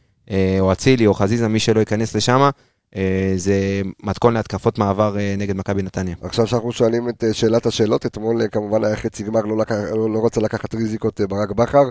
או 0.60 0.72
אצילי 0.72 1.08
או 1.08 1.14
חזיזה, 1.14 1.48
מי 1.48 1.60
שלא 1.60 1.80
ייכנס 1.80 2.16
לשם, 2.16 2.50
אה, 2.96 3.34
זה 3.36 3.82
מתכון 4.04 4.34
להתקפות 4.34 4.78
מעבר 4.78 5.18
אה, 5.20 5.36
נגד 5.38 5.56
מכבי 5.56 5.82
נתניה. 5.84 6.16
עכשיו 6.22 6.48
שאנחנו 6.48 6.72
שואלים 6.72 7.10
את 7.10 7.24
אה, 7.24 7.34
שאלת 7.34 7.66
השאלות, 7.66 8.06
אתמול 8.06 8.42
אה, 8.42 8.48
כמובן 8.48 8.84
היה 8.84 8.96
חצי 8.96 9.24
גמר, 9.24 9.42
לא, 9.42 9.58
לקח, 9.58 9.76
לא, 9.92 10.14
לא 10.14 10.26
רצה 10.26 10.42
לקחת 10.42 10.76
ריזיקות 10.76 11.22
אה, 11.22 11.28
ברק 11.28 11.52
בכר, 11.52 11.84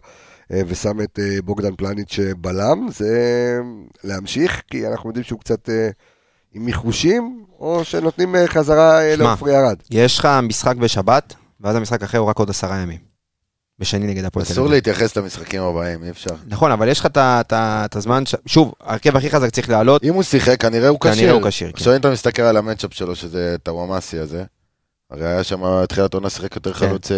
אה, 0.53 0.61
ושם 0.67 1.01
את 1.01 1.19
אה, 1.19 1.43
בוגדן 1.45 1.75
פלניץ' 1.77 2.19
אה, 2.19 2.35
בלם, 2.39 2.87
זה 2.91 3.07
אה, 3.07 3.69
להמשיך, 4.05 4.63
כי 4.71 4.89
אנחנו 4.89 5.11
יודעים 5.11 5.25
שהוא 5.25 5.41
קצת 5.41 5.71
אה, 5.71 5.89
עם 6.53 6.65
מיחושים, 6.65 7.45
או 7.61 7.85
שנותנים 7.85 8.37
אה, 8.37 8.47
חזרה 8.49 9.01
אה. 9.03 9.17
לעופרי 9.17 9.57
ארד. 9.57 9.77
יש 9.91 10.19
לך 10.19 10.29
משחק 10.43 10.77
בשבת, 10.77 11.35
ואז 11.61 11.77
המשחק 11.77 12.03
אחר 12.03 12.19
הוא 12.19 12.29
רק 12.29 12.39
עוד 12.39 12.51
עשרה 12.51 12.77
ימים. 12.79 13.14
בשני 13.79 14.07
נגד 14.07 14.25
הפועל 14.25 14.47
תל 14.47 14.53
אסור 14.53 14.65
אביב. 14.65 14.75
להתייחס 14.75 15.17
למשחקים 15.17 15.63
הבאים, 15.63 16.05
אי 16.05 16.11
אפשר. 16.11 16.35
נכון, 16.47 16.71
אבל 16.73 16.89
יש 16.89 17.01
לך 17.01 17.09
את 17.17 17.97
הזמן, 17.97 18.27
ש- 18.27 18.35
שוב, 18.47 18.73
ההרכב 18.81 19.17
הכי 19.17 19.31
חזק 19.31 19.51
צריך 19.51 19.69
לעלות, 19.69 20.05
אם 20.05 20.15
הוא 20.15 20.23
שיחק, 20.23 20.61
כנראה 20.61 20.89
הוא 20.89 21.01
כנראה 21.01 21.17
כשיר. 21.17 21.33
הוא 21.33 21.43
כשיר, 21.49 21.69
כן. 21.69 21.75
עכשיו 21.77 21.93
אם 21.93 22.01
אתה 22.01 22.11
מסתכל 22.11 22.43
על 22.43 22.57
המצ'אפ 22.57 22.95
שלו, 22.95 23.15
שזה 23.15 23.57
טוואמאסי 23.63 24.19
הזה, 24.19 24.45
הרי 25.11 25.27
היה 25.27 25.45
שם, 25.45 25.85
תחילת 25.89 26.15
עונה 26.15 26.31
שיחק 26.31 26.57
יותר 26.57 26.73
חלוץ 26.73 27.11
אה, 27.13 27.17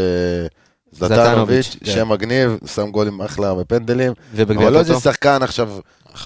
זלטנוביץ', 0.93 1.77
כן. 1.85 1.93
שם 1.93 2.09
מגניב, 2.09 2.59
שם 2.75 2.91
גולים 2.91 3.21
אחלה 3.23 3.55
בפנדלים, 3.55 4.13
אבל 4.43 4.73
לא 4.73 4.79
איזה. 4.79 4.95
שחקן 5.01 5.43
עכשיו, 5.43 5.71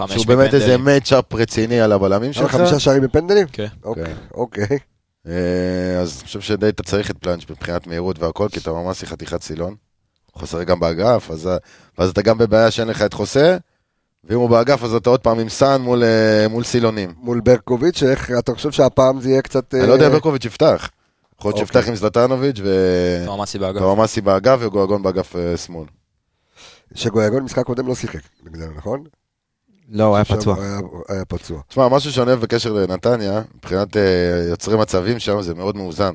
שהוא 0.09 0.27
באמת 0.27 0.55
איזה. 0.55 0.79
מצ'אפ 0.79 1.35
רציני 1.35 1.81
על 1.81 1.93
הבלמים 1.93 2.33
שלך. 2.33 2.51
חמישה 2.51 2.79
שערים 2.79 3.03
בפנדלים? 3.03 3.47
כן. 3.53 3.67
אוקיי, 3.85 4.05
כן. 4.05 4.13
אוקיי. 4.35 4.79
אה, 5.27 5.33
אז 6.01 6.17
אני 6.19 6.27
חושב 6.27 6.41
שדי 6.41 6.69
אתה 6.69 6.83
צריך 6.83 7.11
את 7.11 7.17
פלאנץ' 7.19 7.43
מבחינת 7.51 7.87
מהירות 7.87 8.19
והכל, 8.19 8.49
כי 8.53 8.59
אתה 8.61 8.73
ממש 8.73 9.05
חתיכת 9.05 9.43
סילון. 9.43 9.75
הוא 10.33 10.43
חסר 10.43 10.63
גם 10.63 10.81
באגף, 10.81 11.31
אז, 11.31 11.49
ואז 11.99 12.11
אתה 12.11 12.23
גם 12.23 12.39
בבעיה 12.39 12.71
שאין 12.71 12.89
לך 12.89 13.03
את 13.03 13.13
חוסה, 13.15 13.57
ואם 14.25 14.39
הוא 14.39 14.51
באגף 14.51 14.85
אז 14.85 14.95
אתה 14.95 15.11
עוד 15.11 15.21
פעם 15.21 15.39
עם 15.39 15.49
סאן 15.49 15.81
מול, 15.83 16.05
אה, 16.05 16.47
מול 16.49 16.65
סילונים. 16.65 17.15
מול 17.17 17.41
ברקוביץ', 17.41 18.03
איך 18.03 18.31
אתה 18.39 18.55
חושב 18.55 18.71
שהפעם 18.71 19.21
זה 19.21 19.31
יהיה 19.31 19.43
קצת... 19.43 19.75
אני 19.75 19.87
לא 19.87 19.93
יודע 19.93 20.05
אה, 20.05 20.09
אם 20.09 20.15
ברקוביץ' 20.15 20.45
יפתח. 20.45 20.91
יכול 21.39 21.49
להיות 21.49 21.61
אוקיי. 21.63 21.67
שיפתח 21.67 21.89
עם 21.89 21.95
זלטנוביץ' 21.97 22.61
תואמאסי 23.27 23.59
באגף. 23.59 23.77
ותואמאסי 23.77 24.21
באגף 24.21 24.57
וגואגון 24.61 25.03
באגף 25.03 25.37
אה, 25.37 25.57
שמאל. 25.57 25.87
שגויגון 26.95 27.43
משחק 27.43 27.65
קודם 27.65 27.87
לא 27.87 27.95
שיחק 27.95 28.21
נגדנו, 28.45 28.73
נכון? 28.77 29.05
לא, 29.89 30.05
הוא 30.05 30.17
היה 30.17 30.25
פצוע. 30.25 30.57
היה- 30.63 30.79
היה 31.09 31.25
פצוע. 31.25 31.61
תשמע, 31.69 31.89
משהו 31.89 32.13
שונה 32.13 32.37
בקשר 32.37 32.73
לנתניה, 32.73 33.43
מבחינת 33.55 33.97
אה, 33.97 34.03
יוצרי 34.51 34.77
מצבים 34.77 35.19
שם, 35.19 35.43
זה 35.43 35.55
מאוד 35.55 35.77
מאוזן. 35.77 36.13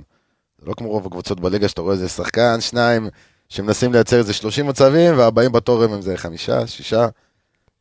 זה 0.61 0.67
לא 0.67 0.73
כמו 0.73 0.89
רוב 0.89 1.05
הקבוצות 1.07 1.39
בליגה, 1.39 1.67
שאתה 1.67 1.81
רואה 1.81 1.93
איזה 1.93 2.09
שחקן, 2.09 2.61
שניים, 2.61 3.09
שמנסים 3.49 3.93
לייצר 3.93 4.17
איזה 4.17 4.33
30 4.33 4.67
מצבים, 4.67 5.17
והבאים 5.17 5.51
בתור 5.51 5.83
הם 5.83 5.93
איזה 5.93 6.17
חמישה, 6.17 6.67
שישה. 6.67 7.07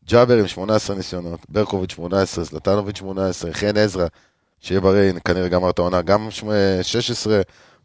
ג'אבר 0.09 0.37
עם 0.37 0.47
18 0.49 0.97
ניסיונות, 0.97 1.41
ברקוביץ' 1.49 1.93
18, 1.93 2.45
זלטנוביץ' 2.45 2.99
18, 2.99 3.53
חן 3.53 3.77
עזרא, 3.77 4.07
שיהיה 4.61 4.81
בריא, 4.81 5.13
כנראה 5.25 5.49
גמר 5.49 5.71
את 5.71 5.79
העונה, 5.79 6.03
גם 6.03 6.31
שמ- 6.31 6.49
16, 6.83 7.41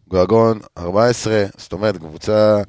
גואגון 0.07 0.59
14, 0.77 1.45
זאת 1.57 1.73
אומרת, 1.73 1.97
קבוצה 1.97 2.61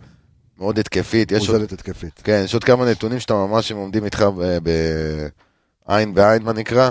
מאוד 0.59 0.79
התקפית. 0.79 1.33
מאוזנת 1.53 1.73
התקפית. 1.73 2.21
כן, 2.25 2.43
יש 2.45 2.55
עוד 2.55 2.65
כמה 2.65 2.91
נתונים 2.91 3.21
שאתה 3.21 3.35
ממש, 3.35 3.73
הם 3.73 3.79
עומדים 3.79 4.05
איתך 4.05 4.25
בעין 5.87 6.15
בעין, 6.15 6.43
מה 6.43 6.53
נקרא. 6.53 6.91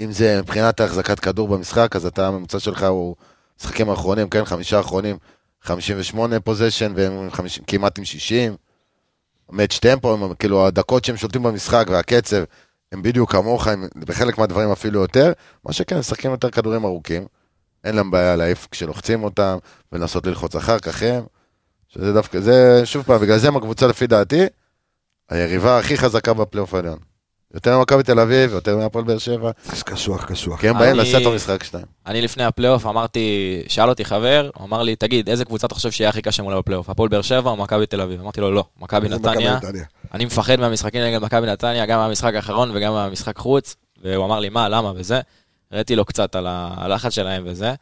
אם 0.00 0.12
זה 0.12 0.38
מבחינת 0.42 0.80
החזקת 0.80 1.20
כדור 1.20 1.48
במשחק, 1.48 1.96
אז 1.96 2.06
אתה, 2.06 2.26
הממוצע 2.28 2.58
שלך 2.58 2.82
הוא 2.82 3.16
משחקים 3.60 3.90
האחרונים, 3.90 4.28
כן, 4.28 4.44
חמישה 4.44 4.76
האחרונים, 4.76 5.16
58 5.66 6.40
פוזיישן, 6.40 6.92
והם 6.96 7.30
50, 7.30 7.64
כמעט 7.66 7.98
עם 7.98 8.04
60. 8.04 8.56
מאץ' 9.50 9.78
טמפו, 9.78 10.12
הם, 10.12 10.34
כאילו 10.34 10.66
הדקות 10.66 11.04
שהם 11.04 11.16
שולטים 11.16 11.42
במשחק 11.42 11.86
והקצב, 11.90 12.44
הם 12.92 13.02
בדיוק 13.02 13.32
כמוך, 13.32 13.66
הם 13.66 13.88
בחלק 13.96 14.38
מהדברים 14.38 14.70
אפילו 14.70 15.00
יותר. 15.00 15.32
מה 15.64 15.72
שכן, 15.72 15.98
משחקים 15.98 16.30
יותר 16.30 16.50
כדורים 16.50 16.84
ארוכים. 16.84 17.26
אין 17.84 17.96
להם 17.96 18.10
בעיה 18.10 18.36
להעיף 18.36 18.68
כשלוחצים 18.70 19.24
אותם, 19.24 19.58
ולנסות 19.92 20.26
ללחוץ 20.26 20.56
אחר 20.56 20.78
כך 20.78 21.02
הם. 21.02 21.24
שזה 21.88 22.12
דווקא, 22.12 22.40
זה, 22.40 22.80
שוב 22.84 23.02
פעם, 23.02 23.20
בגלל 23.20 23.38
זה 23.38 23.48
הם 23.48 23.56
הקבוצה 23.56 23.86
לפי 23.86 24.06
דעתי, 24.06 24.46
היריבה 25.28 25.78
הכי 25.78 25.96
חזקה 25.96 26.34
בפלייאוף 26.34 26.74
העליון. 26.74 26.98
יותר 27.56 27.78
ממכבי 27.78 28.02
תל 28.02 28.20
אביב, 28.20 28.52
יותר 28.52 28.76
מהפועל 28.76 29.04
באר 29.04 29.18
שבע, 29.18 29.50
קשוח, 29.84 30.24
קשוח. 30.24 30.60
כי 30.60 30.68
הם 30.68 30.78
באים 30.78 30.96
לעשות 30.96 31.22
את 31.22 31.26
המשחק 31.26 31.64
שלהם. 31.64 31.84
אני 32.06 32.22
לפני 32.22 32.44
הפלייאוף 32.44 32.86
אמרתי, 32.86 33.62
שאל 33.68 33.88
אותי 33.88 34.04
חבר, 34.04 34.50
הוא 34.54 34.66
אמר 34.66 34.82
לי, 34.82 34.96
תגיד, 34.96 35.28
איזה 35.28 35.44
קבוצה 35.44 35.66
אתה 35.66 35.74
חושב 35.74 35.90
שיהיה 35.90 36.10
הכי 36.10 36.22
קשה 36.22 36.42
מולה 36.42 36.58
בפלייאוף? 36.58 36.90
הפועל 36.90 37.08
באר 37.08 37.22
שבע 37.22 37.50
או 37.50 37.56
מכבי 37.56 37.86
תל 37.86 38.00
אביב? 38.00 38.20
אמרתי 38.20 38.40
לו, 38.40 38.52
לא, 38.52 38.64
מכבי 38.80 39.08
נתניה. 39.08 39.58
אני 40.14 40.24
מפחד 40.24 40.60
מהמשחקים 40.60 41.02
נגד 41.02 41.22
מכבי 41.22 41.46
נתניה, 41.46 41.86
גם 41.86 41.98
מהמשחק 41.98 42.34
האחרון 42.34 42.70
וגם 42.74 42.92
מהמשחק 42.92 43.38
חוץ, 43.38 43.76
והוא 44.02 44.24
אמר 44.24 44.40
לי, 44.40 44.48
מה, 44.48 44.68
למה 44.68 44.92
וזה. 44.96 45.20
הראיתי 45.72 45.96
לו 45.96 46.04
קצת 46.04 46.34
על 46.34 46.46
הלחץ 46.48 47.12
שלהם 47.12 47.42
וזה. 47.46 47.74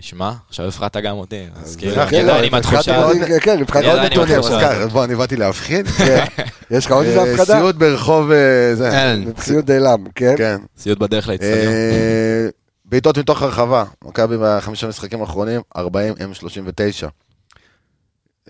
אמר 0.00 0.06
לי, 0.06 0.08
שמע, 0.08 0.32
עכשיו 0.48 0.66
הפחדת 0.66 0.96
גם 0.96 1.16
אותי, 1.16 1.46
אז 1.62 1.76
כאילו, 1.76 1.94
כן, 2.10 2.28
עם 2.44 2.54
הפחדתי 2.54 2.76
התחושה. 2.76 3.04
אותי, 3.04 3.40
כן, 3.40 3.60
מבחינת 3.60 3.84
עוד 3.84 3.98
אני 3.98 4.06
נתונים. 4.06 4.38
אז. 4.38 4.52
אז 4.52 4.88
בוא, 4.88 5.04
אני 5.04 5.14
באתי 5.14 5.36
להבחין. 5.36 5.86
כן. 6.06 6.24
יש 6.70 6.86
לך 6.86 6.92
עוד 6.92 7.06
איזה 7.06 7.18
אה, 7.18 7.34
הפחדה? 7.34 7.54
סיוט 7.58 7.76
ברחוב, 7.76 8.30
אה, 8.30 8.74
זה. 8.74 8.90
אין. 8.90 9.32
ציוד 9.32 9.70
נעלם, 9.70 10.04
כן? 10.14 10.34
כן. 10.38 10.56
סיוט 10.78 10.98
בדרך 10.98 11.28
לאצטדיון. 11.28 11.72
אה, 11.72 12.48
בעיטות 12.84 13.18
מתוך 13.18 13.42
הרחבה, 13.42 13.84
מכבי 14.04 14.36
בחמישה 14.40 14.86
משחקים 14.86 15.20
האחרונים, 15.20 15.60
40 15.76 16.14
הם 16.20 16.34
39. 16.34 17.08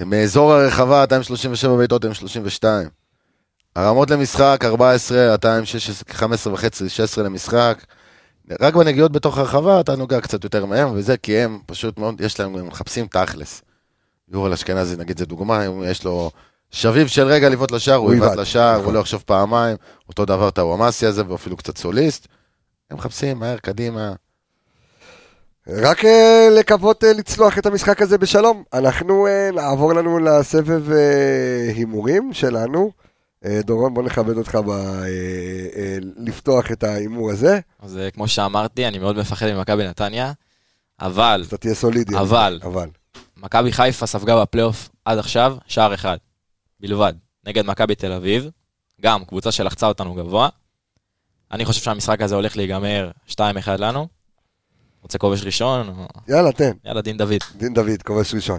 מאזור 0.07 0.53
הרחבה, 0.53 1.05
אתה 1.05 1.17
עם 1.17 1.23
37 1.23 1.77
בעיטות, 1.77 2.05
הם 2.05 2.15
32. 2.15 2.89
הרמות 3.77 4.11
למשחק, 4.11 4.61
14, 4.65 5.35
אתה 5.35 5.57
עם 5.57 5.65
16, 5.65 6.15
15 6.15 6.53
וחצי, 6.53 6.89
16 6.89 7.25
למשחק. 7.25 7.79
רק 8.61 8.75
בנגיעות 8.75 9.13
בתוך 9.13 9.39
הרחבה 9.39 9.81
אתה 9.81 9.97
נוגע 9.97 10.21
קצת 10.21 10.45
יותר 10.45 10.67
מהם, 10.67 10.89
וזה 10.95 11.17
כי 11.17 11.39
הם 11.39 11.59
פשוט 11.67 11.99
מאוד, 11.99 12.21
יש 12.21 12.41
להם, 12.41 12.57
הם 12.57 12.67
מחפשים 12.67 13.07
תכלס. 13.07 13.63
יורל 14.29 14.53
אשכנזי, 14.53 14.97
נגיד, 14.97 15.19
זה 15.19 15.27
דוגמה, 15.27 15.67
אם 15.67 15.83
יש 15.85 16.05
לו 16.05 16.31
שביב 16.71 17.07
של 17.07 17.27
רגע 17.27 17.49
לבעוט 17.49 17.71
לשער, 17.71 17.97
הוא 17.97 18.15
יבעט 18.15 18.37
לשער, 18.37 18.73
נכון. 18.73 18.85
הוא 18.85 18.95
לא 18.95 18.99
יחשוב 18.99 19.23
פעמיים, 19.27 19.77
אותו 20.09 20.25
דבר 20.25 20.51
טאוואמאסי 20.51 21.07
הזה, 21.07 21.23
ואפילו 21.29 21.57
קצת 21.57 21.79
סוליסט. 21.79 22.27
הם 22.91 22.97
מחפשים 22.97 23.39
מהר 23.39 23.59
קדימה. 23.59 24.13
רק 25.69 26.05
אה, 26.05 26.49
לקוות 26.51 27.05
אה, 27.05 27.13
לצלוח 27.13 27.59
את 27.59 27.67
המשחק 27.67 28.03
הזה 28.03 28.19
בשלום. 28.19 28.63
אנחנו 28.73 29.27
אה, 29.27 29.51
נעבור 29.55 29.95
לנו 29.95 30.19
לסבב 30.19 30.83
הימורים 31.75 32.33
שלנו. 32.33 32.91
אה, 33.45 33.61
דורון, 33.62 33.95
בוא 33.95 34.03
נכבד 34.03 34.36
אותך 34.36 34.55
ב- 34.55 34.70
אה, 34.70 35.05
אה, 35.76 35.99
לפתוח 36.16 36.72
את 36.72 36.82
ההימור 36.82 37.30
הזה. 37.30 37.61
אז 37.78 37.99
כמו 38.14 38.28
שאמרתי, 38.28 38.86
אני 38.88 38.99
מאוד 38.99 39.16
מפחד 39.16 39.47
ממכבי 39.53 39.86
נתניה, 39.86 40.32
אבל 41.01 41.41
אז 41.41 41.47
אתה 41.47 41.57
תהיה 41.57 41.74
סולידי. 41.74 42.16
אבל. 42.18 42.61
אבל. 42.62 42.88
מכבי 43.36 43.72
חיפה 43.72 44.07
ספגה 44.07 44.41
בפלייאוף 44.43 44.88
עד 45.05 45.18
עכשיו 45.18 45.57
שער 45.66 45.95
אחד, 45.95 46.16
בלבד, 46.80 47.12
נגד 47.47 47.66
מכבי 47.66 47.95
תל 47.95 48.12
אביב, 48.12 48.51
גם 49.01 49.24
קבוצה 49.24 49.53
שלחצה 49.53 49.86
אותנו 49.86 50.14
גבוה. 50.14 50.49
אני 51.53 51.64
חושב 51.64 51.80
שהמשחק 51.82 52.20
הזה 52.20 52.34
הולך 52.34 52.57
להיגמר 52.57 53.11
2-1 53.28 53.32
לנו. 53.78 54.09
רוצה 55.03 55.18
כובש 55.18 55.43
ראשון? 55.45 56.07
יאללה, 56.28 56.53
תן. 56.53 56.72
יאללה, 56.84 57.01
דין 57.03 57.16
דוד. 57.16 57.38
דין 57.57 57.74
דוד, 57.74 58.03
כובש 58.05 58.34
ראשון. 58.34 58.59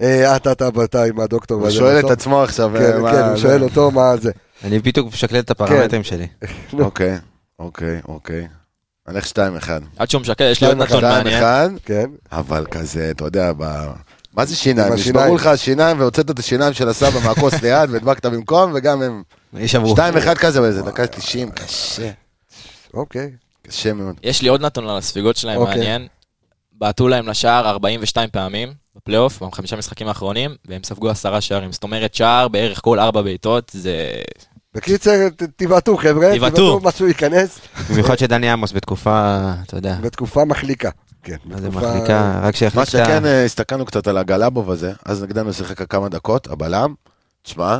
אה, 0.00 0.36
אתה, 0.36 0.52
אתה, 0.52 0.68
אתה 0.84 1.04
עם 1.04 1.20
הדוקטור. 1.20 1.60
הוא 1.60 1.70
שואל 1.70 2.06
את. 2.06 2.10
עצמו 2.10 2.42
עכשיו, 2.42 2.70
כן, 2.78 3.06
אה, 3.06 3.12
כן, 3.12 3.28
הוא 3.28 3.36
שואל 3.36 3.62
אותו 3.62 3.90
מה 3.90 4.16
זה. 4.16 4.30
אני 4.64 4.78
בדיוק 4.78 5.12
משקלל 5.12 5.38
את 5.38 5.50
הפרמטרים 5.50 6.04
שלי. 6.04 6.26
אוקיי, 6.78 7.18
אוקיי, 7.58 8.00
אוקיי. 8.08 8.46
הולך 9.08 9.26
2-1. 9.26 9.36
עד 9.96 10.10
שהוא 10.10 10.20
משקל, 10.20 10.44
יש 10.44 10.60
לי 10.60 10.66
עוד 10.66 10.76
נתון 10.76 11.04
מעניין. 11.04 11.76
2-1, 11.76 11.80
כן. 11.84 12.10
אבל 12.32 12.66
כזה, 12.70 13.10
אתה 13.10 13.24
יודע, 13.24 13.52
ב... 13.56 13.90
מה 14.34 14.44
זה 14.44 14.56
שיניים? 14.56 14.92
נשברו 14.92 15.36
לך 15.36 15.46
השיניים 15.46 16.00
והוצאת 16.00 16.30
את 16.30 16.38
השיניים 16.38 16.72
של 16.72 16.88
הסבא 16.88 17.20
מהכוס 17.24 17.54
ליד 17.62 17.90
והדבקת 17.90 18.26
במקום, 18.26 18.72
וגם 18.74 19.02
הם... 19.02 19.22
יש 19.54 19.74
עברו. 19.74 19.96
2-1 19.96 20.34
כזה 20.34 20.60
באיזה 20.60 20.82
דקה 20.82 21.06
90, 21.06 21.50
קשה. 21.50 22.10
אוקיי. 22.94 23.30
קשה 23.62 23.92
מאוד. 23.92 24.14
יש 24.22 24.42
לי 24.42 24.48
עוד 24.48 24.60
נתון 24.60 24.88
על 24.88 24.96
הספיגות 24.96 25.36
שלהם 25.36 25.56
אוקיי. 25.56 25.76
מעניין. 25.76 26.06
בעטו 26.72 27.08
להם 27.08 27.28
לשער 27.28 27.68
42 27.68 28.30
פעמים 28.30 28.72
בפלייאוף, 28.98 29.42
בחמישה 29.42 29.76
משחקים 29.76 30.08
האחרונים, 30.08 30.54
והם 30.68 30.80
ספגו 30.84 31.10
עשרה 31.10 31.40
שערים. 31.40 31.72
זאת 31.72 31.82
אומרת, 31.82 32.14
שער 32.14 32.48
בערך 32.48 32.80
כל 32.82 32.98
ארבע 32.98 33.22
בעיטות, 33.22 33.70
זה... 33.74 34.10
בקיצר, 34.74 35.28
ת- 35.36 35.42
תבעטו 35.56 35.96
חבר'ה, 35.96 36.36
תבעטו. 36.36 36.80
משהו 36.82 37.08
ייכנס 37.08 37.58
במיוחד 37.90 38.18
שדני 38.18 38.50
עמוס 38.50 38.72
בתקופה, 38.72 39.38
אתה 39.66 39.76
יודע, 39.76 39.96
בתקופה 40.02 40.44
מחליקה. 40.44 40.90
כן, 41.22 41.36
מה 41.44 41.60
זה 41.60 41.68
בתקופה- 41.70 41.86
מחליקה, 41.86 42.32
רק 42.38 42.44
מה 42.44 42.52
שיחליק 42.52 42.82
את 42.84 42.88
שכן. 42.90 43.24
אה, 43.26 43.44
הסתכלנו 43.44 43.84
קצת 43.86 44.06
על 44.06 44.18
הגלאבוב 44.18 44.70
הזה, 44.70 44.92
אז 45.04 45.22
נגדנו 45.22 45.52
שיחק 45.52 45.90
כמה 45.92 46.08
דקות, 46.08 46.46
הבלם, 46.46 46.94
תשמע, 47.42 47.78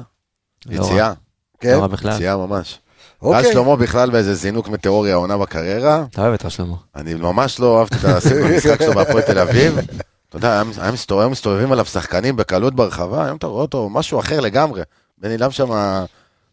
לא. 0.67 0.75
יציאה, 0.85 1.13
כן, 1.61 1.79
לא. 2.03 2.11
יציאה 2.15 2.37
ממש. 2.37 2.79
ואז 3.23 3.35
אוקיי. 3.45 3.53
שלמה 3.53 3.77
בכלל 3.77 4.11
באיזה 4.11 4.35
זינוק 4.35 4.69
מטאורי 4.69 5.13
העונה 5.13 5.39
בקריירה, 5.39 6.05
אתה 6.11 6.23
אוהב 6.23 6.33
את 6.35 6.45
רב 6.45 6.51
שלמה. 6.51 6.75
אני 6.97 7.15
ממש 7.15 7.61
לא 7.61 7.79
אהבתי 7.81 7.97
את 7.97 8.05
המשחק 8.05 8.83
שלו 8.83 8.93
בהפועל 8.95 9.23
תל 9.23 9.39
אביב. 9.39 9.79
אתה 10.29 10.37
יודע, 10.37 10.53
היה- 10.53 10.63
היה 10.79 10.93
מסתובב- 10.93 11.21
היו 11.21 11.31
מסתובבים 11.31 11.73
עליו 11.73 11.85
שחקנים 11.85 12.37
בקלות 12.37 12.75
ברחבה, 12.75 13.25
היום 13.25 13.37
אתה 13.37 13.47
רואה 13.47 13.63
אותו 13.63 13.89
משהו 13.89 14.21
אחר 14.21 14.41
לגמרי. 14.41 14.83
בן 15.19 15.31
אילם 15.31 15.51
שם 15.51 15.69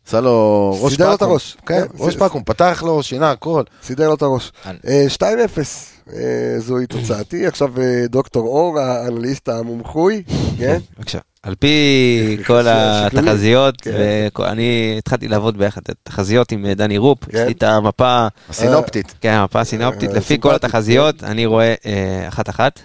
עשה 0.08 0.22
לו 0.22 0.78
ראש 0.82 0.92
סידר 0.94 1.08
לו 1.08 1.14
את 1.14 1.20
פקום. 1.20 1.30
הראש. 1.32 1.58
כן, 1.66 1.82
כן, 1.82 2.04
ראש 2.04 2.16
פקום, 2.16 2.44
פתח 2.44 2.84
לו, 2.86 3.04
שינה 3.04 3.32
הכל. 3.32 3.64
סידר 3.84 4.08
לו 4.10 4.14
את 4.16 4.22
הראש. 4.22 4.52
אני- 4.66 4.78
אה, 4.88 5.06
2-0, 5.10 5.86
אה, 6.14 6.20
זוהי 6.60 6.88
תוצאתי. 6.88 7.48
עכשיו 7.48 7.82
אה, 7.82 8.06
דוקטור 8.10 8.48
אור, 8.48 8.80
האנליסט 8.80 9.50
המומחוי, 9.50 10.24
כן? 10.58 10.78
בבקשה. 10.98 11.20
על 11.44 11.56
פי 11.56 12.38
כל. 12.48 12.66
התחזיות, 12.70 13.82
כן. 13.82 13.92
ואני 14.40 14.96
התחלתי 14.98 15.28
לעבוד 15.28 15.58
ביחד 15.58 15.82
תחזיות 16.04 16.52
עם 16.52 16.66
דני 16.76 16.98
רופ, 16.98 17.26
כן. 17.26 17.38
יש 17.38 17.48
לי 17.48 17.52
את 17.52 17.64
המפה, 17.64 18.28
הסינופטית. 18.50 19.14
כן, 19.22 19.32
המפה 19.34 19.60
הסינופטית, 19.60 20.12
לפי 20.14 20.38
כל 20.40 20.56
התחזיות, 20.56 21.24
אני 21.24 21.46
רואה 21.46 21.74
אה, 21.86 22.28
אחת-אחת, 22.28 22.80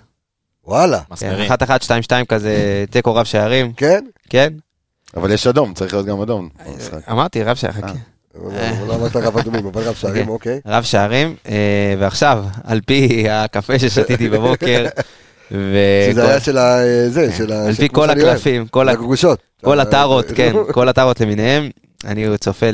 וואלה. 0.66 0.99
כן, 0.99 1.05
מסמרים. 1.11 1.47
אחת-אחת, 1.47 1.82
שתיים-שתיים 1.82 2.27
כזה, 2.27 2.85
תיקו 2.91 3.15
רב 3.15 3.24
שערים, 3.24 3.73
כן? 3.73 4.05
כן, 4.28 4.53
אבל 5.16 5.32
יש 5.32 5.47
אדום, 5.47 5.74
צריך 5.74 5.95
להיות 5.95 6.07
גם 6.07 6.20
אדום. 6.20 6.49
אמרתי 7.11 7.43
רב 7.43 7.57
שערים, 7.57 7.85
אה. 7.85 7.89
חכה. 7.89 7.99
לא 8.87 8.95
אמרת 8.95 9.16
רב 9.16 9.39
אדומים, 9.39 9.66
אבל 9.66 9.82
רב 9.82 9.95
שערים, 9.95 10.28
אוקיי. 10.39 10.61
רב 10.66 10.82
שערים, 10.82 11.35
אה, 11.49 11.95
ועכשיו, 11.99 12.45
על 12.65 12.81
פי 12.87 13.31
הקפה 13.31 13.78
ששתיתי 13.78 14.28
בבוקר, 14.28 14.87
שזה 15.51 16.28
היה 16.28 16.41
של 16.41 16.59
ה... 16.59 16.78
זה, 17.09 17.32
של 17.32 17.53
ה... 17.53 17.66
על 17.66 17.74
פי 17.74 17.89
כל. 17.93 18.11
הקלפים, 18.11 18.66
כל 18.66 18.89
הגרושות. 18.89 19.39
כל 19.65 19.81
הטארות, 19.81 20.27
כן, 20.37 20.53
כל 20.73 20.89
הטארות 20.89 21.20
למיניהם. 21.20 21.70
אני 22.05 22.39
צופה 22.39 22.66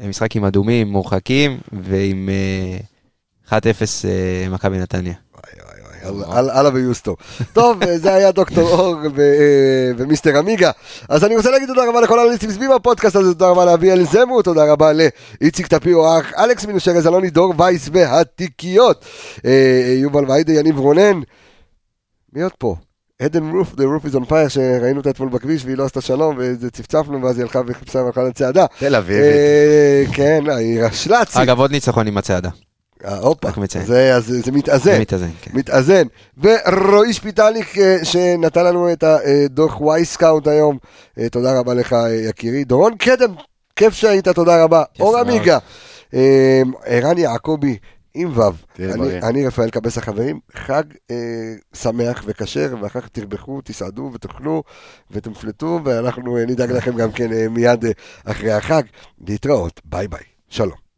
למשחק 0.00 0.36
עם 0.36 0.44
אדומים 0.44 0.88
מורחקים 0.88 1.58
ועם 1.72 2.28
אה, 3.48 3.58
1-0 3.58 3.62
אה, 4.04 4.48
מכבי 4.50 4.78
נתניה. 4.78 5.14
הלאה- 6.02 6.58
הלאה 6.58 6.70
ויוסטו. 6.74 7.16
טוב, 7.52 7.82
אה, 7.82 7.98
זה 7.98 8.14
היה 8.14 8.32
דוקטור 8.32 8.68
אור 8.70 8.96
אה, 9.04 9.10
ומיסטר 9.96 10.38
עמיגה. 10.38 10.70
אז 11.08 11.24
אני 11.24 11.36
רוצה 11.36 11.50
להגיד 11.50 11.68
תודה 11.68 11.88
רבה 11.88 12.00
לכל 12.00 12.18
האנליסטים 12.18 12.50
סביב 12.50 12.70
הפודקאסט 12.72 13.16
הזה, 13.16 13.32
תודה 13.34 13.48
רבה 13.48 13.64
לאביאל 13.64 14.04
זמו, 14.04 14.42
תודה 14.42 14.72
רבה 14.72 14.90
לאיציק 15.40 15.66
טפירו, 15.66 16.06
אלכס 16.38 16.66
מינושר, 16.66 16.92
אלוני 17.08 17.30
דור 17.30 17.54
וייס 17.58 17.88
והתיקיות. 17.92 19.04
אה, 19.44 19.94
יובל 19.96 20.30
ויידה, 20.30 20.52
יניב 20.52 20.78
רונן. 20.78 21.20
מי 22.32 22.42
עוד 22.42 22.52
פה? 22.58 22.76
עדן 23.22 23.50
רוף, 23.50 23.72
The 23.74 23.80
roof 23.82 24.12
is 24.12 24.16
on 24.16 24.30
fire, 24.30 24.48
שראינו 24.48 24.98
אותה 24.98 25.10
אתמול 25.10 25.28
בכביש 25.28 25.64
והיא 25.64 25.76
לא 25.76 25.84
עשתה 25.84 26.00
שלום, 26.00 26.36
וזה 26.38 26.70
צפצפנו, 26.70 27.22
ואז 27.22 27.36
היא 27.36 27.42
הלכה 27.44 27.60
וחיפשה 27.66 27.98
והלכה 27.98 28.22
לצעדה. 28.22 28.66
תל 28.78 28.94
אביב. 28.96 29.24
כן, 30.12 30.44
היא 30.58 30.82
רשל"צית. 30.82 31.36
אגב, 31.36 31.58
עוד 31.58 31.70
ניצחון 31.70 32.06
עם 32.06 32.18
הצעדה. 32.18 32.48
אה, 33.04 33.18
הופה. 33.18 33.48
זה 33.86 34.14
אז 34.16 34.26
זה 34.26 34.52
מתאזן. 34.52 34.92
זה 34.92 35.00
מתאזן, 35.00 35.30
כן. 35.42 35.50
מתאזן. 35.54 36.02
ורועי 36.38 37.12
שפיטליק 37.12 37.78
אה, 37.78 37.96
שנתן 38.02 38.64
לנו 38.64 38.92
את 38.92 39.04
הדוח 39.04 39.80
Wyscout 39.80 40.46
היום, 40.46 40.78
אה, 41.18 41.28
תודה 41.28 41.58
רבה 41.58 41.74
לך 41.74 41.92
אה, 41.92 42.14
יקירי. 42.14 42.64
דורון 42.64 42.96
קדם, 42.96 43.34
כיף 43.76 43.94
שהיית, 43.94 44.28
תודה 44.28 44.64
רבה. 44.64 44.82
אור. 45.00 45.18
עמיגה, 45.18 45.58
אה, 46.14 46.62
ערן 46.84 47.18
יעקבי. 47.18 47.76
עם 48.14 48.38
ו', 48.38 48.42
תהיה 48.72 48.94
אני. 48.94 49.22
אני 49.22 49.46
רפאל 49.46 49.70
קבס 49.70 49.98
החברים, 49.98 50.40
חג 50.52 50.82
אה, 51.10 51.16
שמח 51.74 52.22
וכשר, 52.26 52.74
ואחר 52.80 53.00
כך 53.00 53.08
תרבחו, 53.08 53.60
תסעדו 53.64 54.10
ותאכלו 54.14 54.62
ותמפלטו, 55.10 55.80
ואנחנו 55.84 56.36
אה, 56.36 56.44
נדאג 56.46 56.72
לכם 56.72 56.96
גם 56.96 57.12
כן 57.12 57.32
אה, 57.32 57.48
מיד 57.48 57.84
אה, 57.84 57.90
אחרי 58.24 58.52
החג. 58.52 58.82
להתראות, 59.26 59.80
ביי 59.84 60.08
ביי, 60.08 60.24
שלום. 60.48 60.89